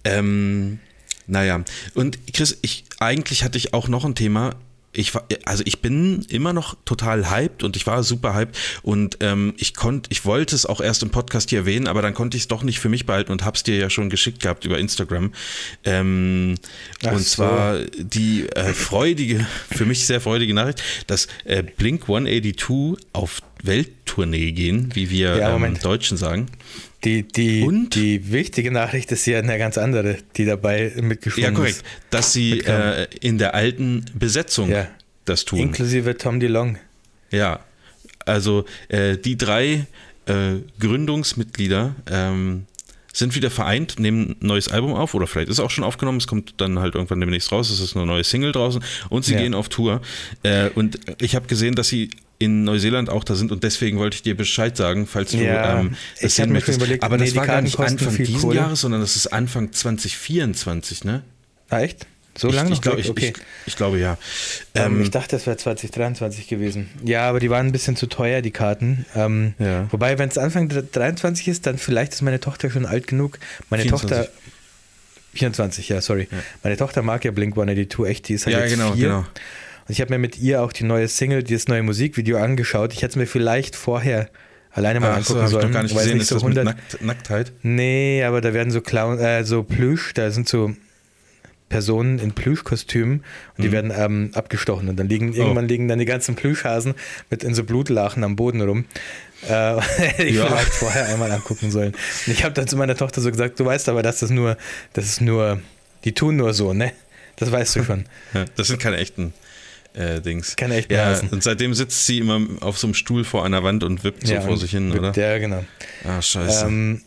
Ähm, 0.05 0.79
naja, 1.27 1.65
und 1.95 2.19
Chris, 2.33 2.57
ich, 2.63 2.85
eigentlich 3.01 3.43
hatte 3.43 3.59
ich 3.59 3.75
auch 3.75 3.89
noch 3.89 4.05
ein 4.05 4.15
Thema. 4.15 4.55
Ich 4.93 5.15
war, 5.15 5.25
also 5.45 5.63
ich 5.67 5.81
bin 5.81 6.25
immer 6.31 6.53
noch 6.53 6.77
total 6.85 7.31
hyped 7.31 7.63
und 7.63 7.77
ich 7.77 7.87
war 7.87 8.03
super 8.03 8.35
hyped 8.35 8.57
und 8.83 9.19
ähm, 9.21 9.55
ich 9.59 9.75
konnte, 9.75 10.09
ich 10.11 10.25
wollte 10.25 10.55
es 10.55 10.67
auch 10.67 10.81
erst 10.81 11.03
im 11.03 11.11
Podcast 11.11 11.51
hier 11.51 11.61
erwähnen, 11.61 11.87
aber 11.87 12.03
dann 12.03 12.15
konnte 12.15 12.37
ich 12.37 12.45
es 12.45 12.49
doch 12.49 12.63
nicht 12.63 12.81
für 12.81 12.89
mich 12.89 13.07
behalten 13.07 13.31
und 13.33 13.45
hab's 13.45 13.63
dir 13.63 13.77
ja 13.77 13.91
schon 13.91 14.11
geschickt 14.11 14.41
gehabt 14.41 14.65
über 14.65 14.79
Instagram. 14.79 15.33
Ähm, 15.85 16.55
und 17.05 17.19
so. 17.19 17.25
zwar 17.25 17.81
die 17.99 18.49
äh, 18.49 18.73
freudige, 18.73 19.47
für 19.71 19.85
mich 19.85 20.07
sehr 20.07 20.21
freudige 20.21 20.55
Nachricht, 20.55 20.83
dass 21.07 21.29
äh, 21.45 21.63
Blink 21.63 22.03
182 22.03 22.97
auf 23.13 23.43
Welttournee 23.63 24.53
gehen, 24.53 24.91
wie 24.95 25.11
wir 25.11 25.37
Ja, 25.37 25.55
ähm. 25.55 25.79
Deutschen 25.81 26.17
sagen. 26.17 26.47
Die, 27.05 27.23
die, 27.23 27.63
Und? 27.63 27.95
die 27.95 28.33
wichtige 28.33 28.73
Nachricht 28.73 29.13
ist 29.13 29.25
ja 29.27 29.39
eine 29.39 29.57
ganz 29.59 29.79
andere, 29.79 30.17
die 30.37 30.45
dabei 30.45 30.93
mitgeschwungen 31.01 31.51
Ja, 31.53 31.57
korrekt. 31.57 31.77
ist. 31.77 31.85
Dass 32.11 32.33
sie 32.33 32.59
äh, 32.61 33.07
in 33.21 33.39
der 33.39 33.55
alten 33.55 34.05
Besetzung 34.15 34.71
Ja. 34.71 34.89
das 35.25 35.45
tun. 35.45 35.61
Inklusive 35.61 36.17
Tom 36.19 36.41
DeLong. 36.41 36.77
Ja, 37.31 37.61
also 38.27 38.65
äh, 38.89 39.17
die 39.17 39.37
drei 39.37 39.87
äh, 40.27 40.57
Gründungsmitglieder 40.81 41.95
ähm, 42.11 42.67
sind 43.13 43.35
wieder 43.35 43.51
vereint, 43.51 43.99
nehmen 43.99 44.37
ein 44.41 44.47
neues 44.47 44.69
Album 44.69 44.93
auf 44.95 45.15
oder 45.15 45.27
vielleicht 45.27 45.51
ist 45.51 45.61
auch 45.61 45.71
schon 45.71 45.85
aufgenommen, 45.85 46.19
es 46.19 46.27
kommt 46.27 46.55
dann 46.59 46.79
halt 46.79 46.95
irgendwann 46.95 47.21
demnächst 47.21 47.51
raus, 47.53 47.71
es 47.71 47.81
ist 47.81 47.97
eine 47.97 48.07
neue 48.07 48.25
Single 48.25 48.53
draußen 48.53 48.83
und 49.09 49.25
sie 49.25 49.35
Ja. 49.35 49.41
gehen 49.41 49.55
auf 49.55 49.69
Tour. 49.69 50.01
Äh, 50.43 50.69
und 50.71 50.99
ich 51.21 51.35
habe 51.37 51.47
gesehen, 51.47 51.75
dass 51.75 51.89
sie 51.89 52.11
in 52.41 52.63
Neuseeland 52.65 53.11
auch 53.11 53.25
da 53.25 53.35
sind 53.35 53.51
und 53.51 53.65
deswegen 53.65 53.99
wollte 53.99 54.15
ich 54.17 54.23
dir 54.23 54.37
Bescheid 54.37 54.77
sagen, 54.77 55.07
falls 55.07 55.33
du 55.33 55.39
Ja, 55.39 55.81
ähm, 55.81 55.97
das 56.21 56.37
sehen 56.37 56.53
möchtest. 56.53 56.79
überlegt, 56.79 57.03
Aber 57.03 57.17
nee, 57.17 57.25
das 57.25 57.35
war 57.35 57.47
gar 57.47 57.63
nicht 57.63 57.79
Anfang 57.79 58.13
viel 58.13 58.27
diesen 58.27 58.41
Kohle. 58.41 58.57
Jahres, 58.57 58.81
sondern 58.83 59.01
das 59.01 59.17
ist 59.17 59.27
Anfang 59.29 59.73
2024, 59.73 61.05
ne? 61.05 61.23
Ah, 61.69 61.81
echt? 61.81 62.07
So 62.37 62.49
lange 62.51 62.69
ich, 62.71 62.77
noch? 62.77 62.83
glaub, 62.83 62.99
ich, 62.99 63.11
okay. 63.11 63.33
ich, 63.35 63.43
ich 63.67 63.77
glaube 63.77 63.99
ja. 63.99 64.17
Ähm, 64.77 64.95
Ähm, 64.99 65.03
ich 65.03 65.11
dachte, 65.11 65.35
das 65.35 65.47
wäre 65.49 65.57
2023 65.57 66.47
gewesen. 66.47 66.89
Ja, 67.05 67.29
aber 67.29 67.41
die 67.41 67.51
waren 67.51 67.67
ein 67.67 67.73
bisschen 67.73 67.97
zu 67.97 68.07
teuer, 68.07 68.41
die 68.43 68.53
Karten. 68.53 69.05
Ähm, 69.17 69.55
Ja. 69.59 69.89
Wobei, 69.91 70.19
wenn 70.21 70.29
es 70.29 70.39
Anfang 70.39 70.69
23 70.69 71.49
ist, 71.49 71.67
dann 71.67 71.79
vielleicht 71.79 72.13
ist 72.13 72.23
meine 72.23 72.39
Tochter 72.39 72.71
schon 72.71 72.87
alt 72.87 73.09
genug. 73.09 73.41
Meine 73.71 73.83
24. 73.83 74.17
Tochter. 74.19 74.33
24, 75.35 75.89
ja, 75.89 76.01
sorry. 76.01 76.29
Meine 76.63 76.77
Tochter 76.77 77.03
mag 77.03 77.25
ja 77.25 77.33
Blink 77.33 77.55
182 77.55 78.07
echt, 78.09 78.29
die 78.29 78.35
ist 78.35 78.47
halt 78.47 78.55
ja, 78.57 78.63
jetzt 78.63 78.71
genau, 78.75 78.93
vier. 78.93 79.09
genau. 79.09 79.27
Und 79.89 79.93
ich 79.93 80.01
habe 80.03 80.13
mir 80.13 80.19
mit 80.19 80.39
ihr 80.39 80.63
auch 80.63 80.73
die 80.73 80.85
neue 80.85 81.09
Single, 81.09 81.43
das 81.43 81.67
neue 81.67 81.83
Musikvideo 81.83 82.37
angeschaut. 82.39 82.93
Ich 82.93 82.99
hätte 82.99 83.13
es 83.13 83.17
mir 83.17 83.27
vielleicht 83.27 83.75
vorher 83.75 84.29
alleine 84.71 85.01
mal 85.01 85.17
Ach 85.19 85.25
so, 85.25 85.35
angucken 85.35 85.45
ich 85.47 85.51
sollen. 85.51 85.67
noch 85.67 85.73
gar 85.73 85.83
nicht 85.83 85.97
gesehen. 85.97 86.21
Ist 86.21 86.29
so 86.29 86.35
mit 86.37 86.59
100 86.59 86.65
Nackt, 86.67 87.03
Nacktheit? 87.03 87.53
Nee, 87.63 88.23
aber 88.23 88.41
da 88.41 88.53
werden 88.55 88.71
so 88.71 88.81
Clown, 88.83 89.19
äh, 89.19 89.45
so 89.45 89.63
Plüsch, 89.63 90.13
da 90.15 90.31
sind 90.31 90.49
so 90.49 90.73
Personen 91.71 92.19
in 92.19 92.33
Plüschkostümen 92.33 93.23
und 93.57 93.63
die 93.65 93.73
werden 93.73 93.93
ähm, 93.95 94.31
abgestochen 94.33 94.89
und 94.89 94.97
dann 94.99 95.07
liegen 95.07 95.35
irgendwann 95.35 95.69
liegen 95.69 95.87
dann 95.87 95.99
die 95.99 96.07
ganzen 96.07 96.35
Plüschhasen 96.35 96.95
mit 97.29 97.45
in 97.45 97.55
so 97.55 97.63
Blutlachen 97.63 98.25
am 98.25 98.37
Boden 98.37 98.63
rum. 98.63 98.87
Äh, 99.47 99.79
hätte 99.81 100.23
ich 100.25 100.37
Ja. 100.37 100.47
vielleicht 100.47 100.73
vorher 100.75 101.07
einmal 101.09 101.31
angucken 101.31 101.71
sollen. 101.71 101.93
Und 102.27 102.33
ich 102.33 102.43
habe 102.45 102.55
dann 102.55 102.69
zu 102.69 102.77
meiner 102.77 102.97
Tochter 102.97 103.21
so 103.21 103.31
gesagt, 103.31 103.61
du 103.61 103.67
weißt 103.67 103.89
aber, 103.91 104.03
dass 104.03 104.21
das 104.21 104.31
nur, 104.31 104.57
das 104.95 105.05
ist 105.07 105.21
nur, 105.21 105.61
die 106.05 106.13
tun 106.15 106.37
nur 106.37 106.55
so, 106.55 106.73
ne? 106.73 106.93
Das 107.37 107.53
weißt 107.53 107.77
du 107.77 107.85
schon. 107.85 108.05
Ja, 108.35 108.47
das 108.57 108.69
sind 108.69 108.81
keine 108.81 108.97
echten 108.97 109.35
äh, 109.99 110.21
Dings. 110.21 110.57
Keine 110.57 110.77
echten 110.77 110.93
ja. 110.93 111.19
Und 111.31 111.43
seitdem 111.43 111.75
sitzt 111.75 112.07
sie 112.07 112.19
immer 112.19 112.41
auf 112.61 112.79
so 112.79 112.87
einem 112.87 112.95
Stuhl 112.95 113.25
vor 113.25 113.45
einer 113.45 113.63
Wand 113.63 113.83
und 113.83 114.05
wippt 114.05 114.27
so 114.27 114.41
vor 114.41 114.57
sich 114.57 114.71
hin, 114.71 114.93
oder? 114.93 115.13
Der, 115.13 115.41
genau. 115.41 115.65
ah, 116.05 116.23
scheiße. 116.23 116.67
Ähm, 116.67 117.03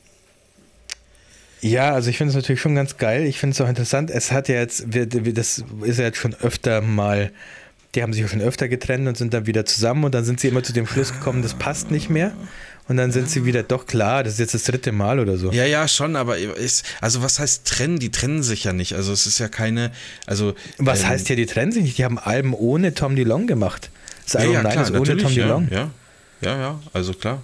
ja, 1.62 1.94
also 1.94 2.10
ich 2.10 2.18
finde 2.18 2.30
es 2.32 2.36
natürlich 2.36 2.60
schon 2.60 2.76
ganz 2.76 2.98
geil. 2.98 3.26
Ich 3.26 3.38
finde 3.38 3.54
es 3.54 3.62
auch 3.62 3.70
interessant. 3.70 4.10
Es 4.10 4.32
hat 4.32 4.50
ja 4.50 4.56
jetzt, 4.56 4.94
wir, 4.94 5.06
das 5.06 5.64
ist 5.84 6.00
ja 6.00 6.06
jetzt 6.06 6.18
schon 6.18 6.34
öfter 6.36 6.82
mal, 6.82 7.32
die 7.96 8.02
haben 8.02 8.14
sich 8.14 8.22
ja 8.24 8.28
schon 8.28 8.42
öfter 8.42 8.68
getrennt 8.68 9.08
und 9.08 9.16
sind 9.16 9.34
dann 9.34 9.46
wieder 9.46 9.66
zusammen 9.66 10.04
und 10.04 10.14
dann 10.14 10.26
sind 10.26 10.40
sie 10.40 10.48
immer 10.48 10.64
zu 10.64 10.74
dem 10.74 10.88
Schluss 10.88 11.14
gekommen, 11.14 11.44
das 11.44 11.54
passt 11.54 11.92
nicht 11.92 12.10
mehr. 12.10 12.34
Und 12.92 12.98
dann 12.98 13.14
sind 13.14 13.30
sie 13.30 13.46
wieder, 13.46 13.64
doch 13.64 13.86
klar, 13.86 14.22
das 14.22 14.34
ist 14.34 14.40
jetzt 14.40 14.54
das 14.54 14.64
dritte 14.66 14.92
Mal 14.92 15.22
oder 15.22 15.38
so. 15.38 15.50
ja, 15.54 15.64
ja, 15.64 15.88
schon, 15.88 16.18
aber 16.18 16.38
ist, 16.38 16.84
also 17.00 17.24
was 17.24 17.40
heißt 17.40 17.66
trennen? 17.66 18.00
Die 18.00 18.12
trennen 18.12 18.44
sich 18.44 18.66
ja 18.66 18.74
nicht. 18.74 18.96
Also 18.96 19.14
es 19.14 19.26
ist 19.26 19.40
ja 19.40 19.48
keine, 19.48 19.94
also 20.28 20.56
Was 20.78 21.04
ähm, 21.04 21.08
heißt 21.08 21.28
hier, 21.28 21.38
die 21.38 21.46
trennen 21.46 21.72
sich 21.72 21.84
nicht? 21.84 21.98
Die 21.98 22.04
haben 22.04 22.20
Alben 22.20 22.54
ohne 22.54 22.94
Tom 22.94 23.16
DeLong 23.16 23.48
gemacht. 23.48 23.90
Das 24.26 24.34
ja, 24.34 24.40
Album 24.42 24.54
ja, 24.56 24.64
Nein 24.64 24.72
klar, 24.74 24.84
ist 24.84 24.92
ohne 24.92 25.16
Tom 25.16 25.32
ja, 25.32 25.44
DeLong. 25.46 25.68
ja, 25.72 25.90
ja, 26.42 26.60
ja, 26.60 26.80
also 26.92 27.14
klar. 27.14 27.42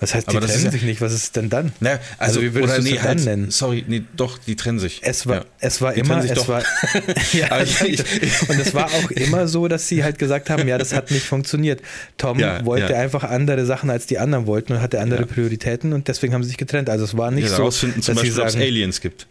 Was 0.00 0.12
heißt, 0.14 0.30
die 0.30 0.36
Aber 0.36 0.46
trennen 0.46 0.64
ja- 0.64 0.70
sich 0.70 0.82
nicht? 0.82 1.00
Was 1.00 1.12
ist 1.14 1.36
denn 1.36 1.48
dann? 1.48 1.72
Na, 1.80 1.98
also, 2.18 2.42
wie 2.42 2.52
würdest 2.52 2.76
du 2.76 2.78
es 2.80 2.84
nee, 2.84 2.98
halt, 2.98 3.18
dann 3.20 3.24
nennen? 3.24 3.50
sorry, 3.50 3.84
nee, 3.86 4.02
doch, 4.16 4.38
die 4.38 4.56
trennen 4.56 4.78
sich. 4.78 5.00
Es 5.02 5.26
war, 5.26 5.36
ja. 5.36 5.44
es 5.60 5.80
war 5.80 5.92
Die 5.94 6.00
immer, 6.00 6.22
es 6.24 6.32
doch. 6.34 6.48
war, 6.48 6.62
ja, 7.32 7.50
Aber 7.52 7.62
ich- 7.62 7.80
ich, 7.82 8.48
und 8.48 8.58
es 8.60 8.74
war 8.74 8.86
auch 8.86 9.10
immer 9.12 9.46
so, 9.48 9.68
dass 9.68 9.88
sie 9.88 10.02
halt 10.04 10.18
gesagt 10.18 10.50
haben, 10.50 10.66
ja, 10.68 10.78
das 10.78 10.92
hat 10.92 11.10
nicht 11.10 11.24
funktioniert. 11.24 11.80
Tom 12.18 12.38
Ja, 12.38 12.64
wollte 12.66 12.92
ja. 12.92 12.98
einfach 12.98 13.24
andere 13.24 13.64
Sachen 13.66 13.88
als 13.88 14.06
die 14.06 14.18
anderen 14.18 14.46
wollten 14.46 14.72
und 14.74 14.80
hatte 14.82 15.00
andere 15.00 15.20
Ja. 15.22 15.26
Prioritäten 15.26 15.92
und 15.92 16.08
deswegen 16.08 16.34
haben 16.34 16.42
sie 16.42 16.48
sich 16.48 16.58
getrennt. 16.58 16.90
Also 16.90 17.04
es 17.04 17.16
war 17.16 17.30
nicht 17.30 17.48
ja, 17.50 17.56
so, 17.56 17.64
dass 17.66 17.80
sie 17.80 17.86
ob 18.10 18.22
es 18.24 18.34
sagen, 18.34 18.60
Aliens 18.60 19.00
gibt. 19.00 19.26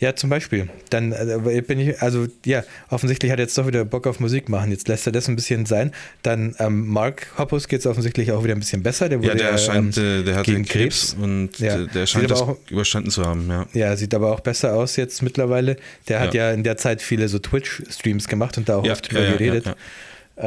Ja, 0.00 0.14
zum 0.14 0.30
Beispiel. 0.30 0.68
Dann 0.90 1.12
äh, 1.12 1.62
bin 1.66 1.78
ich, 1.80 2.00
also 2.02 2.26
ja, 2.44 2.62
offensichtlich 2.90 3.30
hat 3.32 3.38
er 3.38 3.44
jetzt 3.44 3.56
doch 3.58 3.66
wieder 3.66 3.84
Bock 3.84 4.06
auf 4.06 4.20
Musik 4.20 4.48
machen. 4.48 4.70
Jetzt 4.70 4.88
lässt 4.88 5.06
er 5.06 5.12
das 5.12 5.28
ein 5.28 5.36
bisschen 5.36 5.66
sein. 5.66 5.92
Dann 6.22 6.54
ähm, 6.58 6.86
Mark 6.86 7.26
Hoppus 7.38 7.68
geht 7.68 7.80
es 7.80 7.86
offensichtlich 7.86 8.32
auch 8.32 8.44
wieder 8.44 8.54
ein 8.54 8.60
bisschen 8.60 8.82
besser. 8.82 9.08
Der 9.08 9.18
Ja, 9.18 9.24
wurde 9.24 9.36
der 9.36 9.58
scheint, 9.58 9.96
ähm, 9.98 10.20
äh, 10.20 10.22
der 10.24 10.36
hatte 10.36 10.50
gegen 10.52 10.64
Krebs, 10.64 11.14
und 11.20 11.58
Ja. 11.58 11.80
äh, 11.82 11.86
der 11.86 12.06
Sieht 12.06 12.08
scheint 12.08 12.30
das 12.30 12.42
auch- 12.42 12.56
überstanden 12.70 13.10
zu 13.10 13.24
haben, 13.24 13.48
ja. 13.48 13.66
Ja, 13.72 13.96
sieht 13.96 14.14
aber 14.14 14.32
auch 14.32 14.40
besser 14.40 14.74
aus 14.74 14.96
jetzt 14.96 15.22
mittlerweile. 15.22 15.76
Der 16.08 16.20
hat 16.20 16.34
ja, 16.34 16.50
in 16.52 16.62
der 16.64 16.76
Zeit 16.76 17.02
viele 17.02 17.28
so 17.28 17.38
Twitch-Streams 17.38 18.28
gemacht 18.28 18.56
und 18.58 18.68
da 18.68 18.76
auch 18.76 18.84
Ja, 18.84 18.92
oft 18.92 19.10
drüber 19.10 19.22
ja, 19.22 19.26
ja, 19.30 19.36
geredet. 19.36 19.66
ja, 19.66 19.74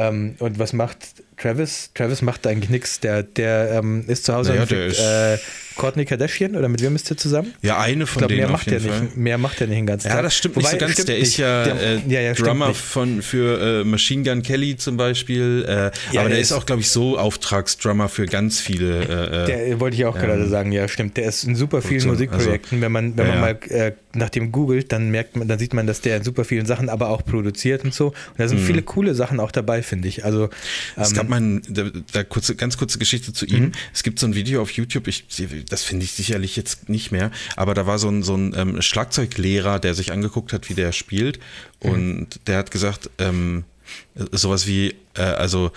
Ähm, 0.08 0.36
und 0.38 0.58
was 0.58 0.72
macht 0.72 0.96
Travis? 1.42 1.90
Travis 1.94 2.22
macht 2.22 2.46
eigentlich 2.46 2.70
nichts. 2.70 3.00
Der, 3.00 3.22
der 3.22 3.72
ähm, 3.72 4.04
ist 4.06 4.24
zu 4.24 4.34
Hause 4.34 4.54
Naja, 4.54 4.62
ist- 4.86 4.98
äh, 5.00 5.38
Kourtney 5.74 6.04
Kardashian 6.04 6.54
oder 6.54 6.68
mit 6.68 6.82
wem 6.82 6.94
ist 6.94 7.08
der 7.08 7.16
zusammen? 7.16 7.54
Ja, 7.62 7.78
eine 7.80 8.04
Ich 8.04 8.10
von 8.10 8.20
glaube, 8.20 8.34
denen 8.34 8.44
mehr 8.46 8.52
macht 8.52 8.68
er 8.68 8.78
nicht. 8.80 9.16
Mehr 9.16 9.38
macht 9.38 9.60
er 9.62 9.66
nicht 9.68 9.78
den 9.78 9.86
ganzen 9.86 10.08
Tag. 10.08 10.16
Ja, 10.18 10.22
das 10.22 10.36
stimmt 10.36 10.56
Wobei, 10.56 10.72
nicht 10.72 10.80
so 10.80 10.86
ganz. 10.86 11.04
Der 11.06 11.16
ist 11.16 11.28
nicht. 11.28 11.38
ja, 11.38 11.64
Der- 11.64 11.80
äh, 11.80 12.00
ja, 12.08 12.20
ja, 12.20 12.32
Drummer 12.34 12.74
von, 12.74 13.22
für 13.22 13.80
äh, 13.80 13.84
Machine 13.84 14.22
Gun 14.22 14.42
Kelly 14.42 14.76
zum 14.76 14.98
Beispiel. 14.98 15.64
Äh, 15.66 15.70
Ja, 15.72 15.80
aber 15.80 15.90
der 16.12 16.28
der 16.28 16.38
ist 16.40 16.50
ist- 16.50 16.52
auch, 16.52 16.66
glaube 16.66 16.82
ich, 16.82 16.90
so 16.90 17.18
Auftragsdrummer 17.18 18.10
für 18.10 18.26
ganz 18.26 18.60
viele. 18.60 19.00
Äh, 19.00 19.42
äh, 19.44 19.66
Der 19.68 19.80
wollte 19.80 19.96
ich 19.96 20.04
auch 20.04 20.14
gerade 20.18 20.46
sagen, 20.46 20.72
ja, 20.72 20.86
stimmt. 20.88 21.16
Der 21.16 21.24
ist 21.24 21.44
in 21.44 21.56
super 21.56 21.80
vielen 21.80 22.02
Produktion, 22.02 22.12
Musikprojekten. 22.36 22.80
wenn 22.82 22.92
man, 22.92 23.16
wenn 23.16 23.26
Ja, 23.26 23.34
man 23.36 23.56
ja. 23.70 23.78
mal 23.78 23.94
nach 24.14 24.28
dem 24.28 24.52
googelt, 24.52 24.92
dann 24.92 25.08
merkt 25.10 25.36
man, 25.36 25.48
dann 25.48 25.58
sieht 25.58 25.72
man, 25.72 25.86
dass 25.86 26.02
der 26.02 26.18
in 26.18 26.22
super 26.22 26.44
vielen 26.44 26.66
Sachen 26.66 26.90
aber 26.90 27.08
auch 27.08 27.24
produziert 27.24 27.82
und 27.82 27.94
so. 27.94 28.08
Und 28.08 28.14
da 28.36 28.46
sind 28.46 28.60
viele 28.60 28.82
coole 28.82 29.14
Sachen 29.14 29.40
auch 29.40 29.50
dabei, 29.50 29.82
finde 29.82 30.06
ich. 30.08 30.22
Also 30.26 30.42
Mhm. 30.42 30.48
Ähm, 30.98 31.02
mal 31.32 31.40
ein, 31.40 31.62
da, 31.68 31.90
da 32.12 32.24
kurze, 32.24 32.54
ganz 32.54 32.76
kurze 32.76 32.98
Geschichte 32.98 33.32
zu 33.32 33.46
ihm. 33.46 33.72
Es 33.92 34.02
gibt 34.02 34.18
so 34.18 34.26
ein 34.26 34.34
Video 34.34 34.62
auf 34.62 34.70
YouTube, 34.70 35.08
ich, 35.08 35.24
das 35.68 35.82
finde 35.82 36.04
ich 36.04 36.12
sicherlich 36.12 36.56
jetzt 36.56 36.88
nicht 36.88 37.10
mehr, 37.12 37.30
aber 37.56 37.74
da 37.74 37.86
war 37.86 37.98
so 37.98 38.08
ein, 38.08 38.22
so 38.22 38.34
ein 38.36 38.54
ähm, 38.56 38.82
Schlagzeuglehrer, 38.82 39.78
der 39.78 39.94
sich 39.94 40.12
angeguckt 40.12 40.52
hat, 40.52 40.68
wie 40.68 40.74
der 40.74 40.92
spielt. 40.92 41.40
Und 41.80 42.28
der 42.46 42.58
hat 42.58 42.70
gesagt, 42.70 43.10
ähm, 43.18 43.64
sowas 44.30 44.66
wie, 44.66 44.94
äh, 45.14 45.22
also 45.22 45.72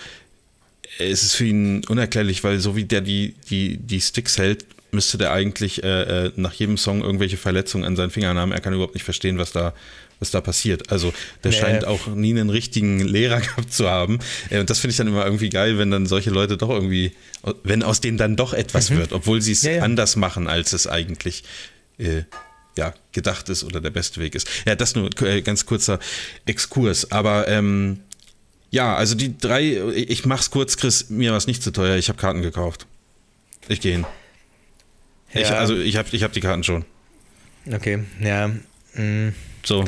es 0.98 1.22
ist 1.22 1.34
für 1.34 1.46
ihn 1.46 1.84
unerklärlich, 1.86 2.44
weil 2.44 2.58
so 2.60 2.76
wie 2.76 2.84
der 2.84 3.00
die, 3.00 3.34
die, 3.50 3.76
die 3.76 4.00
Sticks 4.00 4.38
hält, 4.38 4.64
müsste 4.92 5.18
der 5.18 5.32
eigentlich 5.32 5.82
äh, 5.82 6.26
äh, 6.26 6.32
nach 6.36 6.52
jedem 6.52 6.78
Song 6.78 7.02
irgendwelche 7.02 7.36
Verletzungen 7.36 7.84
an 7.84 7.96
seinen 7.96 8.10
Fingern 8.10 8.38
haben. 8.38 8.52
Er 8.52 8.60
kann 8.60 8.72
überhaupt 8.72 8.94
nicht 8.94 9.04
verstehen, 9.04 9.38
was 9.38 9.52
da, 9.52 9.74
was 10.18 10.30
da 10.30 10.40
passiert. 10.40 10.90
Also 10.90 11.12
der 11.44 11.50
Nee. 11.52 11.58
scheint 11.58 11.84
auch 11.84 12.06
nie 12.08 12.30
einen 12.30 12.50
richtigen 12.50 13.00
Lehrer 13.00 13.40
gehabt 13.42 13.72
zu 13.72 13.88
haben. 13.88 14.18
Äh, 14.50 14.60
und 14.60 14.70
das 14.70 14.78
finde 14.78 14.92
ich 14.92 14.96
dann 14.96 15.08
immer 15.08 15.24
irgendwie 15.24 15.50
geil, 15.50 15.78
wenn 15.78 15.90
dann 15.90 16.06
solche 16.06 16.30
Leute 16.30 16.56
doch 16.56 16.70
irgendwie, 16.70 17.12
wenn 17.64 17.82
aus 17.82 18.00
denen 18.00 18.18
dann 18.18 18.36
doch 18.36 18.52
etwas 18.54 18.90
wird, 18.90 19.12
obwohl 19.12 19.42
sie 19.42 19.52
es 19.52 19.62
Mhm. 19.62 19.68
Ja, 19.68 19.74
ja. 19.76 19.82
anders 19.82 20.16
machen, 20.16 20.48
als 20.48 20.72
es 20.72 20.86
eigentlich 20.86 21.44
äh, 21.98 22.22
ja, 22.78 22.92
gedacht 23.12 23.48
ist 23.48 23.64
oder 23.64 23.80
der 23.80 23.90
beste 23.90 24.20
Weg 24.20 24.34
ist. 24.34 24.48
Ja, 24.66 24.74
das 24.74 24.94
nur 24.94 25.08
äh, 25.22 25.40
ganz 25.42 25.64
kurzer 25.66 25.98
Exkurs. 26.44 27.10
Aber 27.10 27.48
ähm, 27.48 28.00
ja, 28.70 28.94
also 28.96 29.14
die 29.14 29.36
drei, 29.38 29.80
ich 29.94 30.26
mach's 30.26 30.50
kurz, 30.50 30.76
Chris, 30.76 31.08
mir 31.08 31.30
war 31.30 31.38
es 31.38 31.46
nicht 31.46 31.62
zu 31.62 31.70
teuer, 31.72 31.96
ich 31.96 32.08
habe 32.10 32.18
Karten 32.18 32.42
gekauft. 32.42 32.86
Ich 33.68 33.80
gehe 33.80 33.92
hin. 33.92 34.06
Ich, 35.32 35.48
Ja. 35.48 35.56
also 35.58 35.76
ich 35.76 35.96
habe 35.96 36.08
ich 36.12 36.22
hab 36.22 36.32
die 36.32 36.40
Karten 36.40 36.64
schon. 36.64 36.84
okay, 37.72 38.00
ja. 38.20 38.48
mm. 38.94 39.32
So, 39.64 39.84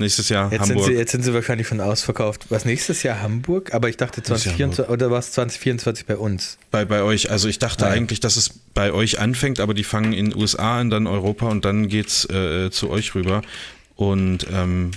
nächstes 0.00 0.28
Jahr 0.28 0.50
Jetzt 0.52 0.66
sind, 0.66 0.76
Hamburg. 0.76 0.86
sie, 0.86 0.92
jetzt 0.96 1.12
sind 1.12 1.22
sie 1.22 1.34
wahrscheinlich 1.34 1.66
schon 1.68 1.80
ausverkauft. 1.80 2.46
Was 2.50 2.64
nächstes 2.64 3.02
Jahr 3.02 3.20
Hamburg? 3.20 3.74
Aber 3.74 3.88
ich 3.88 3.96
dachte 3.96 4.20
Nächstes 4.20 4.44
Jahr 4.44 4.70
2024 4.70 4.88
oder 4.92 5.10
war 5.10 5.18
es 5.18 5.32
2024 5.32 6.06
bei 6.06 6.16
uns? 6.16 6.58
bei, 6.70 6.84
bei 6.84 7.02
euch, 7.02 7.30
also 7.30 7.48
ich 7.48 7.58
dachte 7.58 7.84
ja. 7.84 7.90
eigentlich, 7.90 8.20
dass 8.20 8.36
es 8.36 8.50
bei 8.74 8.92
euch 8.92 9.18
anfängt, 9.18 9.60
aber 9.60 9.74
die 9.74 9.84
fangen 9.84 10.12
in 10.12 10.30
den 10.30 10.38
USA 10.40 10.80
an, 10.80 10.90
dann 10.90 11.06
Europa 11.06 11.48
und 11.48 11.64
dann 11.64 11.88
geht's 11.88 12.24
äh, 12.30 12.70
zu 12.70 12.90
euch 12.90 13.14
rüber. 13.14 13.42
Und 13.96 14.46
ähm, 14.52 14.92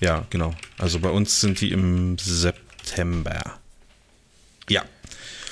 ja, 0.00 0.26
genau. 0.30 0.54
Also 0.78 1.00
bei 1.00 1.10
uns 1.10 1.40
sind 1.40 1.60
die 1.60 1.72
im 1.72 2.16
September. 2.18 3.58
Ja, 4.68 4.82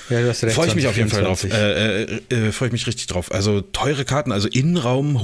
Ja, 0.09 0.21
du 0.21 0.29
hast 0.29 0.43
recht. 0.43 0.55
freue 0.55 0.67
ich 0.67 0.75
mich 0.75 0.87
auf 0.87 0.97
jeden 0.97 1.09
Fall 1.09 1.23
drauf. 1.23 1.41
2024. 1.41 2.31
Äh, 2.31 2.43
äh, 2.43 2.47
äh, 2.47 2.51
freue 2.51 2.67
ich 2.67 2.73
mich 2.73 2.87
richtig 2.87 3.07
drauf. 3.07 3.31
Also 3.31 3.61
teure 3.61 4.05
Karten, 4.05 4.31
also 4.31 4.47
Innenraum 4.47 5.23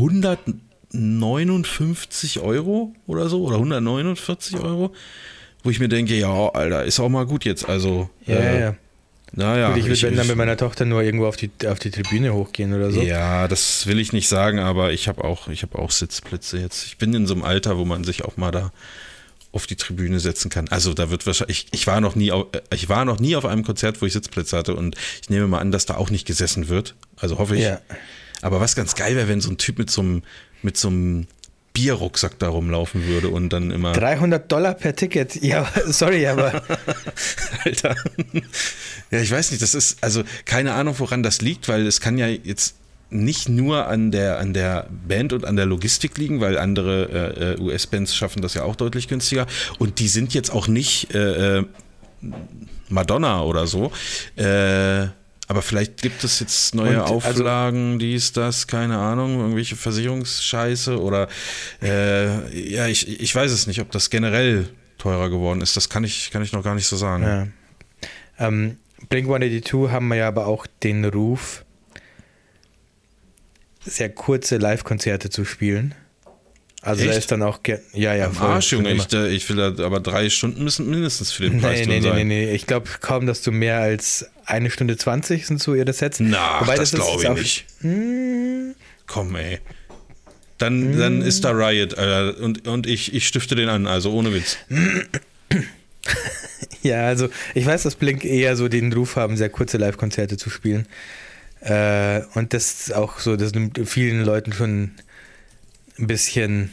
159 0.94 2.40
Euro 2.40 2.94
oder 3.06 3.30
so 3.30 3.44
oder 3.44 3.58
149 3.58 4.60
Euro, 4.60 4.94
wo 5.64 5.70
ich 5.70 5.80
mir 5.80 5.90
denke, 5.90 6.16
ja, 6.16 6.50
Alter, 6.50 6.86
ist 6.86 7.00
auch 7.00 7.10
mal 7.10 7.26
gut 7.26 7.46
jetzt. 7.46 7.68
Also 7.68 8.10
ja, 8.26 8.36
äh, 8.36 8.54
ja, 8.54 8.60
ja. 8.60 8.76
naja. 9.34 9.70
Gut, 9.70 9.78
ich 9.80 9.86
würde 9.88 10.02
wenn 10.04 10.16
dann 10.16 10.28
mit 10.28 10.36
meiner 10.36 10.58
Tochter 10.58 10.86
nur 10.86 11.04
irgendwo 11.04 11.28
auf 11.28 11.36
die, 11.36 11.52
auf 11.68 11.80
die 11.80 11.92
Tribüne 11.92 12.34
hochgehen 12.34 12.74
oder 12.74 12.92
so. 12.92 13.02
Ja, 13.02 13.48
das 13.48 13.86
will 13.86 14.00
ich 14.00 14.14
nicht 14.14 14.28
sagen, 14.28 14.60
aber 14.60 14.92
ich 14.92 15.08
habe 15.08 15.24
auch, 15.24 15.48
ich 15.48 15.62
habe 15.62 15.78
auch 15.78 15.92
Sitzplätze 15.92 16.60
jetzt. 16.60 16.86
Ich 16.86 16.98
bin 16.98 17.14
in 17.14 17.28
so 17.28 17.36
einem 17.36 17.44
Alter, 17.44 17.78
wo 17.78 17.86
man 17.86 18.04
sich 18.04 18.26
auch 18.26 18.38
mal 18.38 18.52
da 18.52 18.72
auf 19.52 19.68
die 19.68 19.76
Tribüne 19.76 20.20
setzen 20.20 20.50
kann. 20.50 20.68
Also 20.70 20.94
da 20.94 21.10
wird 21.10 21.26
wahrscheinlich, 21.26 21.66
ich, 21.72 21.80
ich 21.80 21.88
war 21.88 22.02
noch 22.02 22.16
nie, 22.16 22.32
auf, 22.32 22.48
äh, 22.52 22.62
ich 22.74 22.90
war 22.90 23.06
noch 23.06 23.20
nie 23.20 23.36
auf 23.36 23.46
einem 23.46 23.64
Konzert, 23.64 24.02
wo 24.02 24.06
ich 24.06 24.14
Sitzplätze 24.14 24.58
hatte 24.58 24.76
und 24.76 24.96
ich 25.22 25.30
nehme 25.30 25.48
mal 25.48 25.60
an, 25.60 25.72
dass 25.72 25.86
da 25.86 25.96
auch 25.96 26.10
nicht 26.10 26.26
gesessen 26.26 26.70
wird. 26.70 26.96
Also 27.18 27.38
hoffe 27.38 27.56
ich. 27.56 27.64
Ja. 27.64 27.80
Aber 28.42 28.62
was 28.62 28.76
ganz 28.76 28.96
geil 28.96 29.16
wäre, 29.16 29.28
wenn 29.28 29.42
so 29.42 29.50
ein 29.50 29.58
Typ 29.58 29.80
mit 29.80 29.90
so 29.90 30.02
einem, 30.02 30.24
mit 30.62 30.78
so 30.78 30.90
einem 30.90 31.28
Bierrucksack 31.74 32.38
da 32.40 32.50
rumlaufen 32.50 33.06
würde 33.06 33.30
und 33.30 33.54
dann 33.54 33.72
immer. 33.72 33.94
300 33.94 34.52
Dollar 34.52 34.74
per 34.74 34.96
Ticket. 34.96 35.42
Ja, 35.42 35.68
sorry, 35.88 36.28
aber 36.28 36.62
Alter. 37.66 37.96
Ja, 39.12 39.20
ich 39.20 39.32
weiß 39.32 39.52
nicht, 39.52 39.62
das 39.62 39.76
ist, 39.76 40.04
also 40.04 40.24
keine 40.46 40.74
Ahnung, 40.74 40.96
woran 40.98 41.24
das 41.24 41.42
liegt, 41.42 41.68
weil 41.68 41.88
es 41.88 42.02
kann 42.02 42.18
ja 42.18 42.28
jetzt 42.28 42.76
nicht 43.12 43.50
nur 43.50 43.88
an 43.88 44.12
der, 44.12 44.40
an 44.40 44.54
der 44.54 44.88
Band 45.08 45.34
und 45.34 45.46
an 45.46 45.56
der 45.56 45.66
Logistik 45.66 46.18
liegen, 46.18 46.42
weil 46.42 46.58
andere 46.58 47.10
äh, 47.38 47.54
äh, 47.54 47.60
US-Bands 47.60 48.16
schaffen 48.16 48.42
das 48.42 48.54
ja 48.54 48.64
auch 48.64 48.76
deutlich 48.76 49.08
günstiger. 49.08 49.48
Und 49.80 50.00
die 50.00 50.08
sind 50.08 50.34
jetzt 50.34 50.52
auch 50.52 50.68
nicht 50.68 51.14
äh, 51.16 51.60
äh, 51.60 51.66
Madonna 52.90 53.44
oder 53.44 53.68
so. 53.68 53.92
Äh, 54.36 55.08
aber 55.50 55.64
vielleicht 55.64 56.04
gibt 56.04 56.24
es 56.24 56.40
jetzt 56.40 56.76
neue 56.76 57.02
Und, 57.02 57.02
also- 57.02 57.16
Auflagen, 57.16 57.98
dies, 57.98 58.32
das, 58.34 58.68
keine 58.68 59.00
Ahnung, 59.00 59.40
irgendwelche 59.40 59.76
Versicherungsscheiße 59.76 61.02
oder 61.02 61.28
äh, 61.82 62.72
ja, 62.72 62.86
ich, 62.88 63.20
ich 63.20 63.34
weiß 63.34 63.52
es 63.52 63.66
nicht, 63.66 63.82
ob 63.82 63.90
das 63.92 64.12
generell 64.12 64.70
teurer 65.00 65.30
geworden 65.32 65.62
ist. 65.62 65.76
Das 65.76 65.90
kann 65.90 66.04
ich, 66.04 66.30
kann 66.30 66.44
ich 66.44 66.54
noch 66.54 66.64
gar 66.64 66.76
nicht 66.76 66.86
so 66.86 66.96
sagen. 66.96 67.24
ja. 67.24 67.48
ähm, 68.38 68.78
Blink 69.10 69.28
182 69.28 69.92
haben 69.92 70.08
wir 70.10 70.18
ja 70.18 70.28
aber 70.28 70.46
auch 70.46 70.68
den 70.84 71.04
Ruf, 71.06 71.66
sehr 73.84 74.10
kurze 74.10 74.58
Live-Konzerte 74.58 75.32
zu 75.32 75.46
spielen. 75.46 75.96
Also 76.82 77.04
da 77.04 77.10
Echt? 77.10 77.20
ist 77.20 77.32
dann 77.32 77.42
auch, 77.44 77.60
ja, 77.94 78.14
ja, 78.16 78.28
Am 78.28 78.34
voll, 78.34 78.48
Arsch, 78.48 78.72
Junge. 78.72 78.94
Ich, 78.94 79.06
da- 79.08 79.26
ich 79.28 79.50
will 79.50 79.58
da, 79.58 79.84
aber 79.84 80.00
drei 80.00 80.30
Stunden 80.30 80.64
müssen 80.64 80.90
mindestens 80.90 81.32
für 81.34 81.44
den 81.50 81.60
Preis 81.60 81.80
Nee, 81.80 81.86
nee, 81.88 82.00
nee, 82.00 82.08
sein. 82.08 82.16
nee, 82.28 82.46
nee. 82.46 82.54
Ich 82.54 82.68
glaube 82.68 82.88
kaum, 83.02 83.26
dass 83.26 83.42
du 83.42 83.52
mehr 83.52 83.80
als 83.80 84.28
eine 84.46 84.72
Stunde 84.72 84.96
20 84.96 85.46
sind 85.46 85.62
so 85.62 85.76
ihre 85.76 85.92
Sets. 85.92 86.22
Na, 86.22 86.62
Wobei 86.62 86.76
das 86.76 86.92
glaube 86.94 87.22
ich 87.24 87.30
nicht. 87.30 87.66
Hm, 87.82 88.76
Komm, 89.08 89.36
ey. 89.36 89.60
Dann, 90.58 90.98
dann 90.98 91.22
ist 91.22 91.44
da 91.44 91.52
Riot, 91.52 91.98
Alter. 91.98 92.40
Und, 92.42 92.68
und 92.68 92.88
ich, 92.88 93.14
ich 93.14 93.28
stifte 93.28 93.56
den 93.56 93.68
an, 93.70 93.86
also 93.88 94.12
ohne 94.14 94.34
Witz. 94.34 94.58
Ja, 96.82 97.08
also 97.08 97.30
ich 97.56 97.66
weiß, 97.66 97.84
dass 97.84 97.96
Blink 97.96 98.24
eher 98.24 98.56
so 98.56 98.70
den 98.70 98.92
Ruf 98.94 99.16
haben, 99.18 99.36
sehr 99.36 99.50
kurze 99.50 99.78
Live-Konzerte 99.78 100.38
zu 100.38 100.50
spielen. 100.50 100.88
Äh, 101.60 102.22
und 102.36 102.54
das 102.54 102.72
ist 102.88 102.96
auch 102.96 103.20
so, 103.20 103.36
dass 103.36 103.52
vielen 103.86 104.24
Leuten 104.24 104.54
schon 104.54 104.92
ein 106.00 106.08
bisschen 106.08 106.72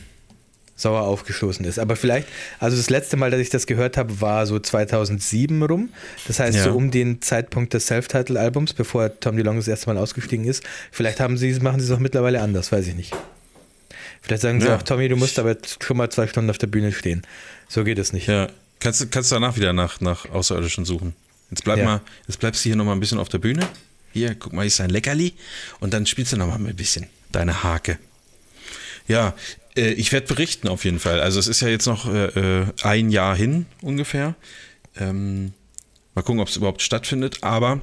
sauer 0.79 1.03
aufgestoßen 1.03 1.65
ist. 1.65 1.79
Aber 1.79 1.97
vielleicht, 1.97 2.29
also 2.59 2.77
das 2.77 2.91
letzte 2.91 3.17
Mal, 3.17 3.31
dass 3.31 3.41
ich 3.41 3.49
das 3.49 3.67
gehört 3.67 3.97
habe, 3.97 4.21
war 4.21 4.45
so 4.47 4.59
2007 4.59 5.63
rum. 5.63 5.89
Das 6.27 6.39
heißt, 6.39 6.59
Ja. 6.59 6.65
so 6.65 6.73
um 6.73 6.91
den 6.91 7.23
Zeitpunkt 7.23 7.73
des 7.73 7.87
Self-Title-Albums, 7.87 8.75
bevor 8.75 9.19
Tom 9.21 9.37
DeLonge 9.39 9.59
das 9.59 9.69
erste 9.69 9.87
Mal 9.87 9.97
ausgestiegen 9.99 10.45
ist. 10.45 10.63
Vielleicht 10.93 11.19
haben 11.21 11.39
sie, 11.39 11.51
machen 11.61 11.81
sie 11.81 11.87
es 11.87 11.93
auch 11.93 11.99
mittlerweile 11.99 12.43
anders, 12.43 12.73
weiß 12.73 12.87
ich 12.89 12.95
nicht. 12.95 13.15
Vielleicht 14.21 14.43
sagen 14.43 14.61
sie 14.61 14.67
Ja. 14.67 14.77
auch, 14.77 14.83
Tommy, 14.83 15.09
du 15.09 15.17
musst 15.17 15.39
aber 15.39 15.57
schon 15.83 15.97
mal 15.97 16.11
zwei 16.11 16.27
Stunden 16.27 16.51
auf 16.51 16.59
der 16.59 16.67
Bühne 16.67 16.93
stehen. 16.93 17.23
So 17.69 17.83
geht 17.85 17.99
es 17.99 18.13
nicht. 18.13 18.27
Ja. 18.27 18.49
Kannst, 18.79 19.01
du- 19.01 19.07
kannst 19.07 19.31
du 19.31 19.37
danach 19.37 19.57
wieder 19.57 19.73
nach, 19.73 20.01
nach 20.03 20.29
Außerirdischen 20.29 20.85
suchen. 20.85 21.15
Jetzt 21.51 21.65
bleib 21.65 21.79
Ja. 21.79 21.85
mal, 21.85 22.01
jetzt 22.29 22.39
bleibst 22.41 22.63
du 22.65 22.69
hier 22.69 22.77
nochmal 22.77 22.97
ein 22.97 23.01
bisschen 23.01 23.19
auf 23.19 23.29
der 23.31 23.39
Bühne. 23.39 23.67
Hier, 24.13 24.35
guck 24.35 24.53
mal, 24.53 24.63
hier 24.63 24.67
ist 24.69 24.81
ein 24.83 24.91
Leckerli. 24.91 25.33
Und 25.81 25.95
dann 25.95 26.05
spielst 26.05 26.33
du 26.33 26.37
nochmal 26.37 26.59
ein 26.59 26.77
bisschen 26.77 27.07
deine 27.33 27.63
Hake. 27.63 27.99
Ja, 29.07 29.35
äh, 29.77 29.93
ich 29.93 30.13
werde 30.13 30.27
berichten 30.27 30.69
auf 30.69 30.85
jeden 30.85 30.99
Fall. 30.99 31.21
Also 31.21 31.39
es 31.39 31.47
ist 31.47 31.61
ja 31.61 31.69
jetzt 31.69 31.87
noch 31.87 32.13
äh, 32.13 32.27
äh, 32.27 32.67
ein 32.83 33.11
Jahr 33.11 33.37
hin 33.37 33.67
ungefähr. 33.83 34.35
Ähm, 34.99 35.53
mal 36.15 36.23
gucken, 36.23 36.41
ob 36.41 36.49
es 36.49 36.57
überhaupt 36.57 36.83
stattfindet. 36.83 37.43
Aber 37.43 37.81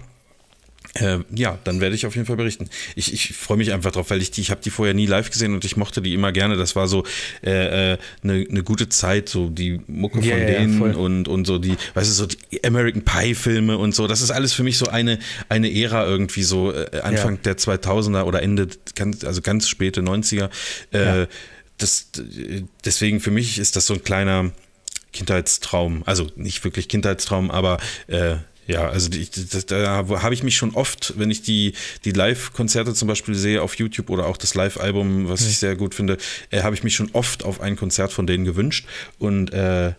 äh, 0.95 1.19
ja, 1.33 1.57
dann 1.63 1.81
werde 1.81 1.95
ich 1.95 2.05
auf 2.05 2.15
jeden 2.15 2.27
Fall 2.27 2.35
berichten. 2.35 2.69
Ich, 2.95 3.13
ich 3.13 3.33
freue 3.35 3.57
mich 3.57 3.73
einfach 3.73 3.91
drauf, 3.91 4.09
weil 4.11 4.21
ich 4.21 4.29
die, 4.31 4.41
ich 4.41 4.51
habe 4.51 4.61
die 4.63 4.69
vorher 4.69 4.93
nie 4.93 5.05
live 5.07 5.31
gesehen 5.31 5.53
und 5.55 5.65
ich 5.65 5.75
mochte 5.75 6.01
die 6.01 6.13
immer 6.13 6.31
gerne. 6.31 6.55
Das 6.55 6.75
war 6.75 6.87
so 6.87 7.03
eine 7.41 7.69
äh, 7.93 7.97
ne, 8.21 8.45
ne 8.49 8.63
gute 8.63 8.89
Zeit, 8.89 9.27
so 9.29 9.49
die 9.49 9.81
Mucke 9.87 10.19
Ja, 10.19 10.33
von 10.35 10.41
ja, 10.43 10.49
ja, 10.49 10.59
denen 10.59 10.77
voll. 10.77 10.91
und, 10.93 11.27
und 11.27 11.45
so 11.45 11.57
die, 11.57 11.75
weißt 11.95 12.09
du, 12.09 12.13
so 12.13 12.25
die 12.27 12.63
American 12.63 13.01
Pie 13.03 13.33
Filme 13.33 13.77
und 13.77 13.95
so. 13.95 14.07
Das 14.07 14.21
ist 14.21 14.29
alles 14.31 14.53
für 14.53 14.63
mich 14.63 14.77
so 14.77 14.85
eine, 14.85 15.17
eine 15.49 15.73
Ära 15.73 16.05
irgendwie 16.05 16.43
so 16.43 16.71
äh, 16.71 16.99
Anfang 17.01 17.35
Ja. 17.35 17.41
der 17.45 17.57
2000er 17.57 18.23
oder 18.23 18.43
Ende, 18.43 18.67
ganz, 18.95 19.23
also 19.23 19.41
ganz 19.41 19.67
späte 19.69 20.01
90er. 20.01 20.49
Äh, 20.93 21.21
Ja. 21.21 21.27
das, 21.79 22.09
deswegen 22.85 23.19
für 23.19 23.31
mich 23.31 23.57
ist 23.57 23.75
das 23.75 23.87
so 23.87 23.95
ein 23.95 24.03
kleiner 24.03 24.51
Kindheitstraum. 25.11 26.03
Also 26.05 26.27
nicht 26.35 26.63
wirklich 26.63 26.87
Kindheitstraum, 26.87 27.51
aber 27.51 27.77
äh, 28.07 28.35
ja, 28.65 28.87
also 28.87 29.09
die, 29.09 29.27
das, 29.29 29.65
da 29.65 30.05
habe 30.07 30.33
ich 30.33 30.43
mich 30.43 30.55
schon 30.55 30.75
oft, 30.75 31.13
wenn 31.17 31.29
ich 31.29 31.41
die, 31.41 31.73
die 32.05 32.11
Live-Konzerte 32.11 32.93
zum 32.93 33.07
Beispiel 33.07 33.35
sehe 33.35 33.61
auf 33.61 33.75
YouTube 33.75 34.09
oder 34.09 34.25
auch 34.27 34.37
das 34.37 34.55
Live-Album, 34.55 35.27
was 35.29 35.41
ich 35.41 35.57
sehr 35.57 35.75
gut 35.75 35.95
finde, 35.95 36.17
äh, 36.49 36.61
habe 36.63 36.75
ich 36.75 36.83
mich 36.83 36.95
schon 36.95 37.09
oft 37.13 37.43
auf 37.43 37.61
ein 37.61 37.75
Konzert 37.75 38.13
von 38.13 38.25
denen 38.25 38.45
gewünscht. 38.45 38.85
Und 39.19 39.51
äh, 39.53 39.93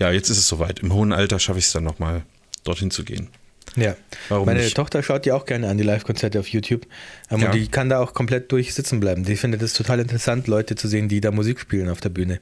ja, 0.00 0.10
jetzt 0.10 0.30
ist 0.30 0.38
es 0.38 0.48
soweit. 0.48 0.80
Im 0.80 0.92
hohen 0.92 1.12
Alter 1.12 1.38
schaffe 1.38 1.58
ich 1.58 1.66
es 1.66 1.72
dann 1.72 1.84
nochmal, 1.84 2.22
dorthin 2.64 2.90
zu 2.90 3.04
gehen. 3.04 3.28
Ja. 3.76 3.96
Warum 4.28 4.46
Meine 4.46 4.60
nicht? 4.60 4.76
Tochter 4.76 5.02
schaut 5.02 5.24
ja 5.24 5.34
auch 5.34 5.46
gerne 5.46 5.68
an 5.68 5.78
die 5.78 5.84
Live-Konzerte 5.84 6.40
auf 6.40 6.48
YouTube. 6.48 6.86
Ähm, 7.30 7.40
Ja. 7.40 7.46
Und 7.46 7.54
die 7.54 7.68
kann 7.68 7.88
da 7.88 8.00
auch 8.00 8.12
komplett 8.14 8.50
durch 8.52 8.74
sitzen 8.74 9.00
bleiben. 9.00 9.24
Die 9.24 9.36
findet 9.36 9.62
es 9.62 9.72
total 9.72 10.00
interessant, 10.00 10.46
Leute 10.46 10.74
zu 10.74 10.88
sehen, 10.88 11.08
die 11.08 11.20
da 11.20 11.30
Musik 11.30 11.60
spielen 11.60 11.88
auf 11.88 12.00
der 12.00 12.10
Bühne. 12.10 12.40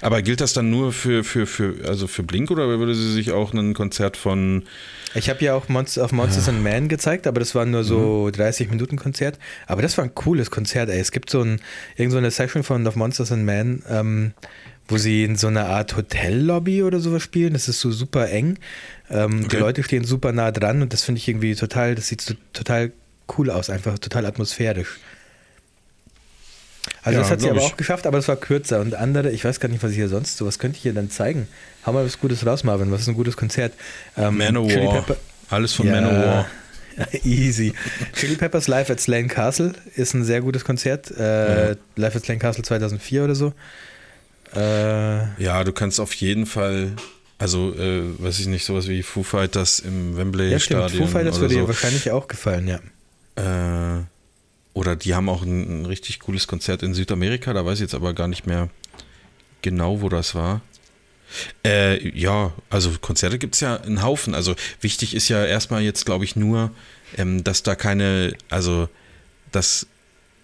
Aber 0.00 0.22
gilt 0.22 0.40
das 0.40 0.52
dann 0.52 0.70
nur 0.70 0.92
für, 0.92 1.24
für, 1.24 1.46
für, 1.46 1.74
also 1.86 2.06
für 2.06 2.22
Blink 2.22 2.50
oder 2.50 2.66
würde 2.78 2.94
sie 2.94 3.12
sich 3.12 3.32
auch 3.32 3.52
ein 3.52 3.74
Konzert 3.74 4.16
von. 4.16 4.64
Ich 5.14 5.28
habe 5.28 5.44
ja 5.44 5.54
auch 5.54 5.68
Monster, 5.68 6.04
auf 6.04 6.12
Monsters 6.12 6.48
and 6.48 6.62
Man 6.62 6.88
gezeigt, 6.88 7.26
aber 7.26 7.40
das 7.40 7.54
war 7.54 7.66
nur 7.66 7.84
so 7.84 8.30
30-Minuten-Konzert. 8.32 9.38
Aber 9.66 9.82
das 9.82 9.98
war 9.98 10.04
ein 10.04 10.14
cooles 10.14 10.50
Konzert, 10.50 10.88
ey. 10.88 11.00
Es 11.00 11.12
gibt 11.12 11.30
so, 11.30 11.42
ein, 11.42 11.60
irgend 11.96 12.12
so 12.12 12.18
eine 12.18 12.30
Session 12.30 12.62
von 12.62 12.86
Of 12.86 12.96
Monsters 12.96 13.32
and 13.32 13.44
Man, 13.44 13.82
ähm, 13.88 14.32
wo 14.88 14.96
sie 14.98 15.24
in 15.24 15.36
so 15.36 15.48
einer 15.48 15.66
Art 15.66 15.96
Hotellobby 15.96 16.82
oder 16.82 17.00
sowas 17.00 17.22
spielen. 17.22 17.52
Das 17.52 17.68
ist 17.68 17.80
so 17.80 17.90
super 17.90 18.28
eng. 18.30 18.58
Ähm, 19.10 19.40
Die 19.40 19.46
Okay. 19.46 19.58
Leute 19.58 19.82
stehen 19.82 20.04
super 20.04 20.32
nah 20.32 20.50
dran 20.52 20.80
und 20.82 20.92
das 20.92 21.02
finde 21.04 21.18
ich 21.18 21.28
irgendwie 21.28 21.54
total, 21.54 21.94
das 21.94 22.08
sieht 22.08 22.20
so, 22.20 22.34
total 22.52 22.92
cool 23.36 23.50
aus, 23.50 23.68
einfach 23.70 23.98
total 23.98 24.26
atmosphärisch. 24.26 24.98
Also 27.02 27.16
Ja, 27.16 27.22
das 27.22 27.30
hat 27.30 27.40
sie 27.40 27.50
aber 27.50 27.58
ich. 27.60 27.64
auch 27.66 27.76
geschafft, 27.76 28.06
aber 28.06 28.18
es 28.18 28.28
war 28.28 28.36
kürzer. 28.36 28.80
Und 28.80 28.94
andere, 28.94 29.30
ich 29.30 29.44
weiß 29.44 29.60
gar 29.60 29.68
nicht, 29.68 29.82
was 29.82 29.90
ich 29.90 29.96
hier 29.96 30.08
sonst, 30.08 30.36
so 30.36 30.46
was 30.46 30.58
könnte 30.58 30.76
ich 30.76 30.82
hier 30.82 30.92
dann 30.94 31.10
zeigen. 31.10 31.46
Hau 31.86 31.92
mal 31.92 32.04
was 32.04 32.18
Gutes 32.18 32.44
raus, 32.46 32.64
Marvin. 32.64 32.90
Was 32.92 33.02
ist 33.02 33.08
ein 33.08 33.14
gutes 33.14 33.36
Konzert? 33.36 33.72
Ähm, 34.16 34.38
Manowar. 34.38 35.04
Alles 35.50 35.72
von 35.74 35.86
Ja. 35.86 36.00
Manowar. 36.00 36.46
Easy. 37.24 37.72
Chili 38.14 38.34
Peppers 38.36 38.66
Live 38.68 38.90
at 38.90 39.00
Slane 39.00 39.28
Castle 39.28 39.72
ist 39.94 40.12
ein 40.14 40.24
sehr 40.24 40.40
gutes 40.42 40.64
Konzert. 40.64 41.10
Äh, 41.12 41.76
Live 41.96 42.16
at 42.16 42.24
Slane 42.24 42.38
Castle 42.40 42.64
2004 42.64 43.24
oder 43.24 43.34
so. 43.34 43.52
Äh, 44.54 45.42
Ja, 45.42 45.64
du 45.64 45.72
kannst 45.72 46.00
auf 46.00 46.12
jeden 46.14 46.46
Fall, 46.46 46.92
also, 47.38 47.72
äh, 47.74 48.02
weiß 48.18 48.40
ich 48.40 48.46
nicht, 48.48 48.64
sowas 48.64 48.88
wie 48.88 49.02
Foo 49.02 49.22
Fighters 49.22 49.78
im 49.80 50.16
Wembley 50.16 50.50
ja, 50.50 50.58
stimmt. 50.58 50.80
Stadion. 50.90 51.06
Foo 51.06 51.12
Fighters 51.12 51.34
oder 51.36 51.42
würde 51.42 51.54
so. 51.54 51.60
dir 51.60 51.68
wahrscheinlich 51.68 52.10
auch 52.10 52.28
gefallen, 52.28 52.68
ja. 52.68 52.80
Äh, 53.36 54.02
oder 54.72 54.96
die 54.96 55.14
haben 55.14 55.28
auch 55.28 55.42
ein, 55.42 55.82
ein 55.82 55.86
richtig 55.86 56.20
cooles 56.20 56.46
Konzert 56.46 56.82
in 56.82 56.94
Südamerika, 56.94 57.52
da 57.52 57.64
weiß 57.64 57.78
ich 57.78 57.82
jetzt 57.82 57.94
aber 57.94 58.14
gar 58.14 58.28
nicht 58.28 58.46
mehr 58.46 58.68
genau, 59.62 60.00
wo 60.00 60.08
das 60.08 60.34
war. 60.34 60.62
Äh, 61.64 62.08
ja, 62.16 62.52
also 62.70 62.90
Konzerte 63.00 63.38
gibt 63.38 63.54
es 63.54 63.60
ja 63.60 63.80
einen 63.80 64.02
Haufen. 64.02 64.34
Also 64.34 64.56
wichtig 64.80 65.14
ist 65.14 65.28
ja 65.28 65.44
erstmal 65.44 65.82
jetzt, 65.82 66.04
glaube 66.04 66.24
ich, 66.24 66.34
nur, 66.36 66.72
ähm, 67.16 67.44
dass 67.44 67.62
da 67.62 67.74
keine, 67.74 68.34
also 68.48 68.88
dass 69.52 69.86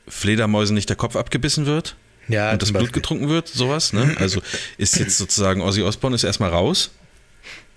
Fledermäusen 0.08 0.74
nicht 0.74 0.88
der 0.88 0.96
Kopf 0.96 1.16
abgebissen 1.16 1.66
wird 1.66 1.96
Ja, 2.28 2.52
und 2.52 2.62
das 2.62 2.72
Blut 2.72 2.92
getrunken 2.92 3.28
wird, 3.28 3.48
sowas. 3.48 3.92
Ne? 3.92 4.16
Also 4.20 4.40
ist 4.78 4.96
jetzt 4.98 5.18
sozusagen 5.18 5.60
Ozzy 5.60 5.82
Osbourne 5.82 6.14
ist 6.14 6.24
erstmal 6.24 6.50
raus 6.50 6.90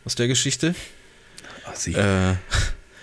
aus 0.06 0.16
der 0.16 0.28
Geschichte. 0.28 0.76
Sie. 1.74 1.94
Äh, 1.94 2.36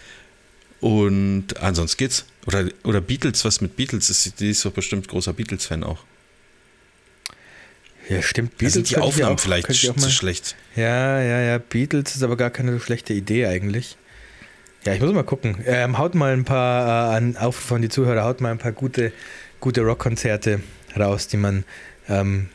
und 0.81 1.57
ansonsten 1.61 1.99
geht's. 1.99 2.27
Oder, 2.47 2.69
oder 2.85 3.01
Beatles, 3.01 3.45
was 3.45 3.61
mit 3.61 3.77
Beatles 3.77 4.09
ist, 4.11 4.39
die 4.41 4.51
ist 4.51 4.65
doch 4.65 4.73
bestimmt 4.73 5.09
großer 5.09 5.33
Beatles-Fan 5.33 5.83
auch. 5.83 6.05
ja, 8.09 8.23
stimmt. 8.23 8.53
Da 8.63 8.69
sind 8.71 8.89
die 8.89 8.97
Aufnahmen 8.99 9.35
auch- 9.37 9.41
vielleicht 9.41 9.73
zu 9.73 10.11
schlecht. 10.11 10.55
Ja, 10.77 11.21
ja, 11.21 11.41
ja. 11.41 11.59
Beatles 11.59 12.15
ist 12.15 12.23
aber 12.23 12.37
gar 12.37 12.51
keine 12.51 12.73
so 12.73 12.79
schlechte 12.79 13.13
Idee 13.13 13.47
eigentlich. 13.47 13.97
Ja, 14.85 14.95
ich 14.95 15.01
muss 15.01 15.13
mal 15.13 15.25
gucken. 15.25 15.59
Ähm, 15.67 15.99
haut 15.99 16.15
mal 16.15 16.33
ein 16.33 16.45
paar 16.45 17.13
äh, 17.13 17.17
an, 17.17 17.37
auf 17.37 17.57
von 17.57 17.83
die 17.83 17.89
Zuhörer, 17.89 18.23
haut 18.23 18.41
mal 18.41 18.53
ein 18.53 18.59
paar 18.59 18.71
gute, 18.71 19.13
gute 19.59 19.81
Rockkonzerte 19.81 20.61
raus, 20.97 21.27
die 21.27 21.37
man, 21.39 21.65
ähm, 22.09 22.49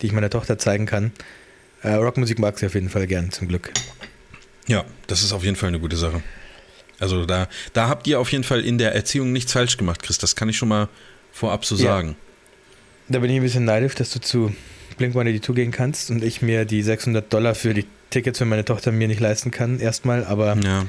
die 0.00 0.06
ich 0.06 0.12
meiner 0.12 0.30
Tochter 0.30 0.56
zeigen 0.58 0.86
kann. 0.86 1.10
Äh, 1.82 1.94
Rockmusik 1.94 2.38
mag 2.38 2.56
sie 2.60 2.66
auf 2.66 2.74
jeden 2.74 2.88
Fall 2.90 3.08
gern, 3.08 3.32
zum 3.32 3.48
Glück. 3.48 3.72
Ja, 4.68 4.84
das 5.08 5.24
ist 5.24 5.32
auf 5.32 5.42
jeden 5.42 5.56
Fall 5.56 5.68
eine 5.70 5.80
gute 5.80 5.96
Sache. 5.96 6.22
Also 7.00 7.26
da, 7.26 7.48
da 7.72 7.88
habt 7.88 8.06
ihr 8.06 8.20
auf 8.20 8.30
jeden 8.32 8.44
Fall 8.44 8.60
in 8.64 8.78
der 8.78 8.94
Erziehung 8.94 9.32
nichts 9.32 9.52
falsch 9.52 9.76
gemacht, 9.76 10.02
Chris. 10.02 10.18
Das 10.18 10.36
kann 10.36 10.48
ich 10.48 10.56
schon 10.56 10.68
mal 10.68 10.88
vorab 11.32 11.64
so 11.64 11.74
Ja. 11.76 11.82
sagen. 11.82 12.16
Da 13.08 13.18
bin 13.18 13.30
ich 13.30 13.36
ein 13.36 13.42
bisschen 13.42 13.64
neidisch, 13.64 13.94
dass 13.96 14.10
du 14.10 14.20
zu 14.20 14.54
Blink-182 14.98 15.52
gehen 15.54 15.70
kannst 15.72 16.10
und 16.10 16.22
ich 16.24 16.40
mir 16.40 16.64
die 16.64 16.82
600 16.82 17.30
Dollar 17.32 17.54
für 17.54 17.74
die 17.74 17.84
Tickets 18.10 18.38
für 18.38 18.44
meine 18.44 18.64
Tochter 18.64 18.92
mir 18.92 19.08
nicht 19.08 19.20
leisten 19.20 19.50
kann, 19.50 19.80
erstmal, 19.80 20.24
aber 20.24 20.56
Ja. 20.62 20.86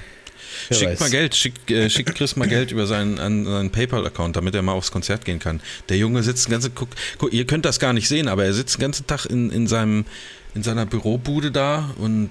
Schickt 0.72 0.91
weiß. 0.91 0.99
mal 1.01 1.10
Geld, 1.10 1.36
schickt, 1.36 1.70
äh, 1.72 1.89
schickt 1.89 2.16
Chris 2.16 2.36
mal 2.38 2.47
Geld 2.47 2.72
über 2.72 2.86
seinen, 2.88 3.20
an, 3.20 3.43
seinen 3.45 3.72
PayPal-Account, 3.72 4.36
damit 4.38 4.56
er 4.56 4.62
mal 4.62 4.72
aufs 4.74 4.91
Konzert 4.91 5.26
gehen 5.26 5.39
kann. 5.39 5.60
Der 5.89 5.97
Junge 5.97 6.24
sitzt 6.24 6.47
den 6.47 6.51
ganzen, 6.51 6.74
guck, 6.76 6.89
guck, 7.18 7.34
ihr 7.34 7.45
könnt 7.45 7.66
das 7.66 7.80
gar 7.80 7.91
nicht 7.93 8.08
sehen, 8.08 8.28
aber 8.30 8.45
er 8.45 8.53
sitzt 8.53 8.78
den 8.78 8.82
ganzen 8.82 9.06
Tag 9.08 9.26
in, 9.26 9.49
in, 9.49 9.68
seinem, 9.68 10.06
in 10.53 10.64
seiner 10.64 10.86
Bürobude 10.86 11.51
da 11.51 11.89
und 11.97 12.30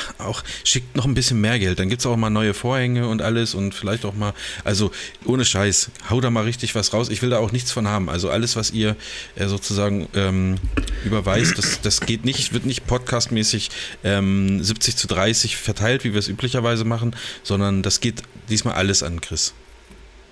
auch 0.18 0.42
schickt 0.64 0.96
noch 0.96 1.04
ein 1.04 1.14
bisschen 1.14 1.40
mehr 1.40 1.58
Geld. 1.58 1.78
Dann 1.78 1.88
gibt 1.88 2.00
es 2.00 2.06
auch 2.06 2.16
mal 2.16 2.30
neue 2.30 2.54
Vorhänge 2.54 3.08
und 3.08 3.22
alles 3.22 3.54
und 3.54 3.74
vielleicht 3.74 4.04
auch 4.04 4.14
mal, 4.14 4.34
also 4.64 4.90
ohne 5.24 5.44
Scheiß, 5.44 5.90
hau 6.10 6.20
da 6.20 6.30
mal 6.30 6.44
richtig 6.44 6.74
was 6.74 6.92
raus. 6.92 7.08
Ich 7.08 7.22
will 7.22 7.30
da 7.30 7.38
auch 7.38 7.52
nichts 7.52 7.72
von 7.72 7.88
haben. 7.88 8.08
Also 8.08 8.30
alles, 8.30 8.56
was 8.56 8.70
ihr 8.70 8.96
äh, 9.36 9.46
sozusagen 9.46 10.08
ähm, 10.14 10.56
überweist, 11.04 11.58
das, 11.58 11.80
das 11.80 12.00
geht 12.00 12.24
nicht, 12.24 12.52
wird 12.52 12.66
nicht 12.66 12.86
podcastmäßig 12.86 13.70
ähm, 14.04 14.62
70 14.62 14.96
zu 14.96 15.06
30 15.06 15.56
verteilt, 15.56 16.04
wie 16.04 16.12
wir 16.12 16.18
es 16.18 16.28
üblicherweise 16.28 16.84
machen, 16.84 17.14
sondern 17.42 17.82
das 17.82 18.00
geht 18.00 18.22
diesmal 18.48 18.74
alles 18.74 19.02
an 19.02 19.20
Chris. 19.20 19.54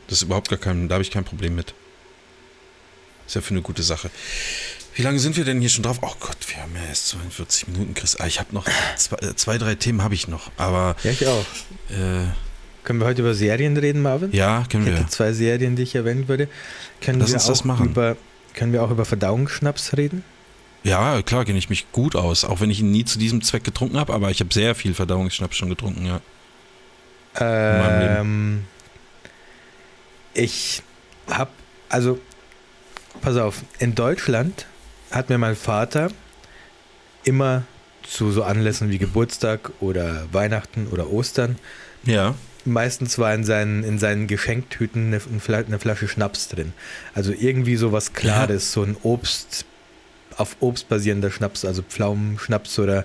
Das 0.08 0.18
ist 0.18 0.22
überhaupt 0.22 0.48
gar 0.48 0.58
kein, 0.58 0.88
da 0.88 0.94
habe 0.94 1.02
ich 1.02 1.10
kein 1.10 1.24
Problem 1.24 1.54
mit. 1.54 1.74
Ist 3.26 3.36
ja 3.36 3.40
für 3.40 3.50
eine 3.54 3.62
gute 3.62 3.84
Sache. 3.84 4.10
Wie 5.00 5.04
lange 5.04 5.18
sind 5.18 5.34
wir 5.38 5.46
denn 5.46 5.60
hier 5.60 5.70
schon 5.70 5.82
drauf? 5.82 5.96
Oh 6.02 6.12
Gott, 6.20 6.36
wir 6.48 6.58
haben 6.62 6.72
ja 6.76 6.86
erst 6.86 7.08
42 7.08 7.68
Minuten, 7.68 7.94
Chris. 7.94 8.16
Ah, 8.20 8.26
ich 8.26 8.38
habe 8.38 8.54
noch 8.54 8.66
zwei, 8.96 9.16
äh, 9.16 9.34
zwei, 9.34 9.56
drei 9.56 9.74
Themen 9.74 10.02
habe 10.02 10.12
ich 10.14 10.28
noch, 10.28 10.50
aber 10.58 10.94
Ja, 11.02 11.10
ich 11.10 11.26
auch. 11.26 11.40
äh, 11.88 12.26
Können 12.84 13.00
wir 13.00 13.06
heute 13.06 13.22
über 13.22 13.32
Serien 13.32 13.78
reden, 13.78 14.02
Marvin? 14.02 14.30
ja, 14.32 14.66
können 14.70 14.84
Ich 14.86 14.92
hätte 14.92 15.04
wir. 15.04 15.08
zwei 15.08 15.32
Serien, 15.32 15.74
die 15.74 15.84
ich 15.84 15.94
erwähnen 15.94 16.28
würde. 16.28 16.48
Können 17.00 17.18
Lass 17.18 17.30
wir 17.30 17.36
uns 17.36 17.44
auch 17.44 17.48
das 17.48 17.64
machen. 17.64 17.86
Über, 17.86 18.18
können 18.52 18.74
wir 18.74 18.82
auch 18.82 18.90
über 18.90 19.06
Verdauungsschnaps 19.06 19.96
reden? 19.96 20.22
Ja, 20.82 21.22
klar, 21.22 21.46
kenne 21.46 21.56
ich 21.58 21.70
mich 21.70 21.90
gut 21.92 22.14
aus, 22.14 22.44
auch 22.44 22.60
wenn 22.60 22.68
ich 22.68 22.80
ihn 22.80 22.90
nie 22.90 23.06
zu 23.06 23.18
diesem 23.18 23.40
Zweck 23.40 23.64
getrunken 23.64 23.96
habe, 23.98 24.12
aber 24.12 24.30
ich 24.30 24.40
habe 24.40 24.52
sehr 24.52 24.74
viel 24.74 24.92
Verdauungsschnaps 24.92 25.56
schon 25.56 25.70
getrunken, 25.70 26.04
ja. 26.04 26.20
Ähm, 27.36 28.64
ich 30.34 30.82
habe, 31.30 31.50
also, 31.88 32.18
pass 33.22 33.36
auf, 33.38 33.62
in 33.78 33.94
Deutschland 33.94 34.66
hat 35.10 35.28
mir 35.28 35.38
mein 35.38 35.56
Vater 35.56 36.10
immer 37.24 37.64
zu 38.02 38.30
so 38.32 38.42
Anlässen 38.42 38.90
wie 38.90 38.98
Geburtstag 38.98 39.70
oder 39.80 40.26
Weihnachten 40.32 40.86
oder 40.88 41.10
Ostern, 41.10 41.56
Ja, 42.04 42.34
meistens 42.64 43.18
war 43.18 43.32
in 43.34 43.44
seinen, 43.44 43.84
in 43.84 43.98
seinen 43.98 44.26
Geschenktüten 44.26 45.06
eine, 45.08 45.20
eine 45.30 45.40
Fla- 45.40 45.64
eine 45.66 45.78
Flasche 45.78 46.08
Schnaps 46.08 46.48
drin. 46.48 46.72
Also 47.14 47.32
irgendwie 47.32 47.76
so 47.76 47.92
was 47.92 48.12
Klares, 48.12 48.72
so 48.72 48.82
ein 48.82 48.96
Obst, 49.02 49.64
auf 50.36 50.56
Obst 50.60 50.88
basierender 50.88 51.30
Schnaps, 51.30 51.64
also 51.64 51.82
Pflaumenschnaps 51.82 52.78
oder 52.78 53.04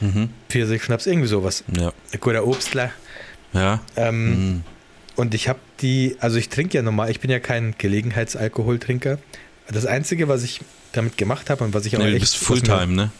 mhm. 0.00 0.30
Pfirsichschnaps, 0.48 1.06
irgendwie 1.06 1.28
sowas. 1.28 1.62
ja, 1.74 1.92
Oder 2.24 2.46
Obstler. 2.46 2.90
ja. 3.52 3.80
Ähm, 3.96 4.30
Mhm. 4.54 4.62
Und 5.16 5.32
ich 5.32 5.48
habe 5.48 5.60
die, 5.80 6.16
also 6.18 6.38
ich 6.38 6.48
trinke 6.48 6.76
ja 6.76 6.82
normal, 6.82 7.08
ich 7.08 7.20
bin 7.20 7.30
ja 7.30 7.38
kein 7.38 7.76
Gelegenheitsalkoholtrinker. 7.78 9.18
Das 9.68 9.86
Einzige, 9.86 10.26
was 10.26 10.42
ich 10.42 10.60
damit 10.96 11.16
gemacht 11.16 11.50
habe 11.50 11.64
und 11.64 11.74
was 11.74 11.86
ich 11.86 11.96
auch 11.96 12.00
Nee, 12.00 12.06
du 12.10 12.16
echt... 12.16 12.20
bist 12.20 12.34
was 12.34 12.40
mir- 12.62 12.66
Fulltime, 12.66 12.92
ne? 12.94 13.10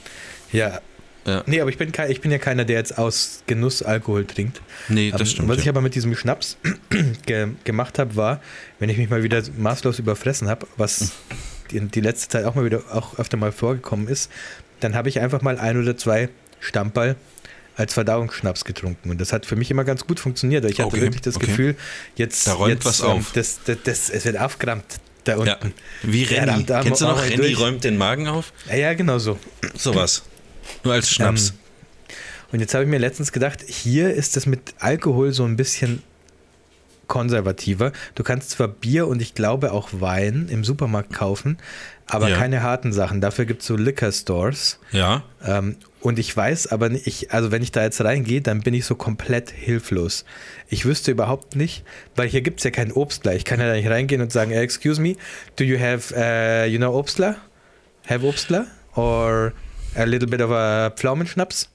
Ja. 0.53 0.81
Ja. 1.27 1.43
Nee, 1.47 1.61
aber 1.63 1.71
ich 1.71 1.79
bin, 1.79 1.91
kein, 1.91 2.11
ich 2.11 2.21
bin 2.21 2.31
ja 2.31 2.37
keiner, 2.37 2.67
der 2.67 2.77
jetzt 2.77 2.99
aus 2.99 3.43
Genuss 3.47 3.83
Alkohol 3.83 4.27
trinkt. 4.27 4.61
Nee, 4.89 5.09
Ähm, 5.09 5.15
das 5.17 5.31
stimmt. 5.31 5.49
was 5.49 5.57
ich 5.59 5.65
ja. 5.65 5.73
aber 5.73 5.81
mit 5.81 5.95
diesem 5.95 6.15
Schnaps 6.15 6.59
ge 7.27 7.49
gemacht 7.65 7.99
habe, 7.99 8.15
war, 8.17 8.43
wenn 8.79 8.91
ich 8.91 8.99
mich 8.99 9.09
mal 9.09 9.23
wieder 9.23 9.43
maßlos 9.57 9.99
überfressen 9.99 10.49
habe, 10.49 10.67
was 10.77 11.13
die, 11.71 11.81
die 11.81 12.01
letzte 12.03 12.29
Zeit 12.29 12.45
auch 12.45 12.55
mal 12.55 12.67
wieder 12.67 12.83
auch 12.93 13.19
öfter 13.19 13.39
mal 13.39 13.53
vorgekommen 13.53 14.07
ist, 14.07 14.31
dann 14.81 14.95
habe 14.95 15.09
ich 15.09 15.19
einfach 15.21 15.41
mal 15.41 15.59
ein 15.59 15.81
oder 15.81 15.97
zwei 15.97 16.29
Stammball 16.61 17.17
als 17.75 17.95
Verdauungsschnaps 17.95 18.67
getrunken. 18.67 19.09
Und 19.11 19.19
das 19.19 19.33
hat 19.33 19.47
für 19.47 19.57
mich 19.57 19.71
immer 19.71 19.85
ganz 19.85 20.07
gut 20.07 20.21
funktioniert. 20.21 20.65
Ich 20.67 20.73
hatte 20.79 20.89
Okay, 20.89 21.01
wirklich 21.01 21.23
das 21.23 21.37
okay. 21.37 21.47
Gefühl, 21.47 21.75
jetzt, 22.17 22.47
Da 22.47 22.53
räumt 22.53 22.75
jetzt, 22.75 22.85
was 22.85 23.01
ähm, 23.01 23.07
auf. 23.07 23.33
Das, 23.33 23.61
das, 23.65 23.79
das, 23.83 24.11
es 24.11 24.27
wird 24.27 24.39
aufgerammt 24.39 24.85
da 25.25 25.37
unten. 25.37 25.49
ja. 25.49 25.59
Wie 26.03 26.25
Renny. 26.25 26.65
da 26.65 26.83
Kennst 26.83 27.01
du 27.01 27.07
noch, 27.07 27.23
Renny 27.23 27.37
durch. 27.37 27.59
räumt 27.59 27.85
den 27.85 27.97
Magen 27.97 28.29
auf? 28.29 28.53
Ja, 28.69 28.77
ja, 28.77 28.95
genau 28.95 29.19
so. 29.19 29.39
Sowas. 29.77 30.23
Nur 30.83 30.95
als 30.95 31.11
Schnaps. 31.11 31.51
Ähm, 31.51 31.57
und 32.53 32.61
jetzt 32.61 32.75
habe 32.75 32.85
ich 32.85 32.91
mir 32.91 32.99
letztens 32.99 33.33
gedacht, 33.33 33.61
hier 33.67 34.15
ist 34.15 34.37
es 34.37 34.47
mit 34.47 34.75
Alkohol 34.79 35.33
so 35.33 35.45
ein 35.45 35.57
bisschen 35.57 36.03
konservativer. 37.09 37.93
Du 38.15 38.23
kannst 38.23 38.51
zwar 38.51 38.69
Bier 38.69 39.09
und 39.09 39.21
ich 39.21 39.35
glaube 39.35 39.73
auch 39.73 39.89
Wein 39.93 40.49
im 40.51 40.65
Supermarkt 40.65 41.13
kaufen, 41.13 41.59
aber 42.07 42.29
Ja. 42.29 42.37
keine 42.37 42.63
harten 42.63 42.93
Sachen. 42.93 43.21
Dafür 43.21 43.45
gibt 43.47 43.63
es 43.63 43.67
so 43.69 43.77
Liquor 43.77 44.13
Stores. 44.13 44.79
ja. 44.93 45.23
Ähm, 45.45 45.77
und 46.01 46.19
ich 46.19 46.37
weiß 46.37 46.67
aber 46.67 46.91
nicht, 46.91 47.07
ich, 47.07 47.33
also 47.33 47.51
wenn 47.51 47.63
ich 47.63 47.73
da 47.73 47.83
jetzt 47.83 47.99
reingehe, 48.05 48.43
dann 48.43 48.61
bin 48.61 48.75
ich 48.75 48.85
so 48.85 48.95
komplett 48.95 49.51
hilflos. 49.51 50.27
Ich 50.69 50.85
wüsste 50.85 51.11
überhaupt 51.11 51.57
nicht, 51.57 51.83
weil 52.15 52.29
hier 52.29 52.43
gibt 52.43 52.61
es 52.61 52.65
ja 52.65 52.71
kein 52.71 52.93
Obstler. 52.93 53.35
Ich 53.35 53.47
kann 53.47 53.59
ja 53.59 53.67
da 53.69 53.73
nicht 53.73 53.89
reingehen 53.89 54.21
und 54.21 54.31
sagen, 54.31 54.51
"Eh, 54.51 54.61
excuse 54.61 55.01
me, 55.01 55.17
do 55.57 55.65
you 55.65 55.79
have, 55.81 56.13
uh, 56.15 56.69
you 56.71 56.77
know, 56.77 56.95
Obstler? 56.95 57.37
Have 58.07 58.27
Obstler? 58.27 58.67
Or 58.95 59.55
a 59.97 60.05
little 60.05 60.29
bit 60.29 60.43
of 60.43 60.51
a 60.51 60.91
Pflaumenschnaps? 60.91 61.71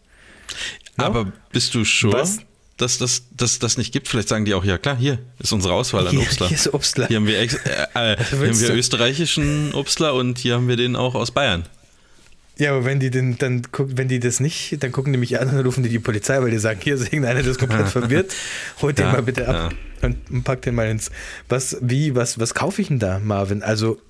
No? 0.98 1.06
Aber 1.06 1.32
bist 1.52 1.74
du 1.74 1.84
sure? 1.84 2.14
Was? 2.14 2.38
Dass 2.82 2.98
das 2.98 3.24
das, 3.36 3.60
das 3.60 3.78
nicht 3.78 3.92
gibt. 3.94 4.08
Vielleicht 4.08 4.30
sagen 4.30 4.46
die 4.46 4.54
auch, 4.54 4.64
ja 4.66 4.78
klar, 4.78 4.98
hier 4.98 5.20
ist 5.40 5.52
unsere 5.54 5.74
Auswahl 5.74 6.08
an 6.08 6.12
Hier, 6.12 6.22
Obstler. 6.22 6.48
hier 6.48 6.58
ist 6.58 6.74
Obstler. 6.74 7.08
Hier 7.08 7.18
haben 7.18 7.28
wir, 7.28 7.40
ex, 7.40 7.54
äh, 7.56 7.58
äh, 8.14 8.18
hier 8.30 8.40
haben 8.50 8.60
wir 8.60 8.74
österreichischen 8.74 9.74
Obstler 9.74 10.14
und 10.14 10.38
hier 10.40 10.56
haben 10.56 10.68
wir 10.68 10.76
den 10.78 10.96
auch 10.96 11.16
aus 11.16 11.32
Bayern. 11.32 11.66
Ja, 12.58 12.72
aber 12.72 12.84
wenn 12.84 13.00
die 13.00 13.10
den, 13.10 13.38
dann 13.38 13.62
guck, 13.72 13.98
wenn 13.98 14.10
die 14.10 14.20
das 14.20 14.42
nicht, 14.42 14.84
dann 14.84 14.92
gucken 14.92 15.14
die 15.14 15.20
mich 15.20 15.40
an 15.40 15.48
und 15.50 15.66
rufen 15.66 15.82
die 15.82 15.90
die 15.90 16.00
Polizei, 16.00 16.42
weil 16.42 16.52
die 16.52 16.58
sagen, 16.60 16.80
hier 16.84 16.96
ist 16.96 17.04
irgendeiner, 17.06 17.42
der 17.42 17.52
ist 17.52 17.60
komplett 17.60 17.88
verwirrt. 17.90 18.34
Holt 18.82 18.98
den 18.98 19.06
Ja, 19.06 19.14
mal 19.14 19.24
bitte 19.24 19.48
ab 19.48 19.74
und 20.02 20.44
packt 20.44 20.66
den 20.66 20.76
mal 20.76 20.90
ins. 20.90 21.10
Was, 21.48 21.78
wie, 21.82 22.16
was, 22.16 22.38
was 22.38 22.54
kaufe 22.54 22.82
ich 22.82 22.90
denn 22.90 23.00
da, 23.00 23.20
Marvin? 23.20 23.64
Also 23.64 24.02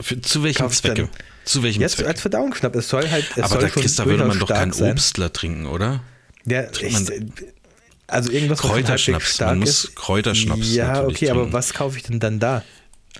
Für, 0.00 0.20
zu 0.20 0.42
welchem 0.42 0.68
Zwecke? 0.70 0.94
dann- 0.94 1.08
Zu 1.46 1.62
welchem 1.62 1.80
jetzt 1.80 1.96
Zweck? 1.96 2.06
als 2.08 2.20
Verdauungsschnapp. 2.20 2.76
Es 2.76 2.88
soll 2.90 3.08
halt, 3.10 3.30
es 3.34 3.44
Aber 3.44 3.48
soll 3.48 3.60
da, 3.62 3.68
schon 3.70 3.82
Chris, 3.82 3.96
da 3.96 4.04
würde 4.04 4.24
man 4.26 4.38
doch 4.38 4.48
keinen 4.48 4.72
sein. 4.72 4.90
Obstler 4.92 5.32
trinken, 5.32 5.64
oder? 5.64 6.02
Ja, 6.44 6.64
ich, 6.80 6.96
also 8.06 8.30
irgendwas 8.30 8.62
was 8.62 8.70
Kräuterschnaps. 8.70 9.34
stark 9.34 9.50
Man 9.50 9.58
muss 9.60 9.84
ist. 9.84 9.96
Kräuterschnaps 9.96 10.74
Ja, 10.74 11.02
okay, 11.04 11.30
aber 11.30 11.40
trinken. 11.40 11.52
was 11.52 11.74
kaufe 11.74 11.96
ich 11.96 12.04
denn 12.04 12.20
dann 12.20 12.38
da? 12.38 12.62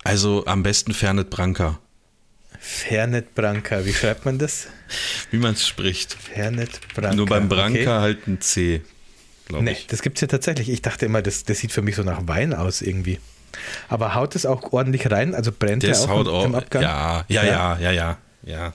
Also 0.05 0.45
am 0.47 0.63
besten 0.63 0.93
Fernet 0.95 1.31
Branca, 1.31 1.79
Fernet 2.59 3.35
Branca, 3.35 3.85
wie 3.85 3.93
schreibt 3.93 4.25
man 4.25 4.39
das? 4.39 4.69
wie 5.31 5.39
man 5.39 5.55
es 5.55 5.67
spricht. 5.67 6.15
Fernet 6.15 6.81
Branca. 6.95 7.15
Nur 7.15 7.27
beim 7.27 7.49
Branca 7.49 7.79
Okay. 7.79 7.87
halt 7.87 8.27
ein 8.29 8.41
C, 8.41 8.83
glaube 9.47 9.65
Nee, 9.65 9.73
ich. 9.73 9.87
das 9.89 10.03
gibt 10.03 10.19
es 10.19 10.21
ja 10.23 10.29
tatsächlich. 10.29 10.69
Ich 10.69 10.83
dachte 10.83 11.07
immer, 11.07 11.23
das, 11.23 11.45
das 11.45 11.59
sieht 11.59 11.73
für 11.73 11.83
mich 11.83 11.97
so 11.97 12.03
nach 12.03 12.27
Wein 12.27 12.55
aus 12.55 12.83
irgendwie. 12.83 13.19
Aber 13.89 14.15
haut 14.15 14.37
es 14.37 14.45
auch 14.47 14.73
ordentlich 14.73 15.11
rein? 15.11 15.35
Also 15.35 15.51
brennt 15.51 15.83
Das 15.83 16.05
auch 16.05 16.09
haut 16.09 16.27
im, 16.27 16.33
auch. 16.35 16.45
im 16.45 16.55
Abgang? 16.55 16.83
Ja, 16.83 17.25
ja, 17.29 17.45
ja, 17.45 17.79
ja, 17.79 17.91
ja, 17.91 18.19
ja. 18.45 18.75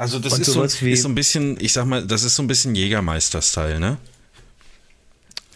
Also 0.00 0.18
das 0.18 0.38
ist 0.38 0.46
so, 0.46 0.62
ist 0.62 1.02
so 1.02 1.08
ein 1.10 1.14
bisschen, 1.14 1.58
ich 1.60 1.74
sag 1.74 1.84
mal, 1.84 2.06
das 2.06 2.22
ist 2.22 2.34
so 2.34 2.42
ein 2.42 2.46
bisschen 2.46 2.74
Jägermeister-Style, 2.74 3.78
ne? 3.78 3.98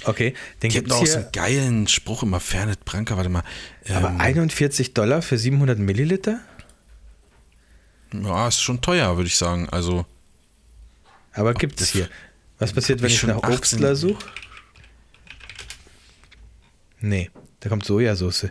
Okay, 0.05 0.35
den 0.63 0.69
Gibt 0.69 0.89
gibt 0.89 0.93
auch 0.93 1.03
es 1.03 1.13
so 1.13 1.19
einen 1.19 1.33
geilen 1.33 1.89
Spruch 1.89 2.25
immer, 2.25 2.41
Fernet 2.41 2.85
Branca, 2.85 3.17
warte 3.17 3.31
mal. 3.31 3.43
aber 3.89 4.11
Ähm, 4.11 4.21
41 4.21 4.93
Dollar 4.93 5.23
für 5.23 5.39
700 5.39 5.79
Milliliter? 5.79 6.41
ja, 8.13 8.47
ist 8.47 8.61
schon 8.61 8.83
teuer, 8.83 9.17
würde 9.17 9.29
ich 9.29 9.37
sagen. 9.39 9.71
Also, 9.71 10.05
Aber 11.33 11.55
gibt 11.55 11.81
es 11.81 11.89
hier. 11.89 12.11
Was 12.59 12.75
passiert, 12.75 13.01
wenn 13.01 13.09
ich 13.09 13.15
ich 13.17 13.23
nach 13.23 13.37
18 13.37 13.55
Obstler 13.55 13.97
suche? 13.97 14.27
Nee, 17.01 17.31
da 17.61 17.71
kommt 17.71 17.87
Sojasauce. 17.87 18.49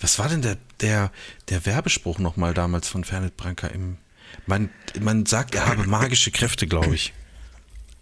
was 0.00 0.18
war 0.18 0.28
denn 0.28 0.42
der, 0.42 0.56
der, 0.80 1.12
der 1.48 1.64
Werbespruch 1.64 2.18
nochmal 2.18 2.54
damals 2.54 2.88
von 2.88 3.04
Fernet 3.04 3.36
Branca 3.36 3.68
im. 3.68 3.98
Man, 4.46 4.70
man 5.00 5.26
sagt, 5.26 5.54
er 5.54 5.66
habe 5.66 5.84
magische 5.84 6.30
Kräfte, 6.30 6.66
glaube 6.66 6.94
ich. 6.94 7.12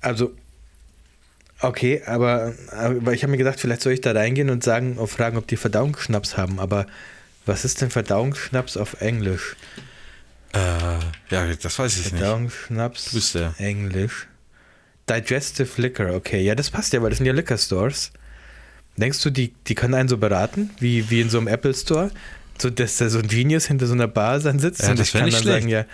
Also, 0.01 0.33
okay, 1.61 2.03
aber, 2.07 2.55
aber 2.71 3.13
ich 3.13 3.23
habe 3.23 3.33
mir 3.33 3.39
gedacht, 3.39 3.61
vielleicht 3.61 3.83
soll 3.83 3.93
ich 3.93 4.01
da 4.01 4.13
reingehen 4.13 4.51
und 4.51 4.63
sagen, 4.65 4.97
und 4.97 5.09
fragen, 5.09 5.37
ob 5.37 5.47
die 5.47 5.57
Verdauungsschnaps 5.57 6.37
haben. 6.37 6.59
Aber 6.61 6.87
was 7.47 7.65
ist 7.65 7.81
denn 7.81 7.91
Verdauungsschnaps 7.91 8.77
auf 8.77 9.01
Englisch? 9.01 9.57
Äh, 10.53 10.59
ja, 11.31 11.47
das 11.55 11.79
weiß 11.79 11.99
ich 11.99 12.13
nicht. 12.13 12.19
Verdauungsschnaps 12.19 13.13
bist 13.13 13.35
der. 13.35 13.55
Englisch. 13.59 14.27
Digestive 15.09 15.81
Liquor, 15.81 16.15
okay. 16.15 16.43
Ja, 16.43 16.55
das 16.55 16.71
passt 16.71 16.93
ja, 16.93 17.03
weil 17.03 17.11
das 17.11 17.19
sind 17.19 17.27
ja 17.27 17.33
Liquor 17.33 17.59
Stores. 17.59 18.13
Denkst 18.97 19.23
du, 19.23 19.31
die, 19.31 19.55
die 19.67 19.75
können 19.75 19.95
einen 19.95 20.09
so 20.09 20.19
beraten, 20.19 20.71
wie, 20.81 21.09
wie 21.11 21.21
in 21.21 21.31
so 21.31 21.39
einem 21.39 21.47
Apple 21.47 21.73
Store? 21.73 22.11
So, 22.61 22.71
dass 22.71 22.97
da 22.97 23.09
so 23.09 23.19
ein 23.19 23.29
Genius 23.29 23.67
hinter 23.67 23.87
so 23.87 23.95
einer 23.95 24.09
Bar 24.09 24.41
dann 24.41 24.59
sitzt 24.59 24.83
Ja, 24.83 24.91
und 24.91 25.01
ich 25.01 25.13
kann 25.13 25.25
nicht 25.25 25.37
dann 25.37 25.43
schlecht. 25.43 25.61
sagen, 25.63 25.69
ja, 25.69 25.85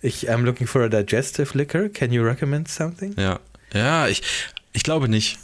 ich 0.00 0.30
I'm 0.30 0.42
looking 0.42 0.66
for 0.66 0.82
a 0.82 0.88
digestive 0.88 1.56
liquor. 1.56 1.88
Can 1.88 2.12
you 2.12 2.22
recommend 2.22 2.68
something? 2.68 3.14
Ja, 3.18 3.40
ja, 3.72 4.08
ich, 4.08 4.22
ich 4.72 4.82
glaube 4.82 5.08
nicht. 5.08 5.38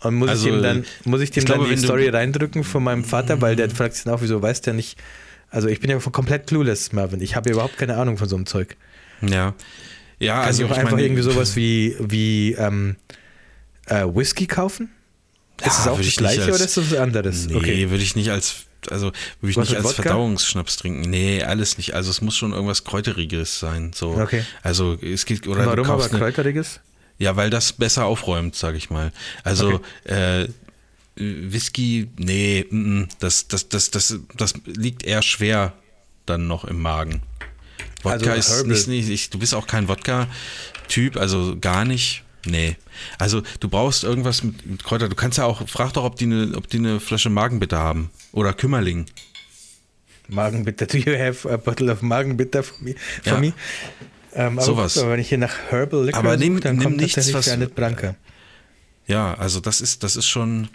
Und 0.00 0.14
muss 0.16 0.28
Also, 0.28 0.48
ich 0.48 0.54
ihm 0.54 0.62
dann, 0.62 0.84
muss 1.04 1.20
ich 1.22 1.30
dem 1.30 1.40
ich 1.42 1.44
dann 1.46 1.58
glaube, 1.58 1.74
die 1.74 1.80
Story 1.80 2.08
reindrücken 2.08 2.64
von 2.64 2.82
meinem 2.84 3.02
Vater, 3.04 3.40
weil 3.40 3.56
der 3.56 3.70
fragt 3.70 3.94
sich 3.94 4.04
dann 4.04 4.14
auch, 4.14 4.20
wieso 4.22 4.40
weiß 4.42 4.60
der 4.60 4.74
nicht. 4.74 4.98
Also 5.50 5.68
ich 5.68 5.80
bin 5.80 5.90
ja 5.90 5.98
komplett 5.98 6.46
clueless, 6.48 6.92
Marvin. 6.92 7.20
Ich 7.22 7.34
habe 7.34 7.50
überhaupt 7.50 7.78
keine 7.78 7.96
Ahnung 7.96 8.18
von 8.18 8.28
so 8.28 8.36
einem 8.36 8.46
Zeug. 8.46 8.76
Ja. 9.22 9.54
Ja, 10.18 10.36
Kann 10.38 10.44
also 10.46 10.62
ich 10.64 10.68
auch 10.68 10.72
ich 10.72 10.78
einfach 10.78 10.92
meine, 10.92 11.04
irgendwie 11.06 11.22
sowas 11.22 11.56
wie, 11.56 11.96
wie 12.00 12.52
ähm, 12.54 12.96
äh, 13.86 14.04
Whisky 14.04 14.46
kaufen? 14.46 14.90
Ja, 15.60 15.68
ist 15.68 15.78
es 15.80 15.88
auch 15.88 15.98
das 15.98 16.16
gleiche 16.16 16.42
als- 16.42 16.54
oder 16.54 16.64
ist 16.64 16.76
das 16.76 16.90
was 16.90 16.98
anderes? 16.98 17.46
Nee, 17.46 17.54
Okay. 17.54 17.90
würde 17.90 18.02
ich 18.02 18.16
nicht 18.16 18.30
als, 18.30 18.66
also 18.92 19.12
würde 19.40 19.50
ich 19.50 19.56
Was 19.56 19.68
nicht 19.68 19.76
als 19.76 19.84
Wodka? 19.86 20.02
Verdauungsschnaps 20.02 20.76
trinken. 20.76 21.08
Nee, 21.08 21.42
alles 21.42 21.78
nicht. 21.78 21.94
Also 21.94 22.10
es 22.10 22.20
muss 22.20 22.36
schon 22.36 22.52
irgendwas 22.52 22.84
Kräuteriges 22.84 23.58
sein. 23.58 23.92
So. 23.94 24.10
Okay. 24.16 24.44
Also 24.62 24.94
es 24.94 25.26
geht, 25.26 25.46
oder 25.46 25.64
du 25.64 25.82
Warum 25.82 25.90
aber 25.90 26.04
eine, 26.04 26.18
kräuteriges? 26.18 26.80
Ja, 27.18 27.36
weil 27.36 27.50
das 27.50 27.72
besser 27.72 28.04
aufräumt, 28.04 28.54
sage 28.56 28.76
ich 28.76 28.90
mal. 28.90 29.12
Also 29.42 29.80
äh, 30.04 30.48
Whisky, 31.16 32.08
nee, 32.18 32.66
mm, 32.70 32.76
mm, 33.00 33.08
das, 33.20 33.48
das, 33.48 33.68
das, 33.68 33.90
das, 33.90 34.18
das 34.36 34.54
liegt 34.66 35.02
eher 35.04 35.22
schwer 35.22 35.72
dann 36.26 36.46
noch 36.46 36.64
im 36.64 36.80
Magen. 36.82 37.22
Wodka 38.02 38.32
Also 38.32 38.64
ist 38.64 38.66
nicht, 38.66 38.88
nicht, 38.88 39.08
ich- 39.08 39.30
du 39.30 39.38
bist 39.38 39.54
auch 39.54 39.66
kein 39.66 39.88
Wodka-Typ, 39.88 41.16
also 41.16 41.56
gar 41.58 41.84
nicht. 41.84 42.22
Nee. 42.44 42.76
Also 43.18 43.42
du 43.60 43.68
brauchst 43.68 44.04
irgendwas 44.04 44.42
mit, 44.44 44.64
mit 44.66 44.84
Kräuter. 44.84 45.08
Du 45.08 45.16
kannst 45.16 45.38
ja 45.38 45.44
auch, 45.44 45.66
frag 45.68 45.92
doch, 45.94 46.04
ob 46.04 46.16
die 46.16 46.26
eine, 46.26 46.52
ob 46.56 46.68
die 46.68 46.78
eine 46.78 47.00
Flasche 47.00 47.28
Magenbitter 47.30 47.78
haben. 47.78 48.10
Oder 48.36 48.52
Kümmerling. 48.52 49.06
Magenbitter. 50.28 50.84
Do 50.86 50.98
you 50.98 51.16
have 51.18 51.48
a 51.50 51.56
bottle 51.56 51.90
of 51.90 52.02
Magenbitter 52.02 52.62
for 52.62 52.76
me? 52.84 52.94
For 53.24 53.32
Ja. 53.32 53.40
me? 53.40 53.54
Ähm, 54.34 54.58
aber 54.58 54.62
Sowas. 54.66 54.96
mal, 54.96 55.08
wenn 55.12 55.20
ich 55.20 55.30
hier 55.30 55.38
nach 55.38 55.54
Herbal 55.70 56.04
Liquor 56.04 56.18
Aber 56.20 56.38
suche, 56.38 56.60
dann 56.60 56.76
nimm 56.76 56.84
kommt 56.84 56.96
nichts, 56.98 57.14
tatsächlich 57.14 57.34
was- 57.38 57.46
Fernet 57.48 57.74
Branca. 57.74 58.14
Ja, 59.06 59.32
also 59.34 59.60
das 59.60 59.80
ist, 59.80 60.02
das 60.02 60.16
ist 60.16 60.26
schon, 60.26 60.68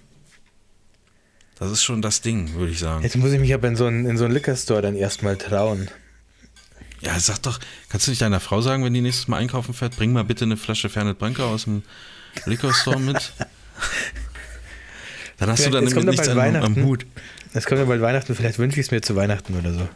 das 1.60 1.70
ist 1.72 1.84
schon 1.84 2.02
das 2.02 2.22
Ding, 2.22 2.56
würde 2.56 2.72
ich 2.72 2.80
sagen. 2.80 3.04
Jetzt 3.04 3.16
muss 3.18 3.32
ich 3.32 3.40
mich 3.40 3.54
aber 3.54 3.68
in 3.68 3.76
so 3.76 3.86
einen, 3.86 4.08
in 4.08 4.18
so 4.18 4.26
einen 4.26 4.34
Liquor 4.34 4.56
Store 4.56 4.82
dann 4.82 4.96
erstmal 4.96 5.38
trauen. 5.38 5.90
Ja, 7.02 7.20
sag 7.20 7.44
doch, 7.44 7.60
kannst 7.90 8.08
du 8.08 8.12
nicht 8.12 8.24
deiner 8.24 8.40
Frau 8.40 8.62
sagen, 8.62 8.84
wenn 8.84 8.94
die 8.96 9.02
nächstes 9.02 9.28
Mal 9.28 9.38
einkaufen 9.38 9.76
fährt, 9.76 9.96
bring 9.98 10.14
mal 10.14 10.24
bitte 10.24 10.46
eine 10.46 10.58
Flasche 10.58 10.90
Fernet 10.90 11.20
Branca 11.20 11.44
aus 11.44 11.66
dem 11.66 11.84
Liquor 12.48 12.74
Store 12.74 13.00
mit. 13.00 13.34
Dann 15.38 15.50
hast 15.50 15.66
du 15.66 15.72
dann 15.72 15.84
nämlich 15.86 16.06
nichts 16.06 16.28
bald 16.36 16.56
am. 16.56 16.76
Hut. 16.84 17.06
Es 17.54 17.66
kommt 17.66 17.80
ja 17.80 17.86
bald 17.86 18.02
Weihnachten, 18.02 18.36
vielleicht 18.36 18.60
wünsche 18.60 18.80
ich 18.80 18.88
es 18.88 18.92
mir 18.92 19.02
zu 19.02 19.16
Weihnachten 19.16 19.58
oder 19.58 19.74
so. 19.74 19.88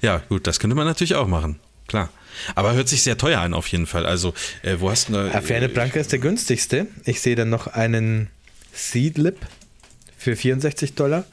Ja, 0.00 0.22
gut, 0.28 0.46
das 0.46 0.58
könnte 0.58 0.74
man 0.74 0.86
natürlich 0.86 1.14
auch 1.14 1.28
machen. 1.28 1.60
Klar. 1.86 2.08
Aber 2.54 2.72
hört 2.74 2.88
sich 2.88 3.02
sehr 3.02 3.18
teuer 3.18 3.40
an, 3.40 3.52
auf 3.54 3.66
jeden 3.68 3.86
Fall. 3.86 4.06
Also, 4.06 4.32
äh, 4.62 4.76
wo 4.78 4.90
hast 4.90 5.08
du 5.08 5.12
da. 5.12 5.30
Ah, 5.32 5.40
Fernet 5.42 5.74
Branca 5.74 6.00
ist 6.00 6.12
der 6.12 6.18
günstigste. 6.18 6.86
Ich 7.04 7.20
sehe 7.20 7.36
dann 7.36 7.50
noch 7.50 7.66
einen 7.66 8.30
Seedlip 8.72 9.38
für 10.16 10.34
64 10.34 10.94
Dollar. 10.94 11.24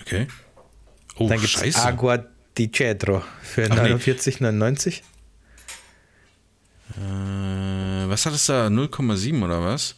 Okay. 0.00 0.26
Oh, 1.16 1.28
Dann 1.28 1.38
gibt 1.38 1.54
es 1.54 1.60
scheiße. 1.60 1.82
Agua 1.82 2.24
di 2.58 2.70
Cedro 2.72 3.22
für 3.42 3.68
Ach 3.70 3.82
nee. 3.82 3.92
49,99. 3.92 5.02
Äh, 6.96 8.08
was 8.08 8.26
hat 8.26 8.34
es 8.34 8.46
da? 8.46 8.66
0,7 8.66 9.44
oder 9.44 9.62
was? 9.62 9.94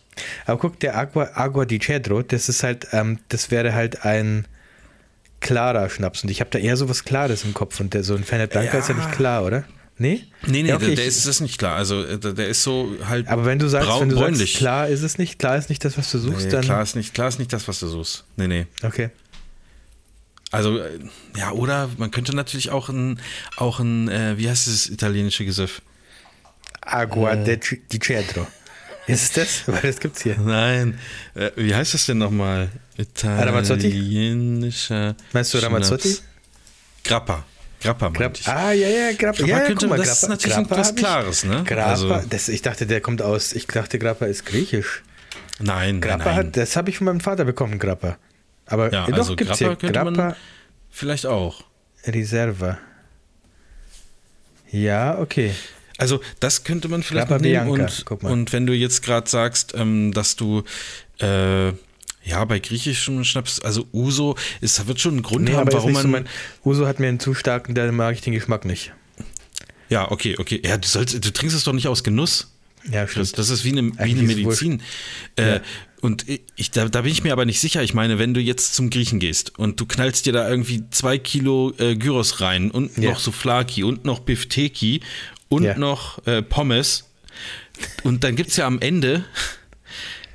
Aber 0.46 0.58
guck, 0.58 0.78
der 0.80 0.96
Agua, 0.96 1.30
Agua 1.34 1.64
di 1.64 1.78
Cedro, 1.80 2.22
das 2.22 2.48
ist 2.48 2.62
halt, 2.62 2.88
ähm, 2.92 3.18
das 3.28 3.50
wäre 3.50 3.74
halt 3.74 4.04
ein 4.04 4.46
klarer 5.40 5.88
Schnaps. 5.90 6.22
Und 6.22 6.30
ich 6.30 6.40
habe 6.40 6.50
da 6.50 6.58
eher 6.58 6.76
so 6.76 6.88
was 6.88 7.04
Klares 7.04 7.44
im 7.44 7.54
Kopf. 7.54 7.80
Und 7.80 7.94
der, 7.94 8.04
so 8.04 8.14
ein 8.14 8.24
Fernet 8.24 8.52
Branca 8.52 8.74
Ja. 8.74 8.78
ist 8.78 8.88
ja 8.88 8.94
nicht 8.94 9.12
klar, 9.12 9.44
oder? 9.44 9.64
Nee? 9.98 10.24
Nee, 10.46 10.62
nee, 10.62 10.68
Ja, 10.70 10.76
okay, 10.76 10.86
der, 10.86 10.94
der 10.96 11.04
ich- 11.04 11.08
ist 11.16 11.26
das 11.26 11.40
nicht 11.40 11.58
klar. 11.58 11.76
Also, 11.76 12.02
äh, 12.04 12.18
der, 12.18 12.32
der 12.32 12.48
ist 12.48 12.62
so 12.62 12.94
halt. 13.08 13.28
Aber 13.28 13.44
wenn 13.44 13.58
du 13.58 13.68
sagst, 13.68 13.88
braun, 13.88 14.02
wenn 14.02 14.08
du 14.10 14.16
bräunlich. 14.16 14.38
sagst, 14.52 14.56
klar 14.56 14.88
ist 14.88 15.02
es 15.02 15.18
nicht, 15.18 15.38
klar 15.38 15.56
ist 15.56 15.68
nicht 15.68 15.84
das, 15.84 15.96
was 15.98 16.10
du 16.10 16.18
suchst, 16.18 16.46
Nee, 16.46 16.50
dann. 16.50 16.62
klar, 16.62 16.82
ist 16.82 16.96
nicht, 16.96 17.14
klar 17.14 17.28
ist 17.28 17.38
nicht 17.38 17.52
das, 17.52 17.68
was 17.68 17.78
du 17.80 17.86
suchst. 17.88 18.24
Nee, 18.36 18.48
nee. 18.48 18.66
Okay. 18.82 19.10
Also, 20.50 20.78
äh, 20.78 20.98
ja, 21.36 21.52
oder 21.52 21.88
man 21.98 22.10
könnte 22.10 22.34
natürlich 22.36 22.70
auch 22.70 22.88
ein, 22.88 23.20
auch 23.56 23.80
ein 23.80 24.08
äh, 24.08 24.36
wie 24.38 24.48
heißt 24.50 24.66
das 24.66 24.88
italienische 24.88 25.44
Gesöff? 25.44 25.80
Agua 26.82 27.32
Äh. 27.34 27.58
di 27.58 27.98
Cedro. 28.00 28.46
Ist 29.07 29.22
es 29.24 29.32
das? 29.32 29.62
Weil 29.68 29.80
das 29.82 29.98
gibt's 30.00 30.22
hier. 30.22 30.36
Nein, 30.38 30.98
äh, 31.34 31.50
wie 31.57 31.74
heißt 31.74 31.92
das 31.94 32.07
denn 32.07 32.18
nochmal? 32.18 32.68
Italienischer. 32.96 35.16
Meinst 35.32 35.55
du 35.55 35.59
Ramazzotti? 35.59 36.09
Schnaps. 36.09 36.22
Grappa. 37.05 37.44
Grappa, 37.80 38.09
Grapp. 38.11 38.18
meinte 38.20 38.40
ich. 38.42 38.48
Ah, 38.48 38.70
ja, 38.72 38.88
ja, 38.88 39.11
Grappa. 39.12 39.38
Grappa 39.38 39.44
Ja, 39.46 39.59
ja, 39.59 39.64
könnte- 39.66 39.88
mal, 39.88 39.96
das 39.98 40.07
Grappa, 40.07 40.22
ist 40.22 40.28
natürlich 40.28 40.57
Grappa 40.68 40.76
was. 40.78 40.94
Klares, 40.94 41.44
ne? 41.44 41.64
Grappa, 41.66 41.90
Also- 41.90 42.22
das, 42.30 42.48
ich 42.48 42.62
dachte, 42.62 42.86
der 42.86 43.00
kommt 43.00 43.22
aus, 43.22 43.53
ich 43.53 43.66
dachte, 43.66 43.98
Grappa 43.98 44.26
ist 44.26 44.46
griechisch. 44.46 45.03
Nein, 45.59 46.00
Grappa 46.00 46.24
nein, 46.26 46.34
hat, 46.36 46.57
das 46.57 46.76
habe 46.76 46.90
ich 46.90 46.98
von 46.98 47.07
meinem 47.07 47.18
Vater 47.20 47.44
bekommen, 47.44 47.78
Grappa. 47.80 48.18
Aber 48.66 48.92
Ja, 48.92 49.07
doch, 49.07 49.18
also 49.18 49.34
gibt's 49.36 49.59
Grappa 49.59 49.76
hier. 49.80 49.90
Grappa 49.92 50.36
Vielleicht 50.90 51.26
auch. 51.26 51.64
Reserva. 52.07 52.78
Ja, 54.70 55.18
okay. 55.18 55.53
Also 55.99 56.20
das 56.40 56.64
könnte 56.64 56.88
man 56.88 57.03
vielleicht 57.03 57.30
noch 57.30 57.38
nehmen 57.38 57.72
Bianca, 57.74 58.14
und, 58.14 58.24
und 58.24 58.53
wenn 58.53 58.66
du 58.66 58.72
jetzt 58.74 59.03
gerade 59.03 59.28
sagst, 59.28 59.74
ähm, 59.76 60.12
dass 60.12 60.36
du 60.36 60.62
äh, 61.20 61.68
ja 62.24 62.45
bei 62.47 62.59
griechischem 62.59 63.24
Schnaps, 63.24 63.61
also 63.61 63.86
Uso, 63.93 64.36
es 64.61 64.86
wird 64.86 65.01
schon 65.01 65.14
einen 65.14 65.22
Grund 65.22 65.45
Nee, 65.45 65.55
haben, 65.55 65.72
warum 65.72 65.90
nicht 65.93 66.03
so 66.03 66.09
man. 66.09 66.22
mein, 66.24 66.28
Uso 66.64 66.86
hat 66.86 67.01
mir 67.01 67.09
einen 67.09 67.20
zu 67.20 67.34
starken, 67.34 67.74
da 67.74 67.90
mag 67.93 68.14
ich 68.14 68.20
den 68.22 68.32
Geschmack 68.32 68.64
nicht. 68.64 68.93
ja, 69.88 70.11
okay, 70.11 70.36
okay. 70.38 70.61
Ja, 70.64 70.76
du 70.76 70.88
sollst, 70.88 71.14
du 71.14 71.32
trinkst 71.32 71.57
es 71.57 71.64
doch 71.64 71.72
nicht 71.74 71.88
aus 71.88 72.03
Genuss. 72.05 72.49
Ja, 72.90 73.07
stimmt. 73.07 73.38
Das 73.38 73.49
ist 73.51 73.64
wie 73.64 73.70
eine, 73.72 73.93
wie 73.97 74.11
eine 74.11 74.22
Medizin. 74.22 74.82
Äh, 75.36 75.55
Ja. 75.57 75.61
Und 76.01 76.24
ich, 76.57 76.72
da, 76.72 76.88
da 76.88 77.03
bin 77.03 77.12
ich 77.12 77.22
mir 77.22 77.32
aber 77.32 77.45
nicht 77.45 77.61
sicher. 77.61 77.80
Ich 77.84 77.95
meine, 77.95 78.18
wenn 78.18 78.34
du 78.34 78.40
jetzt 78.40 78.74
zum 78.74 78.90
Griechen 78.90 79.20
gehst 79.20 79.57
und 79.57 79.78
du 79.80 79.86
knallst 79.86 80.26
dir 80.26 80.32
da 80.32 80.51
irgendwie 80.51 80.82
zwei 80.90 81.16
Kilo 81.16 81.72
äh, 81.78 81.95
Gyros 81.95 82.40
rein 82.40 82.72
und 82.72 82.99
Ja. 82.99 83.11
noch 83.11 83.20
Souflaki 83.20 83.84
und 83.84 84.05
noch 84.05 84.18
Bifteki 84.18 85.01
und 85.53 85.64
Ja. 85.64 85.78
noch 85.78 86.26
äh, 86.26 86.42
Pommes 86.42 87.05
und 88.03 88.24
dann 88.24 88.36
gibt 88.36 88.50
es 88.50 88.57
ja 88.57 88.66
am 88.66 88.80
Ende 88.80 89.24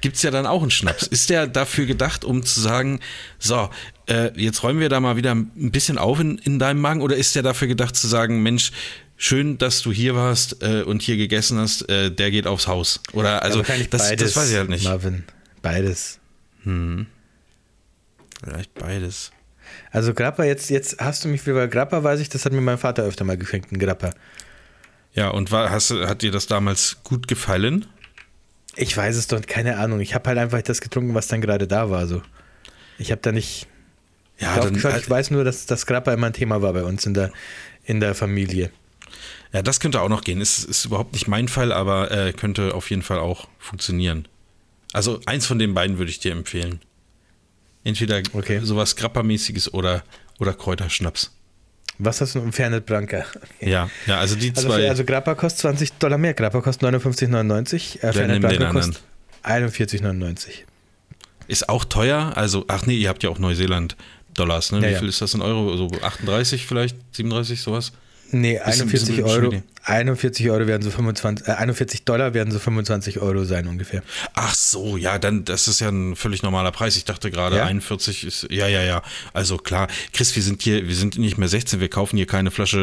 gibt 0.02 0.16
es 0.18 0.22
ja 0.22 0.30
dann 0.30 0.46
auch 0.46 0.62
einen 0.62 0.72
Schnaps. 0.72 1.08
Ist 1.08 1.30
der 1.32 1.48
dafür 1.48 1.88
gedacht, 1.88 2.24
um 2.24 2.44
zu 2.44 2.62
sagen, 2.62 3.00
so, 3.40 3.70
äh, 4.08 4.30
jetzt 4.40 4.62
räumen 4.62 4.80
wir 4.80 4.90
da 4.90 5.00
mal 5.00 5.18
wieder 5.18 5.34
ein 5.34 5.72
bisschen 5.72 5.98
auf 5.98 6.20
in, 6.20 6.38
in 6.38 6.60
deinem 6.60 6.80
Magen 6.80 7.02
oder 7.02 7.16
ist 7.16 7.36
der 7.36 7.42
dafür 7.42 7.68
gedacht 7.68 7.96
zu 7.96 8.08
sagen, 8.08 8.44
Mensch, 8.44 8.72
schön, 9.18 9.58
dass 9.58 9.82
du 9.82 9.92
hier 9.92 10.16
warst 10.16 10.62
äh, 10.62 10.84
und 10.84 11.02
hier 11.02 11.18
gegessen 11.18 11.58
hast, 11.58 11.90
äh, 11.90 12.12
der 12.12 12.30
geht 12.30 12.46
aufs 12.46 12.68
Haus? 12.68 13.02
Oder 13.14 13.42
also, 13.42 13.60
wahrscheinlich 13.60 13.90
das, 13.90 14.10
beides, 14.10 14.34
das 14.34 14.44
weiß 14.44 14.52
ich 14.52 14.58
halt 14.58 14.70
nicht. 14.70 14.84
Marvin. 14.84 15.24
Beides. 15.64 16.20
Vielleicht 18.44 18.74
beides. 18.76 19.32
Also 19.92 20.14
Grappa, 20.14 20.44
jetzt, 20.44 20.70
jetzt 20.70 21.00
hast 21.00 21.24
du 21.26 21.28
mich 21.28 21.46
wieder, 21.48 21.68
Grappa 21.68 22.04
weiß 22.04 22.20
ich, 22.20 22.30
das 22.30 22.46
hat 22.46 22.54
mir 22.54 22.62
mein 22.62 22.78
Vater 22.78 23.04
öfter 23.04 23.24
mal 23.26 23.38
geschenkt, 23.38 23.72
ein 23.72 23.80
Grappa. 23.80 24.12
Ja, 25.18 25.30
und 25.30 25.52
war, 25.52 25.72
hast, 25.72 25.90
hat 25.92 26.22
dir 26.22 26.32
das 26.32 26.46
damals 26.48 26.98
gut 27.04 27.28
gefallen? 27.28 27.88
Ich 28.76 28.96
weiß 28.96 29.16
es 29.18 29.26
doch, 29.28 29.42
keine 29.42 29.78
Ahnung. 29.80 30.00
Ich 30.00 30.14
habe 30.14 30.30
halt 30.30 30.38
einfach 30.38 30.62
das 30.62 30.80
getrunken, 30.80 31.16
was 31.16 31.28
dann 31.28 31.42
gerade 31.42 31.68
da 31.68 31.90
war. 31.90 32.06
So. 32.06 32.22
Ich 33.00 33.12
habe 33.12 33.22
da 33.22 33.32
nicht 33.32 33.66
Ja, 34.38 34.60
dann, 34.60 34.76
geschaut. 34.76 34.98
Ich 35.00 35.10
weiß 35.10 35.32
nur, 35.32 35.44
dass 35.44 35.66
das 35.66 35.88
Grappa 35.88 36.14
immer 36.14 36.28
ein 36.28 36.34
Thema 36.34 36.62
war 36.62 36.72
bei 36.74 36.84
uns 36.84 37.06
in 37.08 37.16
der, 37.16 37.32
in 37.86 38.00
der 38.00 38.14
Familie. 38.14 38.70
ja, 39.52 39.64
das 39.64 39.80
könnte 39.80 40.02
auch 40.02 40.10
noch 40.10 40.24
gehen. 40.24 40.40
Ist, 40.40 40.60
ist 40.64 40.86
überhaupt 40.86 41.14
nicht 41.14 41.28
mein 41.28 41.48
Fall, 41.48 41.72
aber 41.72 42.12
äh, 42.12 42.34
könnte 42.34 42.76
auf 42.76 42.92
jeden 42.92 43.02
Fall 43.02 43.18
auch 43.18 43.48
funktionieren. 43.58 44.28
Also 44.94 45.20
eins 45.26 45.48
von 45.48 45.58
den 45.58 45.74
beiden 45.74 45.98
würde 45.98 46.12
ich 46.12 46.20
dir 46.20 46.32
empfehlen. 46.32 46.80
Entweder 47.84 48.22
Okay. 48.34 48.60
sowas 48.62 48.96
Grappa-mäßiges 48.98 49.74
oder, 49.74 50.04
oder 50.40 50.54
Kräuterschnaps. 50.54 51.34
Was 52.00 52.22
hast 52.22 52.36
du 52.36 52.40
im 52.40 52.54
Fernet 52.54 52.86
Branca? 52.86 53.26
Okay. 53.36 53.70
Ja, 53.72 53.90
ja, 54.06 54.20
also 54.20 54.36
die 54.36 54.52
Also, 54.56 54.68
zwei. 54.70 54.82
für, 54.82 54.90
also 54.90 55.04
Grappa 55.04 55.36
kostet 55.36 55.62
20 55.62 55.94
Dollar 55.94 56.18
mehr. 56.18 56.34
Grappa 56.34 56.62
kostet 56.62 56.88
59,99. 56.90 58.04
Äh, 58.04 58.12
den 58.14 58.46
anderen. 58.46 58.72
kostet 58.72 59.02
41,99. 59.44 60.50
ist 61.48 61.70
auch 61.70 61.86
teuer. 61.86 62.34
Also, 62.36 62.66
ach 62.68 62.86
nee, 62.86 62.96
ihr 62.96 63.10
habt 63.10 63.24
ja 63.24 63.30
auch 63.30 63.40
Neuseeland-Dollars, 63.40 64.74
ne? 64.74 64.80
Ja, 64.80 64.88
Wie 64.90 64.92
ja. 64.94 65.00
viel 65.00 65.10
ist 65.10 65.22
das 65.22 65.34
in 65.34 65.42
Euro? 65.42 65.76
So 65.78 65.90
38 66.02 66.66
vielleicht, 66.68 66.98
37, 67.14 67.62
sowas? 67.62 67.94
Nee, 68.32 68.54
Bisschen- 68.54 68.66
41 68.90 69.08
bisschen 69.10 69.24
Euro. 69.24 69.50
schwierig. 69.52 69.64
41 69.84 70.50
Euro 70.50 70.68
werden 70.68 70.84
so 70.84 70.92
25, 70.92 71.48
äh, 71.48 71.52
41 71.52 72.04
Dollar 72.04 72.34
werden 72.34 72.52
so 72.52 72.60
25 72.60 73.20
Euro 73.22 73.46
sein 73.46 73.68
ungefähr. 73.68 74.04
Ach 74.34 74.54
so, 74.54 74.98
ja, 74.98 75.18
dann, 75.18 75.46
das 75.46 75.70
ist 75.70 75.80
ja 75.80 75.88
ein 75.90 76.16
völlig 76.18 76.44
normaler 76.44 76.72
Preis. 76.74 76.98
Ich 76.98 77.06
dachte 77.06 77.32
gerade, 77.32 77.56
Ja? 77.58 77.66
41 77.66 78.26
ist, 78.26 78.48
ja, 78.50 78.68
ja, 78.68 78.82
ja. 78.84 79.02
Also 79.34 79.58
klar, 79.58 79.88
Chris, 80.12 80.36
wir 80.36 80.44
sind 80.44 80.62
hier, 80.62 80.88
wir 80.88 80.96
sind 80.96 81.18
nicht 81.18 81.38
mehr 81.38 81.48
16, 81.48 81.80
wir 81.80 81.90
kaufen 81.90 82.18
hier 82.18 82.26
keine 82.28 82.52
Flasche 82.52 82.78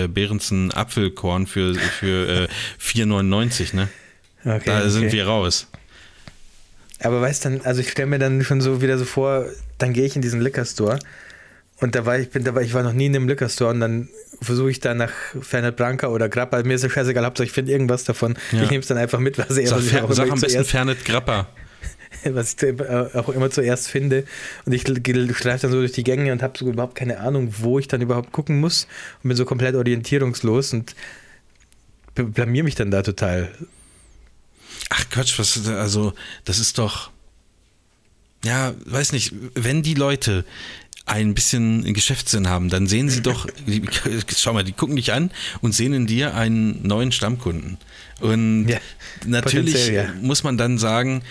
äh, 0.00 0.04
äh, 0.04 0.06
Behrensen 0.08 0.70
Apfelkorn 0.72 1.48
für, 1.48 1.74
für 1.74 2.44
äh, 2.44 2.48
4,99, 2.80 3.74
ne? 3.74 3.88
Okay, 4.44 4.62
Da 4.66 4.88
sind 4.88 5.06
okay. 5.06 5.12
wir 5.14 5.26
raus. 5.26 5.66
Aber 7.02 7.20
weißt 7.20 7.44
dann, 7.44 7.60
also 7.62 7.80
ich 7.80 7.90
stelle 7.90 8.06
mir 8.08 8.18
dann 8.18 8.44
schon 8.44 8.60
so 8.60 8.80
wieder 8.82 8.98
so 8.98 9.04
vor, 9.04 9.46
dann 9.78 9.92
gehe 9.94 10.04
ich 10.06 10.16
in 10.16 10.22
diesen 10.22 10.40
Liquor 10.40 10.64
Store 10.64 10.98
und 11.80 11.94
da 11.94 12.04
war 12.06 12.18
ich 12.18 12.30
bin 12.30 12.44
da 12.44 12.54
war 12.54 12.62
ich 12.62 12.74
war 12.74 12.82
noch 12.82 12.92
nie 12.92 13.06
in 13.06 13.16
einem 13.16 13.28
Liquor 13.28 13.48
Store 13.48 13.70
und 13.70 13.80
dann 13.80 14.08
versuche 14.42 14.70
ich 14.70 14.80
da 14.80 14.94
nach 14.94 15.12
Fernet 15.40 15.76
Branca 15.76 16.08
oder 16.08 16.28
Grappa, 16.28 16.62
mir 16.62 16.74
ist 16.74 16.84
es 16.84 16.92
scheißegal, 16.92 17.24
Hauptsache 17.24 17.46
ich 17.46 17.52
finde 17.52 17.72
irgendwas 17.72 18.04
davon. 18.04 18.36
Ja. 18.52 18.62
Ich 18.62 18.70
nehme 18.70 18.80
es 18.80 18.86
dann 18.86 18.96
einfach 18.98 19.18
mit, 19.18 19.36
was, 19.38 19.56
ich- 19.56 19.68
Sag, 19.68 19.80
Fer- 19.82 20.04
auch 20.04 20.12
sag 20.12 20.30
am 20.30 20.40
besten 20.40 20.64
Fernet 20.64 21.04
Grappa. 21.04 21.46
was 22.24 22.54
ich 22.54 22.62
äh, 22.62 23.08
auch 23.14 23.28
immer 23.30 23.50
zuerst 23.50 23.88
finde 23.88 24.24
und 24.66 24.72
ich 24.72 24.82
streife 24.82 25.62
dann 25.62 25.70
so 25.70 25.78
durch 25.80 25.92
die 25.92 26.04
Gänge 26.04 26.32
und 26.32 26.42
habe 26.42 26.58
so 26.58 26.68
überhaupt 26.68 26.94
keine 26.94 27.20
Ahnung, 27.20 27.54
wo 27.58 27.78
ich 27.78 27.88
dann 27.88 28.00
überhaupt 28.02 28.32
gucken 28.32 28.60
muss 28.60 28.86
und 29.22 29.28
bin 29.28 29.36
so 29.36 29.44
komplett 29.44 29.74
orientierungslos 29.74 30.72
und 30.74 30.94
blamier 32.14 32.64
mich 32.64 32.74
dann 32.74 32.90
da 32.90 33.02
total. 33.02 33.50
Ach 34.90 35.04
Quatsch, 35.10 35.38
was, 35.38 35.66
also, 35.68 36.12
das 36.44 36.58
ist 36.58 36.78
doch, 36.78 37.10
ja, 38.44 38.74
weiß 38.86 39.12
nicht, 39.12 39.32
wenn 39.54 39.82
die 39.82 39.94
Leute 39.94 40.44
ein 41.10 41.34
bisschen 41.34 41.92
Geschäftssinn 41.92 42.48
haben, 42.48 42.70
dann 42.70 42.86
sehen 42.86 43.08
sie 43.08 43.20
doch, 43.20 43.46
schau 44.36 44.52
mal, 44.52 44.64
die 44.64 44.72
gucken 44.72 44.96
dich 44.96 45.12
an 45.12 45.30
und 45.60 45.74
sehen 45.74 45.92
in 45.92 46.06
dir 46.06 46.34
einen 46.34 46.86
neuen 46.86 47.12
Stammkunden. 47.12 47.78
Und 48.20 48.68
Ja, 48.68 48.78
natürlich 49.26 49.88
ja. 49.88 50.12
muss 50.20 50.44
man 50.44 50.56
dann 50.56 50.78
sagen, 50.78 51.22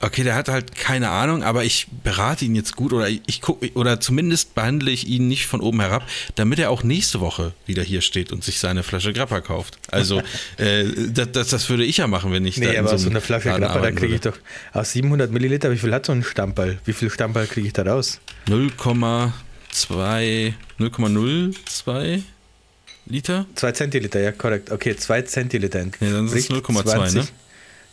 okay, 0.00 0.24
der 0.24 0.34
hat 0.34 0.48
halt 0.48 0.74
keine 0.74 1.10
Ahnung, 1.10 1.42
aber 1.42 1.64
ich 1.64 1.86
berate 2.02 2.44
ihn 2.44 2.54
jetzt 2.54 2.74
gut 2.74 2.92
oder 2.92 3.08
ich 3.08 3.40
gucke 3.40 3.70
oder 3.74 4.00
zumindest 4.00 4.54
behandle 4.54 4.90
ich 4.90 5.06
ihn 5.06 5.28
nicht 5.28 5.46
von 5.46 5.60
oben 5.60 5.80
herab, 5.80 6.06
damit 6.34 6.58
er 6.58 6.70
auch 6.70 6.82
nächste 6.82 7.20
Woche 7.20 7.52
wieder 7.66 7.82
hier 7.82 8.00
steht 8.00 8.32
und 8.32 8.42
sich 8.42 8.58
seine 8.58 8.82
Flasche 8.82 9.12
Grappa 9.12 9.40
kauft. 9.40 9.78
Also 9.90 10.22
äh, 10.56 10.84
das, 11.08 11.32
das, 11.32 11.48
das 11.48 11.68
würde 11.68 11.84
ich 11.84 11.98
ja 11.98 12.06
machen, 12.06 12.32
wenn 12.32 12.46
ich 12.46 12.56
da 12.56 12.62
Nee, 12.62 12.72
in 12.72 12.78
aber 12.78 12.88
so 12.88 12.94
aus 12.94 13.02
so 13.02 13.10
einer 13.10 13.20
Flasche 13.20 13.50
Laden 13.50 13.64
Grappa, 13.64 13.80
da 13.80 13.90
kriege 13.92 14.14
ich 14.14 14.20
doch 14.22 14.36
aus 14.72 14.92
700 14.92 15.30
Milliliter, 15.30 15.70
wie 15.70 15.78
viel 15.78 15.92
hat 15.92 16.06
so 16.06 16.12
ein 16.12 16.24
Stammball? 16.24 16.78
Wie 16.84 16.92
viel 16.92 17.10
Stammball 17.10 17.46
kriege 17.46 17.66
ich 17.66 17.72
da 17.72 17.82
raus? 17.82 18.20
0,2 18.48 20.54
0,02 20.78 22.22
Liter? 23.06 23.46
2 23.54 23.72
Zentiliter, 23.72 24.20
ja, 24.20 24.32
korrekt. 24.32 24.70
Okay, 24.70 24.96
2 24.96 25.22
Zentiliter. 25.22 25.84
Nee, 25.84 25.92
dann 26.00 26.28
sind 26.28 26.38
es 26.38 26.50
Entspricht 26.50 26.86
0,2, 26.86 27.14
ne? 27.14 27.28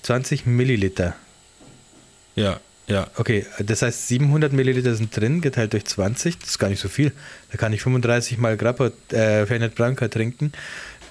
20 0.04 0.46
Milliliter. 0.46 1.16
Ja, 2.38 2.62
ja. 2.88 3.08
Okay, 3.18 3.46
das 3.60 3.82
heißt 3.82 4.08
700 4.08 4.54
Milliliter 4.54 4.96
sind 4.96 5.16
drin, 5.16 5.42
geteilt 5.42 5.74
durch 5.74 5.86
20, 5.86 6.40
das 6.40 6.52
ist 6.52 6.60
gar 6.60 6.70
nicht 6.70 6.80
so 6.80 6.88
viel. 6.88 7.12
Da 7.52 7.58
kann 7.58 7.74
ich 7.74 7.82
35 7.82 8.38
mal 8.38 8.56
Grappa, 8.56 8.92
äh, 9.12 9.46
Fernet 9.46 9.76
Branca 9.76 10.08
trinken. 10.08 10.54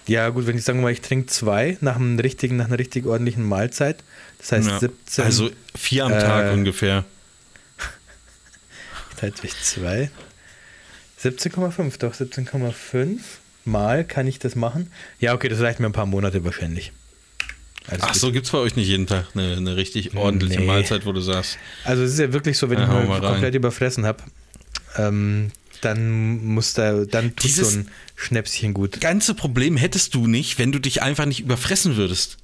Ja 0.06 0.28
gut, 0.30 0.46
wenn 0.46 0.56
ich 0.56 0.64
sagen 0.64 0.78
wir 0.78 0.84
mal, 0.84 0.92
ich 0.92 1.02
trinke 1.02 1.26
zwei 1.26 1.76
nach, 1.80 1.96
einem 1.96 2.18
richtigen, 2.18 2.56
nach 2.56 2.66
einer 2.66 2.78
richtig 2.78 3.06
ordentlichen 3.06 3.44
Mahlzeit. 3.44 4.02
Das 4.38 4.52
heißt 4.52 4.68
ja. 4.68 4.78
17 4.78 5.24
Also 5.24 5.50
vier 5.74 6.06
am 6.06 6.12
äh, 6.12 6.20
Tag 6.20 6.52
ungefähr. 6.54 7.04
geteilt 9.10 9.42
durch 9.42 9.54
2. 9.60 10.10
17,5, 11.22 11.98
doch 11.98 12.14
17,5 12.14 13.18
mal 13.64 14.04
kann 14.04 14.26
ich 14.26 14.38
das 14.38 14.54
machen. 14.54 14.92
Ja, 15.18 15.34
okay, 15.34 15.48
das 15.48 15.60
reicht 15.60 15.80
mir 15.80 15.86
ein 15.86 15.92
paar 15.92 16.06
Monate 16.06 16.44
wahrscheinlich. 16.44 16.92
Alles 17.88 18.02
Ach 18.02 18.14
so, 18.14 18.32
gibt 18.32 18.46
es 18.46 18.52
bei 18.52 18.58
euch 18.58 18.74
nicht 18.76 18.88
jeden 18.88 19.06
Tag 19.06 19.26
eine, 19.34 19.56
eine 19.56 19.76
richtig 19.76 20.16
ordentliche 20.16 20.60
Nee. 20.60 20.66
Mahlzeit, 20.66 21.06
wo 21.06 21.12
du 21.12 21.20
sagst, 21.20 21.56
Also 21.84 22.02
es 22.02 22.12
ist 22.14 22.18
ja 22.18 22.32
wirklich 22.32 22.58
so, 22.58 22.68
wenn 22.70 22.78
Ja, 22.78 22.84
ich 22.84 22.90
mal 22.90 23.06
mal 23.06 23.20
komplett 23.20 23.54
überfressen 23.54 24.04
habe, 24.06 24.22
ähm, 24.96 25.50
dann 25.82 26.44
muss 26.44 26.72
da, 26.74 27.04
dann 27.04 27.36
tut 27.36 27.44
Dieses- 27.44 27.72
so 27.74 27.78
ein 27.80 27.88
Schnäpschen 28.16 28.74
gut. 28.74 29.00
ganze 29.00 29.34
Problem 29.34 29.76
hättest 29.76 30.14
du 30.14 30.26
nicht, 30.26 30.58
wenn 30.58 30.72
du 30.72 30.78
dich 30.78 31.02
einfach 31.02 31.26
nicht 31.26 31.40
überfressen 31.40 31.96
würdest. 31.96 32.38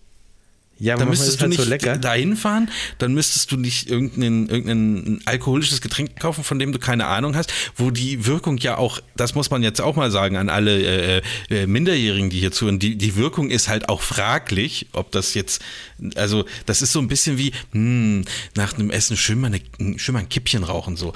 Ja, 0.83 0.97
Dann 0.97 1.07
manchmal 1.07 1.29
ist 1.29 1.35
müsstest 1.35 1.35
es 1.35 1.37
du 1.37 1.43
halt 1.43 1.51
nicht 1.51 1.63
so 1.63 1.89
lecker. 1.93 1.97
dahin 1.97 2.35
fahren, 2.35 2.69
dann 2.99 3.15
müsstest 3.15 3.53
du 3.53 3.57
nicht 3.57 3.89
irgendein, 3.89 4.49
irgendein 4.49 5.21
alkoholisches 5.27 5.81
Getränk 5.81 6.19
kaufen, 6.19 6.43
von 6.43 6.59
dem 6.59 6.73
du 6.73 6.81
keine 6.81 7.07
Ahnung 7.07 7.37
hast, 7.37 7.53
wo 7.77 7.93
die 7.93 8.27
Wirkung 8.27 8.57
ja 8.57 8.79
auch, 8.79 8.99
das 9.15 9.37
muss 9.37 9.49
man 9.49 9.63
jetzt 9.63 9.81
auch 9.81 9.95
mal 9.95 10.11
sagen 10.11 10.37
an 10.37 10.49
alle 10.49 10.83
äh, 11.19 11.23
äh, 11.51 11.67
Minderjährigen, 11.69 12.31
die 12.31 12.41
hier 12.41 12.51
zuhören, 12.51 12.81
die, 12.81 12.97
die 12.97 13.15
Wirkung 13.15 13.51
ist 13.51 13.69
halt 13.69 13.89
auch 13.89 14.03
fraglich, 14.03 14.89
ob 14.91 15.13
das 15.13 15.35
jetzt, 15.35 15.63
also 16.17 16.47
das 16.67 16.83
ist 16.83 16.91
so 16.91 16.99
ein 16.99 17.07
bisschen 17.07 17.39
wie, 17.39 17.53
hm, 17.71 18.25
nach 18.57 18.75
einem 18.75 18.91
Essen 18.91 19.17
schön 19.17 19.41
mal, 19.41 19.53
eine, 19.55 19.99
schön 20.01 20.15
mal 20.15 20.19
ein 20.19 20.29
Kippchen 20.29 20.65
rauchen, 20.65 20.97
so. 20.97 21.13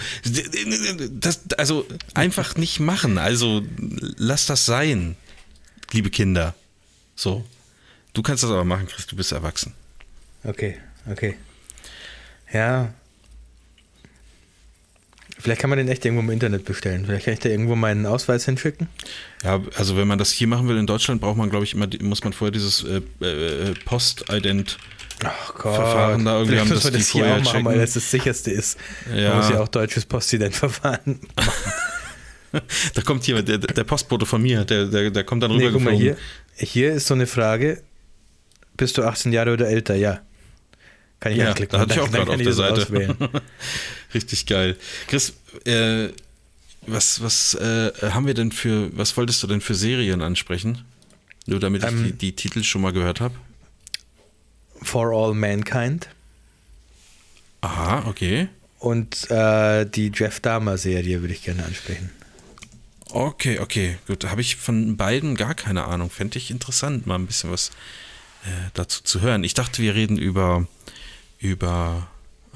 Das, 1.11 1.41
also 1.59 1.85
einfach 2.15 2.55
nicht 2.55 2.79
machen, 2.79 3.19
also 3.19 3.63
lass 4.17 4.47
das 4.47 4.65
sein, 4.65 5.17
liebe 5.91 6.11
Kinder. 6.11 6.55
So. 7.17 7.45
Du 8.17 8.23
kannst 8.23 8.43
das 8.43 8.51
aber 8.51 8.65
machen, 8.65 8.87
Chris, 8.87 9.07
du 9.07 9.15
bist 9.15 9.31
erwachsen. 9.33 9.75
Okay, 10.43 10.79
okay. 11.11 11.37
Ja. 12.51 12.95
Vielleicht 15.39 15.61
kann 15.61 15.69
man 15.69 15.77
den 15.77 15.89
echt 15.89 16.03
irgendwo 16.03 16.23
im 16.23 16.31
Internet 16.31 16.65
bestellen. 16.65 17.05
Vielleicht 17.05 17.27
kann 17.27 17.35
ich 17.35 17.41
da 17.41 17.51
irgendwo 17.51 17.77
meinen 17.77 18.07
Ausweis 18.07 18.47
hinschicken. 18.47 18.89
Ja, 19.45 19.61
also 19.77 19.99
wenn 19.99 20.09
man 20.09 20.17
das 20.19 20.33
hier 20.33 20.47
machen 20.47 20.67
will 20.67 20.79
in 20.79 20.87
Deutschland, 20.87 21.21
braucht 21.21 21.37
man, 21.37 21.51
glaube 21.51 21.67
ich, 21.67 21.75
immer, 21.75 21.89
muss 22.01 22.25
man 22.25 22.33
vorher 22.33 22.53
dieses 22.53 22.85
äh, 22.85 23.03
äh, 23.23 23.75
Post-Ident. 23.85 24.79
Verfahren 25.21 26.25
da 26.25 26.39
irgendwie 26.39 26.53
Vielleicht 26.53 26.61
haben, 26.63 26.69
müssen 26.71 26.85
wir 26.85 26.91
dass 26.93 27.01
das 27.03 27.13
die 27.13 27.19
hier 27.19 27.37
auch 27.37 27.45
machen, 27.45 27.65
weil 27.67 27.79
das 27.79 27.93
das 27.93 28.11
sicherste 28.11 28.51
ist. 28.51 28.79
Ja. 29.15 29.29
Man 29.29 29.39
muss 29.41 29.51
ja 29.51 29.61
auch 29.61 29.69
deutsches 29.69 30.07
Postident-Verfahren 30.07 31.21
Da 32.95 33.03
kommt 33.03 33.27
jemand, 33.27 33.49
der, 33.49 33.59
der 33.59 33.85
Postbote 33.85 34.25
von 34.25 34.41
mir, 34.41 34.65
der, 34.65 34.87
der, 34.87 35.11
der 35.11 35.25
kommt 35.25 35.43
dann 35.43 35.55
Nee, 35.55 35.71
guck 35.71 35.83
mal, 35.83 35.93
hier, 35.93 36.17
hier 36.55 36.95
ist 36.95 37.09
so 37.09 37.13
eine 37.13 37.27
Frage. 37.27 37.83
Bist 38.77 38.99
du 38.99 39.03
18 39.03 39.33
Jahre 39.33 39.53
oder 39.53 39.69
älter? 39.69 39.95
Ja. 39.95 40.21
Kann 41.21 41.33
ich 41.33 41.39
ja, 41.39 41.49
anklicken. 41.49 41.73
da 41.73 41.81
hatte 41.81 41.95
ich 41.95 42.01
auch 42.01 42.11
gerade 42.11 42.31
auf 42.31 42.37
der 42.37 42.47
ich 42.47 42.55
Seite. 42.55 43.17
Richtig 44.15 44.47
geil. 44.47 44.77
Chris, 45.09 45.33
äh, 45.65 46.09
was, 46.87 47.23
was 47.23 47.55
äh, 47.55 47.93
haben 48.11 48.27
wir 48.27 48.35
denn 48.35 48.53
für, 48.53 48.97
was 48.97 49.17
wolltest 49.17 49.43
du 49.43 49.47
denn 49.47 49.61
für 49.61 49.75
Serien 49.75 50.23
ansprechen? 50.23 50.85
Nur 51.47 51.61
damit 51.61 51.85
ich 51.85 51.89
Ähm, 51.89 52.05
die, 52.05 52.13
die 52.13 52.33
Titel 52.33 52.63
schon 52.63 52.83
mal 52.83 52.93
gehört 52.93 53.21
habe. 53.21 53.35
For 54.83 55.11
All 55.13 55.35
Mankind. 55.35 56.09
Aha, 57.63 58.05
okay. 58.07 58.49
Und 58.79 59.31
äh, 59.31 59.87
die 59.87 60.13
Jeff 60.15 60.41
Dahmer-Serie 60.41 61.23
würde 61.23 61.33
ich 61.33 61.43
gerne 61.43 61.65
ansprechen. 61.65 62.11
Okay, 63.11 63.59
okay, 63.61 63.97
gut. 64.07 64.25
Da 64.25 64.31
habe 64.31 64.41
ich 64.41 64.57
von 64.57 64.97
beiden 64.97 65.37
gar 65.37 65.55
keine 65.55 65.85
Ahnung. 65.85 66.11
Fände 66.11 66.39
ich 66.39 66.51
interessant, 66.51 67.07
mal 67.07 67.15
ein 67.15 67.27
bisschen 67.27 67.51
was 67.51 67.71
dazu 68.75 69.03
zu 69.03 69.21
hören. 69.21 69.45
Ich 69.45 69.55
dachte, 69.55 69.83
wir 69.83 69.95
reden 69.95 70.19
über, 70.19 70.67
über 71.39 72.07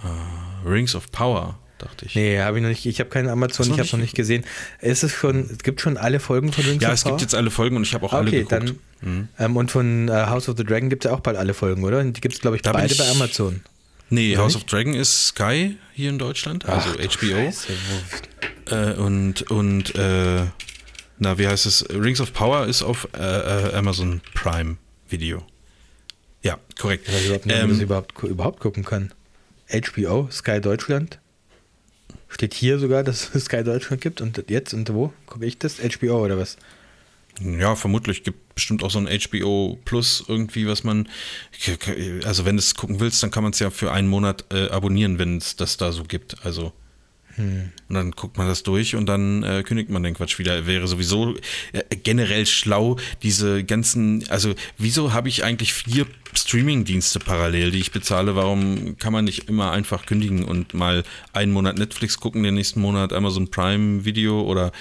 äh, 0.02 0.68
Rings 0.68 0.94
of 0.94 1.10
Power, 1.12 1.58
dachte 1.78 2.06
ich. 2.06 2.14
Nee, 2.14 2.38
habe 2.40 2.58
ich 2.58 2.62
noch 2.62 2.68
nicht. 2.68 2.86
Ich 2.86 3.00
habe 3.00 3.10
keinen 3.10 3.28
Amazon, 3.28 3.66
ich 3.66 3.72
habe 3.72 3.82
es 3.82 3.92
noch 3.92 4.00
nicht 4.00 4.14
gesehen. 4.14 4.44
Ist 4.80 5.02
es 5.02 5.12
schon, 5.12 5.48
es 5.50 5.58
gibt 5.62 5.80
schon 5.80 5.96
alle 5.96 6.20
Folgen 6.20 6.52
von 6.52 6.64
Rings 6.64 6.82
ja, 6.82 6.92
es 6.92 7.02
Power? 7.02 7.12
gibt 7.12 7.22
jetzt 7.22 7.34
alle 7.34 7.50
Folgen 7.50 7.76
und 7.76 7.82
ich 7.84 7.94
habe 7.94 8.06
auch 8.06 8.12
alle 8.12 8.28
okay, 8.28 8.44
geguckt. 8.44 8.74
dann. 9.02 9.28
Ähm, 9.38 9.56
und 9.56 9.70
von 9.70 10.08
äh, 10.08 10.12
House 10.12 10.48
of 10.48 10.56
the 10.58 10.64
Dragon 10.64 10.90
gibt 10.90 11.04
es 11.04 11.10
ja 11.10 11.16
auch 11.16 11.20
bald 11.20 11.36
alle 11.38 11.54
Folgen, 11.54 11.84
oder? 11.84 12.04
Die 12.04 12.20
gibt 12.20 12.34
es, 12.34 12.40
glaube 12.40 12.56
ich, 12.56 12.62
Da 12.62 12.72
beide 12.72 12.92
ich- 12.92 12.98
bei 12.98 13.08
Amazon. 13.10 13.62
Nee, 14.12 14.36
House 14.36 14.54
nicht? 14.54 14.64
of 14.64 14.70
Dragon 14.70 14.92
ist 14.94 15.26
Sky 15.28 15.76
hier 15.94 16.10
in 16.10 16.18
Deutschland, 16.18 16.68
also 16.68 16.90
Ach, 16.98 17.16
HBO. 17.16 17.52
Äh, 18.70 18.92
und 18.94 19.42
und 19.50 19.94
äh, 19.94 20.42
na, 21.18 21.38
wie 21.38 21.46
heißt 21.46 21.64
es? 21.66 21.88
Rings 21.90 22.20
of 22.20 22.32
Power 22.32 22.66
ist 22.66 22.82
auf 22.82 23.06
äh, 23.16 23.20
äh, 23.70 23.74
Amazon 23.74 24.20
Prime 24.34 24.76
Video. 25.08 25.44
Ja, 26.42 26.58
korrekt. 26.78 27.06
Ich 27.08 27.14
weiß 27.14 27.24
überhaupt 27.26 27.46
nicht, 27.46 27.54
ob 27.54 27.60
man 27.60 27.70
Ähm, 27.70 27.76
das 27.76 27.82
überhaupt, 27.82 28.22
überhaupt 28.22 28.60
gucken 28.60 28.84
kann. 28.84 29.12
HBO, 29.70 30.28
Sky 30.30 30.60
Deutschland. 30.60 31.18
Steht 32.28 32.54
hier 32.54 32.78
sogar, 32.78 33.02
dass 33.04 33.34
es 33.34 33.44
Sky 33.44 33.62
Deutschland 33.62 34.00
gibt. 34.02 34.20
Und 34.20 34.42
jetzt 34.48 34.72
und 34.74 34.92
wo 34.92 35.12
gucke 35.26 35.46
ich 35.46 35.58
das? 35.58 35.78
HBO 35.78 36.24
oder 36.24 36.38
was? 36.38 36.56
Ja, 37.40 37.74
vermutlich 37.74 38.22
gibt 38.22 38.54
bestimmt 38.54 38.82
auch 38.82 38.90
so 38.90 38.98
ein 38.98 39.06
HBO 39.06 39.78
Plus 39.84 40.24
irgendwie, 40.26 40.66
was 40.66 40.84
man, 40.84 41.08
also 42.24 42.44
wenn 42.44 42.56
du 42.56 42.60
es 42.60 42.74
gucken 42.74 43.00
willst, 43.00 43.22
dann 43.22 43.30
kann 43.30 43.42
man 43.42 43.52
es 43.52 43.58
ja 43.60 43.70
für 43.70 43.92
einen 43.92 44.08
Monat 44.08 44.44
äh, 44.52 44.68
abonnieren, 44.68 45.18
wenn 45.18 45.38
es 45.38 45.56
das 45.56 45.76
da 45.76 45.92
so 45.92 46.04
gibt. 46.04 46.44
Also 46.44 46.72
und 47.36 47.94
dann 47.94 48.10
guckt 48.12 48.36
man 48.38 48.46
das 48.46 48.62
durch 48.62 48.96
und 48.96 49.06
dann 49.06 49.42
äh, 49.42 49.62
kündigt 49.62 49.90
man 49.90 50.02
den 50.02 50.14
Quatsch 50.14 50.38
wieder. 50.38 50.66
Wäre 50.66 50.86
sowieso 50.86 51.36
äh, 51.72 51.82
generell 52.02 52.46
schlau, 52.46 52.96
diese 53.22 53.64
ganzen, 53.64 54.24
also 54.28 54.54
wieso 54.78 55.12
habe 55.12 55.28
ich 55.28 55.44
eigentlich 55.44 55.72
vier 55.72 56.06
Streaming-Dienste 56.34 57.18
parallel, 57.18 57.70
die 57.70 57.78
ich 57.78 57.92
bezahle? 57.92 58.36
Warum 58.36 58.96
kann 58.98 59.12
man 59.12 59.24
nicht 59.24 59.48
immer 59.48 59.72
einfach 59.72 60.06
kündigen 60.06 60.44
und 60.44 60.74
mal 60.74 61.02
einen 61.32 61.52
Monat 61.52 61.78
Netflix 61.78 62.18
gucken, 62.18 62.42
den 62.42 62.54
nächsten 62.54 62.80
Monat 62.80 63.12
Amazon 63.12 63.50
Prime 63.50 64.04
Video 64.04 64.42
oder 64.42 64.72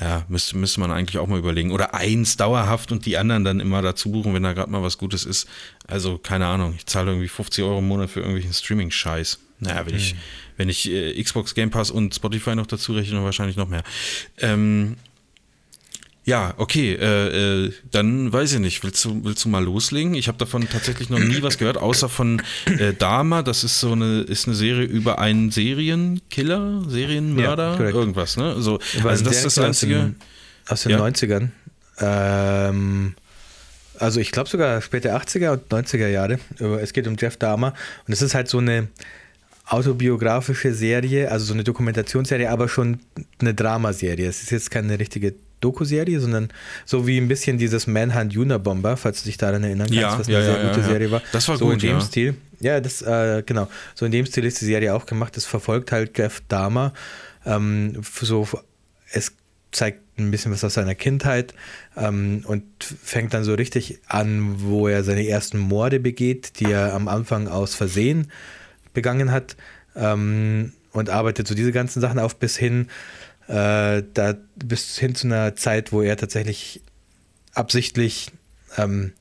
ja, 0.00 0.24
müsste, 0.28 0.56
müsste 0.56 0.80
man 0.80 0.92
eigentlich 0.92 1.18
auch 1.18 1.26
mal 1.26 1.38
überlegen. 1.38 1.72
Oder 1.72 1.94
eins 1.94 2.36
dauerhaft 2.36 2.92
und 2.92 3.04
die 3.04 3.18
anderen 3.18 3.44
dann 3.44 3.58
immer 3.58 3.82
dazu 3.82 4.12
buchen, 4.12 4.32
wenn 4.32 4.44
da 4.44 4.52
gerade 4.52 4.70
mal 4.70 4.82
was 4.82 4.96
Gutes 4.96 5.24
ist. 5.24 5.48
Also, 5.88 6.18
keine 6.18 6.46
Ahnung, 6.46 6.74
ich 6.76 6.86
zahle 6.86 7.10
irgendwie 7.10 7.28
50 7.28 7.64
Euro 7.64 7.80
im 7.80 7.88
Monat 7.88 8.10
für 8.10 8.20
irgendwelchen 8.20 8.52
Streaming-Scheiß. 8.52 9.40
Naja, 9.60 9.84
wenn 9.86 9.96
ich, 9.96 10.14
wenn 10.58 10.68
ich 10.68 10.90
äh, 10.90 11.20
Xbox 11.22 11.54
Game 11.54 11.70
Pass 11.70 11.90
und 11.90 12.14
Spotify 12.14 12.54
noch 12.54 12.66
dazu 12.66 12.92
rechne, 12.92 13.14
dann 13.14 13.24
wahrscheinlich 13.24 13.56
noch 13.56 13.68
mehr. 13.68 13.82
Ähm, 14.38 14.96
ja, 16.24 16.52
okay, 16.58 16.92
äh, 16.92 17.64
äh, 17.68 17.72
dann 17.90 18.30
weiß 18.30 18.52
ich 18.52 18.58
nicht. 18.58 18.84
Willst 18.84 19.02
du, 19.02 19.24
willst 19.24 19.46
du 19.46 19.48
mal 19.48 19.64
loslegen? 19.64 20.12
Ich 20.12 20.28
habe 20.28 20.36
davon 20.36 20.68
tatsächlich 20.68 21.08
noch 21.08 21.18
nie 21.20 21.40
was 21.40 21.56
gehört, 21.56 21.78
außer 21.78 22.10
von 22.10 22.42
äh, 22.66 22.92
Dama. 22.92 23.40
Das 23.42 23.64
ist 23.64 23.80
so 23.80 23.92
eine, 23.92 24.20
ist 24.20 24.46
eine 24.46 24.54
Serie 24.54 24.84
über 24.84 25.18
einen 25.20 25.50
Serienkiller, 25.50 26.84
Serienmörder, 26.86 27.78
Ja, 27.80 27.88
irgendwas, 27.88 28.36
ne? 28.36 28.60
So, 28.60 28.78
also 29.04 29.24
das 29.24 29.42
ist 29.42 29.44
das 29.46 29.54
Serienkiller 29.54 29.56
aus 29.56 29.58
einzige. 29.58 29.94
den- 29.94 30.16
Aus 30.68 30.82
den 30.82 30.90
Ja. 30.92 30.98
90ern. 30.98 31.48
Ähm, 32.00 33.14
also 33.98 34.20
ich 34.20 34.30
glaube 34.30 34.50
sogar 34.50 34.82
späte 34.82 35.14
80er 35.16 35.52
und 35.52 35.68
90er 35.72 36.08
Jahre. 36.08 36.38
Es 36.82 36.92
geht 36.92 37.06
um 37.08 37.16
Jeff 37.18 37.38
Dahmer. 37.38 37.72
Und 38.06 38.12
es 38.12 38.20
ist 38.20 38.34
halt 38.34 38.48
so 38.48 38.58
eine 38.58 38.88
autobiografische 39.68 40.72
Serie, 40.72 41.30
also 41.30 41.46
so 41.46 41.54
eine 41.54 41.64
Dokumentationsserie, 41.64 42.50
aber 42.50 42.68
schon 42.68 43.00
eine 43.38 43.54
Dramaserie. 43.54 44.26
Es 44.26 44.42
ist 44.42 44.50
jetzt 44.50 44.70
keine 44.70 44.98
richtige 44.98 45.34
Doku-Serie, 45.60 46.20
sondern 46.20 46.48
so 46.84 47.06
wie 47.06 47.18
ein 47.18 47.28
bisschen 47.28 47.58
dieses 47.58 47.86
Manhunt 47.86 48.36
Unabomber, 48.36 48.96
falls 48.96 49.22
du 49.22 49.26
dich 49.26 49.36
daran 49.36 49.64
erinnern 49.64 49.88
kannst, 49.88 50.00
Ja, 50.00 50.18
was 50.18 50.28
eine 50.28 50.38
ja, 50.38 50.44
sehr 50.44 50.62
ja, 50.62 50.68
gute. 50.68 50.84
Serie 50.84 51.10
war. 51.10 51.22
Das 51.32 51.48
war 51.48 51.56
so 51.56 51.66
in 51.66 51.72
gut, 51.72 51.82
dem 51.82 51.90
ja. 51.90 52.00
Stil. 52.00 52.34
Ja, 52.60 52.80
das, 52.80 53.02
äh, 53.02 53.42
genau. 53.44 53.68
So 53.94 54.06
in 54.06 54.12
dem 54.12 54.24
Stil 54.26 54.44
ist 54.44 54.60
die 54.60 54.64
Serie 54.64 54.94
auch 54.94 55.06
gemacht. 55.06 55.36
Es 55.36 55.44
verfolgt 55.44 55.92
halt 55.92 56.16
Jeff 56.16 56.42
Dahmer. 56.48 56.92
Ähm, 57.44 58.00
so, 58.22 58.48
es 59.12 59.32
zeigt 59.70 60.00
ein 60.18 60.30
bisschen 60.30 60.50
was 60.50 60.64
aus 60.64 60.74
seiner 60.74 60.94
Kindheit 60.94 61.54
ähm, 61.96 62.42
und 62.46 62.64
fängt 62.80 63.34
dann 63.34 63.44
so 63.44 63.54
richtig 63.54 63.98
an, 64.06 64.62
wo 64.62 64.88
er 64.88 65.04
seine 65.04 65.26
ersten 65.28 65.58
Morde 65.58 66.00
begeht, 66.00 66.58
die 66.60 66.64
er 66.64 66.94
am 66.94 67.06
Anfang 67.06 67.48
aus 67.48 67.74
Versehen 67.74 68.30
begangen 68.98 69.30
hat 69.30 69.56
ähm, 69.94 70.72
und 70.92 71.08
arbeitet 71.08 71.46
so 71.46 71.54
diese 71.54 71.70
ganzen 71.70 72.00
Sachen 72.00 72.18
auf 72.18 72.36
bis 72.36 72.56
hin, 72.56 72.88
äh, 73.46 74.02
da, 74.12 74.34
bis 74.56 74.98
hin 74.98 75.14
zu 75.14 75.28
einer 75.28 75.54
Zeit, 75.54 75.92
wo 75.92 76.02
er 76.02 76.16
tatsächlich 76.16 76.82
absichtlich 77.54 78.32
ähm, 78.76 79.12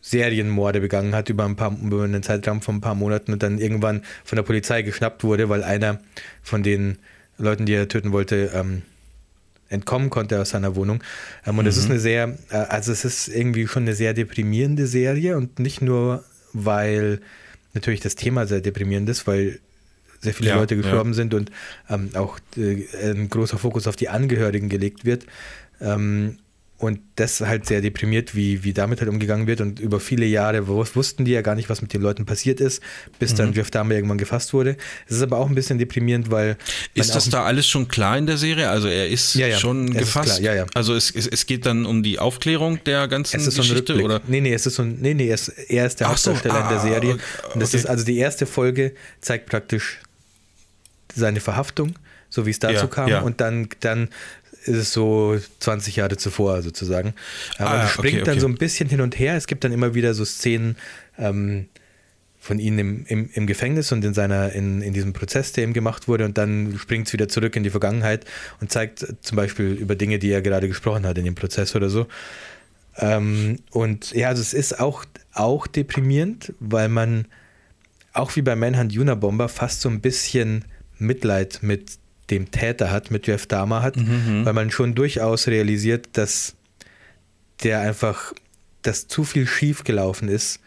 Serienmorde 0.00 0.80
begangen 0.80 1.14
hat 1.14 1.28
über, 1.28 1.44
ein 1.44 1.56
paar, 1.56 1.76
über 1.80 2.04
einen 2.04 2.22
Zeitraum 2.22 2.62
von 2.62 2.76
ein 2.76 2.80
paar 2.80 2.94
Monaten 2.94 3.32
und 3.32 3.42
dann 3.42 3.58
irgendwann 3.58 4.02
von 4.24 4.36
der 4.36 4.44
Polizei 4.44 4.82
geschnappt 4.82 5.24
wurde, 5.24 5.48
weil 5.48 5.64
einer 5.64 6.00
von 6.42 6.62
den 6.62 6.98
Leuten, 7.38 7.66
die 7.66 7.74
er 7.74 7.88
töten 7.88 8.12
wollte, 8.12 8.50
ähm, 8.54 8.82
entkommen 9.68 10.10
konnte 10.10 10.40
aus 10.40 10.50
seiner 10.50 10.76
Wohnung. 10.76 11.02
Ähm, 11.46 11.58
und 11.58 11.66
es 11.66 11.76
ist 11.76 11.90
eine 11.90 11.98
sehr, 11.98 12.36
äh, 12.50 12.56
also 12.56 12.92
es 12.92 13.04
ist 13.04 13.28
irgendwie 13.28 13.66
schon 13.66 13.84
eine 13.84 13.94
sehr 13.94 14.14
deprimierende 14.14 14.86
Serie 14.86 15.36
und 15.36 15.58
nicht 15.58 15.80
nur, 15.80 16.24
weil 16.52 17.20
natürlich 17.74 18.00
das 18.00 18.14
Thema 18.14 18.46
sehr 18.46 18.60
deprimierend 18.60 19.08
ist, 19.08 19.26
weil 19.26 19.60
sehr 20.20 20.34
viele 20.34 20.50
Ja, 20.50 20.56
Leute 20.56 20.74
ja. 20.74 20.82
gestorben 20.82 21.14
sind 21.14 21.32
und 21.34 21.50
ähm, 21.88 22.10
auch 22.14 22.38
äh, 22.56 22.86
ein 23.10 23.28
großer 23.28 23.58
Fokus 23.58 23.86
auf 23.86 23.96
die 23.96 24.08
Angehörigen 24.08 24.68
gelegt 24.68 25.04
wird. 25.04 25.26
Ähm, 25.80 26.38
und 26.80 26.98
das 27.16 27.40
halt 27.42 27.66
sehr 27.66 27.82
deprimiert, 27.82 28.34
wie, 28.34 28.64
wie 28.64 28.72
damit 28.72 29.00
halt 29.00 29.10
umgegangen 29.10 29.46
wird. 29.46 29.60
Und 29.60 29.78
über 29.80 30.00
viele 30.00 30.24
Jahre 30.24 30.60
wus- 30.60 30.96
wussten 30.96 31.26
die 31.26 31.32
ja 31.32 31.42
gar 31.42 31.54
nicht, 31.54 31.68
was 31.68 31.82
mit 31.82 31.92
den 31.92 32.00
Leuten 32.00 32.24
passiert 32.24 32.58
ist, 32.58 32.82
bis 33.18 33.32
Mhm. 33.32 33.36
dann 33.36 33.52
Jeff 33.52 33.70
Dahmer 33.70 33.94
irgendwann 33.94 34.16
gefasst 34.16 34.54
wurde. 34.54 34.78
Es 35.06 35.16
ist 35.16 35.22
aber 35.22 35.36
auch 35.36 35.48
ein 35.50 35.54
bisschen 35.54 35.78
deprimierend, 35.78 36.30
weil. 36.30 36.56
Ist 36.94 37.14
das 37.14 37.28
da 37.28 37.44
alles 37.44 37.68
schon 37.68 37.86
klar 37.86 38.16
in 38.16 38.26
der 38.26 38.38
Serie? 38.38 38.70
Also 38.70 38.88
er 38.88 39.08
ist 39.08 39.34
Ja, 39.34 39.46
ja, 39.46 39.58
schon 39.58 39.88
ist 39.88 39.98
gefasst. 39.98 40.38
klar, 40.40 40.40
ja, 40.40 40.54
ja. 40.54 40.66
Also 40.74 40.94
es, 40.94 41.10
es, 41.14 41.26
es 41.26 41.44
geht 41.44 41.66
dann 41.66 41.84
um 41.84 42.02
die 42.02 42.18
Aufklärung 42.18 42.82
der 42.84 43.08
ganzen 43.08 43.36
Es 43.38 43.46
ist 43.46 43.56
so 43.56 43.60
ein 43.62 43.68
Geschichte 43.68 43.92
Rückblick. 43.92 44.04
oder? 44.06 44.20
Nee, 44.26 44.40
nee, 44.40 44.54
es 44.54 44.64
ist 44.64 44.76
so 44.76 44.82
ein, 44.82 44.96
nee, 45.02 45.12
nee, 45.12 45.30
es, 45.30 45.48
er 45.48 45.84
ist 45.86 46.00
der 46.00 46.08
Ach 46.08 46.16
so, 46.16 46.30
Hauptdarsteller 46.32 46.62
in 46.64 46.68
der 46.70 46.78
ah, 46.78 46.82
Serie. 46.82 47.12
Und 47.52 47.60
das 47.60 47.68
okay. 47.70 47.76
ist 47.76 47.86
also 47.86 48.04
die 48.06 48.16
erste 48.16 48.46
Folge 48.46 48.94
zeigt 49.20 49.46
praktisch 49.50 50.00
seine 51.14 51.40
Verhaftung, 51.40 51.94
so 52.28 52.46
wie 52.46 52.50
es 52.50 52.58
dazu 52.58 52.74
Ja, 52.74 52.86
kam. 52.86 53.08
ja. 53.08 53.20
Und 53.20 53.40
dann, 53.40 53.68
dann 53.80 54.08
ist 54.64 54.76
es 54.76 54.92
so 54.92 55.38
20 55.60 55.96
Jahre 55.96 56.16
zuvor 56.16 56.62
sozusagen. 56.62 57.14
Aber 57.58 57.70
Ah, 57.70 57.88
springt 57.88 58.16
okay, 58.16 58.24
dann 58.24 58.32
okay. 58.34 58.40
so 58.40 58.48
ein 58.48 58.56
bisschen 58.56 58.88
hin 58.88 59.00
und 59.00 59.18
her. 59.18 59.36
Es 59.36 59.46
gibt 59.46 59.64
dann 59.64 59.72
immer 59.72 59.94
wieder 59.94 60.14
so 60.14 60.24
Szenen 60.24 60.76
ähm, 61.18 61.66
von 62.38 62.58
ihm 62.58 62.78
im, 62.78 63.04
im, 63.06 63.30
im 63.32 63.46
Gefängnis 63.46 63.92
und 63.92 64.04
in 64.04 64.14
seiner, 64.14 64.52
in, 64.52 64.80
in 64.80 64.94
diesem 64.94 65.12
Prozess, 65.12 65.52
der 65.52 65.64
ihm 65.64 65.74
gemacht 65.74 66.08
wurde, 66.08 66.24
und 66.24 66.38
dann 66.38 66.78
springt 66.78 67.06
es 67.06 67.12
wieder 67.12 67.28
zurück 67.28 67.54
in 67.54 67.62
die 67.62 67.70
Vergangenheit 67.70 68.24
und 68.60 68.72
zeigt 68.72 69.06
zum 69.20 69.36
Beispiel 69.36 69.72
über 69.72 69.94
Dinge, 69.94 70.18
die 70.18 70.30
er 70.30 70.40
gerade 70.40 70.66
gesprochen 70.66 71.06
hat 71.06 71.18
in 71.18 71.24
dem 71.24 71.34
Prozess 71.34 71.76
oder 71.76 71.90
so. 71.90 72.06
Ähm, 72.96 73.58
und 73.70 74.12
ja, 74.12 74.28
also 74.28 74.40
es 74.40 74.54
ist 74.54 74.80
auch, 74.80 75.04
auch 75.32 75.66
deprimierend, 75.66 76.54
weil 76.60 76.88
man 76.88 77.26
auch 78.12 78.34
wie 78.36 78.42
bei 78.42 78.56
Manhunt 78.56 78.96
Unabomber 78.96 79.48
fast 79.48 79.82
so 79.82 79.88
ein 79.88 80.00
bisschen 80.00 80.64
Mitleid 80.98 81.60
mit 81.62 81.99
dem 82.30 82.50
Täter 82.50 82.90
hat, 82.90 83.10
mit 83.10 83.26
Jeff 83.26 83.46
Dahmer 83.46 83.82
hat, 83.82 83.96
weil 83.96 84.52
man 84.52 84.70
schon 84.70 84.94
durchaus 84.94 85.48
realisiert, 85.48 86.08
dass 86.12 86.54
der 87.62 87.80
einfach, 87.80 88.32
dass 88.82 89.08
zu 89.08 89.24
viel 89.24 89.46
schief 89.46 89.84
gelaufen 89.84 90.28
ist 90.28 90.60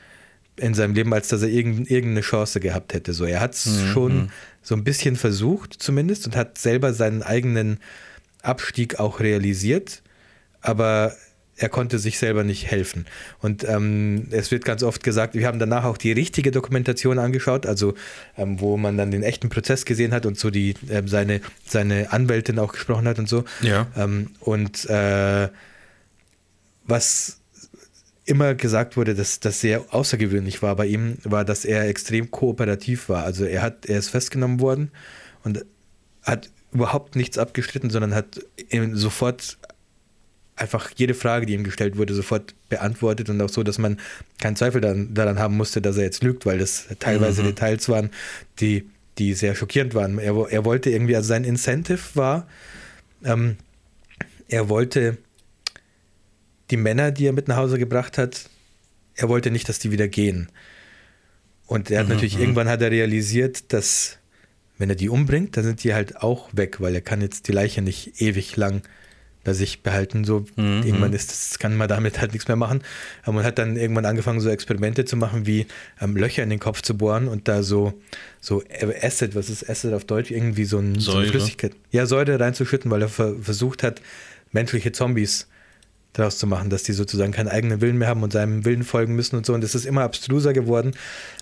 in 0.55 0.73
seinem 0.73 0.93
Leben, 0.93 1.13
als 1.13 1.29
dass 1.29 1.41
er 1.41 1.49
irgend, 1.49 1.89
irgendeine 1.89 2.21
Chance 2.21 2.59
gehabt 2.59 2.93
hätte. 2.93 3.13
So, 3.13 3.25
er 3.25 3.39
hat 3.39 3.53
es 3.53 3.81
schon 3.91 4.29
so 4.61 4.75
ein 4.75 4.83
bisschen 4.83 5.15
versucht, 5.15 5.73
zumindest, 5.73 6.25
und 6.25 6.35
hat 6.35 6.57
selber 6.57 6.93
seinen 6.93 7.23
eigenen 7.23 7.79
Abstieg 8.41 8.99
auch 8.99 9.19
realisiert, 9.19 10.03
aber 10.61 11.13
er 11.55 11.69
konnte 11.69 11.99
sich 11.99 12.17
selber 12.17 12.43
nicht 12.43 12.69
helfen. 12.69 13.05
Und 13.39 13.67
ähm, 13.67 14.27
es 14.31 14.51
wird 14.51 14.65
ganz 14.65 14.83
oft 14.83 15.03
gesagt, 15.03 15.35
wir 15.35 15.47
haben 15.47 15.59
danach 15.59 15.83
auch 15.85 15.97
die 15.97 16.11
richtige 16.11 16.51
Dokumentation 16.51 17.19
angeschaut, 17.19 17.65
also 17.65 17.93
ähm, 18.37 18.59
wo 18.59 18.77
man 18.77 18.97
dann 18.97 19.11
den 19.11 19.23
echten 19.23 19.49
Prozess 19.49 19.85
gesehen 19.85 20.13
hat 20.13 20.25
und 20.25 20.37
so 20.37 20.49
die 20.49 20.73
ähm, 20.89 21.07
seine, 21.07 21.41
seine 21.65 22.11
Anwältin 22.11 22.57
auch 22.59 22.73
gesprochen 22.73 23.07
hat 23.07 23.19
und 23.19 23.29
so. 23.29 23.43
Ja. 23.61 23.87
Ähm, 23.95 24.31
und 24.39 24.89
äh, 24.89 25.49
was 26.85 27.39
immer 28.25 28.55
gesagt 28.55 28.97
wurde, 28.97 29.15
dass 29.15 29.39
das 29.39 29.59
sehr 29.59 29.93
außergewöhnlich 29.93 30.61
war 30.61 30.75
bei 30.75 30.87
ihm, 30.87 31.17
war, 31.23 31.45
dass 31.45 31.65
er 31.65 31.87
extrem 31.87 32.31
kooperativ 32.31 33.09
war. 33.09 33.23
Also 33.25 33.45
er 33.45 33.61
hat, 33.61 33.85
er 33.85 33.99
ist 33.99 34.09
festgenommen 34.09 34.59
worden 34.59 34.91
und 35.43 35.65
hat 36.23 36.49
überhaupt 36.71 37.15
nichts 37.15 37.37
abgestritten, 37.37 37.89
sondern 37.89 38.15
hat 38.15 38.39
sofort 38.93 39.57
einfach 40.55 40.91
jede 40.95 41.13
Frage, 41.13 41.45
die 41.45 41.53
ihm 41.53 41.63
gestellt 41.63 41.97
wurde, 41.97 42.13
sofort 42.13 42.53
beantwortet 42.69 43.29
und 43.29 43.41
auch 43.41 43.49
so, 43.49 43.63
dass 43.63 43.77
man 43.77 43.99
keinen 44.39 44.55
Zweifel 44.55 44.81
daran, 44.81 45.13
daran 45.13 45.39
haben 45.39 45.57
musste, 45.57 45.81
dass 45.81 45.97
er 45.97 46.03
jetzt 46.03 46.23
lügt, 46.23 46.45
weil 46.45 46.59
das 46.59 46.87
teilweise 46.99 47.41
mhm. 47.41 47.47
Details 47.47 47.89
waren, 47.89 48.11
die, 48.59 48.89
die 49.17 49.33
sehr 49.33 49.55
schockierend 49.55 49.95
waren. 49.95 50.19
Er, 50.19 50.35
er 50.49 50.65
wollte 50.65 50.89
irgendwie, 50.89 51.15
also 51.15 51.27
sein 51.27 51.43
Incentive 51.43 52.01
war, 52.13 52.47
ähm, 53.23 53.57
er 54.47 54.69
wollte 54.69 55.17
die 56.69 56.77
Männer, 56.77 57.11
die 57.11 57.27
er 57.27 57.33
mit 57.33 57.47
nach 57.47 57.57
Hause 57.57 57.79
gebracht 57.79 58.17
hat, 58.17 58.49
er 59.15 59.29
wollte 59.29 59.51
nicht, 59.51 59.69
dass 59.69 59.79
die 59.79 59.91
wieder 59.91 60.07
gehen. 60.07 60.49
Und 61.65 61.89
er 61.89 61.99
hat 61.99 62.07
mhm, 62.07 62.13
natürlich, 62.13 62.35
mhm. 62.35 62.41
irgendwann 62.41 62.69
hat 62.69 62.81
er 62.81 62.91
realisiert, 62.91 63.73
dass 63.73 64.17
wenn 64.77 64.89
er 64.89 64.95
die 64.95 65.09
umbringt, 65.09 65.55
dann 65.57 65.63
sind 65.63 65.83
die 65.83 65.93
halt 65.93 66.17
auch 66.17 66.49
weg, 66.51 66.81
weil 66.81 66.95
er 66.95 67.01
kann 67.01 67.21
jetzt 67.21 67.47
die 67.47 67.51
Leiche 67.51 67.81
nicht 67.81 68.21
ewig 68.21 68.55
lang 68.55 68.81
bei 69.43 69.53
sich 69.53 69.81
behalten. 69.81 70.23
So 70.23 70.45
mhm. 70.55 70.83
irgendwann 70.83 71.13
ist 71.13 71.31
das 71.31 71.59
kann 71.59 71.75
man 71.75 71.87
damit 71.87 72.19
halt 72.19 72.33
nichts 72.33 72.47
mehr 72.47 72.57
machen. 72.57 72.81
Ähm, 73.27 73.35
und 73.35 73.43
hat 73.43 73.57
dann 73.57 73.75
irgendwann 73.75 74.05
angefangen, 74.05 74.39
so 74.39 74.49
Experimente 74.49 75.05
zu 75.05 75.17
machen, 75.17 75.45
wie 75.45 75.67
ähm, 76.01 76.15
Löcher 76.15 76.43
in 76.43 76.49
den 76.49 76.59
Kopf 76.59 76.81
zu 76.81 76.97
bohren 76.97 77.27
und 77.27 77.47
da 77.47 77.63
so, 77.63 77.93
so 78.39 78.63
Acid, 79.01 79.35
was 79.35 79.49
ist 79.49 79.69
Acid 79.69 79.93
auf 79.93 80.05
Deutsch? 80.05 80.31
Irgendwie 80.31 80.65
so, 80.65 80.79
ein, 80.79 80.99
so 80.99 81.13
eine 81.13 81.27
Flüssigkeit. 81.27 81.73
Ja, 81.91 82.05
Säure 82.05 82.39
reinzuschütten, 82.39 82.89
weil 82.91 83.01
er 83.01 83.09
ver 83.09 83.35
versucht 83.41 83.83
hat, 83.83 84.01
menschliche 84.51 84.91
Zombies 84.91 85.47
daraus 86.13 86.37
zu 86.37 86.47
machen, 86.47 86.69
dass 86.69 86.83
die 86.83 86.93
sozusagen 86.93 87.31
keinen 87.31 87.47
eigenen 87.49 87.81
Willen 87.81 87.97
mehr 87.97 88.07
haben 88.07 88.23
und 88.23 88.31
seinem 88.31 88.65
Willen 88.65 88.83
folgen 88.83 89.15
müssen 89.15 89.35
und 89.35 89.45
so. 89.45 89.53
Und 89.53 89.63
es 89.63 89.75
ist 89.75 89.85
immer 89.85 90.03
abstruser 90.03 90.53
geworden. 90.53 90.93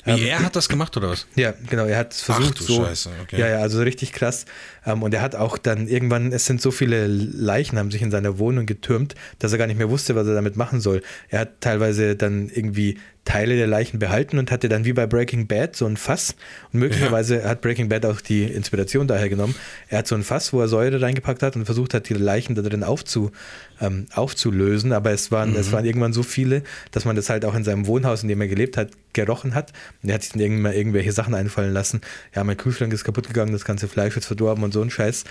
Wie, 0.06 0.12
ähm, 0.12 0.26
er 0.26 0.40
hat 0.40 0.56
das 0.56 0.70
gemacht 0.70 0.96
oder 0.98 1.10
was? 1.10 1.28
Ja, 1.36 1.54
genau. 1.70 1.86
Er 1.86 1.98
hat 1.98 2.14
es 2.14 2.22
versucht. 2.22 2.54
Ach, 2.54 2.58
du 2.58 2.64
so, 2.64 2.86
Scheiße, 2.86 3.10
okay. 3.22 3.40
Ja, 3.40 3.48
ja, 3.48 3.58
also 3.60 3.82
richtig 3.82 4.14
krass. 4.14 4.46
Ähm, 4.86 5.04
und 5.04 5.14
er 5.14 5.22
hat 5.22 5.36
auch 5.36 5.58
dann 5.58 5.88
irgendwann, 5.88 6.32
es 6.32 6.46
sind 6.46 6.62
so 6.62 6.72
viele 6.72 7.06
Leichen, 7.08 7.78
haben 7.78 7.92
sich 7.92 8.02
in 8.02 8.12
seiner 8.12 8.40
Wohnung 8.40 8.66
getürmt, 8.66 9.16
dass 9.40 9.52
er 9.52 9.58
gar 9.58 9.68
nicht 9.68 9.78
mehr 9.78 9.90
wusste, 9.90 10.16
was 10.16 10.26
er 10.26 10.34
damit 10.34 10.56
machen 10.56 10.80
soll. 10.80 11.04
Er 11.30 11.42
hat 11.42 11.62
teilweise 11.62 12.16
dann 12.16 12.50
irgendwie 12.50 12.98
Teile 13.24 13.56
der 13.56 13.68
Leichen 13.68 14.00
behalten 14.00 14.40
und 14.40 14.52
hatte 14.52 14.68
dann 14.68 14.84
wie 14.84 14.94
bei 14.94 15.06
Breaking 15.06 15.46
Bad 15.48 15.76
so 15.76 15.86
ein 15.86 15.96
Fass. 15.96 16.36
Und 16.74 16.80
möglicherweise 16.80 17.42
ja. 17.42 17.50
hat 17.50 17.62
Breaking 17.62 17.88
Bad 17.88 18.06
auch 18.06 18.20
die 18.20 18.44
Inspiration 18.44 19.08
daher 19.08 19.30
genommen. 19.30 19.56
Er 19.90 20.00
hat 20.00 20.08
so 20.08 20.16
ein 20.16 20.24
Fass, 20.24 20.54
wo 20.54 20.60
er 20.60 20.68
Säure 20.68 21.02
reingepackt 21.02 21.44
hat 21.44 21.56
und 21.56 21.66
versucht 21.66 21.94
hat, 21.94 22.10
die 22.10 22.16
Leichen 22.16 22.56
da 22.56 22.64
drin 22.64 22.84
aufzu, 22.84 23.32
ähm, 23.80 24.08
aufzulösen. 24.14 24.92
Aber 24.92 25.12
es 25.12 25.32
waren, 25.32 25.52
mhm. 25.52 25.58
es 25.58 25.72
waren 25.72 25.86
irgendwann 25.86 26.14
so 26.14 26.24
viele, 26.24 26.64
dass 26.92 27.06
man 27.06 27.16
das 27.16 27.30
halt 27.30 27.46
auch 27.46 27.54
in 27.54 27.64
seinem 27.64 27.86
Wohnhaus, 27.86 28.24
in 28.24 28.30
dem 28.30 28.42
er 28.42 28.48
gelebt 28.48 28.76
hat, 28.76 28.90
gerochen 29.14 29.54
hat. 29.54 29.72
Und 30.02 30.10
er 30.10 30.16
hat 30.16 30.24
sich 30.24 30.32
dann 30.32 30.42
irgendwann 30.42 30.74
irgendwelche 30.74 31.12
Sachen 31.12 31.36
einfallen 31.36 31.74
lassen. 31.74 32.02
Ja, 32.36 32.44
mein 32.44 32.58
Kühlschrank 32.58 32.92
ist 32.92 33.04
kaputt 33.04 33.28
gegangen, 33.28 33.52
das 33.54 33.66
ganze 33.66 33.88
Fleisch 33.88 34.18
ist 34.18 34.26
verdorben 34.26 34.64
und 34.64 34.74
so 34.74 34.82
ein 34.82 34.90
Scheiß. 34.90 35.26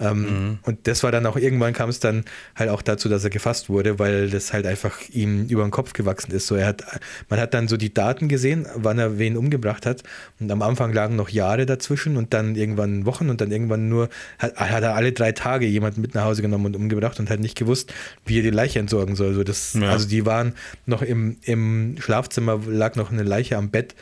Ähm, 0.00 0.20
mhm. 0.20 0.58
Und 0.62 0.86
das 0.86 1.02
war 1.02 1.12
dann 1.12 1.26
auch, 1.26 1.36
irgendwann 1.36 1.72
kam 1.72 1.88
es 1.88 2.00
dann 2.00 2.24
halt 2.56 2.70
auch 2.70 2.82
dazu, 2.82 3.08
dass 3.08 3.24
er 3.24 3.30
gefasst 3.30 3.68
wurde, 3.68 3.98
weil 3.98 4.30
das 4.30 4.52
halt 4.52 4.66
einfach 4.66 4.98
ihm 5.10 5.46
über 5.46 5.62
den 5.62 5.70
Kopf 5.70 5.92
gewachsen 5.92 6.32
ist. 6.32 6.46
So, 6.46 6.56
er 6.56 6.66
hat, 6.66 6.82
man 7.28 7.38
hat 7.38 7.54
dann 7.54 7.68
so 7.68 7.76
die 7.76 7.94
Daten 7.94 8.28
gesehen, 8.28 8.66
wann 8.74 8.98
er 8.98 9.18
wen 9.18 9.36
umgebracht 9.36 9.86
hat. 9.86 10.02
Und 10.40 10.50
am 10.50 10.62
Anfang 10.62 10.92
lagen 10.92 11.16
noch 11.16 11.28
Jahre 11.28 11.66
dazwischen 11.66 12.16
und 12.16 12.34
dann 12.34 12.56
irgendwann 12.56 13.06
Wochen 13.06 13.30
und 13.30 13.40
dann 13.40 13.50
irgendwann 13.50 13.88
nur, 13.88 14.08
hat, 14.38 14.56
hat 14.56 14.82
er 14.82 14.94
alle 14.94 15.12
drei 15.12 15.32
Tage 15.32 15.66
jemanden 15.66 16.00
mit 16.00 16.14
nach 16.14 16.24
Hause 16.24 16.42
genommen 16.42 16.66
und 16.66 16.76
umgebracht 16.76 17.20
und 17.20 17.30
hat 17.30 17.40
nicht 17.40 17.56
gewusst, 17.56 17.92
wie 18.26 18.38
er 18.38 18.42
die 18.42 18.50
Leiche 18.50 18.78
entsorgen 18.78 19.16
soll. 19.16 19.34
So, 19.34 19.44
das, 19.44 19.74
ja. 19.74 19.90
Also 19.90 20.08
die 20.08 20.26
waren 20.26 20.54
noch 20.86 21.02
im, 21.02 21.36
im 21.42 21.96
Schlafzimmer, 22.00 22.60
lag 22.66 22.96
noch 22.96 23.12
eine 23.12 23.22
Leiche 23.22 23.56
am 23.56 23.70
Bett, 23.70 23.94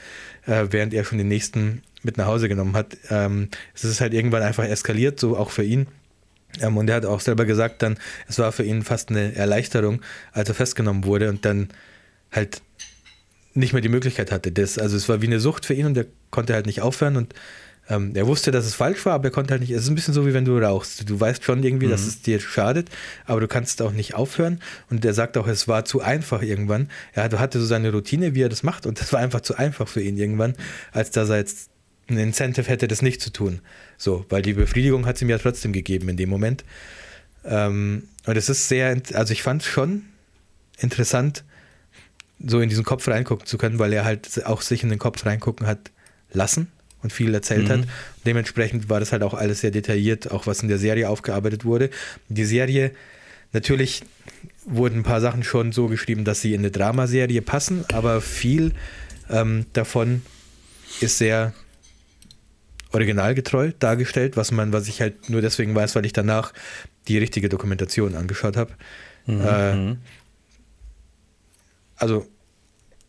äh, 0.47 0.66
während 0.70 0.95
er 0.95 1.05
schon 1.05 1.18
den 1.18 1.28
nächsten 1.28 1.82
mit 2.03 2.16
nach 2.16 2.26
Hause 2.26 2.49
genommen 2.49 2.74
hat. 2.74 2.97
Ähm, 3.11 3.49
es 3.74 3.84
ist 3.84 4.01
halt 4.01 4.12
irgendwann 4.12 4.43
einfach 4.43 4.64
eskaliert, 4.64 5.20
so 5.20 5.36
auch 5.36 5.51
für 5.51 5.64
ihn. 5.64 5.86
Ähm, 6.61 6.76
und 6.76 6.88
er 6.88 6.97
hat 6.97 7.05
auch 7.07 7.20
selber 7.20 7.45
gesagt, 7.45 7.82
dann, 7.82 7.97
es 8.28 8.38
war 8.38 8.53
für 8.53 8.64
ihn 8.64 8.82
fast 8.82 9.11
eine 9.11 9.34
Erleichterung, 9.34 10.03
als 10.32 10.49
er 10.49 10.55
festgenommen 10.55 11.05
wurde 11.05 11.28
und 11.28 11.45
dann 11.45 11.68
halt 12.30 12.62
nicht 13.55 13.72
mehr 13.72 13.82
die 13.82 13.88
Möglichkeit 13.88 14.32
hatte. 14.32 14.51
Das, 14.51 14.78
also 14.78 14.97
es 14.97 15.09
war 15.09 15.22
wie 15.22 15.26
eine 15.26 15.40
Sucht 15.40 15.66
für 15.66 15.74
ihn 15.74 15.86
und 15.86 15.97
er 15.97 16.07
konnte 16.30 16.55
halt 16.55 16.66
nicht 16.66 16.80
aufhören 16.80 17.16
und 17.16 17.34
ähm, 17.89 18.12
er 18.14 18.26
wusste, 18.26 18.53
dass 18.53 18.64
es 18.64 18.74
falsch 18.74 19.05
war, 19.05 19.14
aber 19.14 19.24
er 19.24 19.30
konnte 19.33 19.53
halt 19.53 19.61
nicht. 19.61 19.70
Es 19.70 19.83
ist 19.83 19.89
ein 19.89 19.95
bisschen 19.95 20.14
so, 20.14 20.26
wie 20.26 20.35
wenn 20.35 20.45
du 20.45 20.57
rauchst. 20.57 21.09
Du 21.09 21.18
weißt 21.18 21.43
schon 21.43 21.62
irgendwie, 21.64 21.87
mhm. 21.87 21.91
dass 21.91 22.07
es 22.07 22.22
dir 22.22 22.41
schadet, 22.41 22.89
aber 23.26 23.41
du 23.41 23.49
kannst 23.49 23.83
auch 23.83 23.93
nicht 23.93 24.14
aufhören. 24.14 24.61
Und 24.89 25.05
er 25.05 25.14
sagt 25.14 25.37
auch, 25.37 25.49
es 25.49 25.66
war 25.66 25.85
zu 25.85 26.01
einfach 26.01 26.43
irgendwann. 26.43 26.89
Er 27.12 27.24
hatte 27.24 27.59
so 27.59 27.66
seine 27.66 27.91
Routine, 27.91 28.35
wie 28.35 28.43
er 28.43 28.49
das 28.49 28.62
macht, 28.62 28.87
und 28.87 29.01
das 29.01 29.12
war 29.12 29.20
einfach 29.20 29.41
zu 29.41 29.57
einfach 29.57 29.89
für 29.89 30.01
ihn 30.01 30.16
irgendwann, 30.16 30.55
als 30.93 31.11
dass 31.11 31.28
er 31.28 31.39
jetzt 31.39 31.70
ein 32.09 32.18
Incentive 32.18 32.68
hätte, 32.68 32.87
das 32.87 33.03
nicht 33.03 33.20
zu 33.20 33.30
tun. 33.30 33.61
So, 33.99 34.24
weil 34.28 34.43
die 34.43 34.53
Befriedigung 34.53 35.07
hat 35.07 35.16
es 35.16 35.22
ihm 35.22 35.28
ja 35.28 35.39
trotzdem 35.39 35.72
gegeben 35.72 36.09
in 36.09 36.16
dem 36.16 36.28
Moment. 36.28 36.64
Ähm, 37.45 38.05
und 38.26 38.37
es 38.37 38.49
ist 38.49 38.68
sehr, 38.68 39.01
also 39.14 39.33
ich 39.33 39.43
fand 39.43 39.62
es 39.62 39.68
schon 39.68 40.05
interessant, 40.78 41.45
so 42.45 42.61
in 42.61 42.68
diesen 42.68 42.85
Kopf 42.85 43.07
reingucken 43.09 43.47
zu 43.47 43.59
können, 43.59 43.78
weil 43.78 43.93
er 43.93 44.05
halt 44.05 44.47
auch 44.47 44.62
sich 44.62 44.83
in 44.83 44.89
den 44.89 44.99
Kopf 44.99 45.24
reingucken 45.26 45.66
hat 45.66 45.91
lassen 46.33 46.68
und 47.03 47.12
viel 47.12 47.34
erzählt 47.34 47.64
mhm. 47.64 47.70
hat. 47.70 47.80
Dementsprechend 48.26 48.88
war 48.88 49.00
das 49.00 49.12
halt 49.12 49.22
auch 49.22 49.34
alles 49.34 49.61
sehr 49.61 49.70
detailliert, 49.70 50.30
auch 50.30 50.46
was 50.46 50.62
in 50.62 50.68
der 50.68 50.78
Serie 50.78 51.09
aufgearbeitet 51.09 51.64
wurde. 51.64 51.90
Die 52.28 52.44
Serie, 52.44 52.92
natürlich 53.53 54.03
wurden 54.64 55.00
ein 55.00 55.03
paar 55.03 55.20
Sachen 55.20 55.42
schon 55.42 55.72
so 55.72 55.88
geschrieben, 55.88 56.24
dass 56.24 56.40
sie 56.40 56.55
in 56.55 56.61
eine 56.61 56.70
Dramaserie 56.70 57.42
passen, 57.42 57.84
aber 57.92 58.20
viel 58.20 58.72
ähm, 59.28 59.66
davon 59.72 60.22
ist 61.00 61.18
sehr 61.18 61.53
originalgetreu 62.92 63.72
dargestellt, 63.78 64.36
was 64.36 64.53
man, 64.53 64.72
was 64.72 64.86
ich 64.88 65.00
halt 65.00 65.30
nur 65.30 65.40
deswegen 65.40 65.74
weiß, 65.74 65.94
weil 65.96 66.07
ich 66.07 66.12
danach 66.12 66.53
die 67.09 67.18
richtige 67.18 67.48
Dokumentation 67.48 68.14
angeschaut 68.14 68.57
habe. 68.57 68.72
Mhm. 69.26 69.40
Äh, 69.40 69.74
mhm. 69.74 69.96
also 71.96 72.26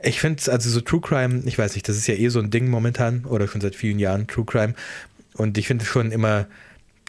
ich 0.04 0.20
finde 0.20 0.39
es, 0.39 0.49
also 0.49 0.70
so 0.70 0.82
True 0.82 1.01
Crime, 1.01 1.43
ich 1.45 1.58
weiß 1.58 1.76
nicht, 1.76 1.88
das 1.88 1.97
ist 1.97 2.08
ja 2.08 2.16
eh 2.16 2.30
so 2.30 2.39
ein 2.39 2.51
Ding 2.51 2.70
momentan 2.70 3.26
oder 3.26 3.47
schon 3.47 3.62
seit 3.62 3.76
vielen 3.76 3.99
Jahren 3.99 4.28
True 4.28 4.45
Crime. 4.45 4.76
Und 5.34 5.58
ich 5.58 5.68
finde 5.68 5.84
es 5.84 5.89
schon 5.89 6.12
immer 6.12 6.47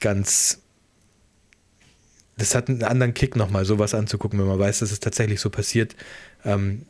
ganz. 0.00 0.60
Das 2.36 2.54
hat 2.54 2.68
einen 2.68 2.82
anderen 2.82 3.14
Kick 3.14 3.36
nochmal, 3.36 3.64
sowas 3.64 3.94
anzugucken, 3.94 4.40
wenn 4.40 4.46
man 4.46 4.58
weiß, 4.58 4.80
dass 4.80 4.90
es 4.90 5.00
tatsächlich 5.00 5.40
so 5.40 5.50
passiert. 5.50 5.94
Ähm, 6.44 6.86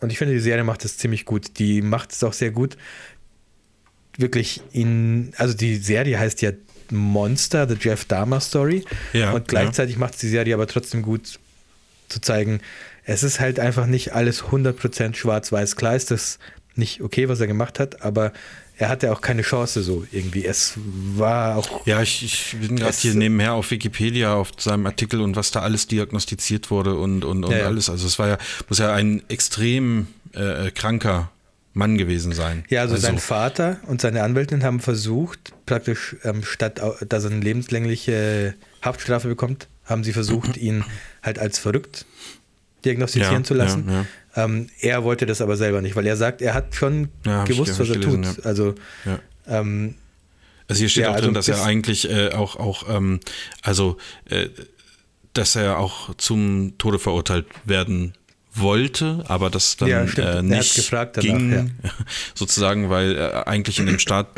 und 0.00 0.10
ich 0.10 0.18
finde, 0.18 0.34
die 0.34 0.40
Serie 0.40 0.64
macht 0.64 0.84
das 0.84 0.96
ziemlich 0.96 1.24
gut. 1.24 1.58
Die 1.58 1.82
macht 1.82 2.12
es 2.12 2.22
auch 2.24 2.32
sehr 2.32 2.50
gut, 2.50 2.76
wirklich 4.16 4.60
in. 4.72 5.32
Also 5.36 5.54
die 5.54 5.76
Serie 5.76 6.18
heißt 6.18 6.42
ja 6.42 6.52
Monster, 6.90 7.68
The 7.68 7.76
Jeff 7.78 8.04
Dahmer 8.04 8.40
Story. 8.40 8.84
Ja, 9.12 9.32
und 9.32 9.48
gleichzeitig 9.48 9.96
ja. 9.96 10.00
macht 10.00 10.14
es 10.14 10.20
die 10.20 10.28
Serie 10.28 10.54
aber 10.54 10.66
trotzdem 10.66 11.02
gut 11.02 11.38
zu 12.08 12.20
zeigen, 12.20 12.60
es 13.08 13.22
ist 13.22 13.40
halt 13.40 13.58
einfach 13.58 13.86
nicht 13.86 14.12
alles 14.12 14.44
100% 14.44 15.14
schwarz-weiß. 15.14 15.76
Klar 15.76 15.96
ist 15.96 16.10
das 16.10 16.38
nicht 16.74 17.00
okay, 17.00 17.28
was 17.28 17.40
er 17.40 17.46
gemacht 17.46 17.80
hat, 17.80 18.02
aber 18.02 18.34
er 18.76 18.90
hatte 18.90 19.10
auch 19.10 19.22
keine 19.22 19.40
Chance 19.40 19.82
so 19.82 20.04
irgendwie. 20.12 20.44
Es 20.44 20.74
war 20.76 21.56
auch. 21.56 21.86
Ja, 21.86 22.02
ich, 22.02 22.22
ich 22.22 22.56
bin 22.60 22.76
gerade 22.76 22.94
hier 22.94 23.14
nebenher 23.14 23.54
auf 23.54 23.70
Wikipedia 23.70 24.34
auf 24.34 24.50
seinem 24.58 24.84
Artikel 24.84 25.22
und 25.22 25.36
was 25.36 25.50
da 25.50 25.60
alles 25.60 25.86
diagnostiziert 25.86 26.70
wurde 26.70 26.96
und, 26.96 27.24
und, 27.24 27.44
und 27.44 27.50
ja, 27.50 27.64
alles. 27.64 27.88
Also 27.88 28.06
es 28.06 28.18
war 28.18 28.28
ja, 28.28 28.38
muss 28.68 28.78
ja 28.78 28.92
ein 28.92 29.22
extrem 29.28 30.08
äh, 30.34 30.70
kranker 30.70 31.30
Mann 31.72 31.96
gewesen 31.96 32.32
sein. 32.32 32.64
Ja, 32.68 32.82
also, 32.82 32.96
also, 32.96 33.06
sein 33.06 33.18
Vater 33.18 33.78
und 33.86 34.02
seine 34.02 34.22
Anwältin 34.22 34.62
haben 34.64 34.80
versucht, 34.80 35.54
praktisch 35.64 36.14
ähm, 36.24 36.44
statt 36.44 36.78
dass 37.08 37.24
er 37.24 37.30
eine 37.30 37.40
lebenslängliche 37.40 38.54
Haftstrafe 38.82 39.28
bekommt, 39.28 39.66
haben 39.86 40.04
sie 40.04 40.12
versucht, 40.12 40.56
ihn 40.58 40.84
halt 41.22 41.38
als 41.38 41.58
verrückt 41.58 42.04
diagnostizieren 42.84 43.42
ja, 43.42 43.44
zu 43.44 43.54
lassen. 43.54 43.84
Ja, 43.88 44.06
ja. 44.36 44.44
Ähm, 44.44 44.68
er 44.80 45.04
wollte 45.04 45.26
das 45.26 45.40
aber 45.40 45.56
selber 45.56 45.80
nicht, 45.80 45.96
weil 45.96 46.06
er 46.06 46.16
sagt, 46.16 46.42
er 46.42 46.54
hat 46.54 46.74
schon 46.74 47.08
gewusst, 47.46 47.78
was 47.78 47.88
er 47.88 47.98
gelesen, 47.98 48.22
tut. 48.22 48.46
Also, 48.46 48.74
ähm, 49.46 49.94
also 50.68 50.80
hier 50.80 50.88
steht 50.88 51.06
auch 51.06 51.16
drin, 51.16 51.34
also 51.36 51.50
dass 51.50 51.60
er 51.60 51.64
eigentlich 51.64 52.10
äh, 52.10 52.30
auch, 52.32 52.56
auch 52.56 52.84
ähm, 52.94 53.20
also 53.62 53.96
äh, 54.26 54.48
dass 55.32 55.56
er 55.56 55.78
auch 55.78 56.14
zum 56.16 56.74
Tode 56.78 56.98
verurteilt 56.98 57.46
werden 57.64 58.12
wollte, 58.54 59.24
aber 59.28 59.50
das 59.50 59.76
dann 59.76 59.88
äh, 59.88 60.42
nicht 60.42 60.92
danach, 60.92 61.12
ging, 61.12 61.72
sozusagen, 62.34 62.90
weil 62.90 63.16
äh, 63.16 63.42
eigentlich 63.46 63.78
in 63.78 63.86
dem 63.86 63.98
Staat 63.98 64.28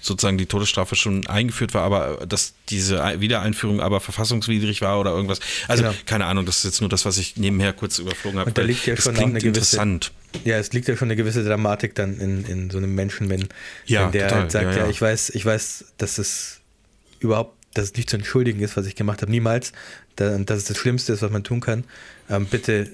sozusagen 0.00 0.38
die 0.38 0.46
Todesstrafe 0.46 0.96
schon 0.96 1.26
eingeführt 1.26 1.74
war, 1.74 1.82
aber 1.82 2.26
dass 2.26 2.54
diese 2.68 2.98
Wiedereinführung 3.20 3.80
aber 3.80 4.00
verfassungswidrig 4.00 4.80
war 4.80 5.00
oder 5.00 5.10
irgendwas. 5.12 5.40
Also 5.66 5.84
genau. 5.84 5.94
keine 6.06 6.26
Ahnung, 6.26 6.46
das 6.46 6.58
ist 6.58 6.64
jetzt 6.64 6.80
nur 6.80 6.90
das, 6.90 7.04
was 7.04 7.18
ich 7.18 7.36
nebenher 7.36 7.72
kurz 7.72 7.98
überflogen 7.98 8.38
habe. 8.38 8.50
Und 8.50 8.58
da 8.58 8.62
liegt 8.62 8.86
ja 8.86 8.96
schon 8.96 9.16
eine 9.16 9.34
gewisse, 9.34 9.46
interessant. 9.48 10.12
Ja, 10.44 10.58
es 10.58 10.72
liegt 10.72 10.88
ja 10.88 10.96
schon 10.96 11.08
eine 11.08 11.16
gewisse 11.16 11.44
Dramatik 11.44 11.94
dann 11.94 12.18
in, 12.20 12.44
in 12.44 12.70
so 12.70 12.78
einem 12.78 12.94
Menschen, 12.94 13.28
wenn, 13.28 13.48
ja, 13.86 14.04
wenn 14.04 14.12
der 14.12 14.28
total. 14.28 14.40
halt 14.42 14.52
sagt, 14.52 14.64
ja, 14.64 14.70
ja. 14.72 14.78
ja, 14.84 14.90
ich 14.90 15.00
weiß, 15.00 15.30
ich 15.30 15.44
weiß, 15.44 15.86
dass 15.98 16.18
es 16.18 16.60
überhaupt, 17.20 17.56
dass 17.74 17.86
es 17.86 17.94
nicht 17.94 18.10
zu 18.10 18.16
entschuldigen 18.16 18.60
ist, 18.60 18.76
was 18.76 18.86
ich 18.86 18.94
gemacht 18.94 19.22
habe, 19.22 19.30
niemals, 19.30 19.72
dass 20.16 20.58
es 20.58 20.64
das 20.64 20.76
Schlimmste 20.76 21.12
ist, 21.12 21.22
was 21.22 21.30
man 21.30 21.44
tun 21.44 21.60
kann. 21.60 21.84
Ähm, 22.28 22.46
bitte 22.46 22.90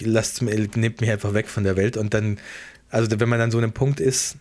lasst 0.00 0.42
mir, 0.42 0.54
nehmt 0.74 1.00
mich 1.00 1.10
einfach 1.10 1.34
weg 1.34 1.48
von 1.48 1.64
der 1.64 1.76
Welt 1.76 1.96
und 1.96 2.14
dann, 2.14 2.38
also 2.90 3.08
wenn 3.18 3.28
man 3.28 3.40
an 3.40 3.50
so 3.50 3.58
einem 3.58 3.72
Punkt 3.72 4.00
ist, 4.00 4.36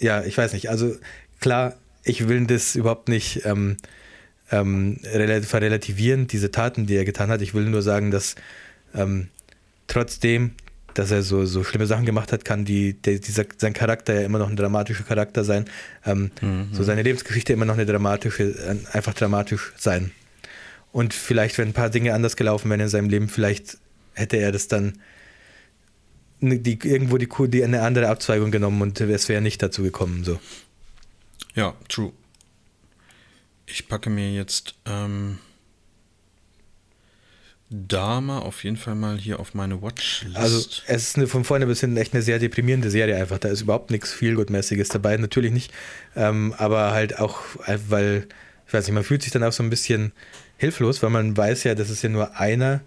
ja, 0.00 0.24
ich 0.24 0.36
weiß 0.36 0.52
nicht. 0.52 0.70
Also 0.70 0.96
klar, 1.40 1.76
ich 2.02 2.28
will 2.28 2.46
das 2.46 2.74
überhaupt 2.74 3.08
nicht 3.08 3.44
ähm, 3.44 3.76
ähm, 4.50 4.98
verrelativieren 5.02 6.26
diese 6.26 6.50
Taten, 6.50 6.86
die 6.86 6.96
er 6.96 7.04
getan 7.04 7.30
hat. 7.30 7.42
Ich 7.42 7.54
will 7.54 7.64
nur 7.64 7.82
sagen, 7.82 8.10
dass 8.10 8.34
ähm, 8.94 9.28
trotzdem, 9.86 10.52
dass 10.94 11.10
er 11.10 11.22
so, 11.22 11.44
so 11.44 11.62
schlimme 11.62 11.86
Sachen 11.86 12.06
gemacht 12.06 12.32
hat, 12.32 12.44
kann 12.44 12.64
die, 12.64 12.94
der, 12.94 13.18
dieser, 13.18 13.44
sein 13.58 13.74
Charakter 13.74 14.14
ja 14.14 14.22
immer 14.22 14.38
noch 14.38 14.48
ein 14.48 14.56
dramatischer 14.56 15.04
Charakter 15.04 15.44
sein. 15.44 15.66
Ähm, 16.04 16.30
mhm. 16.40 16.68
So 16.72 16.82
seine 16.82 17.02
Lebensgeschichte 17.02 17.52
immer 17.52 17.66
noch 17.66 17.74
eine 17.74 17.86
dramatische, 17.86 18.54
einfach 18.92 19.14
dramatisch 19.14 19.72
sein. 19.76 20.10
Und 20.92 21.14
vielleicht, 21.14 21.58
wenn 21.58 21.68
ein 21.68 21.74
paar 21.74 21.90
Dinge 21.90 22.14
anders 22.14 22.36
gelaufen 22.36 22.68
wären 22.70 22.80
in 22.80 22.88
seinem 22.88 23.08
Leben, 23.08 23.28
vielleicht 23.28 23.78
hätte 24.14 24.38
er 24.38 24.50
das 24.50 24.66
dann 24.66 24.94
die, 26.40 26.78
irgendwo 26.82 27.18
die, 27.18 27.28
die 27.48 27.64
eine 27.64 27.82
andere 27.82 28.08
Abzweigung 28.08 28.50
genommen 28.50 28.80
und 28.82 29.00
es 29.00 29.28
wäre 29.28 29.42
nicht 29.42 29.62
dazu 29.62 29.82
gekommen. 29.82 30.24
So. 30.24 30.40
Ja, 31.54 31.74
true. 31.88 32.12
Ich 33.66 33.88
packe 33.88 34.10
mir 34.10 34.32
jetzt 34.32 34.74
ähm, 34.86 35.38
Dama 37.72 38.40
auf 38.40 38.64
jeden 38.64 38.76
Fall 38.76 38.96
mal 38.96 39.16
hier 39.16 39.38
auf 39.38 39.54
meine 39.54 39.80
Watchlist. 39.80 40.36
Also 40.36 40.58
es 40.58 41.08
ist 41.08 41.16
eine, 41.16 41.28
von 41.28 41.44
vorne 41.44 41.66
bis 41.66 41.80
hinten 41.80 41.96
echt 41.98 42.12
eine 42.12 42.22
sehr 42.22 42.40
deprimierende 42.40 42.90
Serie 42.90 43.16
einfach. 43.16 43.38
Da 43.38 43.48
ist 43.48 43.60
überhaupt 43.60 43.92
nichts 43.92 44.12
Feelgood-mäßiges 44.12 44.88
dabei, 44.88 45.16
natürlich 45.16 45.52
nicht. 45.52 45.72
Ähm, 46.16 46.52
aber 46.58 46.90
halt 46.90 47.20
auch, 47.20 47.38
weil, 47.88 48.26
ich 48.66 48.72
weiß 48.74 48.86
nicht, 48.86 48.94
man 48.94 49.04
fühlt 49.04 49.22
sich 49.22 49.30
dann 49.30 49.44
auch 49.44 49.52
so 49.52 49.62
ein 49.62 49.70
bisschen 49.70 50.10
hilflos, 50.56 51.00
weil 51.02 51.10
man 51.10 51.36
weiß 51.36 51.62
ja, 51.62 51.76
das 51.76 51.90
ist 51.90 52.02
ja 52.02 52.08
nur 52.08 52.36
einer 52.36 52.80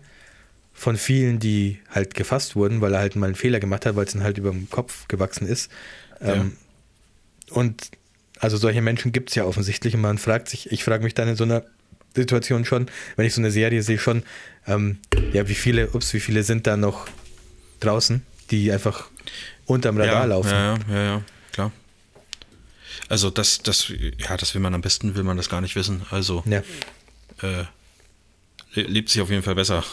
von 0.74 0.98
vielen, 0.98 1.40
die 1.40 1.80
halt 1.90 2.14
gefasst 2.14 2.56
wurden, 2.56 2.82
weil 2.82 2.94
er 2.94 3.00
halt 3.00 3.16
mal 3.16 3.28
einen 3.28 3.36
Fehler 3.36 3.60
gemacht 3.60 3.86
hat, 3.86 3.96
weil 3.96 4.06
es 4.06 4.14
dann 4.14 4.24
halt 4.24 4.38
über 4.38 4.52
dem 4.52 4.70
Kopf 4.70 5.08
gewachsen 5.08 5.48
ist. 5.48 5.72
Ja. 6.20 6.34
Ähm, 6.34 6.58
und 7.52 7.92
also 8.40 8.58
solche 8.58 8.82
Menschen 8.82 9.12
gibt 9.12 9.30
es 9.30 9.36
ja 9.36 9.46
offensichtlich 9.46 9.96
und 9.96 10.02
man 10.02 10.18
fragt 10.18 10.50
sich, 10.50 10.72
ich 10.72 10.84
frage 10.84 11.04
mich 11.04 11.14
dann 11.14 11.30
in 11.30 11.36
so 11.36 11.44
einer 11.44 11.64
Situation 12.16 12.66
schon, 12.66 12.88
wenn 13.16 13.26
ich 13.26 13.34
so 13.34 13.42
eine 13.42 13.52
Serie 13.52 13.82
sehe, 13.82 14.00
schon, 14.00 14.24
ähm, 14.68 14.98
ja, 15.32 15.48
wie 15.48 15.56
viele, 15.56 15.90
ups, 15.92 16.14
wie 16.14 16.20
viele 16.20 16.44
sind 16.44 16.68
da 16.68 16.78
noch 16.78 17.08
draußen, 17.80 18.24
die 18.52 18.72
einfach 18.72 19.10
unterm 19.66 19.98
Radar 19.98 20.14
ja, 20.14 20.26
laufen? 20.26 20.50
Ja, 20.52 20.78
ja, 20.90 21.04
ja, 21.04 21.22
klar. 21.52 21.72
Also 23.10 23.30
das, 23.30 23.60
das, 23.60 23.92
ja, 24.18 24.38
das 24.38 24.54
will 24.54 24.62
man 24.62 24.74
am 24.74 24.82
besten, 24.82 25.16
will 25.16 25.24
man 25.24 25.38
das 25.38 25.50
gar 25.50 25.62
nicht 25.62 25.76
wissen. 25.76 26.04
Also 26.10 26.44
ja. 26.46 26.60
äh, 27.42 27.66
lebt 28.74 29.10
sich 29.10 29.22
auf 29.22 29.30
jeden 29.30 29.44
Fall 29.44 29.56
besser, 29.56 29.84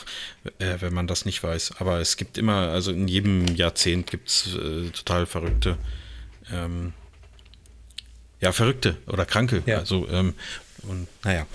äh, 0.59 0.77
wenn 0.81 0.95
man 0.95 1.07
das 1.07 1.25
nicht 1.25 1.43
weiß. 1.43 1.75
Aber 1.79 2.01
es 2.01 2.17
gibt 2.17 2.39
immer, 2.39 2.69
also 2.69 2.93
in 2.93 3.09
jedem 3.09 3.47
Jahrzehnt 3.55 4.11
gibt 4.11 4.29
es 4.29 4.55
äh, 4.55 4.91
total 4.91 5.27
verrückte 5.27 5.77
ähm, 6.53 6.93
ja, 8.41 8.53
Verrückte 8.53 8.97
oder 9.07 9.25
Kranke. 9.27 9.63
Ja. 9.67 9.79
Also, 9.79 10.09
ähm, 10.11 10.35
und 10.83 11.09
naja. 11.25 11.47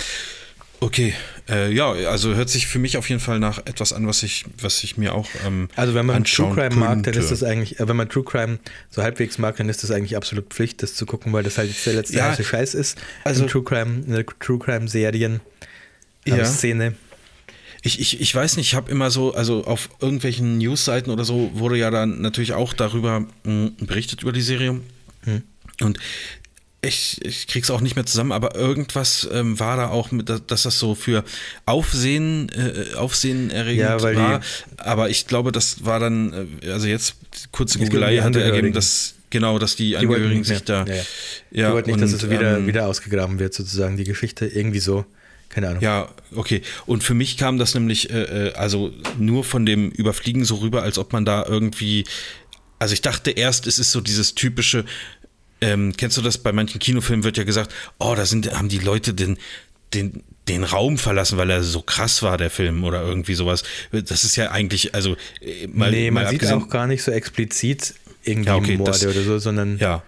Okay, 0.81 1.15
äh, 1.49 1.71
ja, 1.71 1.89
also 1.89 2.35
hört 2.35 2.49
sich 2.49 2.67
für 2.67 2.79
mich 2.79 2.97
auf 2.97 3.09
jeden 3.09 3.21
Fall 3.21 3.39
nach 3.39 3.59
etwas 3.59 3.93
an, 3.93 4.05
was 4.07 4.21
ich, 4.23 4.45
was 4.59 4.83
ich 4.83 4.97
mir 4.97 5.15
auch 5.15 5.27
ähm, 5.45 5.69
Also 5.75 5.95
wenn 5.95 6.05
man 6.05 6.25
True 6.25 6.53
Crime 6.53 6.75
mag, 6.75 7.01
dann 7.03 7.13
ist 7.13 7.31
das 7.31 7.43
eigentlich, 7.43 7.79
äh, 7.79 7.87
wenn 7.87 7.95
man 7.95 8.09
True 8.09 8.25
Crime 8.25 8.59
so 8.89 9.01
halbwegs 9.01 9.37
mag, 9.37 9.55
dann 9.55 9.69
ist 9.69 9.83
das 9.83 9.89
eigentlich 9.89 10.17
absolut 10.17 10.53
Pflicht, 10.53 10.83
das 10.83 10.93
zu 10.93 11.05
gucken, 11.05 11.33
weil 11.33 11.43
das 11.43 11.57
halt 11.57 11.73
der 11.85 11.93
letzte 11.93 12.17
ja, 12.17 12.35
Scheiß 12.35 12.75
ist. 12.75 12.99
Also 13.23 13.47
True 13.47 13.63
Crime, 13.63 14.03
in 14.05 14.11
der 14.11 14.25
True 14.25 14.59
Crime 14.59 14.87
Serien 14.87 15.39
ja. 16.25 16.43
Szene. 16.45 16.95
Ich, 17.85 17.99
ich, 17.99 18.19
ich 18.19 18.33
weiß 18.33 18.57
nicht, 18.57 18.69
ich 18.69 18.73
habe 18.75 18.89
immer 18.89 19.11
so, 19.11 19.35
also 19.35 19.63
auf 19.65 19.89
irgendwelchen 20.01 20.57
Newsseiten 20.57 21.13
oder 21.13 21.23
so 21.23 21.51
wurde 21.53 21.77
ja 21.77 21.91
dann 21.91 22.19
natürlich 22.19 22.53
auch 22.53 22.73
darüber 22.73 23.19
mh, 23.19 23.27
hm, 23.43 23.75
berichtet 23.81 24.23
über 24.23 24.31
die 24.31 24.41
Serie. 24.41 24.81
Hm. 25.25 25.43
Und 25.81 25.99
ich, 26.81 27.23
ich 27.23 27.45
krieg's 27.45 27.69
auch 27.69 27.81
nicht 27.81 27.95
mehr 27.95 28.07
zusammen, 28.07 28.31
aber 28.31 28.55
irgendwas 28.55 29.29
ähm, 29.31 29.59
war 29.59 29.77
da 29.77 29.89
auch, 29.89 30.11
mit, 30.11 30.29
dass 30.29 30.63
das 30.63 30.79
so 30.79 30.95
für 30.95 31.23
Aufsehen, 31.67 32.49
äh, 32.49 32.95
Aufsehen 32.95 33.51
erregend 33.51 34.01
ja, 34.01 34.01
war. 34.01 34.41
aber 34.77 35.11
ich 35.11 35.27
glaube, 35.27 35.51
das 35.51 35.85
war 35.85 35.99
dann, 35.99 36.57
äh, 36.63 36.71
also 36.71 36.87
jetzt 36.87 37.17
kurze 37.51 37.77
Googelei 37.77 38.17
hatte 38.17 38.41
ergeben, 38.41 38.73
dass 38.73 39.13
genau, 39.29 39.59
dass 39.59 39.75
die, 39.75 39.89
die 39.89 39.97
Angehörigen 39.97 40.43
sich 40.43 40.63
da. 40.63 40.85
Ja, 40.85 40.95
ja. 40.95 41.01
ja 41.51 41.67
die 41.67 41.73
wollten 41.73 41.89
nicht, 41.91 41.95
und, 41.95 42.01
dass 42.01 42.13
es 42.13 42.29
wieder, 42.31 42.57
ähm, 42.57 42.65
wieder 42.65 42.87
ausgegraben 42.87 43.37
wird, 43.37 43.53
sozusagen, 43.53 43.95
die 43.95 44.05
Geschichte 44.05 44.47
irgendwie 44.47 44.79
so. 44.79 45.05
Keine 45.55 45.69
Ahnung. 45.69 45.81
Ja, 45.81 46.09
okay. 46.35 46.61
Und 46.85 47.03
für 47.03 47.15
mich 47.15 47.37
kam 47.37 47.57
das 47.57 47.73
nämlich, 47.73 48.11
äh, 48.11 48.49
äh 48.49 48.53
also 48.53 48.93
nur 49.17 49.43
von 49.43 49.65
dem 49.65 49.89
Überfliegen 49.89 50.45
so 50.45 50.55
rüber, 50.57 50.83
als 50.83 50.99
ob 50.99 51.13
man 51.13 51.25
da 51.25 51.45
irgendwie 51.47 52.03
also 52.79 52.93
ich 52.93 53.01
dachte 53.01 53.31
erst, 53.31 53.67
es 53.67 53.79
ist 53.79 53.91
so 53.91 54.01
dieses 54.01 54.35
typische, 54.35 54.85
ähm, 55.61 55.93
kennst 55.97 56.17
du 56.17 56.21
das? 56.21 56.37
Bei 56.37 56.51
manchen 56.51 56.79
Kinofilmen 56.79 57.23
wird 57.23 57.37
ja 57.37 57.43
gesagt, 57.43 57.73
oh, 57.99 58.13
da 58.15 58.25
sind, 58.25 58.51
haben 58.53 58.69
die 58.69 58.79
Leute 58.79 59.13
den, 59.13 59.37
den, 59.93 60.23
den 60.47 60.63
Raum 60.63 60.97
verlassen, 60.97 61.37
weil 61.37 61.49
er 61.49 61.63
so 61.63 61.81
krass 61.81 62.21
war, 62.21 62.37
der 62.37 62.49
Film 62.49 62.83
oder 62.83 63.01
irgendwie 63.01 63.35
sowas. 63.35 63.63
Das 63.91 64.23
ist 64.23 64.35
ja 64.35 64.51
eigentlich, 64.51 64.93
also 64.93 65.15
äh, 65.41 65.67
mal, 65.67 65.91
Nee, 65.91 66.11
man 66.11 66.23
mal 66.23 66.29
sieht 66.29 66.45
auch 66.51 66.69
gar 66.69 66.87
nicht 66.87 67.03
so 67.03 67.11
explizit 67.11 67.95
irgendwie 68.23 68.49
ja, 68.49 68.55
okay, 68.55 68.77
Morde 68.77 68.91
das, 68.91 69.05
oder 69.05 69.21
so, 69.23 69.39
sondern. 69.39 69.77
Ja, 69.77 70.03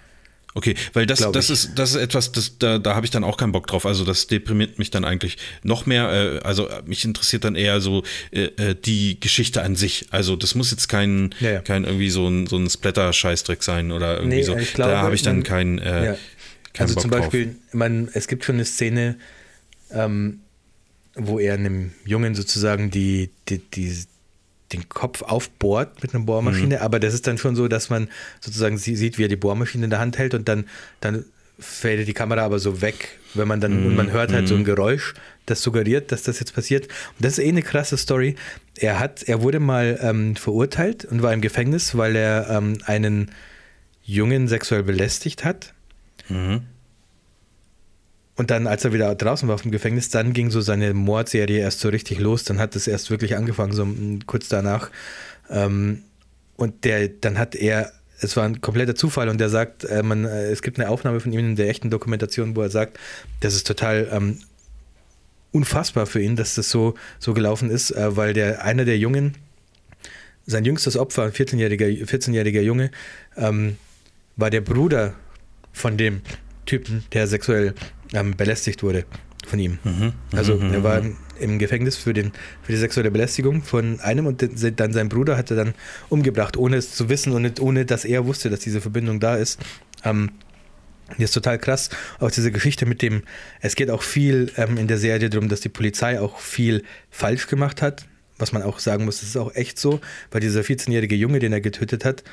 Okay, 0.58 0.74
weil 0.94 1.06
das, 1.06 1.20
das, 1.20 1.52
ist, 1.52 1.76
das 1.76 1.92
ist 1.92 1.98
etwas, 1.98 2.32
das, 2.32 2.58
da, 2.58 2.80
da 2.80 2.96
habe 2.96 3.06
ich 3.06 3.12
dann 3.12 3.24
auch 3.24 3.38
keinen 3.38 3.52
Bock 3.52 3.68
drauf. 3.68 3.86
Also 3.86 4.04
das 4.04 4.26
deprimiert 4.26 4.80
mich 4.80 4.90
dann 4.90 5.06
eigentlich 5.06 5.38
noch 5.62 5.86
mehr. 5.86 6.10
Äh, 6.12 6.40
also 6.40 6.68
mich 6.88 7.06
interessiert 7.06 7.44
dann 7.44 7.54
eher 7.54 7.80
so 7.80 8.02
äh, 8.32 8.46
äh, 8.58 8.76
die 8.76 9.20
Geschichte 9.20 9.62
an 9.62 9.76
sich. 9.76 10.08
Also 10.10 10.36
das 10.36 10.56
muss 10.56 10.72
jetzt 10.72 10.88
kein, 10.88 11.36
ja, 11.42 11.52
ja. 11.52 11.60
kein 11.62 11.84
irgendwie 11.84 12.10
so 12.10 12.28
ein, 12.28 12.48
so 12.48 12.58
ein 12.58 12.68
Splatter-Scheißdreck 12.68 13.62
sein 13.62 13.92
oder 13.92 14.18
irgendwie 14.18 14.38
nee, 14.38 14.42
so. 14.42 14.56
Glaube, 14.56 14.92
da 14.94 15.02
habe 15.02 15.14
ich 15.14 15.22
dann 15.22 15.44
keinen 15.44 15.78
äh, 15.78 16.06
ja. 16.06 16.18
kein 16.74 16.88
Also 16.88 16.96
Bock 16.96 17.02
zum 17.04 17.12
Beispiel, 17.12 17.56
man, 17.72 18.10
es 18.14 18.28
gibt 18.28 18.44
schon 18.44 18.56
eine 18.56 18.66
Szene, 18.66 19.20
ähm, 19.92 20.40
wo 21.14 21.38
er 21.38 21.54
einem 21.54 21.92
Jungen 22.04 22.34
sozusagen 22.34 22.90
die, 22.90 23.30
die, 23.48 23.60
die 23.60 23.96
den 24.74 24.90
Kopf 24.90 25.22
aufbohrt 25.22 26.02
mit 26.02 26.14
einer 26.14 26.26
Bohrmaschine, 26.26 26.78
mhm. 26.78 26.82
aber 26.82 27.00
das 27.00 27.14
ist 27.14 27.28
dann 27.28 27.38
schon 27.38 27.56
so, 27.56 27.68
dass 27.68 27.90
man 27.90 28.10
sozusagen 28.40 28.78
sieht, 28.78 29.18
wie 29.18 29.24
er 29.26 29.30
die 29.30 29.36
Bohrmaschine 29.36 29.86
in 29.86 29.90
der 29.90 30.00
Hand 30.00 30.18
hält 30.18 30.34
und 30.34 30.48
dann, 30.48 30.66
dann 31.00 31.26
fällt 31.60 32.08
die 32.08 32.14
Kamera 32.14 32.44
aber 32.44 32.60
so 32.60 32.82
weg, 32.82 33.20
wenn 33.34 33.48
man 33.48 33.62
dann, 33.62 33.82
mhm. 33.82 33.88
und 33.88 33.96
man 33.96 34.12
hört 34.12 34.32
halt 34.32 34.48
so 34.48 34.56
ein 34.56 34.62
mhm. 34.62 34.66
Geräusch, 34.66 35.14
das 35.46 35.62
suggeriert, 35.62 36.12
dass 36.12 36.24
das 36.24 36.40
jetzt 36.40 36.54
passiert. 36.54 36.88
Und 36.88 37.26
das 37.26 37.38
ist 37.38 37.46
eh 37.46 37.48
eine 37.48 37.64
krasse 37.64 37.98
Story. 37.98 38.36
Er 38.76 39.00
hat, 39.00 39.24
er 39.24 39.42
wurde 39.42 39.60
mal 39.60 39.98
ähm, 40.02 40.36
verurteilt 40.36 41.06
und 41.06 41.22
war 41.22 41.34
im 41.34 41.42
Gefängnis, 41.42 41.98
weil 41.98 42.16
er 42.16 42.50
ähm, 42.50 42.78
einen 42.86 43.32
Jungen 44.04 44.48
sexuell 44.48 44.84
belästigt 44.84 45.46
hat. 45.46 45.74
Mhm. 46.30 46.62
Und 48.38 48.52
dann, 48.52 48.68
als 48.68 48.86
er 48.86 48.94
wieder 48.94 49.14
draußen 49.16 49.48
war 49.48 49.56
auf 49.56 49.64
dem 49.64 49.72
Gefängnis, 49.72 50.10
dann 50.10 50.32
ging 50.32 50.52
so 50.52 50.62
seine 50.62 50.94
Mordserie 50.94 51.60
erst 51.60 51.80
so 51.80 51.90
richtig 51.90 52.20
los. 52.20 52.44
Dann 52.44 52.60
hat 52.60 52.76
es 52.76 52.88
erst 52.88 53.10
wirklich 53.10 53.36
angefangen, 53.36 53.74
so 53.74 53.88
kurz 54.28 54.48
danach. 54.48 54.92
Ähm, 55.50 56.04
und 56.56 56.86
der, 56.86 57.08
dann 57.08 57.40
hat 57.40 57.56
er, 57.56 57.92
es 58.20 58.38
war 58.38 58.46
ein 58.46 58.62
kompletter 58.62 58.96
Zufall 58.96 59.30
und 59.30 59.40
der 59.40 59.50
sagt, 59.50 59.86
äh, 59.86 60.04
man, 60.04 60.26
äh, 60.26 60.52
es 60.52 60.62
gibt 60.62 60.80
eine 60.80 60.90
Aufnahme 60.90 61.20
von 61.20 61.34
ihm 61.34 61.40
in 61.40 61.56
der 61.56 61.68
echten 61.68 61.90
Dokumentation, 61.90 62.56
wo 62.56 62.62
er 62.62 62.70
sagt, 62.70 63.00
das 63.40 63.56
ist 63.56 63.66
total 63.66 64.08
ähm, 64.12 64.40
unfassbar 65.52 66.06
für 66.06 66.22
ihn, 66.22 66.36
dass 66.36 66.54
das 66.54 66.70
so, 66.70 66.94
so 67.18 67.34
gelaufen 67.34 67.72
ist, 67.72 67.90
äh, 67.90 68.16
weil 68.16 68.34
der 68.34 68.64
einer 68.64 68.86
der 68.86 69.00
Jungen, 69.00 69.34
sein 70.46 70.64
jüngstes 70.64 70.96
Opfer, 70.96 71.24
ein 71.24 71.32
14-jähriger 71.32 72.06
14 72.06 72.34
Junge, 72.36 72.92
ähm, 73.36 73.78
war 74.36 74.52
der 74.52 74.62
Bruder 74.62 75.16
von 75.74 75.98
dem 75.98 76.22
Typen, 76.66 77.04
der 77.14 77.28
sexuell 77.28 77.74
ähm, 78.14 78.36
belästigt 78.36 78.84
wurde 78.84 79.06
von 79.46 79.60
ihm. 79.60 79.80
Mhm, 79.84 79.92
mhm 79.92 80.14
also 80.34 80.56
mhm, 80.56 80.74
er 80.74 80.84
war 80.84 81.02
mhm. 81.02 81.16
im 81.40 81.60
Gefängnis 81.60 81.98
für, 81.98 82.14
den, 82.14 82.32
für 82.62 82.72
die 82.72 82.78
sexuelle 82.78 83.12
Belästigung 83.12 83.64
von 83.64 84.00
einem 84.00 84.26
und 84.26 84.48
dann 84.80 84.94
sein 84.94 85.10
Bruder 85.10 85.38
hat 85.38 85.52
er 85.52 85.58
dann 85.58 85.74
umgebracht, 86.10 86.58
ohne 86.58 86.78
es 86.78 86.94
zu 86.94 87.10
wissen 87.10 87.34
und 87.34 87.44
nicht, 87.44 87.60
ohne 87.60 87.86
dass 87.86 88.06
er 88.06 88.26
wusste, 88.26 88.50
dass 88.50 88.60
diese 88.60 88.82
Verbindung 88.82 89.20
da 89.20 89.36
ist. 89.36 89.60
Ähm, 90.04 90.32
das 91.12 91.26
ist 91.30 91.34
total 91.34 91.58
krass. 91.58 91.90
Auch 92.20 92.32
diese 92.32 92.52
Geschichte 92.52 92.86
mit 92.86 93.02
dem, 93.02 93.24
es 93.62 93.76
geht 93.76 93.90
auch 93.90 94.02
viel 94.02 94.52
ähm, 94.58 94.78
in 94.78 94.88
der 94.88 94.98
Serie 94.98 95.30
darum, 95.30 95.48
dass 95.48 95.62
die 95.62 95.70
Polizei 95.70 96.20
auch 96.20 96.40
viel 96.40 96.84
falsch 97.10 97.48
gemacht 97.48 97.82
hat. 97.82 98.06
Was 98.38 98.52
man 98.52 98.62
auch 98.62 98.80
sagen 98.80 99.06
muss, 99.06 99.22
das 99.22 99.30
ist 99.30 99.38
auch 99.38 99.56
echt 99.56 99.80
so, 99.80 100.00
weil 100.32 100.42
dieser 100.42 100.62
14-jährige 100.62 101.16
Junge, 101.16 101.40
den 101.40 101.54
er 101.54 101.62
getötet 101.62 102.06
hat, 102.06 102.24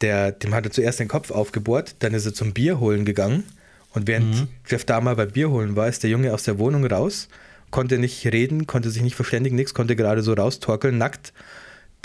der, 0.00 0.32
dem 0.32 0.54
hat 0.54 0.64
er 0.64 0.70
zuerst 0.70 1.00
den 1.00 1.08
Kopf 1.08 1.30
aufgebohrt, 1.30 1.96
dann 2.00 2.14
ist 2.14 2.26
er 2.26 2.34
zum 2.34 2.52
Bier 2.52 2.78
holen 2.78 3.04
gegangen 3.04 3.44
und 3.92 4.06
während 4.06 4.34
mhm. 4.34 4.48
Jeff 4.66 4.84
Dahmer 4.84 5.16
bei 5.16 5.26
Bier 5.26 5.50
holen 5.50 5.76
war, 5.76 5.88
ist 5.88 6.02
der 6.02 6.10
Junge 6.10 6.32
aus 6.32 6.44
der 6.44 6.58
Wohnung 6.58 6.86
raus, 6.86 7.28
konnte 7.70 7.98
nicht 7.98 8.24
reden, 8.26 8.66
konnte 8.66 8.90
sich 8.90 9.02
nicht 9.02 9.16
verständigen, 9.16 9.56
nichts, 9.56 9.74
konnte 9.74 9.96
gerade 9.96 10.22
so 10.22 10.32
raustorkeln, 10.32 10.98
nackt. 10.98 11.32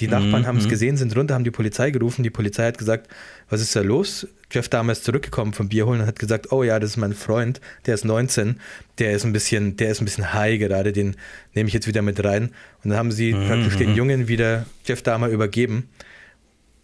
Die 0.01 0.09
Nachbarn 0.09 0.41
mhm. 0.41 0.47
haben 0.47 0.57
es 0.57 0.67
gesehen, 0.67 0.97
sind 0.97 1.15
runter, 1.15 1.35
haben 1.35 1.45
die 1.45 1.51
Polizei 1.51 1.89
gerufen. 1.89 2.21
Die 2.23 2.29
Polizei 2.29 2.67
hat 2.67 2.77
gesagt, 2.77 3.07
was 3.49 3.61
ist 3.61 3.73
da 3.77 3.81
los? 3.81 4.27
Jeff 4.51 4.67
Dahmer 4.67 4.91
ist 4.91 5.05
zurückgekommen 5.05 5.53
vom 5.53 5.69
Bier 5.69 5.85
holen 5.85 6.01
und 6.01 6.07
hat 6.07 6.19
gesagt, 6.19 6.51
oh 6.51 6.63
ja, 6.63 6.79
das 6.79 6.91
ist 6.91 6.97
mein 6.97 7.13
Freund, 7.13 7.61
der 7.85 7.95
ist 7.95 8.03
19, 8.03 8.59
der 8.99 9.13
ist 9.13 9.23
ein 9.25 9.31
bisschen, 9.31 9.77
der 9.77 9.91
ist 9.91 10.01
ein 10.01 10.05
bisschen 10.05 10.33
high 10.33 10.59
gerade, 10.59 10.91
den 10.91 11.15
nehme 11.53 11.67
ich 11.67 11.73
jetzt 11.73 11.87
wieder 11.87 12.01
mit 12.01 12.21
rein. 12.23 12.51
Und 12.83 12.89
dann 12.89 12.97
haben 12.97 13.11
sie 13.11 13.33
mhm. 13.33 13.47
praktisch 13.47 13.77
den 13.77 13.91
mhm. 13.91 13.95
Jungen 13.95 14.27
wieder 14.27 14.65
Jeff 14.85 15.01
Dahmer 15.01 15.29
übergeben. 15.29 15.87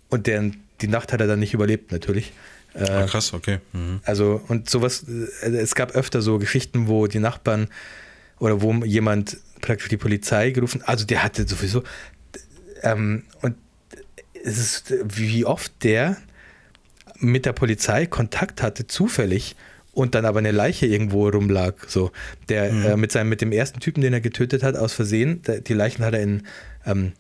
Und 0.10 0.28
der, 0.28 0.52
die 0.80 0.88
Nacht 0.88 1.12
hat 1.12 1.20
er 1.20 1.28
dann 1.28 1.40
nicht 1.40 1.54
überlebt, 1.54 1.92
natürlich. 1.92 2.32
Äh, 2.74 2.84
ah, 2.90 3.06
krass, 3.06 3.34
okay. 3.34 3.60
Mhm. 3.74 4.00
Also, 4.04 4.42
und 4.48 4.70
sowas, 4.70 5.06
äh, 5.42 5.48
es 5.48 5.76
gab 5.76 5.96
öfter 5.96 6.22
so 6.22 6.40
Geschichten, 6.40 6.88
wo 6.88 7.08
die 7.08 7.20
Nachbarn 7.20 7.68
oder 8.40 8.62
wo 8.62 8.74
jemand 8.86 9.38
praktisch 9.62 9.90
die 9.90 9.98
Polizei 9.98 10.52
gerufen, 10.52 10.82
also 10.86 11.06
der 11.06 11.24
hatte 11.24 11.48
sowieso, 11.48 11.84
ähm, 12.82 13.24
und 13.42 13.56
es 14.44 14.58
ist, 14.58 14.94
wie 15.04 15.46
oft 15.46 15.72
der 15.84 16.18
mit 17.20 17.46
der 17.46 17.54
Polizei 17.54 18.08
Kontakt 18.08 18.64
hatte, 18.64 18.88
zufällig, 18.88 19.56
und 19.94 20.16
dann 20.16 20.26
aber 20.26 20.40
eine 20.40 20.52
Leiche 20.52 20.86
irgendwo 20.86 21.28
rumlag. 21.28 21.74
So, 21.88 22.12
der 22.50 22.72
mhm. 22.72 22.86
äh, 22.86 22.98
mit 22.98 23.12
seinem, 23.12 23.30
mit 23.30 23.42
dem 23.42 23.52
ersten 23.52 23.80
Typen, 23.80 24.02
den 24.02 24.14
er 24.14 24.22
getötet 24.22 24.64
hat, 24.64 24.76
aus 24.76 24.94
Versehen, 24.94 25.42
der, 25.44 25.62
die 25.62 25.74
Leichen 25.74 26.06
hat 26.06 26.14
er 26.14 26.22
in 26.22 26.44
ähm, 26.86 27.12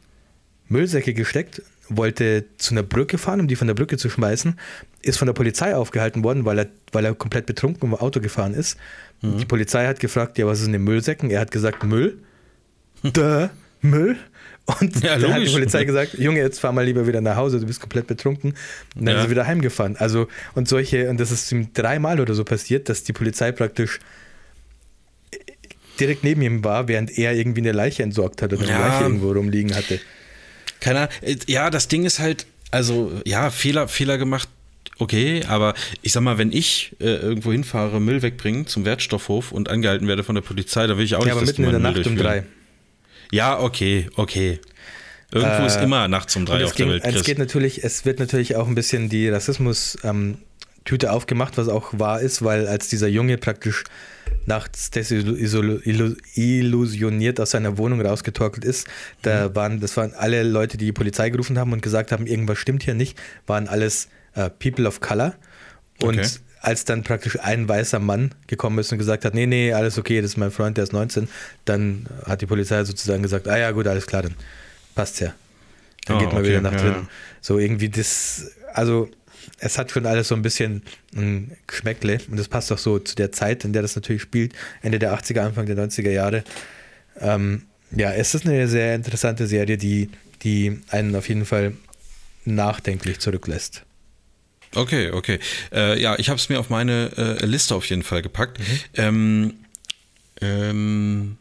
Müllsäcke 0.67 1.13
gesteckt, 1.13 1.61
wollte 1.97 2.45
zu 2.57 2.73
einer 2.73 2.83
Brücke 2.83 3.17
fahren, 3.17 3.41
um 3.41 3.47
die 3.47 3.55
von 3.55 3.67
der 3.67 3.73
Brücke 3.73 3.97
zu 3.97 4.09
schmeißen, 4.09 4.55
ist 5.01 5.17
von 5.17 5.25
der 5.25 5.33
Polizei 5.33 5.75
aufgehalten 5.75 6.23
worden, 6.23 6.45
weil 6.45 6.59
er, 6.59 6.67
weil 6.91 7.05
er 7.05 7.15
komplett 7.15 7.45
betrunken 7.45 7.89
im 7.89 7.95
Auto 7.95 8.19
gefahren 8.19 8.53
ist. 8.53 8.77
Mhm. 9.21 9.37
Die 9.37 9.45
Polizei 9.45 9.87
hat 9.87 9.99
gefragt, 9.99 10.37
ja, 10.37 10.45
was 10.45 10.61
ist 10.61 10.67
in 10.67 10.73
den 10.73 10.83
Müllsäcken? 10.83 11.29
Er 11.29 11.41
hat 11.41 11.51
gesagt, 11.51 11.83
Müll. 11.83 12.17
Duh, 13.03 13.49
Müll. 13.81 14.17
Und 14.79 15.03
ja, 15.03 15.17
dann 15.17 15.33
hat 15.33 15.41
die 15.41 15.51
Polizei 15.51 15.83
gesagt, 15.85 16.13
Junge, 16.17 16.39
jetzt 16.39 16.59
fahr 16.59 16.71
mal 16.71 16.85
lieber 16.85 17.07
wieder 17.07 17.19
nach 17.19 17.35
Hause, 17.35 17.59
du 17.59 17.65
bist 17.65 17.81
komplett 17.81 18.07
betrunken. 18.07 18.53
Und 18.95 19.05
dann 19.05 19.15
ja. 19.15 19.21
ist 19.21 19.27
er 19.27 19.31
wieder 19.31 19.47
heimgefahren. 19.47 19.97
Also, 19.97 20.27
und 20.53 20.67
solche, 20.67 21.09
und 21.09 21.19
das 21.19 21.31
ist 21.31 21.51
ihm 21.51 21.73
dreimal 21.73 22.19
oder 22.19 22.33
so 22.35 22.43
passiert, 22.43 22.87
dass 22.87 23.03
die 23.03 23.13
Polizei 23.13 23.51
praktisch 23.51 23.99
direkt 25.99 26.23
neben 26.23 26.41
ihm 26.41 26.63
war, 26.63 26.87
während 26.87 27.17
er 27.17 27.33
irgendwie 27.33 27.61
eine 27.61 27.71
Leiche 27.71 28.03
entsorgt 28.03 28.41
hat 28.41 28.53
oder 28.53 28.61
eine 28.63 28.71
ja. 28.71 28.87
Leiche 28.87 29.03
irgendwo 29.03 29.31
rumliegen 29.31 29.75
hatte. 29.75 29.99
Keine 30.81 30.99
Ahnung. 30.99 31.13
Äh, 31.21 31.37
ja, 31.47 31.69
das 31.69 31.87
Ding 31.87 32.03
ist 32.03 32.19
halt, 32.19 32.45
also 32.71 33.13
ja, 33.25 33.49
Fehler, 33.49 33.87
Fehler 33.87 34.17
gemacht, 34.17 34.49
okay, 34.99 35.43
aber 35.47 35.73
ich 36.01 36.11
sag 36.11 36.21
mal, 36.21 36.37
wenn 36.37 36.51
ich 36.51 36.95
äh, 36.99 37.15
irgendwo 37.15 37.53
hinfahre, 37.53 38.01
Müll 38.01 38.21
wegbringen 38.21 38.67
zum 38.67 38.83
Wertstoffhof 38.83 39.53
und 39.53 39.69
angehalten 39.69 40.07
werde 40.09 40.23
von 40.25 40.35
der 40.35 40.41
Polizei, 40.41 40.85
da 40.87 40.97
will 40.97 41.05
ich 41.05 41.15
auch 41.15 41.25
ja, 41.25 41.33
nicht, 41.33 41.37
aber 41.37 41.45
mitten 41.45 41.63
in 41.63 41.71
der 41.71 41.79
Nacht 41.79 42.05
um 42.05 42.17
drei. 42.17 42.43
Ja, 43.31 43.59
okay, 43.59 44.09
okay. 44.17 44.59
Irgendwo 45.31 45.63
äh, 45.63 45.67
ist 45.67 45.77
immer 45.77 46.09
nachts 46.09 46.35
um 46.35 46.45
drei 46.45 46.65
auf 46.65 46.75
ging, 46.75 46.87
der 46.87 46.95
Welt. 46.95 47.03
Chris. 47.03 47.15
Es 47.15 47.23
geht 47.23 47.37
natürlich, 47.37 47.83
es 47.83 48.03
wird 48.03 48.19
natürlich 48.19 48.57
auch 48.57 48.67
ein 48.67 48.75
bisschen 48.75 49.07
die 49.07 49.29
Rassismus 49.29 49.97
ähm, 50.03 50.37
Tüte 50.85 51.11
aufgemacht, 51.11 51.57
was 51.57 51.69
auch 51.69 51.97
wahr 51.97 52.21
ist, 52.21 52.43
weil 52.43 52.67
als 52.67 52.87
dieser 52.87 53.07
Junge 53.07 53.37
praktisch 53.37 53.83
nachts 54.45 54.89
desillusioniert 54.89 57.39
aus 57.39 57.51
seiner 57.51 57.77
Wohnung 57.77 58.01
rausgetorkelt 58.01 58.65
ist, 58.65 58.87
da 59.21 59.49
mhm. 59.49 59.55
waren, 59.55 59.79
das 59.79 59.95
waren 59.97 60.13
alle 60.13 60.43
Leute, 60.43 60.77
die 60.77 60.85
die 60.85 60.93
Polizei 60.93 61.29
gerufen 61.29 61.59
haben 61.59 61.73
und 61.73 61.81
gesagt 61.81 62.11
haben, 62.11 62.25
irgendwas 62.25 62.57
stimmt 62.57 62.83
hier 62.83 62.95
nicht, 62.95 63.17
waren 63.45 63.67
alles 63.67 64.07
äh, 64.33 64.49
People 64.49 64.87
of 64.87 65.01
Color. 65.01 65.35
Und 66.01 66.19
okay 66.19 66.29
als 66.61 66.85
dann 66.85 67.03
praktisch 67.03 67.39
ein 67.39 67.67
weißer 67.67 67.99
Mann 67.99 68.31
gekommen 68.47 68.77
ist 68.77 68.91
und 68.91 68.99
gesagt 68.99 69.25
hat, 69.25 69.33
nee, 69.33 69.47
nee, 69.47 69.73
alles 69.73 69.97
okay, 69.97 70.21
das 70.21 70.31
ist 70.31 70.37
mein 70.37 70.51
Freund, 70.51 70.77
der 70.77 70.83
ist 70.83 70.93
19, 70.93 71.27
dann 71.65 72.05
hat 72.25 72.41
die 72.41 72.45
Polizei 72.45 72.83
sozusagen 72.83 73.23
gesagt, 73.23 73.47
ah 73.47 73.57
ja, 73.57 73.71
gut, 73.71 73.87
alles 73.87 74.05
klar, 74.05 74.21
dann 74.21 74.35
passt's 74.93 75.19
ja. 75.19 75.33
Dann 76.05 76.17
oh, 76.17 76.19
geht 76.19 76.29
man 76.29 76.41
okay, 76.41 76.49
wieder 76.49 76.61
nach 76.61 76.73
ja, 76.73 76.77
drin. 76.77 77.07
So 77.41 77.57
irgendwie 77.57 77.89
das, 77.89 78.51
also 78.73 79.09
es 79.59 79.77
hat 79.77 79.91
schon 79.91 80.05
alles 80.05 80.27
so 80.29 80.35
ein 80.35 80.41
bisschen 80.41 80.83
ein 81.15 81.55
Geschmäckle 81.67 82.19
und 82.29 82.37
das 82.37 82.47
passt 82.47 82.71
auch 82.71 82.77
so 82.77 82.99
zu 82.99 83.15
der 83.15 83.31
Zeit, 83.31 83.65
in 83.65 83.73
der 83.73 83.81
das 83.81 83.95
natürlich 83.95 84.21
spielt, 84.21 84.53
Ende 84.81 84.99
der 84.99 85.13
80er, 85.13 85.41
Anfang 85.41 85.65
der 85.65 85.77
90er 85.77 86.11
Jahre. 86.11 86.43
Ähm, 87.19 87.63
ja, 87.91 88.11
es 88.11 88.33
ist 88.33 88.45
eine 88.45 88.67
sehr 88.67 88.95
interessante 88.95 89.47
Serie, 89.47 89.77
die, 89.77 90.09
die 90.43 90.79
einen 90.89 91.15
auf 91.15 91.27
jeden 91.27 91.45
Fall 91.45 91.73
nachdenklich 92.45 93.19
zurücklässt. 93.19 93.83
Okay, 94.73 95.11
okay. 95.11 95.39
Äh, 95.73 96.01
ja, 96.01 96.17
ich 96.17 96.29
habe 96.29 96.37
es 96.39 96.47
mir 96.47 96.59
auf 96.59 96.69
meine 96.69 97.11
äh, 97.17 97.45
Liste 97.45 97.75
auf 97.75 97.85
jeden 97.85 98.03
Fall 98.03 98.21
gepackt. 98.21 98.59
Mhm. 98.59 98.65
Ähm, 98.95 99.53
ähm, 100.39 101.37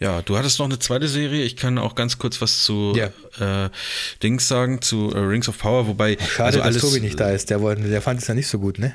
ja, 0.00 0.22
du 0.22 0.36
hattest 0.36 0.58
noch 0.58 0.66
eine 0.66 0.78
zweite 0.78 1.08
Serie. 1.08 1.44
Ich 1.44 1.56
kann 1.56 1.78
auch 1.78 1.94
ganz 1.94 2.18
kurz 2.18 2.40
was 2.40 2.64
zu 2.64 2.94
ja. 2.96 3.64
äh, 3.66 3.70
Dings 4.22 4.48
sagen, 4.48 4.82
zu 4.82 5.12
äh, 5.12 5.18
Rings 5.18 5.48
of 5.48 5.58
Power, 5.58 5.86
wobei. 5.86 6.16
Schade, 6.18 6.44
also 6.44 6.62
alles, 6.62 6.82
dass 6.82 6.90
Tobi 6.90 7.00
nicht 7.00 7.18
da 7.18 7.30
ist. 7.30 7.50
Der, 7.50 7.58
der 7.58 8.02
fand 8.02 8.20
es 8.20 8.26
ja 8.26 8.34
nicht 8.34 8.48
so 8.48 8.58
gut, 8.58 8.78
ne? 8.78 8.94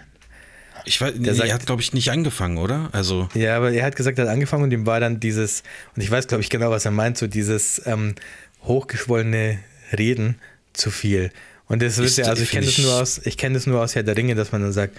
Ich 0.86 1.00
weiß, 1.02 1.14
der 1.18 1.36
sagt, 1.36 1.50
er 1.50 1.56
hat, 1.56 1.66
glaube 1.66 1.82
ich, 1.82 1.94
nicht 1.94 2.12
angefangen, 2.12 2.58
oder? 2.58 2.90
Also. 2.92 3.30
Ja, 3.34 3.58
aber 3.58 3.72
er 3.72 3.86
hat 3.86 3.96
gesagt, 3.96 4.18
er 4.18 4.26
hat 4.26 4.32
angefangen 4.32 4.64
und 4.64 4.72
ihm 4.72 4.86
war 4.86 5.00
dann 5.00 5.20
dieses, 5.20 5.64
und 5.96 6.02
ich 6.02 6.10
weiß, 6.10 6.28
glaube 6.28 6.42
ich, 6.42 6.50
genau, 6.50 6.70
was 6.70 6.86
er 6.86 6.92
meint, 6.92 7.18
so 7.18 7.28
dieses 7.28 7.82
ähm, 7.86 8.16
hochgeschwollene 8.64 9.60
Reden 9.98 10.36
zu 10.74 10.92
viel. 10.92 11.32
Und 11.68 11.82
das 11.82 11.98
ist 11.98 12.18
ja, 12.18 12.26
also 12.26 12.44
ich 12.44 12.52
kenne 12.52 12.66
das 12.66 12.78
nur 12.78 12.94
aus, 12.94 13.22
ich 13.24 13.38
kenne 13.38 13.56
das 13.56 13.68
nur 13.68 13.82
aus 13.82 13.96
Herr 13.96 14.04
der 14.04 14.18
Ringe, 14.18 14.36
dass 14.36 14.52
man 14.52 14.62
dann 14.62 14.74
sagt, 14.74 14.98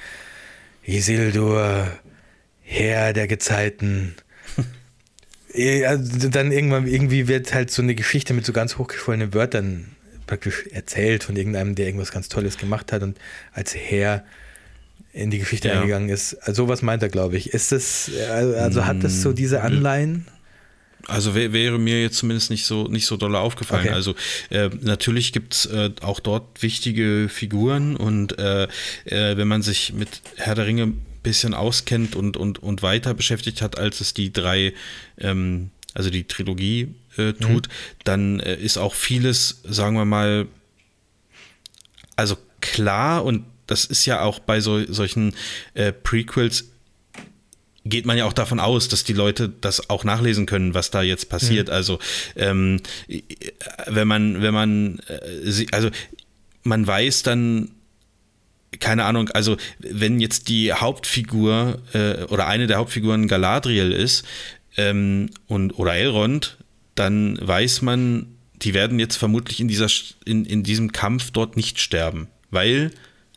Isildur, 0.84 1.90
Herr 2.62 3.12
der 3.12 3.26
Gezeiten. 3.26 4.14
Also 5.86 6.28
dann 6.28 6.52
irgendwann, 6.52 6.86
irgendwie 6.86 7.28
wird 7.28 7.52
halt 7.54 7.70
so 7.70 7.82
eine 7.82 7.94
Geschichte 7.94 8.34
mit 8.34 8.46
so 8.46 8.52
ganz 8.52 8.78
hochgeschwollenen 8.78 9.34
Wörtern 9.34 9.86
praktisch 10.26 10.66
erzählt 10.70 11.24
von 11.24 11.36
irgendeinem, 11.36 11.74
der 11.74 11.86
irgendwas 11.86 12.12
ganz 12.12 12.28
Tolles 12.28 12.56
gemacht 12.56 12.92
hat 12.92 13.02
und 13.02 13.18
als 13.52 13.74
Herr 13.74 14.24
in 15.12 15.30
die 15.30 15.38
Geschichte 15.38 15.68
ja. 15.68 15.74
eingegangen 15.74 16.08
ist. 16.08 16.34
Also 16.34 16.64
sowas 16.64 16.82
meint 16.82 17.02
er, 17.02 17.08
glaube 17.08 17.36
ich. 17.36 17.50
Ist 17.52 17.72
das, 17.72 18.10
also 18.30 18.86
hat 18.86 19.02
das 19.02 19.22
so 19.22 19.32
diese 19.32 19.62
Anleihen? 19.62 20.26
Also 21.06 21.34
wäre 21.34 21.78
mir 21.78 22.02
jetzt 22.02 22.18
zumindest 22.18 22.50
nicht 22.50 22.66
so 22.66 22.86
nicht 22.86 23.06
so 23.06 23.16
doll 23.16 23.34
aufgefallen. 23.34 23.86
Okay. 23.86 23.94
Also 23.94 24.14
äh, 24.50 24.68
natürlich 24.80 25.32
gibt 25.32 25.54
es 25.54 25.66
äh, 25.66 25.90
auch 26.02 26.20
dort 26.20 26.62
wichtige 26.62 27.28
Figuren 27.28 27.96
und 27.96 28.38
äh, 28.38 28.64
äh, 29.06 29.36
wenn 29.36 29.48
man 29.48 29.62
sich 29.62 29.94
mit 29.94 30.08
Herr 30.36 30.54
der 30.54 30.66
Ringe 30.66 30.92
bisschen 31.22 31.54
auskennt 31.54 32.16
und, 32.16 32.36
und, 32.36 32.58
und 32.58 32.82
weiter 32.82 33.14
beschäftigt 33.14 33.62
hat, 33.62 33.78
als 33.78 34.00
es 34.00 34.14
die 34.14 34.32
drei, 34.32 34.74
ähm, 35.18 35.70
also 35.94 36.10
die 36.10 36.24
Trilogie 36.24 36.94
äh, 37.16 37.32
tut, 37.32 37.68
mhm. 37.68 37.72
dann 38.04 38.40
äh, 38.40 38.56
ist 38.56 38.78
auch 38.78 38.94
vieles, 38.94 39.60
sagen 39.64 39.96
wir 39.96 40.04
mal, 40.04 40.46
also 42.16 42.36
klar 42.60 43.24
und 43.24 43.44
das 43.66 43.84
ist 43.84 44.04
ja 44.04 44.22
auch 44.22 44.40
bei 44.40 44.60
so, 44.60 44.84
solchen 44.92 45.32
Prequels 46.02 46.64
geht 47.84 48.06
man 48.06 48.18
ja 48.18 48.24
auch 48.24 48.32
davon 48.32 48.60
aus, 48.60 48.88
dass 48.88 49.04
die 49.04 49.12
Leute 49.12 49.48
das 49.48 49.90
auch 49.90 50.04
nachlesen 50.04 50.46
können, 50.46 50.74
was 50.74 50.90
da 50.90 51.02
jetzt 51.02 51.28
passiert. 51.28 51.68
Mhm. 51.68 51.74
Also 51.74 51.98
ähm, 52.36 52.82
wenn 53.86 54.08
man, 54.08 54.42
wenn 54.42 54.54
man, 54.54 55.00
äh, 55.08 55.66
also 55.72 55.90
man 56.62 56.86
weiß 56.86 57.22
dann, 57.22 57.70
keine 58.78 59.04
Ahnung, 59.04 59.28
also 59.30 59.56
wenn 59.80 60.20
jetzt 60.20 60.48
die 60.48 60.72
Hauptfigur 60.72 61.78
äh, 61.92 62.24
oder 62.24 62.46
eine 62.46 62.66
der 62.66 62.78
Hauptfiguren 62.78 63.26
Galadriel 63.26 63.92
ist 63.92 64.24
ähm, 64.76 65.30
und 65.48 65.78
oder 65.78 65.94
Elrond, 65.94 66.56
dann 66.94 67.38
weiß 67.40 67.82
man, 67.82 68.26
die 68.62 68.74
werden 68.74 68.98
jetzt 68.98 69.16
vermutlich 69.16 69.60
in 69.60 69.68
dieser 69.68 69.88
in, 70.24 70.44
in 70.44 70.62
diesem 70.62 70.92
Kampf 70.92 71.30
dort 71.32 71.56
nicht 71.56 71.80
sterben, 71.80 72.28
weil 72.50 72.92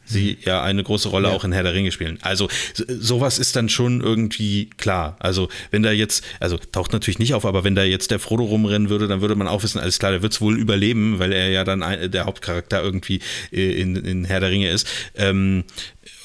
sie 0.06 0.38
ja 0.44 0.62
eine 0.64 0.84
große 0.84 1.10
Rolle 1.10 1.30
ja. 1.30 1.34
auch 1.34 1.44
in 1.44 1.52
Herr 1.52 1.64
der 1.64 1.74
Ringe 1.74 1.92
spielen. 1.92 2.20
Also 2.22 2.50
sowas 2.88 3.40
ist 3.40 3.56
dann 3.56 3.70
schon 3.70 4.02
irgendwie 4.02 4.70
klar. 4.78 5.16
Also 5.20 5.50
wenn 5.72 5.84
da 5.84 5.92
jetzt, 5.92 6.24
also 6.40 6.58
taucht 6.58 6.94
natürlich 6.94 7.20
nicht 7.20 7.34
auf, 7.34 7.46
aber 7.46 7.64
wenn 7.64 7.76
da 7.76 7.84
jetzt 7.84 8.12
der 8.12 8.20
Frodo 8.20 8.44
rumrennen 8.44 8.90
würde, 8.90 9.08
dann 9.08 9.22
würde 9.22 9.36
man 9.36 9.48
auch 9.48 9.64
wissen, 9.64 9.80
alles 9.80 10.00
klar, 10.00 10.12
der 10.12 10.22
wird 10.22 10.34
es 10.34 10.42
wohl 10.42 10.58
überleben, 10.58 11.20
weil 11.20 11.32
er 11.32 11.50
ja 11.50 11.64
dann 11.64 11.84
ein, 11.84 12.12
der 12.12 12.26
Hauptcharakter 12.26 12.82
irgendwie 12.82 13.20
äh, 13.52 13.80
in, 13.80 13.96
in 13.96 14.26
Herr 14.26 14.40
der 14.40 14.52
Ringe 14.52 14.70
ist. 14.70 14.88
Ähm, 15.16 15.64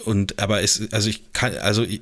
und 0.05 0.39
aber 0.39 0.63
es, 0.63 0.93
also 0.93 1.09
ich 1.09 1.33
kann, 1.33 1.55
also 1.59 1.83
ich, 1.83 2.01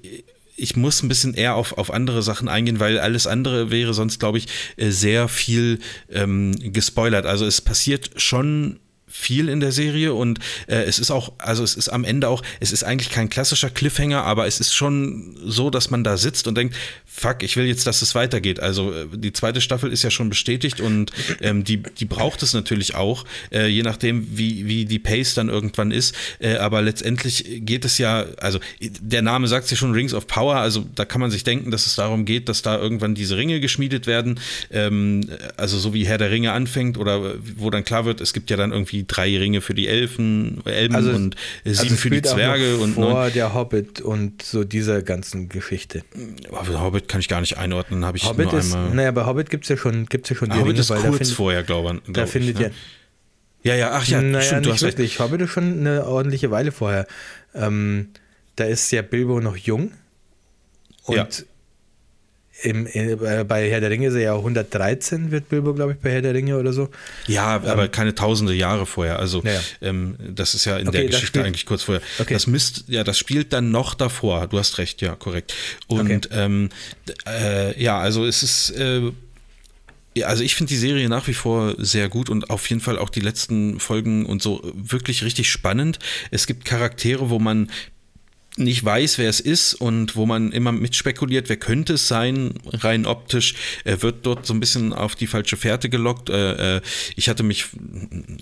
ich 0.57 0.77
muss 0.77 1.03
ein 1.03 1.09
bisschen 1.09 1.35
eher 1.35 1.55
auf, 1.55 1.77
auf 1.77 1.93
andere 1.93 2.23
Sachen 2.23 2.48
eingehen, 2.48 2.81
weil 2.81 2.98
alles 2.98 3.27
andere 3.27 3.70
wäre 3.70 3.94
sonst, 3.94 4.19
glaube 4.19 4.39
ich, 4.39 4.47
äh, 4.77 4.90
sehr 4.90 5.28
viel 5.28 5.78
ähm, 6.11 6.55
gespoilert. 6.73 7.27
Also 7.27 7.44
es 7.44 7.61
passiert 7.61 8.11
schon 8.16 8.81
viel 9.09 9.49
in 9.49 9.61
der 9.61 9.73
Serie 9.73 10.15
und 10.15 10.41
äh, 10.66 10.83
es 10.83 10.99
ist 10.99 11.11
auch, 11.11 11.33
also 11.39 11.62
es 11.62 11.74
ist 11.74 11.89
am 11.89 12.05
Ende 12.05 12.28
auch, 12.28 12.43
es 12.61 12.73
ist 12.73 12.83
eigentlich 12.83 13.11
kein 13.11 13.28
klassischer 13.28 13.70
Cliffhanger, 13.70 14.24
aber 14.24 14.47
es 14.47 14.61
ist 14.61 14.74
schon 14.74 15.37
so, 15.45 15.70
dass 15.70 15.91
man 15.91 16.03
da 16.05 16.16
sitzt 16.16 16.49
und 16.49 16.57
denkt, 16.57 16.74
fuck, 17.07 17.43
ich 17.43 17.57
will 17.57 17.66
jetzt, 17.66 17.87
dass 17.87 18.03
es 18.03 18.15
weitergeht. 18.15 18.61
Also 18.61 18.93
äh, 18.93 19.07
die 19.12 19.33
zweite 19.33 19.61
Staffel 19.61 19.93
ist 19.93 20.03
ja 20.03 20.11
schon 20.11 20.28
bestätigt 20.28 20.81
und 20.81 21.12
ähm, 21.41 21.65
die, 21.65 21.83
die 21.83 22.05
braucht 22.05 22.43
es 22.43 22.53
natürlich 22.53 22.95
auch, 22.95 23.24
äh, 23.53 23.69
je 23.69 23.83
nachdem, 23.83 24.27
wie, 24.37 24.66
wie 24.66 24.85
die 24.85 24.99
Pace 24.99 25.35
dann 25.35 25.49
irgendwann 25.49 25.93
ist. 25.93 26.15
Äh, 26.39 26.57
aber 26.57 26.83
letztendlich 26.83 27.45
geht 27.61 27.85
es 27.85 27.99
ja, 27.99 28.27
also 28.39 28.59
der 28.81 29.23
Name 29.23 29.49
sagt 29.49 29.69
sich 29.69 29.78
schon 29.78 29.93
Rings 29.93 30.15
of 30.15 30.27
Power, 30.27 30.57
also 30.57 30.85
da 30.95 31.05
kann 31.05 31.20
man 31.20 31.31
sich 31.31 31.45
denken, 31.45 31.70
dass 31.70 31.87
es 31.87 31.97
darum 31.97 32.24
geht, 32.24 32.49
dass 32.49 32.62
da 32.62 32.77
irgendwann 32.77 33.15
diese 33.15 33.37
Ringe 33.37 33.61
geschmiedet 33.61 34.07
werden. 34.07 34.41
Ähm, 34.70 35.31
also 35.57 35.78
so 35.78 35.95
wie 35.95 36.07
Herr 36.07 36.19
der 36.19 36.31
Ringe 36.31 36.53
anfängt 36.53 36.99
oder 36.99 37.35
wo 37.57 37.70
dann 37.70 37.85
klar 37.85 38.05
wird, 38.05 38.20
es 38.20 38.33
gibt 38.33 38.51
ja 38.51 38.57
dann 38.57 38.73
irgendwie 38.73 38.95
drei 39.05 39.36
Ringe 39.36 39.60
für 39.60 39.74
die 39.74 39.89
Elfen, 39.89 40.62
Elben 40.64 40.94
also, 40.94 41.10
und 41.10 41.35
sieben 41.64 41.78
also 41.78 41.97
für 41.97 42.10
die 42.10 42.23
Zwerge 42.23 42.77
und 42.77 42.94
vor 42.94 43.31
der 43.31 43.55
Hobbit 43.55 44.01
und 44.01 44.43
so 44.43 44.64
dieser 44.64 45.02
ganzen 45.02 45.48
Geschichte. 45.48 46.02
Aber 46.52 46.81
Hobbit 46.81 47.09
kann 47.09 47.20
ich 47.20 47.28
gar 47.28 47.40
nicht 47.40 47.59
einordnen, 47.59 48.05
habe 48.05 48.16
ich 48.16 48.24
Hobbit 48.24 48.52
nur 48.52 48.60
ist, 48.60 48.74
einmal. 48.74 48.94
Naja, 48.94 49.10
bei 49.10 49.27
Hobbit 49.27 49.51
gibt 49.51 49.64
es 49.64 49.68
ja 49.70 49.77
schon, 49.77 50.06
gibt's 50.06 50.31
ja 50.31 50.36
schon 50.36 50.51
die 50.51 50.55
Hobbit 50.56 50.73
Ringe, 50.73 50.81
ist 50.81 50.89
kurz 50.89 51.02
findet, 51.02 51.28
vorher, 51.28 51.62
glaube 51.62 52.01
glaub 52.01 52.14
Da 52.14 52.24
ich, 52.24 52.31
findet 52.31 52.59
ne? 52.59 52.64
ja. 52.66 52.70
Ja, 53.62 53.74
ja, 53.74 53.90
ach 53.94 54.06
ja, 54.06 54.23
naja, 54.23 54.43
stimmt, 54.43 54.66
du 54.66 54.73
hast 54.73 54.82
wirklich. 54.82 55.18
Recht. 55.18 55.20
Hobbit 55.20 55.40
ist 55.40 55.51
schon 55.51 55.81
eine 55.81 56.06
ordentliche 56.06 56.52
Weile 56.52 56.70
vorher. 56.70 57.05
Ähm, 57.52 58.10
da 58.55 58.64
ist 58.64 58.93
ja 58.93 59.02
Bilbo 59.02 59.40
noch 59.40 59.56
jung 59.56 59.90
und 61.02 61.16
ja. 61.16 61.28
Im, 62.62 62.87
äh, 62.87 63.45
bei 63.47 63.69
Herr 63.70 63.81
der 63.81 63.91
Ringe 63.91 64.07
ist 64.09 64.15
er 64.15 64.20
ja 64.20 64.35
113, 64.35 65.31
wird 65.31 65.49
Bilbo, 65.49 65.74
glaube 65.74 65.93
ich, 65.93 65.99
bei 65.99 66.11
Herr 66.11 66.23
der 66.23 66.33
Ringe 66.35 66.59
oder 66.59 66.73
so. 66.73 66.89
Ja, 67.27 67.47
aber 67.57 67.85
ähm, 67.85 67.91
keine 67.91 68.15
tausende 68.15 68.55
Jahre 68.55 68.87
vorher. 68.87 69.19
Also 69.19 69.43
Ja, 69.45 69.61
ähm, 69.83 70.16
das 70.35 70.55
ist 70.55 70.65
ja 70.65 70.78
in 70.78 70.89
Okay, 70.89 70.99
der 70.99 71.07
Geschichte 71.07 71.27
spielt- 71.27 71.45
eigentlich 71.47 71.66
kurz 71.66 71.83
vorher. 71.83 72.03
Okay. 72.19 72.33
Das 72.35 72.47
müsst, 72.47 72.85
ja, 72.89 73.05
das 73.05 73.19
spielt 73.19 73.53
dann 73.53 73.70
noch 73.70 73.95
davor. 73.95 74.47
Du 74.47 74.59
hast 74.59 74.78
recht, 74.78 75.03
ja, 75.03 75.15
korrekt. 75.16 75.55
Und 75.87 76.28
ähm, 76.33 76.70
d- 77.09 77.15
äh, 77.27 77.83
ja, 77.83 77.99
also 77.99 78.24
es 78.24 78.43
ist. 78.43 78.70
Äh, 78.70 79.12
ja, 80.15 80.28
also 80.28 80.43
ich 80.43 80.55
finde 80.55 80.70
die 80.70 80.78
Serie 80.78 81.11
nach 81.11 81.27
wie 81.28 81.35
vor 81.35 81.74
sehr 81.77 82.09
gut 82.09 82.31
und 82.31 82.49
auf 82.49 82.66
jeden 82.70 82.81
Fall 82.81 82.99
auch 82.99 83.11
die 83.11 83.20
letzten 83.20 83.78
Folgen 83.81 84.24
und 84.24 84.41
so 84.41 84.62
wirklich 84.74 85.23
richtig 85.24 85.51
spannend. 85.51 85.99
Es 86.31 86.47
gibt 86.47 86.65
Charaktere, 86.65 87.28
wo 87.28 87.39
man 87.39 87.70
nicht 88.57 88.85
weiß, 88.85 89.19
wer 89.19 89.28
es 89.28 89.41
ist 89.41 89.74
und 89.74 90.16
wo 90.16 90.27
man 90.27 90.51
immer 90.53 90.73
mitspekuliert, 90.73 91.49
wer 91.49 91.57
könnte 91.57 91.95
es 91.95 92.09
sein, 92.09 92.55
rein 92.73 93.07
optisch, 93.07 93.55
er 93.85 94.03
wird 94.03 94.24
dort 94.24 94.47
so 94.47 94.55
ein 94.55 94.61
bisschen 94.61 94.93
auf 94.93 95.15
die 95.15 95.27
falsche 95.27 95.57
Fährte 95.57 95.89
gelockt. 95.89 96.31
Äh, 96.31 96.77
äh, 96.77 96.81
ich 97.16 97.28
hatte 97.28 97.43
mich 97.43 97.66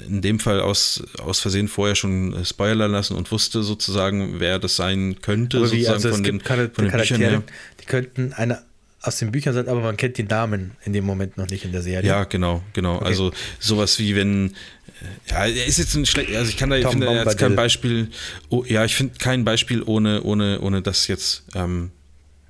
in 0.08 0.22
dem 0.22 0.38
Fall 0.38 0.60
aus, 0.60 1.02
aus 1.20 1.40
Versehen 1.40 1.68
vorher 1.68 1.94
schon 1.96 2.44
spoilern 2.44 2.92
lassen 2.92 3.16
und 3.16 3.30
wusste 3.32 3.62
sozusagen, 3.62 4.38
wer 4.38 4.58
das 4.58 4.76
sein 4.76 5.16
könnte, 5.20 5.58
Aber 5.58 5.72
wie, 5.72 5.84
sozusagen 5.84 5.94
also 5.94 6.08
es 6.08 6.14
von, 6.14 6.24
den, 6.24 6.38
gibt 6.38 6.46
Char- 6.48 6.56
von 6.56 6.64
den 6.66 6.72
Büchern 6.74 6.90
Charaktere, 6.90 7.30
her. 7.30 7.42
die 7.80 7.84
könnten 7.86 8.32
einer 8.32 8.62
aus 9.02 9.18
den 9.18 9.32
Büchern 9.32 9.52
sein, 9.52 9.68
aber 9.68 9.80
man 9.82 9.98
kennt 9.98 10.16
die 10.16 10.22
Namen 10.22 10.70
in 10.84 10.94
dem 10.94 11.04
Moment 11.04 11.36
noch 11.36 11.46
nicht 11.48 11.64
in 11.66 11.72
der 11.72 11.82
Serie. 11.82 12.08
Ja, 12.08 12.24
genau, 12.24 12.62
genau. 12.72 12.96
Okay. 12.96 13.04
Also 13.04 13.32
sowas 13.58 13.98
wie 13.98 14.16
wenn, 14.16 14.54
ja, 15.30 15.46
er 15.46 15.66
ist 15.66 15.78
jetzt 15.78 15.94
ein 15.94 16.06
schlecht, 16.06 16.34
also 16.34 16.48
ich 16.48 16.56
kann 16.56 16.70
da, 16.70 16.78
Tom 16.80 16.92
finde 16.92 17.12
jetzt 17.12 17.38
kein. 17.38 17.56
Beispiel, 17.56 18.08
oh, 18.48 18.64
ja, 18.66 18.84
ich 18.84 18.94
finde 18.94 19.14
kein 19.18 19.44
Beispiel 19.44 19.82
ohne, 19.82 20.22
ohne, 20.22 20.60
ohne 20.60 20.82
das 20.82 21.06
jetzt 21.08 21.44
ähm, 21.54 21.90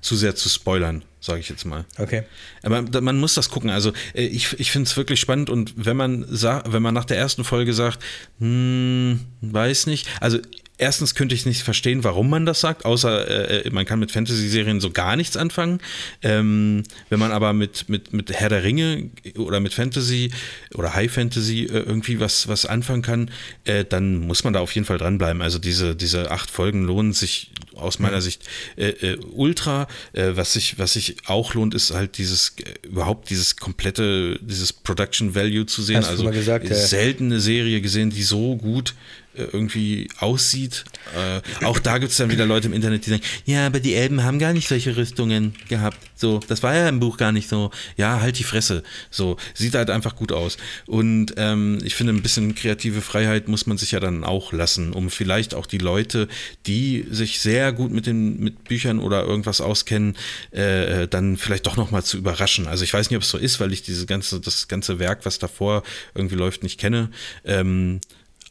zu 0.01 0.15
sehr 0.15 0.35
zu 0.35 0.49
spoilern, 0.49 1.03
sage 1.19 1.39
ich 1.39 1.49
jetzt 1.49 1.65
mal. 1.65 1.85
Okay. 1.97 2.23
Aber 2.61 3.01
man 3.01 3.17
muss 3.17 3.33
das 3.33 3.49
gucken. 3.49 3.69
Also 3.69 3.91
äh, 4.13 4.25
ich, 4.25 4.59
ich 4.59 4.71
finde 4.71 4.87
es 4.87 4.95
wirklich 4.97 5.19
spannend 5.19 5.49
und 5.49 5.73
wenn 5.75 5.97
man 5.97 6.25
wenn 6.29 6.81
man 6.81 6.93
nach 6.93 7.05
der 7.05 7.17
ersten 7.17 7.43
Folge 7.43 7.73
sagt, 7.73 8.03
hm, 8.39 9.19
weiß 9.41 9.87
nicht, 9.87 10.07
also 10.21 10.39
erstens 10.77 11.15
könnte 11.15 11.35
ich 11.35 11.45
nicht 11.45 11.63
verstehen, 11.63 12.03
warum 12.03 12.29
man 12.29 12.45
das 12.45 12.61
sagt, 12.61 12.85
außer 12.85 13.65
äh, 13.65 13.69
man 13.69 13.85
kann 13.85 13.99
mit 13.99 14.11
Fantasy-Serien 14.11 14.81
so 14.81 14.91
gar 14.91 15.15
nichts 15.15 15.37
anfangen. 15.37 15.79
Ähm, 16.21 16.83
wenn 17.09 17.19
man 17.19 17.31
aber 17.31 17.53
mit, 17.53 17.87
mit, 17.89 18.13
mit 18.13 18.31
Herr 18.31 18.49
der 18.49 18.63
Ringe 18.63 19.09
oder 19.37 19.59
mit 19.59 19.73
Fantasy 19.73 20.31
oder 20.73 20.93
High 20.93 21.11
Fantasy 21.11 21.63
äh, 21.63 21.79
irgendwie 21.79 22.19
was, 22.19 22.47
was 22.47 22.65
anfangen 22.65 23.01
kann, 23.01 23.31
äh, 23.63 23.85
dann 23.85 24.17
muss 24.17 24.43
man 24.43 24.53
da 24.53 24.59
auf 24.59 24.73
jeden 24.73 24.85
Fall 24.85 24.97
dranbleiben. 24.97 25.41
Also 25.41 25.59
diese, 25.59 25.95
diese 25.95 26.31
acht 26.31 26.51
Folgen 26.51 26.83
lohnen 26.83 27.13
sich 27.13 27.51
aus 27.75 27.99
meiner 27.99 28.21
Sicht 28.21 28.43
äh, 28.75 28.89
äh, 28.89 29.17
ultra. 29.31 29.87
Äh, 30.13 30.31
was, 30.35 30.53
sich, 30.53 30.77
was 30.77 30.93
sich 30.93 31.15
auch 31.25 31.53
lohnt, 31.53 31.73
ist 31.73 31.91
halt 31.91 32.17
dieses 32.17 32.55
äh, 32.57 32.87
überhaupt 32.87 33.29
dieses 33.29 33.55
komplette, 33.55 34.39
dieses 34.41 34.73
Production 34.73 35.35
Value 35.35 35.65
zu 35.65 35.81
sehen. 35.81 35.97
Hast 35.97 36.09
also 36.09 36.29
gesagt, 36.29 36.69
ja. 36.69 36.75
selten 36.75 37.25
eine 37.25 37.39
Serie 37.39 37.81
gesehen, 37.81 38.09
die 38.09 38.23
so 38.23 38.55
gut 38.57 38.91
äh, 38.91 39.24
irgendwie 39.37 40.07
aussieht. 40.19 40.85
Äh, 41.15 41.65
auch 41.65 41.79
da 41.79 41.97
gibt 41.97 42.11
es 42.11 42.17
dann 42.17 42.31
wieder 42.31 42.45
Leute 42.45 42.67
im 42.67 42.73
Internet, 42.73 43.05
die 43.05 43.11
sagen, 43.11 43.23
ja, 43.45 43.65
aber 43.67 43.79
die 43.79 43.93
Elben 43.95 44.23
haben 44.23 44.39
gar 44.39 44.53
nicht 44.53 44.67
solche 44.67 44.95
Rüstungen 44.95 45.55
gehabt. 45.69 45.97
So, 46.15 46.39
das 46.47 46.63
war 46.63 46.75
ja 46.75 46.89
im 46.89 46.99
Buch 46.99 47.17
gar 47.17 47.31
nicht 47.31 47.49
so. 47.49 47.71
Ja, 47.97 48.21
halt 48.21 48.39
die 48.39 48.43
Fresse. 48.43 48.83
So, 49.11 49.37
sieht 49.53 49.75
halt 49.75 49.89
einfach 49.89 50.15
gut 50.15 50.31
aus. 50.31 50.57
Und 50.85 51.33
ähm, 51.37 51.79
ich 51.83 51.95
finde, 51.95 52.13
ein 52.13 52.21
bisschen 52.21 52.55
kreative 52.55 53.01
Freiheit 53.01 53.47
muss 53.47 53.67
man 53.67 53.77
sich 53.77 53.91
ja 53.91 53.99
dann 53.99 54.23
auch 54.23 54.53
lassen, 54.53 54.93
um 54.93 55.09
vielleicht 55.09 55.53
auch 55.53 55.65
die 55.65 55.77
Leute, 55.77 56.27
die 56.65 57.05
sich 57.09 57.39
sehr 57.39 57.73
gut 57.73 57.91
mit 57.91 58.05
den 58.05 58.39
mit 58.39 58.63
Büchern 58.63 58.99
oder 58.99 59.23
irgendwas 59.23 59.61
auskennen, 59.61 60.15
äh, 60.51 61.07
dann 61.07 61.37
vielleicht 61.37 61.65
doch 61.65 61.77
nochmal 61.77 62.03
zu 62.03 62.17
überraschen. 62.17 62.67
Also 62.67 62.83
ich 62.83 62.93
weiß 62.93 63.09
nicht, 63.09 63.17
ob 63.17 63.23
es 63.23 63.29
so 63.29 63.37
ist, 63.37 63.59
weil 63.59 63.73
ich 63.73 63.81
diese 63.83 64.05
ganze, 64.05 64.39
das 64.39 64.67
ganze 64.67 64.99
Werk, 64.99 65.25
was 65.25 65.39
davor 65.39 65.83
irgendwie 66.13 66.35
läuft, 66.35 66.63
nicht 66.63 66.79
kenne. 66.79 67.09
Ähm, 67.43 67.99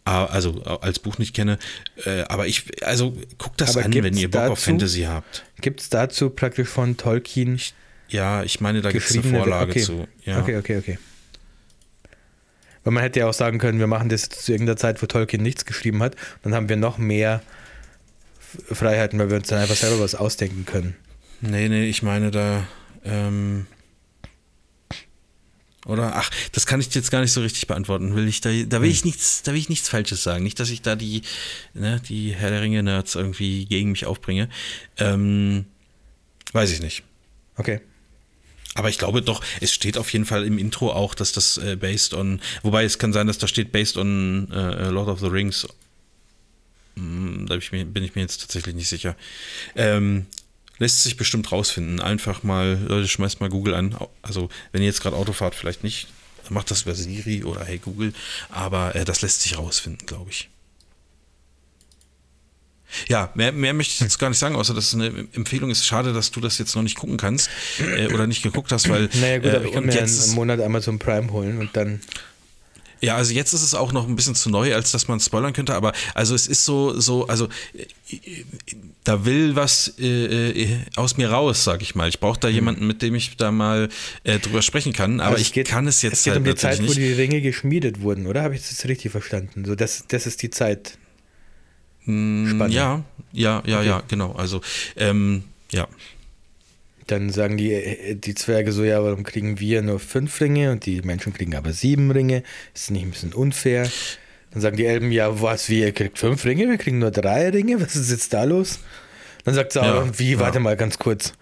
also 0.05 0.63
als 0.63 0.99
Buch 0.99 1.19
nicht 1.19 1.35
kenne. 1.35 1.59
Äh, 2.05 2.23
aber 2.23 2.47
ich, 2.47 2.85
also 2.87 3.17
guckt 3.39 3.61
das 3.61 3.77
Aber 3.77 3.87
an, 3.87 3.95
wenn 3.95 4.17
ihr 4.17 4.31
Bock 4.31 4.43
auf 4.43 4.49
dazu- 4.59 4.71
Fantasy 4.71 5.03
habt. 5.03 5.45
Gibt 5.61 5.81
es 5.81 5.89
dazu 5.89 6.31
praktisch 6.31 6.69
von 6.69 6.97
Tolkien 6.97 7.59
Ja, 8.09 8.43
ich 8.43 8.61
meine, 8.61 8.83
da 8.83 8.93
gibt 8.93 9.09
es 9.09 9.15
eine 9.17 9.23
Vorlage 9.23 9.71
okay. 9.71 9.81
zu. 9.81 10.07
Ja. 10.25 10.41
Okay, 10.41 10.59
okay, 10.59 10.79
okay. 10.79 10.99
Weil 12.85 12.93
man 12.93 13.03
hätte 13.03 13.21
ja 13.21 13.27
auch 13.29 13.35
sagen 13.35 13.59
können, 13.59 13.79
wir 13.79 13.87
machen 13.87 14.11
das 14.11 14.29
zu 14.29 14.53
irgendeiner 14.53 14.77
Zeit, 14.77 15.03
wo 15.03 15.07
Tolkien 15.07 15.43
nichts 15.43 15.65
geschrieben 15.65 16.03
hat. 16.03 16.17
Dann 16.43 16.55
haben 16.55 16.69
wir 16.69 16.77
noch 16.77 16.99
mehr 16.99 17.43
Freiheiten, 18.71 19.19
weil 19.19 19.31
wir 19.31 19.39
uns 19.39 19.49
dann 19.49 19.59
einfach 19.59 19.75
selber 19.75 20.01
was 20.01 20.15
ausdenken 20.15 20.67
können. 20.67 20.95
Nee, 21.41 21.69
nee, 21.71 21.87
ich 21.87 22.03
meine 22.03 22.31
da. 22.31 22.67
Ähm, 23.05 23.67
oder? 25.87 26.17
Ach, 26.17 26.31
das 26.53 26.67
kann 26.67 26.81
ich 26.81 26.95
jetzt 26.95 27.11
gar 27.11 27.21
nicht 27.21 27.33
so 27.33 27.41
richtig 27.41 27.67
beantworten. 27.67 28.15
Will 28.15 28.29
ich 28.29 28.41
da, 28.41 28.51
da 28.51 28.81
will 28.81 28.89
Hm. 28.89 28.95
ich 28.95 29.05
nichts, 29.05 29.43
da 29.43 29.53
will 29.53 29.59
ich 29.59 29.69
nichts 29.69 29.89
Falsches 29.89 30.23
sagen. 30.23 30.43
Nicht, 30.45 30.61
dass 30.61 30.71
ich 30.71 30.83
da 30.83 30.97
die, 30.97 31.23
ne, 31.75 32.01
die 32.09 32.35
Herr 32.35 32.51
der 32.51 32.63
Ringe-Nerds 32.63 33.15
irgendwie 33.15 33.67
gegen 33.67 33.93
mich 33.93 34.07
aufbringe. 34.07 34.49
Ähm, 34.99 35.67
weiß 36.53 36.71
ich 36.73 36.81
nicht. 36.81 37.03
Okay. 37.57 37.81
Aber 38.77 38.89
ich 38.89 38.99
glaube 38.99 39.23
doch, 39.23 39.43
es 39.61 39.73
steht 39.73 39.97
auf 39.97 40.13
jeden 40.13 40.25
Fall 40.25 40.45
im 40.45 40.59
Intro 40.59 40.91
auch, 40.93 41.15
dass 41.15 41.31
das 41.33 41.59
äh, 41.59 41.77
based 41.77 42.13
on, 42.13 42.41
wobei 42.63 42.85
es 42.85 42.99
kann 42.99 43.13
sein, 43.13 43.29
dass 43.29 43.39
da 43.39 43.47
steht 43.47 43.71
based 43.71 43.97
on 43.97 44.51
äh, 44.51 44.89
Lord 44.89 45.09
of 45.09 45.21
the 45.21 45.27
Rings. 45.27 45.67
Hm, 46.97 47.47
da 47.47 47.55
bin 47.55 47.59
ich, 47.63 47.73
mir, 47.73 47.85
bin 47.85 48.03
ich 48.03 48.15
mir 48.17 48.23
jetzt 48.23 48.41
tatsächlich 48.41 48.75
nicht 48.75 48.89
sicher. 48.89 49.15
Ähm, 49.77 50.27
lässt 50.79 51.03
sich 51.03 51.17
bestimmt 51.17 51.51
rausfinden. 51.53 52.01
Einfach 52.01 52.43
mal, 52.43 52.79
Leute, 52.87 53.09
schmeißt 53.09 53.41
mal 53.41 53.49
Google 53.49 53.75
an. 53.75 53.97
Also, 54.23 54.49
wenn 54.73 54.83
ihr 54.83 54.89
jetzt 54.89 55.03
gerade 55.03 55.17
Auto 55.17 55.33
fahrt, 55.33 55.55
vielleicht 55.55 55.85
nicht, 55.85 56.09
dann 56.45 56.55
macht 56.55 56.71
das 56.71 56.83
über 56.83 56.95
Siri 56.95 57.45
oder 57.45 57.65
Hey 57.65 57.79
Google. 57.79 58.13
Aber 58.51 58.95
äh, 58.95 59.05
das 59.05 59.23
lässt 59.23 59.43
sich 59.43 59.57
rausfinden, 59.59 60.07
glaube 60.07 60.31
ich. 60.31 60.51
Ja, 63.09 63.33
mehr, 63.35 63.53
mehr 63.53 63.75
möchte 63.75 63.95
ich 63.95 64.01
jetzt 64.01 64.19
gar 64.19 64.29
nicht 64.29 64.39
sagen, 64.39 64.57
außer 64.57 64.75
dass 64.75 64.89
es 64.89 64.95
eine 64.95 65.27
Empfehlung 65.33 65.71
ist. 65.71 65.85
Schade, 65.85 66.13
dass 66.13 66.31
du 66.31 66.41
das 66.41 66.59
jetzt 66.59 66.77
noch 66.77 66.83
nicht 66.83 66.97
gucken 66.97 67.17
kannst 67.17 67.51
äh, 67.81 68.13
oder 68.13 68.27
nicht 68.27 68.43
geguckt 68.43 68.71
hast, 68.73 68.89
weil. 68.89 69.09
Naja, 69.15 69.39
gut, 69.39 69.47
äh, 69.47 69.57
aber 69.57 69.65
ich 69.65 69.73
kann 69.73 69.87
mir 69.87 69.95
jetzt 69.95 70.25
einen 70.25 70.35
Monat 70.35 70.61
Amazon 70.61 70.99
Prime 70.99 71.33
holen 71.33 71.59
und 71.59 71.75
dann. 71.77 72.01
Ja, 73.01 73.17
also 73.17 73.33
jetzt 73.35 73.53
ist 73.53 73.63
es 73.63 73.75
auch 73.75 73.93
noch 73.93 74.09
ein 74.09 74.17
bisschen 74.17 74.35
zu 74.35 74.51
neu, 74.51 74.75
als 74.75 74.93
dass 74.93 75.09
man 75.09 75.21
spoilern 75.21 75.53
könnte, 75.53 75.75
aber 75.75 75.93
also 76.15 76.35
es 76.35 76.47
ist 76.47 76.65
so, 76.65 76.99
so, 76.99 77.27
also 77.27 77.49
da 79.05 79.25
will 79.25 79.55
was 79.57 79.95
äh, 79.99 80.63
äh, 80.63 80.79
aus 80.97 81.17
mir 81.17 81.31
raus, 81.31 81.65
sag 81.65 81.83
ich 81.83 81.95
mal. 81.95 82.09
Ich 82.09 82.21
brauche 82.21 82.41
da 82.41 82.49
jemanden, 82.49 82.87
mit 82.87 83.03
dem 83.03 83.15
ich 83.15 83.37
da 83.37 83.51
mal 83.51 83.89
äh, 84.25 84.39
drüber 84.39 84.63
sprechen 84.63 84.93
kann, 84.93 85.21
aber 85.21 85.33
Also 85.33 85.43
ich 85.43 85.49
es 85.49 85.53
geht- 85.55 85.69
kann 85.69 85.87
es 85.87 86.01
jetzt 86.03 86.15
Es 86.15 86.25
geht 86.25 86.33
halt 86.33 86.39
um 86.41 86.45
die 86.45 86.55
Zeit, 86.55 86.79
wo 86.81 86.85
nicht. 86.87 86.97
die 86.97 87.13
Ringe 87.13 87.41
geschmiedet 87.41 88.01
wurden, 88.01 88.27
oder? 88.27 88.43
Habe 88.43 88.55
ich 88.55 88.63
das 88.63 88.85
richtig 88.87 89.13
verstanden? 89.13 89.65
So, 89.67 89.75
das, 89.75 90.05
das 90.09 90.27
ist 90.27 90.43
die 90.43 90.51
Zeit. 90.51 90.97
Spannend. 92.05 92.73
Ja, 92.73 93.03
ja, 93.33 93.63
ja, 93.67 93.79
Okay. 93.79 93.87
ja, 93.89 94.03
genau. 94.09 94.33
Also, 94.33 94.61
ähm, 94.97 95.45
ja. 95.73 95.89
Dann 97.07 97.31
sagen 97.31 97.57
die, 97.57 97.73
äh, 97.73 98.15
die 98.15 98.35
Zwerge 98.35 98.73
so, 98.73 98.83
ja, 98.85 99.03
warum 99.03 99.25
kriegen 99.25 99.61
wir 99.61 99.83
nur 99.83 100.01
fünf 100.01 100.41
Ringe 100.41 100.73
und 100.73 100.87
die 100.87 101.03
Menschen 101.03 101.33
kriegen 101.35 101.55
aber 101.55 101.73
sieben 101.73 102.11
Ringe? 102.11 102.43
Ist 102.75 102.91
nicht 102.91 103.03
ein 103.03 103.11
bisschen 103.11 103.33
unfair? 103.35 103.91
Dann 104.53 104.63
sagen 104.63 104.77
die 104.77 104.87
Elben, 104.87 105.11
ja, 105.11 105.43
was, 105.43 105.69
wie, 105.69 105.81
ihr 105.81 105.93
kriegt 105.93 106.19
fünf 106.19 106.45
Ringe, 106.45 106.69
wir 106.69 106.79
kriegen 106.79 106.99
nur 107.01 107.11
drei 107.11 107.51
Ringe, 107.51 107.81
was 107.81 107.97
ist 107.97 108.11
jetzt 108.11 108.33
da 108.33 108.45
los? 108.45 108.79
Dann 109.45 109.55
sagt 109.55 109.73
Sauron, 109.73 110.07
Ja, 110.09 110.19
wie, 110.19 110.33
ja. 110.33 110.39
warte 110.39 110.61
mal 110.61 110.77
ganz 110.77 110.99
kurz, 110.99 111.33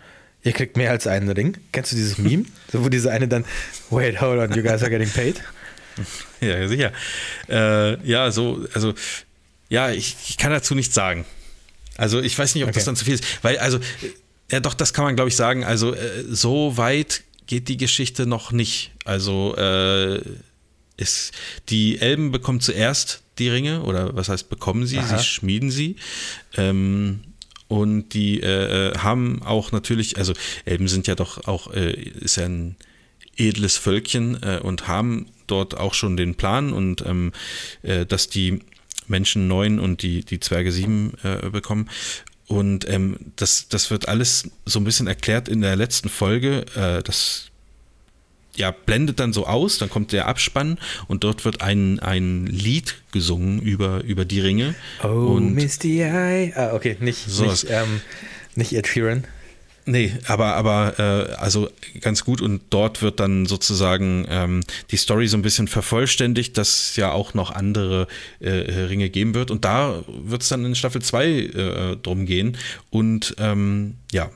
ihr 0.42 0.52
kriegt 0.52 0.76
mehr 0.76 0.90
als 0.90 1.06
einen 1.06 1.28
Ring? 1.28 1.56
Kennst 1.72 1.92
du 1.92 1.96
dieses 1.96 2.18
Meme? 2.18 2.44
so, 2.72 2.84
wo 2.84 2.88
diese 2.88 3.12
eine 3.12 3.28
dann, 3.28 3.44
wait, 3.90 4.20
hold 4.20 4.40
on, 4.40 4.56
you 4.56 4.62
guys 4.62 4.82
are 4.82 4.90
getting 4.90 5.10
paid? 5.10 5.40
Ja, 6.40 6.66
sicher. 6.66 6.90
Äh, 7.50 8.02
ja, 8.08 8.30
so, 8.30 8.66
also, 8.72 8.94
ja, 9.68 9.90
ich, 9.90 10.16
ich 10.26 10.38
kann 10.38 10.50
dazu 10.50 10.74
nichts 10.74 10.94
sagen. 10.94 11.26
Also, 11.98 12.20
ich 12.22 12.36
weiß 12.36 12.54
nicht, 12.54 12.64
ob 12.64 12.70
das 12.72 12.78
Okay. 12.78 12.86
dann 12.86 12.96
zu 12.96 13.04
viel 13.04 13.14
ist, 13.14 13.44
weil, 13.44 13.58
also, 13.58 13.78
ja, 14.52 14.60
doch, 14.60 14.74
das 14.74 14.92
kann 14.92 15.04
man, 15.04 15.16
glaube 15.16 15.30
ich, 15.30 15.36
sagen. 15.36 15.64
Also, 15.64 15.94
äh, 15.94 16.24
so 16.28 16.76
weit 16.76 17.24
geht 17.46 17.68
die 17.68 17.78
Geschichte 17.78 18.26
noch 18.26 18.52
nicht. 18.52 18.92
Also, 19.04 19.56
äh, 19.56 20.20
ist, 20.98 21.32
die 21.70 21.98
Elben 21.98 22.30
bekommen 22.30 22.60
zuerst 22.60 23.22
die 23.38 23.48
Ringe, 23.48 23.82
oder 23.82 24.14
was 24.14 24.28
heißt 24.28 24.50
bekommen 24.50 24.86
sie? 24.86 24.98
Aha. 24.98 25.18
Sie 25.18 25.24
schmieden 25.24 25.70
sie. 25.70 25.96
Ähm, 26.56 27.20
und 27.66 28.10
die 28.10 28.40
äh, 28.40 28.90
äh, 28.90 28.98
haben 28.98 29.42
auch 29.42 29.72
natürlich, 29.72 30.18
also 30.18 30.34
Elben 30.66 30.88
sind 30.88 31.06
ja 31.06 31.14
doch 31.14 31.46
auch, 31.46 31.72
äh, 31.72 31.92
ist 31.92 32.36
ja 32.36 32.44
ein 32.44 32.76
edles 33.38 33.78
Völkchen 33.78 34.42
äh, 34.42 34.60
und 34.62 34.86
haben 34.86 35.26
dort 35.46 35.78
auch 35.78 35.94
schon 35.94 36.18
den 36.18 36.34
Plan 36.34 36.74
und 36.74 37.04
ähm, 37.06 37.32
äh, 37.82 38.04
dass 38.04 38.28
die 38.28 38.60
Menschen 39.06 39.48
neun 39.48 39.80
und 39.80 40.02
die, 40.02 40.22
die 40.22 40.38
Zwerge 40.38 40.70
sieben 40.70 41.14
äh, 41.22 41.48
bekommen. 41.48 41.88
Und 42.48 42.88
ähm, 42.88 43.16
das, 43.36 43.68
das 43.68 43.90
wird 43.90 44.08
alles 44.08 44.50
so 44.66 44.80
ein 44.80 44.84
bisschen 44.84 45.06
erklärt 45.06 45.48
in 45.48 45.60
der 45.60 45.76
letzten 45.76 46.08
Folge. 46.08 46.64
Äh, 46.74 47.02
das 47.02 47.52
ja, 48.54 48.70
blendet 48.70 49.20
dann 49.20 49.32
so 49.32 49.46
aus, 49.46 49.78
dann 49.78 49.88
kommt 49.88 50.12
der 50.12 50.28
Abspann 50.28 50.78
und 51.08 51.24
dort 51.24 51.44
wird 51.44 51.62
ein, 51.62 52.00
ein 52.00 52.46
Lied 52.46 52.96
gesungen 53.12 53.60
über, 53.60 54.02
über 54.04 54.24
die 54.24 54.40
Ringe. 54.40 54.74
Oh, 55.02 55.06
und 55.06 55.54
Misty 55.54 56.00
Eye. 56.02 56.52
Ah, 56.54 56.74
okay, 56.74 56.96
nicht, 57.00 57.28
nicht, 57.40 57.66
ähm, 57.70 58.00
nicht 58.54 58.74
Ed 58.74 58.86
Sheeran. 58.86 59.24
Nee, 59.84 60.12
aber, 60.28 60.54
aber 60.54 60.98
äh, 60.98 61.34
also 61.34 61.68
ganz 62.00 62.24
gut 62.24 62.40
und 62.40 62.62
dort 62.70 63.02
wird 63.02 63.18
dann 63.18 63.46
sozusagen 63.46 64.26
ähm, 64.28 64.60
die 64.92 64.96
Story 64.96 65.26
so 65.26 65.36
ein 65.36 65.42
bisschen 65.42 65.66
vervollständigt, 65.66 66.56
dass 66.56 66.94
ja 66.94 67.10
auch 67.10 67.34
noch 67.34 67.50
andere 67.50 68.06
äh, 68.38 68.50
Ringe 68.50 69.10
geben 69.10 69.34
wird. 69.34 69.50
Und 69.50 69.64
da 69.64 70.04
wird 70.06 70.42
es 70.42 70.48
dann 70.48 70.64
in 70.64 70.76
Staffel 70.76 71.02
2 71.02 71.26
äh, 71.26 71.96
drum 71.96 72.26
gehen. 72.26 72.56
Und 72.90 73.34
ähm, 73.38 73.94
ja, 74.12 74.30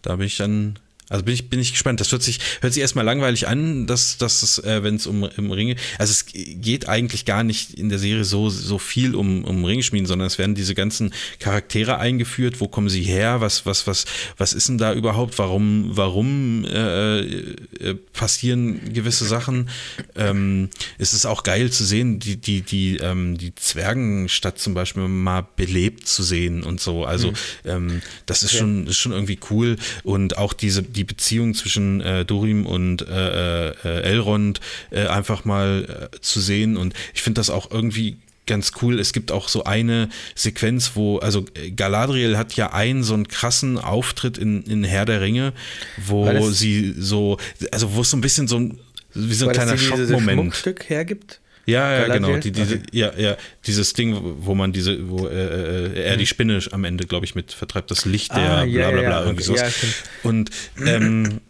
da 0.00 0.16
bin 0.16 0.26
ich 0.26 0.38
dann 0.38 0.78
also 1.10 1.24
bin 1.24 1.34
ich, 1.34 1.50
bin 1.50 1.58
ich 1.58 1.72
gespannt. 1.72 2.00
Das 2.00 2.12
hört 2.12 2.22
sich, 2.22 2.38
hört 2.60 2.72
sich 2.72 2.80
erstmal 2.80 3.04
langweilig 3.04 3.48
an, 3.48 3.86
dass, 3.88 4.16
dass 4.16 4.42
es, 4.42 4.58
äh, 4.58 4.82
wenn 4.84 4.94
es 4.94 5.06
um, 5.06 5.24
um 5.24 5.50
Ringe, 5.50 5.74
also 5.98 6.12
es 6.12 6.24
geht 6.26 6.88
eigentlich 6.88 7.24
gar 7.24 7.42
nicht 7.42 7.74
in 7.74 7.88
der 7.88 7.98
Serie 7.98 8.24
so, 8.24 8.48
so 8.48 8.78
viel 8.78 9.16
um, 9.16 9.44
um 9.44 9.64
Ringschmieden, 9.64 10.06
sondern 10.06 10.26
es 10.26 10.38
werden 10.38 10.54
diese 10.54 10.76
ganzen 10.76 11.12
Charaktere 11.40 11.98
eingeführt. 11.98 12.60
Wo 12.60 12.68
kommen 12.68 12.88
sie 12.88 13.02
her? 13.02 13.40
Was, 13.40 13.66
was, 13.66 13.88
was, 13.88 14.04
was 14.38 14.52
ist 14.52 14.68
denn 14.68 14.78
da 14.78 14.94
überhaupt? 14.94 15.38
Warum, 15.38 15.90
warum 15.90 16.64
äh, 16.64 17.18
äh, 17.20 17.94
passieren 18.12 18.92
gewisse 18.92 19.24
Sachen? 19.24 19.68
Ähm, 20.14 20.70
es 20.98 21.12
ist 21.12 21.26
auch 21.26 21.42
geil 21.42 21.72
zu 21.72 21.84
sehen, 21.84 22.20
die, 22.20 22.36
die, 22.36 22.62
die, 22.62 22.98
ähm, 22.98 23.36
die 23.36 23.52
Zwergenstadt 23.56 24.60
zum 24.60 24.74
Beispiel 24.74 25.08
mal 25.08 25.44
belebt 25.56 26.06
zu 26.06 26.22
sehen 26.22 26.62
und 26.62 26.80
so. 26.80 27.04
Also 27.04 27.32
mhm. 27.32 27.34
ähm, 27.64 28.02
das 28.26 28.44
ist 28.44 28.54
schon, 28.54 28.86
ist 28.86 28.98
schon 28.98 29.10
irgendwie 29.10 29.40
cool. 29.50 29.76
Und 30.04 30.38
auch 30.38 30.52
diese, 30.52 30.84
die 30.84 30.99
die 31.00 31.04
Beziehung 31.04 31.54
zwischen 31.54 32.02
äh, 32.02 32.26
Durim 32.26 32.66
und 32.66 33.00
äh, 33.08 33.70
äh, 33.70 34.02
Elrond 34.02 34.60
äh, 34.90 35.06
einfach 35.06 35.46
mal 35.46 36.10
äh, 36.12 36.20
zu 36.20 36.40
sehen. 36.40 36.76
Und 36.76 36.92
ich 37.14 37.22
finde 37.22 37.40
das 37.40 37.48
auch 37.48 37.70
irgendwie 37.70 38.18
ganz 38.46 38.72
cool. 38.82 39.00
Es 39.00 39.14
gibt 39.14 39.32
auch 39.32 39.48
so 39.48 39.64
eine 39.64 40.10
Sequenz, 40.34 40.92
wo, 40.96 41.18
also 41.18 41.46
Galadriel 41.74 42.36
hat 42.36 42.54
ja 42.54 42.74
einen 42.74 43.02
so 43.02 43.14
einen 43.14 43.28
krassen 43.28 43.78
Auftritt 43.78 44.36
in, 44.36 44.62
in 44.64 44.84
Herr 44.84 45.06
der 45.06 45.22
Ringe, 45.22 45.54
wo 45.96 46.50
sie 46.50 46.94
so, 46.98 47.38
also 47.70 47.94
wo 47.94 48.02
es 48.02 48.10
so 48.10 48.18
ein 48.18 48.20
bisschen 48.20 48.46
so 48.46 48.58
ein, 48.58 48.78
wie 49.14 49.34
so 49.34 49.48
ein 49.48 49.54
kleiner 49.54 49.78
Schockmoment. 49.78 50.54
Stück 50.54 50.90
hergibt? 50.90 51.39
Ja, 51.66 51.92
ja, 51.92 52.08
genau. 52.08 52.36
Die, 52.36 52.52
diese, 52.52 52.76
okay. 52.76 52.84
ja, 52.92 53.12
ja, 53.16 53.36
dieses 53.66 53.92
Ding, 53.92 54.16
wo 54.40 54.54
man 54.54 54.72
diese, 54.72 55.08
wo 55.08 55.26
äh, 55.26 55.32
äh 55.32 56.02
er 56.02 56.16
die 56.16 56.22
mhm. 56.22 56.26
Spinne 56.26 56.60
am 56.72 56.84
Ende, 56.84 57.06
glaube 57.06 57.26
ich, 57.26 57.34
mit 57.34 57.52
vertreibt, 57.52 57.90
das 57.90 58.04
Licht 58.04 58.32
der 58.32 58.58
ah, 58.58 58.64
ja, 58.64 58.90
bla 58.90 59.00
bla 59.00 59.08
bla, 59.08 59.24
irgendwie 59.24 59.48
okay. 59.48 59.58
sowas. 59.58 59.74
Und 60.22 60.50
ähm, 60.84 61.40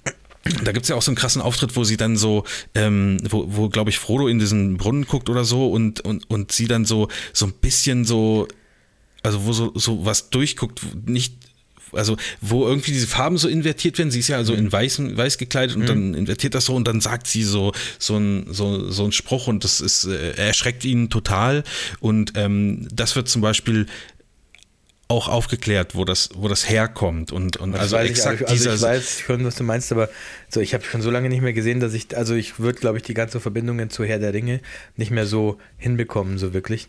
da 0.65 0.73
gibt 0.73 0.85
es 0.85 0.89
ja 0.89 0.97
auch 0.97 1.03
so 1.03 1.11
einen 1.11 1.16
krassen 1.16 1.43
Auftritt, 1.43 1.77
wo 1.77 1.85
sie 1.85 1.97
dann 1.97 2.16
so, 2.16 2.45
ähm, 2.74 3.19
wo, 3.28 3.45
wo 3.49 3.69
glaube 3.69 3.91
ich, 3.91 3.99
Frodo 3.99 4.28
in 4.28 4.39
diesen 4.39 4.77
Brunnen 4.77 5.07
guckt 5.07 5.28
oder 5.28 5.45
so 5.45 5.70
und, 5.70 6.01
und, 6.01 6.28
und 6.28 6.53
sie 6.53 6.66
dann 6.66 6.85
so, 6.85 7.09
so 7.32 7.47
ein 7.47 7.53
bisschen 7.53 8.05
so, 8.05 8.49
also 9.23 9.45
wo 9.45 9.53
so, 9.53 9.73
so 9.74 10.05
was 10.05 10.31
durchguckt, 10.31 10.81
nicht 11.07 11.35
also 11.93 12.17
wo 12.41 12.67
irgendwie 12.67 12.93
diese 12.93 13.07
Farben 13.07 13.39
so 13.39 13.49
invertiert 13.49 13.99
werden. 13.99 14.11
Sie 14.11 14.21
ist 14.21 14.29
ja 14.29 14.37
also 14.37 14.55
in 14.55 14.71
weiß, 14.71 15.17
weiß 15.17 15.39
gekleidet 15.39 15.77
und 15.77 15.83
mhm. 15.83 15.87
dann 15.87 16.15
invertiert 16.15 16.55
das 16.55 16.67
so 16.67 16.75
und 16.75 16.87
dann 16.87 17.01
sagt 17.01 17.27
sie 17.27 17.43
so 17.43 17.73
so 17.99 18.17
ein 18.17 18.47
so, 18.51 18.91
so 18.91 19.05
ein 19.05 19.12
Spruch 19.12 19.47
und 19.47 19.65
das 19.65 19.81
ist 19.81 20.05
äh, 20.05 20.33
erschreckt 20.33 20.85
ihn 20.85 21.11
total 21.11 21.65
und 22.01 22.33
ähm, 22.37 22.89
das 22.93 23.17
wird 23.17 23.29
zum 23.29 23.43
Beispiel 23.43 23.87
auch 25.11 25.29
aufgeklärt, 25.29 25.97
wo 25.97 26.05
das, 26.05 26.31
wo 26.37 26.47
das 26.47 26.69
herkommt 26.69 27.33
und, 27.33 27.57
und 27.57 27.75
also 27.75 27.97
exakt 27.97 28.43
ich, 28.43 28.49
also 28.49 28.71
dieser. 28.71 28.75
Ich 28.75 28.83
weiß 28.83 29.21
schon, 29.21 29.45
was 29.45 29.57
du 29.57 29.65
meinst, 29.65 29.91
aber 29.91 30.09
so, 30.49 30.61
ich 30.61 30.73
habe 30.73 30.85
schon 30.85 31.03
so 31.03 31.11
lange 31.11 31.29
nicht 31.29 31.43
mehr 31.43 31.53
gesehen, 31.53 31.81
dass 31.81 31.95
ich, 31.95 32.17
also 32.17 32.35
ich 32.35 32.61
würde, 32.61 32.79
glaube 32.79 32.99
ich, 32.99 33.03
die 33.03 33.15
ganze 33.15 33.41
Verbindungen 33.41 33.91
zu 33.91 34.05
Herr 34.05 34.21
der 34.21 34.33
Ringe 34.33 34.61
nicht 34.97 35.11
mehr 35.11 35.27
so 35.27 35.59
hinbekommen, 35.79 36.39
so 36.39 36.55
wirklich. 36.55 36.89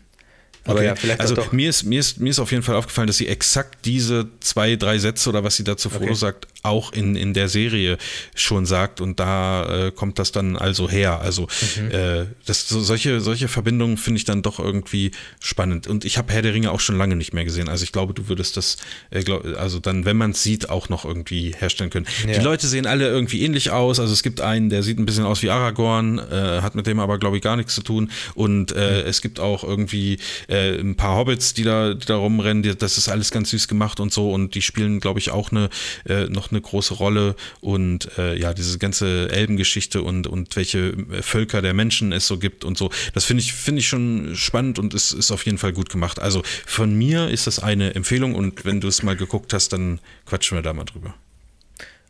Aber 0.64 0.78
okay. 0.78 0.86
ja, 0.86 0.94
vielleicht 0.94 1.20
also 1.20 1.36
mir 1.50 1.68
ist, 1.68 1.82
mir, 1.82 1.98
ist, 1.98 2.20
mir 2.20 2.30
ist 2.30 2.38
auf 2.38 2.52
jeden 2.52 2.62
Fall 2.62 2.76
aufgefallen, 2.76 3.08
dass 3.08 3.16
sie 3.16 3.26
exakt 3.26 3.84
diese 3.84 4.28
zwei, 4.40 4.76
drei 4.76 4.98
Sätze 4.98 5.28
oder 5.28 5.42
was 5.42 5.56
sie 5.56 5.64
dazu 5.64 5.90
Frodo 5.90 6.04
okay. 6.04 6.14
sagt, 6.14 6.46
auch 6.62 6.92
in, 6.92 7.16
in 7.16 7.34
der 7.34 7.48
Serie 7.48 7.98
schon 8.36 8.64
sagt 8.66 9.00
und 9.00 9.18
da 9.18 9.86
äh, 9.86 9.90
kommt 9.90 10.20
das 10.20 10.30
dann 10.30 10.56
also 10.56 10.88
her. 10.88 11.20
Also 11.20 11.48
mhm. 11.76 11.90
äh, 11.90 12.26
das, 12.46 12.68
so, 12.68 12.80
solche, 12.80 13.20
solche 13.20 13.48
Verbindungen 13.48 13.96
finde 13.96 14.18
ich 14.18 14.24
dann 14.24 14.42
doch 14.42 14.60
irgendwie 14.60 15.10
spannend. 15.40 15.88
Und 15.88 16.04
ich 16.04 16.16
habe 16.16 16.32
Herr 16.32 16.42
der 16.42 16.54
Ringe 16.54 16.70
auch 16.70 16.80
schon 16.80 16.96
lange 16.96 17.16
nicht 17.16 17.34
mehr 17.34 17.44
gesehen. 17.44 17.68
Also 17.68 17.82
ich 17.82 17.90
glaube, 17.90 18.14
du 18.14 18.28
würdest 18.28 18.56
das, 18.56 18.76
äh, 19.10 19.22
glaub, 19.22 19.44
also 19.56 19.80
dann, 19.80 20.04
wenn 20.04 20.16
man 20.16 20.30
es 20.30 20.44
sieht, 20.44 20.70
auch 20.70 20.88
noch 20.88 21.04
irgendwie 21.04 21.54
herstellen 21.58 21.90
können. 21.90 22.06
Ja. 22.26 22.34
Die 22.34 22.40
Leute 22.40 22.68
sehen 22.68 22.86
alle 22.86 23.08
irgendwie 23.08 23.42
ähnlich 23.42 23.72
aus. 23.72 23.98
Also 23.98 24.12
es 24.12 24.22
gibt 24.22 24.40
einen, 24.40 24.70
der 24.70 24.84
sieht 24.84 24.98
ein 24.98 25.06
bisschen 25.06 25.24
aus 25.24 25.42
wie 25.42 25.50
Aragorn, 25.50 26.20
äh, 26.20 26.60
hat 26.62 26.76
mit 26.76 26.86
dem 26.86 27.00
aber, 27.00 27.18
glaube 27.18 27.36
ich, 27.36 27.42
gar 27.42 27.56
nichts 27.56 27.74
zu 27.74 27.82
tun. 27.82 28.12
Und 28.34 28.70
äh, 28.70 29.02
mhm. 29.02 29.08
es 29.08 29.20
gibt 29.22 29.40
auch 29.40 29.64
irgendwie 29.64 30.18
äh, 30.52 30.78
ein 30.78 30.96
paar 30.96 31.16
Hobbits, 31.16 31.54
die 31.54 31.62
da, 31.62 31.94
die 31.94 32.04
da 32.04 32.16
rumrennen. 32.16 32.76
Das 32.78 32.98
ist 32.98 33.08
alles 33.08 33.30
ganz 33.30 33.50
süß 33.50 33.68
gemacht 33.68 34.00
und 34.00 34.12
so. 34.12 34.30
Und 34.30 34.54
die 34.54 34.60
spielen, 34.62 35.00
glaube 35.00 35.18
ich, 35.18 35.30
auch 35.30 35.50
eine, 35.50 35.70
äh, 36.06 36.26
noch 36.26 36.50
eine 36.50 36.60
große 36.60 36.94
Rolle. 36.94 37.34
Und 37.60 38.18
äh, 38.18 38.38
ja, 38.38 38.52
diese 38.52 38.78
ganze 38.78 39.30
Elbengeschichte 39.30 40.02
und, 40.02 40.26
und 40.26 40.54
welche 40.54 40.94
Völker 41.22 41.62
der 41.62 41.72
Menschen 41.72 42.12
es 42.12 42.26
so 42.26 42.38
gibt 42.38 42.64
und 42.64 42.76
so. 42.76 42.90
Das 43.14 43.24
finde 43.24 43.42
ich, 43.42 43.54
finde 43.54 43.80
ich 43.80 43.88
schon 43.88 44.36
spannend 44.36 44.78
und 44.78 44.92
es 44.92 45.12
ist 45.12 45.30
auf 45.30 45.46
jeden 45.46 45.58
Fall 45.58 45.72
gut 45.72 45.88
gemacht. 45.88 46.20
Also 46.20 46.42
von 46.66 46.94
mir 46.94 47.28
ist 47.28 47.46
das 47.46 47.58
eine 47.58 47.94
Empfehlung 47.94 48.34
und 48.34 48.64
wenn 48.66 48.80
du 48.80 48.88
es 48.88 49.02
mal 49.02 49.16
geguckt 49.16 49.54
hast, 49.54 49.72
dann 49.72 50.00
quatschen 50.26 50.58
wir 50.58 50.62
da 50.62 50.74
mal 50.74 50.84
drüber. 50.84 51.14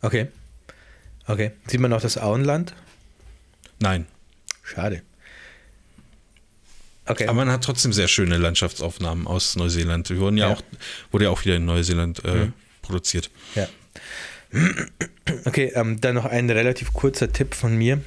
Okay. 0.00 0.26
Okay. 1.26 1.52
Sieht 1.68 1.80
man 1.80 1.92
noch 1.92 2.00
das 2.00 2.18
Auenland? 2.18 2.74
Nein. 3.78 4.06
Schade. 4.64 5.02
Okay. 7.06 7.26
Aber 7.26 7.34
man 7.34 7.50
hat 7.50 7.64
trotzdem 7.64 7.92
sehr 7.92 8.08
schöne 8.08 8.36
Landschaftsaufnahmen 8.38 9.26
aus 9.26 9.56
Neuseeland. 9.56 10.08
Die 10.08 10.18
wurden 10.18 10.36
ja, 10.36 10.48
ja. 10.48 10.54
auch, 10.54 10.62
wurde 11.10 11.24
ja 11.24 11.30
auch 11.30 11.44
wieder 11.44 11.56
in 11.56 11.64
Neuseeland 11.64 12.24
äh, 12.24 12.34
mhm. 12.34 12.52
produziert. 12.80 13.30
Ja. 13.54 13.68
Okay, 15.44 15.72
ähm, 15.74 16.00
dann 16.00 16.14
noch 16.14 16.26
ein 16.26 16.48
relativ 16.50 16.92
kurzer 16.92 17.32
Tipp 17.32 17.54
von 17.54 17.76
mir. 17.76 18.00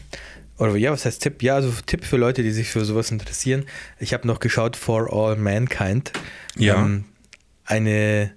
Oder 0.57 0.75
ja, 0.77 0.91
was 0.91 1.05
heißt 1.05 1.21
Tipp? 1.21 1.43
Ja, 1.43 1.55
also 1.55 1.73
Tipp 1.85 2.05
für 2.05 2.17
Leute, 2.17 2.41
die 2.43 2.51
sich 2.51 2.69
für 2.69 2.85
sowas 2.85 3.11
interessieren. 3.11 3.65
Ich 3.99 4.13
habe 4.13 4.27
noch 4.27 4.39
geschaut 4.39 4.77
For 4.77 5.11
All 5.11 5.35
Mankind. 5.35 6.13
Ja. 6.55 6.75
Ähm, 6.75 7.05
eine 7.65 8.31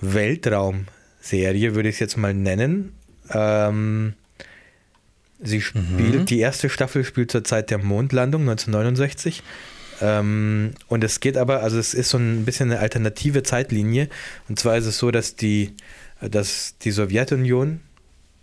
Weltraumserie, 0.00 1.74
würde 1.74 1.88
ich 1.88 1.94
es 1.94 2.00
jetzt 2.00 2.16
mal 2.18 2.34
nennen. 2.34 2.94
Ähm, 3.30 4.14
Sie 5.40 5.60
spielt, 5.60 5.90
mhm. 5.98 6.26
die 6.26 6.40
erste 6.40 6.68
Staffel 6.68 7.04
spielt 7.04 7.30
zur 7.30 7.44
Zeit 7.44 7.70
der 7.70 7.78
Mondlandung 7.78 8.42
1969. 8.42 9.42
Ähm, 10.00 10.72
und 10.88 11.04
es 11.04 11.20
geht 11.20 11.36
aber, 11.36 11.62
also 11.62 11.78
es 11.78 11.94
ist 11.94 12.10
so 12.10 12.18
ein 12.18 12.44
bisschen 12.44 12.70
eine 12.70 12.80
alternative 12.80 13.42
Zeitlinie. 13.42 14.08
Und 14.48 14.58
zwar 14.58 14.76
ist 14.76 14.86
es 14.86 14.98
so, 14.98 15.10
dass 15.10 15.36
die, 15.36 15.74
dass 16.20 16.76
die 16.78 16.90
Sowjetunion 16.90 17.80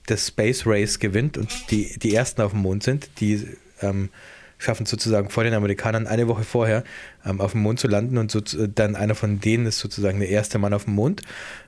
das 0.05 0.27
Space 0.27 0.63
Race 0.65 0.99
gewinnt 0.99 1.37
und 1.37 1.49
die, 1.71 1.97
die 1.97 2.13
ersten 2.13 2.41
auf 2.41 2.51
dem 2.51 2.61
Mond 2.61 2.83
sind. 2.83 3.09
Die 3.19 3.47
ähm, 3.81 4.09
schaffen 4.57 4.85
sozusagen 4.85 5.29
vor 5.29 5.43
den 5.43 5.53
Amerikanern 5.53 6.07
eine 6.07 6.27
Woche 6.27 6.43
vorher 6.43 6.83
ähm, 7.25 7.41
auf 7.41 7.51
dem 7.51 7.61
Mond 7.61 7.79
zu 7.79 7.87
landen 7.87 8.17
und 8.17 8.31
so, 8.31 8.39
dann 8.39 8.95
einer 8.95 9.15
von 9.15 9.39
denen 9.39 9.65
ist 9.65 9.79
sozusagen 9.79 10.19
der 10.19 10.29
erste 10.29 10.57
Mann 10.57 10.73
auf 10.73 10.85
dem 10.85 10.95
Mond. 10.95 11.21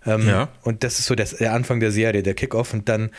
Ähm, 0.06 0.28
ja. 0.28 0.50
Und 0.62 0.84
das 0.84 1.00
ist 1.00 1.06
so 1.06 1.16
das, 1.16 1.32
der 1.32 1.54
Anfang 1.54 1.80
der 1.80 1.92
Serie, 1.92 2.24
der 2.24 2.34
Kickoff. 2.34 2.74
Und 2.74 2.90
dann 2.90 3.12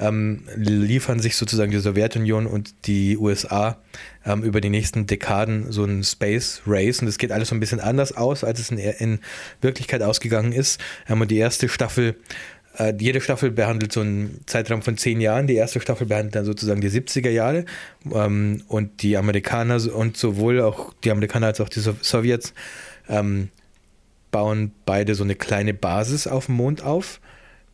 ähm, 0.00 0.42
liefern 0.56 1.20
sich 1.20 1.36
sozusagen 1.36 1.70
die 1.70 1.78
Sowjetunion 1.78 2.46
und 2.46 2.86
die 2.86 3.16
USA 3.18 3.76
ähm, 4.24 4.42
über 4.42 4.60
die 4.60 4.70
nächsten 4.70 5.06
Dekaden 5.06 5.70
so 5.70 5.84
ein 5.84 6.02
Space 6.02 6.62
Race 6.66 7.00
und 7.00 7.08
es 7.08 7.18
geht 7.18 7.32
alles 7.32 7.48
so 7.48 7.54
ein 7.54 7.60
bisschen 7.60 7.80
anders 7.80 8.16
aus, 8.16 8.42
als 8.42 8.58
es 8.60 8.70
in, 8.70 8.78
in 8.78 9.18
Wirklichkeit 9.60 10.02
ausgegangen 10.02 10.52
ist. 10.52 10.80
Ähm, 11.08 11.20
und 11.20 11.30
die 11.30 11.38
erste 11.38 11.68
Staffel 11.68 12.16
äh, 12.78 12.94
jede 12.98 13.20
Staffel 13.20 13.50
behandelt 13.50 13.92
so 13.92 14.00
einen 14.00 14.40
Zeitraum 14.46 14.82
von 14.82 14.96
zehn 14.96 15.20
Jahren. 15.20 15.46
Die 15.46 15.56
erste 15.56 15.80
Staffel 15.80 16.06
behandelt 16.06 16.36
dann 16.36 16.44
sozusagen 16.44 16.80
die 16.80 16.88
70er 16.88 17.30
Jahre. 17.30 17.64
Ähm, 18.12 18.62
und 18.68 19.02
die 19.02 19.16
Amerikaner 19.16 19.80
und 19.94 20.16
sowohl 20.16 20.60
auch 20.60 20.94
die 21.04 21.10
Amerikaner 21.10 21.48
als 21.48 21.60
auch 21.60 21.68
die 21.68 21.80
Sowjets 21.80 22.54
ähm, 23.08 23.48
bauen 24.30 24.72
beide 24.86 25.14
so 25.14 25.24
eine 25.24 25.34
kleine 25.34 25.74
Basis 25.74 26.26
auf 26.26 26.46
dem 26.46 26.56
Mond 26.56 26.82
auf. 26.82 27.20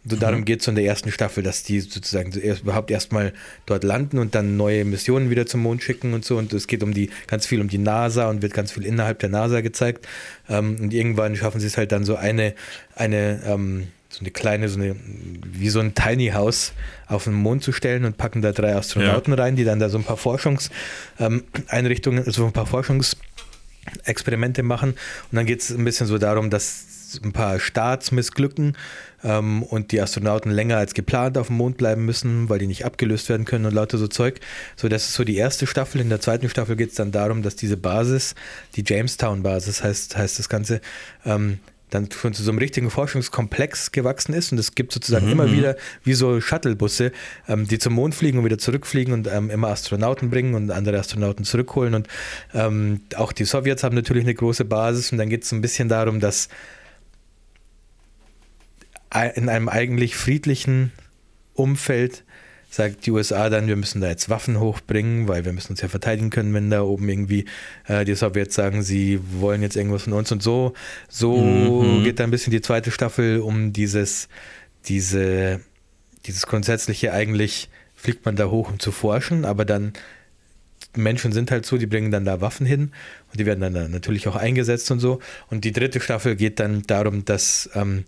So 0.08 0.16
darum 0.16 0.40
mhm. 0.40 0.44
geht 0.44 0.60
es 0.60 0.68
in 0.68 0.76
der 0.76 0.84
ersten 0.84 1.10
Staffel, 1.10 1.42
dass 1.42 1.64
die 1.64 1.80
sozusagen 1.80 2.32
erst, 2.38 2.62
überhaupt 2.62 2.90
erstmal 2.90 3.32
dort 3.66 3.82
landen 3.82 4.18
und 4.18 4.34
dann 4.34 4.56
neue 4.56 4.84
Missionen 4.84 5.30
wieder 5.30 5.46
zum 5.46 5.62
Mond 5.62 5.82
schicken 5.82 6.14
und 6.14 6.24
so. 6.24 6.36
Und 6.36 6.52
es 6.52 6.68
geht 6.68 6.82
um 6.82 6.94
die 6.94 7.10
ganz 7.26 7.46
viel 7.46 7.60
um 7.60 7.68
die 7.68 7.78
NASA 7.78 8.30
und 8.30 8.42
wird 8.42 8.54
ganz 8.54 8.72
viel 8.72 8.84
innerhalb 8.84 9.18
der 9.18 9.30
NASA 9.30 9.62
gezeigt. 9.62 10.06
Ähm, 10.48 10.76
und 10.80 10.94
irgendwann 10.94 11.34
schaffen 11.34 11.60
sie 11.60 11.66
es 11.66 11.76
halt 11.76 11.90
dann 11.90 12.04
so 12.04 12.16
eine, 12.16 12.54
eine 12.94 13.42
ähm, 13.46 13.88
so 14.08 14.20
eine 14.20 14.30
kleine, 14.30 14.68
so 14.68 14.80
eine, 14.80 14.94
wie 15.44 15.68
so 15.68 15.80
ein 15.80 15.94
Tiny 15.94 16.28
House 16.28 16.72
auf 17.06 17.24
den 17.24 17.34
Mond 17.34 17.62
zu 17.62 17.72
stellen 17.72 18.06
und 18.06 18.16
packen 18.16 18.40
da 18.40 18.52
drei 18.52 18.74
Astronauten 18.74 19.34
ja. 19.34 19.42
rein, 19.42 19.56
die 19.56 19.64
dann 19.64 19.78
da 19.78 19.90
so 19.90 19.98
ein 19.98 20.04
paar 20.04 20.16
Forschungseinrichtungen, 20.16 22.20
ähm, 22.20 22.26
also 22.26 22.46
ein 22.46 22.52
paar 22.52 22.66
Forschungsexperimente 22.66 24.62
machen. 24.62 24.90
Und 24.90 25.36
dann 25.36 25.44
geht 25.44 25.60
es 25.60 25.70
ein 25.70 25.84
bisschen 25.84 26.06
so 26.06 26.16
darum, 26.16 26.48
dass 26.48 26.95
ein 27.22 27.32
paar 27.32 27.58
Starts 27.58 28.12
missglücken 28.12 28.76
ähm, 29.24 29.62
und 29.62 29.92
die 29.92 30.00
Astronauten 30.00 30.50
länger 30.50 30.76
als 30.76 30.94
geplant 30.94 31.38
auf 31.38 31.48
dem 31.48 31.56
Mond 31.56 31.76
bleiben 31.76 32.04
müssen, 32.04 32.48
weil 32.48 32.58
die 32.58 32.66
nicht 32.66 32.84
abgelöst 32.84 33.28
werden 33.28 33.44
können 33.44 33.66
und 33.66 33.74
lauter 33.74 33.98
so 33.98 34.08
Zeug. 34.08 34.40
So, 34.76 34.88
das 34.88 35.08
ist 35.08 35.14
so 35.14 35.24
die 35.24 35.36
erste 35.36 35.66
Staffel. 35.66 36.00
In 36.00 36.08
der 36.08 36.20
zweiten 36.20 36.48
Staffel 36.48 36.76
geht 36.76 36.90
es 36.90 36.96
dann 36.96 37.12
darum, 37.12 37.42
dass 37.42 37.56
diese 37.56 37.76
Basis, 37.76 38.34
die 38.76 38.84
Jamestown-Basis 38.86 39.82
heißt, 39.82 40.16
heißt 40.16 40.38
das 40.38 40.48
Ganze, 40.48 40.80
ähm, 41.24 41.58
dann 41.90 42.08
schon 42.10 42.34
zu 42.34 42.42
so 42.42 42.50
einem 42.50 42.58
richtigen 42.58 42.90
Forschungskomplex 42.90 43.92
gewachsen 43.92 44.34
ist. 44.34 44.52
Und 44.52 44.58
es 44.58 44.74
gibt 44.74 44.92
sozusagen 44.92 45.26
mhm. 45.26 45.32
immer 45.32 45.52
wieder 45.52 45.76
wie 46.02 46.14
so 46.14 46.40
Shuttlebusse, 46.40 47.12
ähm, 47.48 47.66
die 47.66 47.78
zum 47.78 47.94
Mond 47.94 48.14
fliegen 48.14 48.38
und 48.38 48.44
wieder 48.44 48.58
zurückfliegen 48.58 49.12
und 49.12 49.28
ähm, 49.28 49.50
immer 49.50 49.68
Astronauten 49.68 50.30
bringen 50.30 50.54
und 50.54 50.70
andere 50.70 50.98
Astronauten 50.98 51.44
zurückholen. 51.44 51.94
Und 51.94 52.08
ähm, 52.54 53.02
auch 53.16 53.32
die 53.32 53.44
Sowjets 53.44 53.84
haben 53.84 53.94
natürlich 53.94 54.24
eine 54.24 54.34
große 54.34 54.64
Basis. 54.64 55.12
Und 55.12 55.18
dann 55.18 55.28
geht 55.28 55.44
es 55.44 55.52
ein 55.52 55.60
bisschen 55.60 55.88
darum, 55.88 56.18
dass 56.18 56.48
in 59.34 59.48
einem 59.48 59.68
eigentlich 59.68 60.16
friedlichen 60.16 60.92
Umfeld 61.54 62.24
sagt 62.76 63.06
die 63.06 63.10
USA 63.10 63.48
dann, 63.48 63.68
wir 63.68 63.76
müssen 63.76 64.00
da 64.00 64.08
jetzt 64.08 64.28
Waffen 64.28 64.60
hochbringen, 64.60 65.28
weil 65.28 65.44
wir 65.44 65.52
müssen 65.52 65.72
uns 65.72 65.80
ja 65.80 65.88
verteidigen 65.88 66.30
können, 66.30 66.52
wenn 66.52 66.68
da 66.68 66.82
oben 66.82 67.08
irgendwie 67.08 67.46
äh, 67.86 68.04
die 68.04 68.14
Sowjets 68.14 68.54
sagen, 68.54 68.82
sie 68.82 69.20
wollen 69.40 69.62
jetzt 69.62 69.76
irgendwas 69.76 70.02
von 70.02 70.12
uns 70.12 70.30
und 70.30 70.42
so. 70.42 70.74
So 71.08 71.36
mhm. 71.36 72.04
geht 72.04 72.20
da 72.20 72.24
ein 72.24 72.30
bisschen 72.30 72.50
die 72.50 72.60
zweite 72.60 72.90
Staffel 72.90 73.40
um 73.40 73.72
dieses, 73.72 74.28
diese, 74.86 75.60
dieses 76.26 76.46
grundsätzliche 76.46 77.12
eigentlich 77.12 77.70
fliegt 77.94 78.26
man 78.26 78.36
da 78.36 78.50
hoch, 78.50 78.70
um 78.70 78.78
zu 78.78 78.92
forschen, 78.92 79.44
aber 79.44 79.64
dann 79.64 79.94
Menschen 80.94 81.32
sind 81.32 81.50
halt 81.50 81.66
so, 81.66 81.78
die 81.78 81.86
bringen 81.86 82.10
dann 82.10 82.24
da 82.24 82.40
Waffen 82.40 82.66
hin 82.66 82.92
und 83.30 83.40
die 83.40 83.46
werden 83.46 83.60
dann 83.60 83.74
da 83.74 83.88
natürlich 83.88 84.28
auch 84.28 84.36
eingesetzt 84.36 84.90
und 84.90 85.00
so. 85.00 85.20
Und 85.50 85.64
die 85.64 85.72
dritte 85.72 86.00
Staffel 86.00 86.36
geht 86.36 86.60
dann 86.60 86.82
darum, 86.82 87.24
dass 87.24 87.70
ähm, 87.74 88.04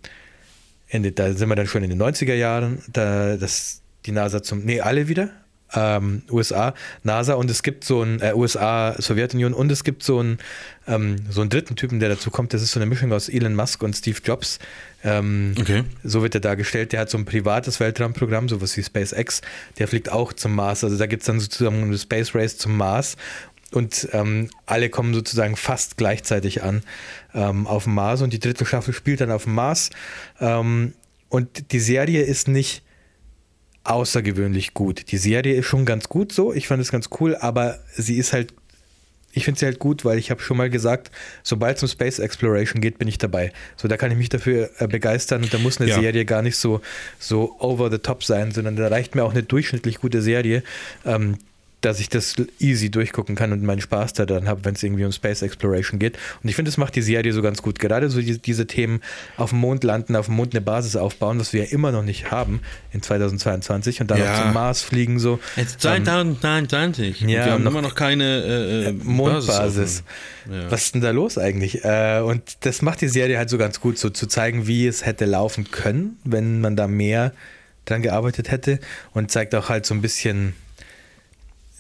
Ende, 0.89 1.13
da 1.13 1.33
sind 1.33 1.49
wir 1.49 1.57
dann 1.57 1.67
schon 1.67 1.83
in 1.83 1.91
den 1.91 2.01
90er 2.01 2.35
Jahren, 2.35 2.83
da, 2.93 3.37
dass 3.37 3.83
die 4.07 4.13
NASA 4.13 4.43
zum, 4.43 4.65
nee, 4.65 4.81
alle 4.81 5.09
wieder, 5.09 5.31
ähm, 5.75 6.23
USA, 6.31 6.75
NASA 7.03 7.35
und 7.35 7.51
es 7.51 7.63
gibt 7.63 7.85
so 7.85 8.03
ein 8.03 8.21
äh, 8.21 8.33
USA, 8.35 8.95
Sowjetunion 8.99 9.53
und 9.53 9.71
es 9.71 9.85
gibt 9.85 10.03
so 10.03 10.19
einen, 10.19 10.39
ähm, 10.87 11.17
so 11.29 11.43
einen 11.43 11.51
dritten 11.51 11.77
Typen, 11.77 12.01
der 12.01 12.09
dazu 12.09 12.31
kommt. 12.31 12.55
Das 12.55 12.63
ist 12.63 12.73
so 12.73 12.81
eine 12.81 12.87
Mischung 12.87 13.13
aus 13.13 13.29
Elon 13.29 13.55
Musk 13.55 13.83
und 13.83 13.95
Steve 13.95 14.19
Jobs. 14.25 14.59
Ähm, 15.05 15.55
okay. 15.61 15.85
So 16.03 16.23
wird 16.23 16.35
er 16.35 16.41
dargestellt. 16.41 16.93
Der 16.93 17.01
hat 17.01 17.11
so 17.11 17.19
ein 17.19 17.27
privates 17.27 17.81
Weltraumprogramm, 17.81 18.49
sowas 18.49 18.77
wie 18.77 18.83
SpaceX. 18.83 19.43
Der 19.79 19.89
fliegt 19.89 20.11
auch 20.11 20.33
zum 20.33 20.55
Mars. 20.55 20.85
Also 20.85 20.97
da 20.97 21.07
gibt 21.07 21.23
es 21.23 21.27
dann 21.27 21.39
sozusagen 21.39 21.83
eine 21.83 21.99
Space 21.99 22.35
Race 22.35 22.57
zum 22.57 22.77
Mars 22.77 23.17
und 23.73 24.09
ähm, 24.13 24.49
alle 24.65 24.89
kommen 24.89 25.13
sozusagen 25.13 25.57
fast 25.57 25.99
gleichzeitig 25.99 26.63
an 26.63 26.83
ähm, 27.35 27.67
auf 27.67 27.85
dem 27.85 27.95
Mars 27.95 28.23
und 28.23 28.33
die 28.33 28.41
dritte 28.41 28.65
Staffel 28.65 28.95
spielt 28.95 29.21
dann 29.21 29.31
auf 29.31 29.45
dem 29.45 29.55
Mars. 29.55 29.91
Ähm, 30.41 30.95
und 31.29 31.73
die 31.73 31.81
Serie 31.81 32.23
ist 32.23 32.49
nicht 32.49 32.83
außergewöhnlich 33.85 34.75
gut. 34.75 35.11
Die 35.11 35.17
Serie 35.17 35.55
ist 35.55 35.67
schon 35.67 35.85
ganz 35.85 36.09
gut 36.09 36.33
so, 36.33 36.53
ich 36.53 36.69
fand 36.69 36.83
es 36.83 36.91
ganz 36.91 37.09
cool, 37.21 37.37
aber 37.37 37.79
sie 37.95 38.17
ist 38.17 38.33
halt, 38.33 38.53
ich 39.33 39.45
finde 39.45 39.61
sie 39.61 39.67
halt 39.67 39.79
gut, 39.79 40.05
weil 40.05 40.19
ich 40.19 40.31
habe 40.31 40.41
schon 40.41 40.57
mal 40.57 40.71
gesagt, 40.71 41.11
sobald 41.43 41.77
es 41.77 41.83
um 41.83 41.89
Space 41.89 42.19
Exploration 42.19 42.81
geht, 42.81 42.99
bin 42.99 43.09
ich 43.09 43.19
dabei. 43.19 43.53
So, 43.77 43.89
da 43.89 43.97
kann 43.97 44.11
ich 44.11 44.19
mich 44.19 44.29
dafür 44.29 44.71
äh, 44.79 44.87
begeistern 44.87 45.43
und 45.43 45.53
da 45.53 45.59
muss 45.59 45.81
eine 45.81 45.89
ja. 45.89 46.01
Serie 46.01 46.25
gar 46.25 46.43
nicht 46.43 46.57
so, 46.57 46.81
so 47.19 47.57
over 47.61 47.91
the 47.91 47.99
top 47.99 48.25
sein, 48.25 48.51
sondern 48.53 48.77
da 48.77 48.89
reicht 48.89 49.15
mir 49.15 49.25
auch 49.25 49.33
eine 49.33 49.43
durchschnittlich 49.43 49.99
gute 50.01 50.23
Serie, 50.23 50.63
ähm, 51.05 51.39
dass 51.81 52.01
ich 52.01 52.09
das 52.09 52.35
easy 52.59 52.91
durchgucken 52.91 53.37
kann 53.37 53.53
und 53.53 53.63
meinen 53.63 53.81
Spaß 53.81 54.13
da 54.15 54.27
dann 54.27 54.49
habe, 54.49 54.65
wenn 54.65 54.75
es 54.75 54.83
irgendwie 54.83 55.05
um 55.05 55.13
Space 55.13 55.43
Exploration 55.43 56.01
geht. 56.01 56.19
Und 56.43 56.49
ich 56.49 56.57
finde, 56.57 56.71
das 56.71 56.77
macht 56.77 56.97
die 56.97 57.03
Serie 57.03 57.33
so 57.33 57.41
ganz 57.41 57.63
gut. 57.63 57.79
Gerade 57.79 58.11
so 58.11 58.21
die, 58.21 58.39
diese 58.39 58.67
Themen 58.67 59.01
auf 59.37 59.51
dem 59.51 59.61
Mond 59.61 59.85
landen, 59.85 60.17
auf 60.17 60.27
dem 60.27 60.35
Mond 60.35 60.55
eine 60.55 60.61
Basis 60.61 60.97
aufbauen, 60.97 61.39
was 61.39 61.53
wir 61.53 61.65
ja 61.65 61.71
immer 61.71 61.93
noch 61.93 62.03
nicht 62.03 62.31
haben 62.31 62.61
in 62.93 63.03
2022 63.03 64.01
und 64.01 64.11
dann 64.11 64.19
ja. 64.19 64.33
auch 64.33 64.43
zum 64.43 64.55
Mars 64.55 64.83
fliegen 64.83 65.19
so. 65.21 65.39
Jetzt 65.57 65.81
2022. 65.83 67.23
Ähm, 67.23 67.29
ja, 67.29 67.45
wir 67.45 67.53
haben 67.53 67.63
noch 67.63 67.71
immer 67.71 67.83
noch 67.83 67.95
keine 67.95 68.25
äh, 68.25 68.89
äh, 68.89 68.93
Mondbasis. 68.93 70.03
Ja. 70.51 70.71
Was 70.71 70.87
ist 70.87 70.95
denn 70.95 71.03
da 71.03 71.13
los 71.13 71.39
eigentlich? 71.39 71.85
Äh, 71.85 72.21
und 72.25 72.43
das 72.61 72.83
macht 72.83 73.01
die 73.01 73.09
Serie 73.09 73.39
halt 73.39 73.51
so 73.51 73.59
ganz 73.59 73.81
gut, 73.81 73.99
so 73.99 74.11
zu 74.11 74.27
zeigen, 74.27 74.67
wie 74.67 74.87
es 74.87 75.07
hätte 75.07 75.27
laufen 75.27 75.71
können, 75.71 76.19
wenn 76.25 76.61
man 76.61 76.75
da 76.75 76.89
mehr 76.89 77.33
dran 77.85 78.03
gearbeitet 78.03 78.51
hätte 78.51 78.81
und 79.13 79.31
zeigt 79.31 79.55
auch 79.55 79.69
halt 79.69 79.87
so 79.87 79.95
ein 79.95 80.03
bisschen 80.03 80.55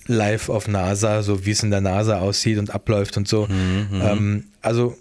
live 0.09 0.49
auf 0.49 0.67
NASA, 0.67 1.23
so 1.23 1.47
wie 1.47 1.53
es 1.53 1.63
in 1.63 1.71
der 1.71 1.81
NASA 1.81 2.19
aussieht 2.19 2.59
und 2.59 2.71
abläuft 2.71 3.17
und 3.17 3.29
so. 3.29 3.47
Mhm, 3.47 3.89
mhm. 3.91 4.03
ähm, 4.03 4.45
also 4.61 4.97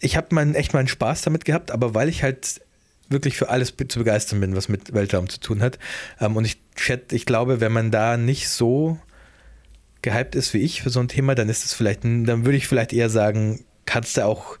ich 0.00 0.16
habe 0.16 0.34
meinen, 0.34 0.54
echt 0.54 0.74
meinen 0.74 0.88
Spaß 0.88 1.22
damit 1.22 1.44
gehabt, 1.44 1.70
aber 1.70 1.94
weil 1.94 2.08
ich 2.08 2.22
halt 2.22 2.60
wirklich 3.08 3.36
für 3.36 3.48
alles 3.48 3.74
zu 3.88 3.98
begeistern 3.98 4.40
bin, 4.40 4.56
was 4.56 4.68
mit 4.68 4.92
Weltraum 4.92 5.28
zu 5.28 5.38
tun 5.38 5.62
hat. 5.62 5.78
Ähm, 6.20 6.36
und 6.36 6.44
ich, 6.44 6.58
ich 7.12 7.26
glaube, 7.26 7.60
wenn 7.60 7.72
man 7.72 7.90
da 7.90 8.16
nicht 8.16 8.48
so 8.48 8.98
gehypt 10.02 10.34
ist 10.34 10.52
wie 10.52 10.58
ich 10.58 10.82
für 10.82 10.90
so 10.90 11.00
ein 11.00 11.08
Thema, 11.08 11.34
dann 11.34 11.48
ist 11.48 11.64
es 11.64 11.72
vielleicht, 11.72 12.04
dann 12.04 12.44
würde 12.44 12.56
ich 12.56 12.66
vielleicht 12.66 12.92
eher 12.92 13.08
sagen, 13.08 13.64
kannst 13.86 14.16
du 14.16 14.24
auch 14.24 14.58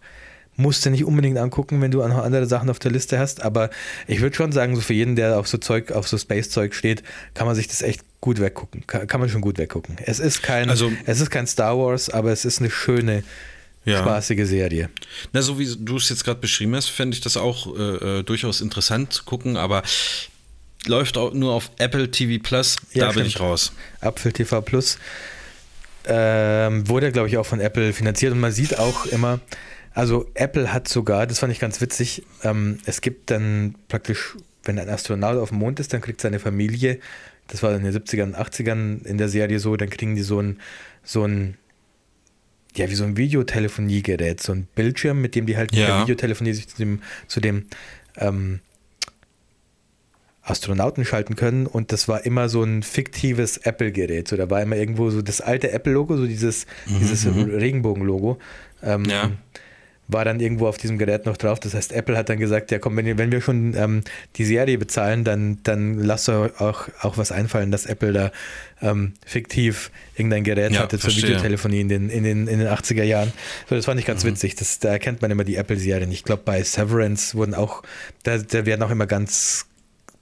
musst 0.56 0.84
du 0.84 0.90
nicht 0.90 1.04
unbedingt 1.04 1.38
angucken, 1.38 1.80
wenn 1.80 1.90
du 1.90 1.98
noch 2.06 2.18
andere 2.18 2.46
Sachen 2.46 2.68
auf 2.68 2.78
der 2.78 2.90
Liste 2.90 3.18
hast. 3.18 3.42
Aber 3.42 3.70
ich 4.06 4.20
würde 4.20 4.36
schon 4.36 4.52
sagen, 4.52 4.74
so 4.76 4.82
für 4.82 4.94
jeden, 4.94 5.16
der 5.16 5.38
auf 5.38 5.48
so 5.48 5.58
Zeug, 5.58 5.92
auf 5.92 6.06
so 6.08 6.18
Space-Zeug 6.18 6.74
steht, 6.74 7.02
kann 7.34 7.46
man 7.46 7.56
sich 7.56 7.68
das 7.68 7.82
echt 7.82 8.02
gut 8.20 8.40
weggucken. 8.40 8.86
Kann, 8.86 9.06
kann, 9.06 9.20
man 9.20 9.28
schon 9.28 9.40
gut 9.40 9.58
weggucken. 9.58 9.96
Es 10.04 10.18
ist 10.18 10.42
kein, 10.42 10.68
also, 10.68 10.92
es 11.06 11.20
ist 11.20 11.30
kein 11.30 11.46
Star 11.46 11.78
Wars, 11.78 12.10
aber 12.10 12.32
es 12.32 12.44
ist 12.44 12.60
eine 12.60 12.70
schöne, 12.70 13.24
ja. 13.84 13.98
spaßige 14.00 14.46
Serie. 14.46 14.90
Na, 15.32 15.42
so 15.42 15.58
wie 15.58 15.74
du 15.78 15.96
es 15.96 16.08
jetzt 16.08 16.24
gerade 16.24 16.40
beschrieben 16.40 16.74
hast, 16.76 16.88
fände 16.88 17.16
ich 17.16 17.20
das 17.20 17.36
auch 17.36 17.74
äh, 17.76 18.18
äh, 18.18 18.22
durchaus 18.22 18.60
interessant 18.60 19.12
zu 19.12 19.24
gucken, 19.24 19.56
aber 19.56 19.82
läuft 20.86 21.16
auch 21.16 21.32
nur 21.32 21.52
auf 21.52 21.70
Apple 21.78 22.10
TV 22.10 22.42
Plus, 22.42 22.76
ja, 22.92 23.06
da 23.06 23.10
stimmt. 23.10 23.24
bin 23.24 23.26
ich 23.26 23.40
raus. 23.40 23.72
Apple 24.00 24.32
TV 24.32 24.60
Plus 24.60 24.98
ähm, 26.06 26.88
wurde, 26.88 27.12
glaube 27.12 27.28
ich, 27.28 27.36
auch 27.38 27.46
von 27.46 27.60
Apple 27.60 27.92
finanziert 27.92 28.32
und 28.32 28.40
man 28.40 28.52
sieht 28.52 28.78
auch 28.78 29.06
immer, 29.06 29.40
also 29.94 30.26
Apple 30.34 30.72
hat 30.72 30.88
sogar, 30.88 31.26
das 31.26 31.38
fand 31.38 31.52
ich 31.52 31.60
ganz 31.60 31.80
witzig, 31.80 32.24
ähm, 32.42 32.78
es 32.86 33.00
gibt 33.00 33.30
dann 33.30 33.74
praktisch, 33.88 34.36
wenn 34.64 34.78
ein 34.78 34.88
Astronaut 34.88 35.36
auf 35.36 35.50
dem 35.50 35.58
Mond 35.58 35.80
ist, 35.80 35.92
dann 35.92 36.00
kriegt 36.00 36.20
seine 36.20 36.38
Familie, 36.38 36.98
das 37.48 37.62
war 37.62 37.74
in 37.74 37.82
den 37.82 37.92
70ern, 37.92 38.34
80ern 38.34 39.04
in 39.04 39.18
der 39.18 39.28
Serie 39.28 39.58
so, 39.58 39.76
dann 39.76 39.90
kriegen 39.90 40.14
die 40.14 40.22
so 40.22 40.40
ein, 40.40 40.58
so 41.04 41.24
ein 41.24 41.56
ja, 42.74 42.88
wie 42.88 42.94
so 42.94 43.04
ein 43.04 43.18
Videotelefoniegerät, 43.18 44.42
so 44.42 44.52
ein 44.52 44.66
Bildschirm, 44.74 45.20
mit 45.20 45.34
dem 45.34 45.44
die 45.44 45.58
halt 45.58 45.74
ja. 45.74 46.02
Videotelefonie 46.02 46.54
sich 46.54 46.68
zu 46.68 46.78
dem, 46.78 47.02
zu 47.26 47.40
dem 47.40 47.66
ähm, 48.16 48.60
Astronauten 50.40 51.04
schalten 51.04 51.36
können 51.36 51.66
und 51.66 51.92
das 51.92 52.08
war 52.08 52.24
immer 52.24 52.48
so 52.48 52.62
ein 52.62 52.82
fiktives 52.82 53.58
Apple-Gerät. 53.58 54.26
So, 54.26 54.36
da 54.36 54.48
war 54.48 54.62
immer 54.62 54.76
irgendwo 54.76 55.10
so 55.10 55.20
das 55.20 55.42
alte 55.42 55.70
Apple-Logo, 55.70 56.16
so 56.16 56.26
dieses, 56.26 56.64
mhm. 56.86 56.98
dieses 56.98 57.26
mhm. 57.26 57.42
Regenbogen-Logo. 57.50 58.38
Ähm, 58.82 59.04
ja 59.04 59.30
war 60.12 60.24
dann 60.24 60.40
irgendwo 60.40 60.66
auf 60.66 60.78
diesem 60.78 60.98
Gerät 60.98 61.26
noch 61.26 61.36
drauf. 61.36 61.60
Das 61.60 61.74
heißt, 61.74 61.92
Apple 61.92 62.16
hat 62.16 62.28
dann 62.28 62.38
gesagt, 62.38 62.70
ja 62.70 62.78
komm, 62.78 62.96
wenn, 62.96 63.18
wenn 63.18 63.32
wir 63.32 63.40
schon 63.40 63.74
ähm, 63.76 64.02
die 64.36 64.44
Serie 64.44 64.78
bezahlen, 64.78 65.24
dann, 65.24 65.58
dann 65.62 65.98
lasst 65.98 66.28
euch 66.28 66.60
auch, 66.60 66.88
auch 67.00 67.16
was 67.18 67.32
einfallen, 67.32 67.70
dass 67.70 67.86
Apple 67.86 68.12
da 68.12 68.32
ähm, 68.80 69.14
fiktiv 69.24 69.90
irgendein 70.16 70.44
Gerät 70.44 70.72
ja, 70.72 70.80
hatte 70.80 70.98
verstehe. 70.98 71.22
zur 71.22 71.28
Videotelefonie 71.30 71.80
in 71.80 71.88
den, 71.88 72.10
in, 72.10 72.24
den, 72.24 72.48
in 72.48 72.58
den 72.58 72.68
80er 72.68 73.04
Jahren. 73.04 73.32
So, 73.68 73.74
das 73.74 73.84
fand 73.84 74.00
ich 74.00 74.06
ganz 74.06 74.24
mhm. 74.24 74.28
witzig. 74.28 74.56
Das, 74.56 74.78
da 74.78 74.90
erkennt 74.90 75.22
man 75.22 75.30
immer 75.30 75.44
die 75.44 75.56
Apple-Serien. 75.56 76.10
Ich 76.10 76.24
glaube, 76.24 76.42
bei 76.44 76.62
Severance 76.62 77.34
wurden 77.34 77.54
auch, 77.54 77.82
da, 78.24 78.38
da 78.38 78.66
werden 78.66 78.82
auch 78.82 78.90
immer 78.90 79.06
ganz 79.06 79.66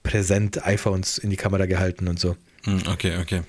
präsent 0.03 0.65
iPhones 0.65 1.17
in 1.17 1.29
die 1.29 1.37
Kamera 1.37 1.65
gehalten 1.65 2.07
und 2.07 2.19
so. 2.19 2.35
Hm, 2.63 2.83
okay, 2.91 3.17
okay. 3.17 3.41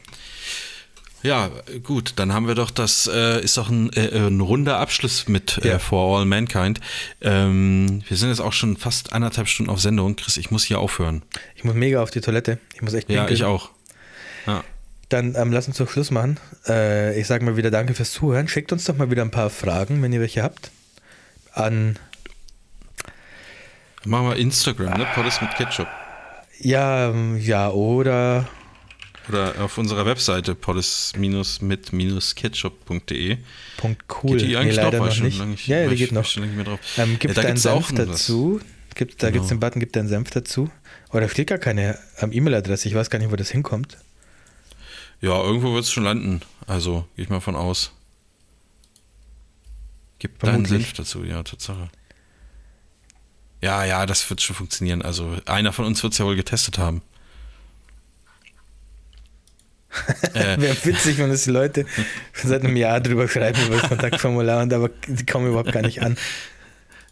Ja, 1.22 1.50
gut, 1.84 2.14
dann 2.16 2.32
haben 2.32 2.48
wir 2.48 2.56
doch, 2.56 2.70
das 2.70 3.08
äh, 3.12 3.40
ist 3.40 3.56
doch 3.56 3.68
ein, 3.68 3.92
äh, 3.92 4.26
ein, 4.26 4.40
runder 4.40 4.78
Abschluss 4.78 5.28
mit 5.28 5.60
äh, 5.64 5.68
ja. 5.68 5.78
For 5.78 6.18
All 6.18 6.24
Mankind. 6.24 6.80
Ähm, 7.20 8.02
wir 8.08 8.16
sind 8.16 8.30
jetzt 8.30 8.40
auch 8.40 8.52
schon 8.52 8.76
fast 8.76 9.12
anderthalb 9.12 9.46
Stunden 9.46 9.70
auf 9.70 9.80
Sendung. 9.80 10.16
Chris, 10.16 10.36
ich 10.36 10.50
muss 10.50 10.64
hier 10.64 10.80
aufhören. 10.80 11.22
Ich 11.54 11.62
muss 11.62 11.74
mega 11.74 12.02
auf 12.02 12.10
die 12.10 12.20
Toilette. 12.20 12.58
Ich 12.74 12.82
muss 12.82 12.92
echt 12.94 13.06
pinkeln. 13.06 13.28
Ja, 13.28 13.32
ich 13.32 13.44
auch. 13.44 13.70
Ja. 14.46 14.64
Dann 15.10 15.36
ähm, 15.36 15.52
lass 15.52 15.68
uns 15.68 15.76
zum 15.76 15.86
Schluss 15.86 16.10
machen. 16.10 16.40
Äh, 16.66 17.18
ich 17.20 17.26
sage 17.28 17.44
mal 17.44 17.56
wieder 17.56 17.70
danke 17.70 17.94
fürs 17.94 18.12
Zuhören. 18.12 18.48
Schickt 18.48 18.72
uns 18.72 18.84
doch 18.84 18.96
mal 18.96 19.10
wieder 19.10 19.22
ein 19.22 19.30
paar 19.30 19.50
Fragen, 19.50 20.02
wenn 20.02 20.12
ihr 20.12 20.20
welche 20.20 20.42
habt. 20.42 20.70
An. 21.52 21.98
Machen 24.04 24.28
wir 24.28 24.36
Instagram, 24.36 24.98
ne? 24.98 25.06
Poddes 25.14 25.40
mit 25.40 25.54
Ketchup. 25.54 25.86
Ja, 26.58 27.10
ähm, 27.10 27.38
ja, 27.38 27.70
oder 27.70 28.48
oder 29.28 29.60
auf 29.60 29.76
unserer 29.78 30.06
Webseite 30.06 30.54
polis-mit-ketchup.de. 30.54 33.38
Punkt 33.76 34.04
cool. 34.22 34.38
Geht 34.38 34.48
die 34.48 34.56
eigentlich 34.56 34.76
nee, 34.76 34.82
noch? 34.82 34.92
noch 34.92 35.20
nicht. 35.20 35.44
nicht. 35.44 35.66
Ja, 35.66 35.80
ja, 35.80 35.88
die 35.88 35.96
geht 35.96 36.12
noch. 36.12 36.36
Nicht 36.36 36.54
mehr 36.54 36.64
drauf. 36.64 36.78
Ähm, 36.96 37.18
gibt 37.18 37.36
ja, 37.36 37.42
deinen 37.42 37.56
Senf 37.56 37.92
dazu? 37.94 38.60
Gibt, 38.94 39.22
da 39.22 39.28
genau. 39.28 39.34
gibt 39.34 39.44
es 39.44 39.48
den 39.48 39.60
Button, 39.60 39.80
gibt 39.80 39.96
deinen 39.96 40.08
Senf 40.08 40.30
dazu? 40.30 40.70
Oder 41.10 41.28
steht 41.28 41.48
gar 41.48 41.58
keine 41.58 41.98
ähm, 42.20 42.32
E-Mail-Adresse. 42.32 42.88
Ich 42.88 42.94
weiß 42.94 43.10
gar 43.10 43.18
nicht, 43.18 43.30
wo 43.30 43.36
das 43.36 43.50
hinkommt. 43.50 43.98
Ja, 45.20 45.40
irgendwo 45.40 45.74
wird 45.74 45.84
es 45.84 45.92
schon 45.92 46.04
landen. 46.04 46.40
Also, 46.66 47.06
gehe 47.16 47.24
ich 47.24 47.30
mal 47.30 47.40
von 47.40 47.56
aus. 47.56 47.92
Gib 50.18 50.38
deinen 50.40 50.64
Senf 50.64 50.92
dazu, 50.92 51.24
ja, 51.24 51.42
Tatsache. 51.42 51.88
Ja, 53.60 53.84
ja, 53.84 54.06
das 54.06 54.28
wird 54.28 54.40
schon 54.40 54.56
funktionieren. 54.56 55.02
Also, 55.02 55.36
einer 55.46 55.72
von 55.72 55.84
uns 55.84 56.02
wird 56.02 56.12
es 56.12 56.18
ja 56.18 56.24
wohl 56.24 56.36
getestet 56.36 56.78
haben. 56.78 57.02
Äh. 60.34 60.58
Wäre 60.60 60.76
witzig, 60.84 61.18
wenn 61.18 61.30
es 61.30 61.44
die 61.44 61.50
Leute 61.50 61.84
schon 62.32 62.48
seit 62.50 62.64
einem 62.64 62.76
Jahr 62.76 63.00
drüber 63.00 63.28
schreiben 63.28 63.60
über 63.66 63.76
das 63.76 63.88
Kontaktformular 63.88 64.62
und 64.62 64.72
aber 64.72 64.90
die 65.06 65.26
kommen 65.26 65.48
überhaupt 65.48 65.72
gar 65.72 65.82
nicht 65.82 66.00
an. 66.02 66.16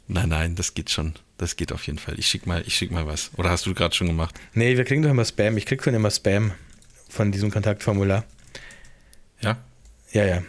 Nein, 0.08 0.28
nein, 0.30 0.54
das 0.54 0.74
geht 0.74 0.90
schon. 0.90 1.14
Das 1.38 1.56
geht 1.56 1.72
auf 1.72 1.86
jeden 1.86 1.98
Fall. 1.98 2.18
Ich 2.18 2.26
schick 2.26 2.46
mal, 2.46 2.62
ich 2.66 2.74
schick 2.74 2.90
mal 2.90 3.06
was. 3.06 3.30
Oder 3.36 3.50
hast 3.50 3.66
du 3.66 3.74
gerade 3.74 3.94
schon 3.94 4.06
gemacht? 4.06 4.34
Nee, 4.54 4.76
wir 4.76 4.84
kriegen 4.84 5.02
doch 5.02 5.10
immer 5.10 5.24
Spam. 5.24 5.56
Ich 5.56 5.66
krieg 5.66 5.82
schon 5.84 5.94
immer 5.94 6.10
Spam 6.10 6.52
von 7.08 7.30
diesem 7.32 7.50
Kontaktformular. 7.50 8.24
Ja? 9.40 9.58
Ja, 10.12 10.24
ja. 10.24 10.42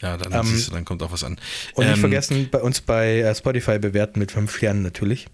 Ja, 0.00 0.16
dann 0.16 0.32
Ähm, 0.32 0.44
siehst 0.46 0.68
du, 0.68 0.72
dann 0.72 0.84
kommt 0.84 1.02
auch 1.02 1.12
was 1.12 1.24
an. 1.24 1.38
Und 1.74 1.84
nicht 1.86 1.94
Ähm, 1.94 2.00
vergessen, 2.00 2.48
bei 2.50 2.60
uns 2.60 2.80
bei 2.80 3.20
äh, 3.20 3.34
Spotify 3.34 3.78
bewerten 3.78 4.18
mit 4.18 4.32
fünf 4.32 4.56
Sternen 4.56 4.82
natürlich. 4.82 5.26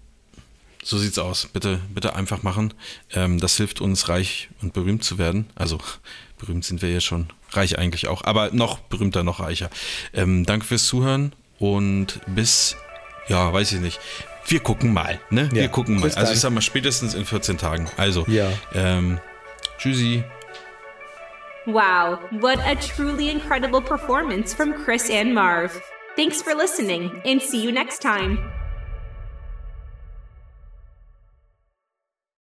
So 0.89 0.97
sieht's 0.97 1.19
aus. 1.19 1.47
Bitte, 1.51 1.81
bitte 1.93 2.15
einfach 2.15 2.43
machen. 2.43 2.73
Ähm, 3.13 3.41
das 3.41 3.57
hilft 3.57 3.81
uns, 3.81 4.07
reich 4.07 4.47
und 4.61 4.71
berühmt 4.71 5.03
zu 5.03 5.17
werden. 5.17 5.49
Also 5.53 5.79
berühmt 6.39 6.63
sind 6.63 6.81
wir 6.81 6.89
ja 6.89 7.01
schon, 7.01 7.27
reich 7.51 7.77
eigentlich 7.77 8.07
auch, 8.07 8.23
aber 8.23 8.51
noch 8.53 8.79
berühmter, 8.79 9.21
noch 9.23 9.41
reicher. 9.41 9.69
Ähm, 10.13 10.45
danke 10.45 10.65
fürs 10.65 10.85
Zuhören 10.87 11.33
und 11.59 12.21
bis, 12.27 12.77
ja, 13.27 13.51
weiß 13.51 13.73
ich 13.73 13.81
nicht. 13.81 13.99
Wir 14.47 14.61
gucken 14.61 14.93
mal, 14.93 15.19
ne? 15.29 15.49
Wir 15.51 15.63
Ja, 15.63 15.67
gucken 15.67 15.99
mal. 15.99 16.09
Also 16.15 16.31
ich 16.31 16.39
sag 16.39 16.53
mal 16.53 16.61
spätestens 16.61 17.15
in 17.15 17.25
14 17.25 17.57
Tagen. 17.57 17.89
Also, 17.97 18.23
Ja. 18.29 18.49
ähm, 18.73 19.19
tschüssi. 19.79 20.23
Wow, 21.65 22.19
what 22.39 22.59
a 22.59 22.75
truly 22.75 23.29
incredible 23.29 23.81
performance 23.81 24.55
from 24.55 24.73
Chris 24.85 25.09
and 25.11 25.33
Marv. 25.33 25.81
Thanks 26.15 26.41
for 26.41 26.55
listening, 26.55 27.11
and 27.25 27.41
see 27.41 27.61
you 27.61 27.73
next 27.73 28.01
time. 28.01 28.39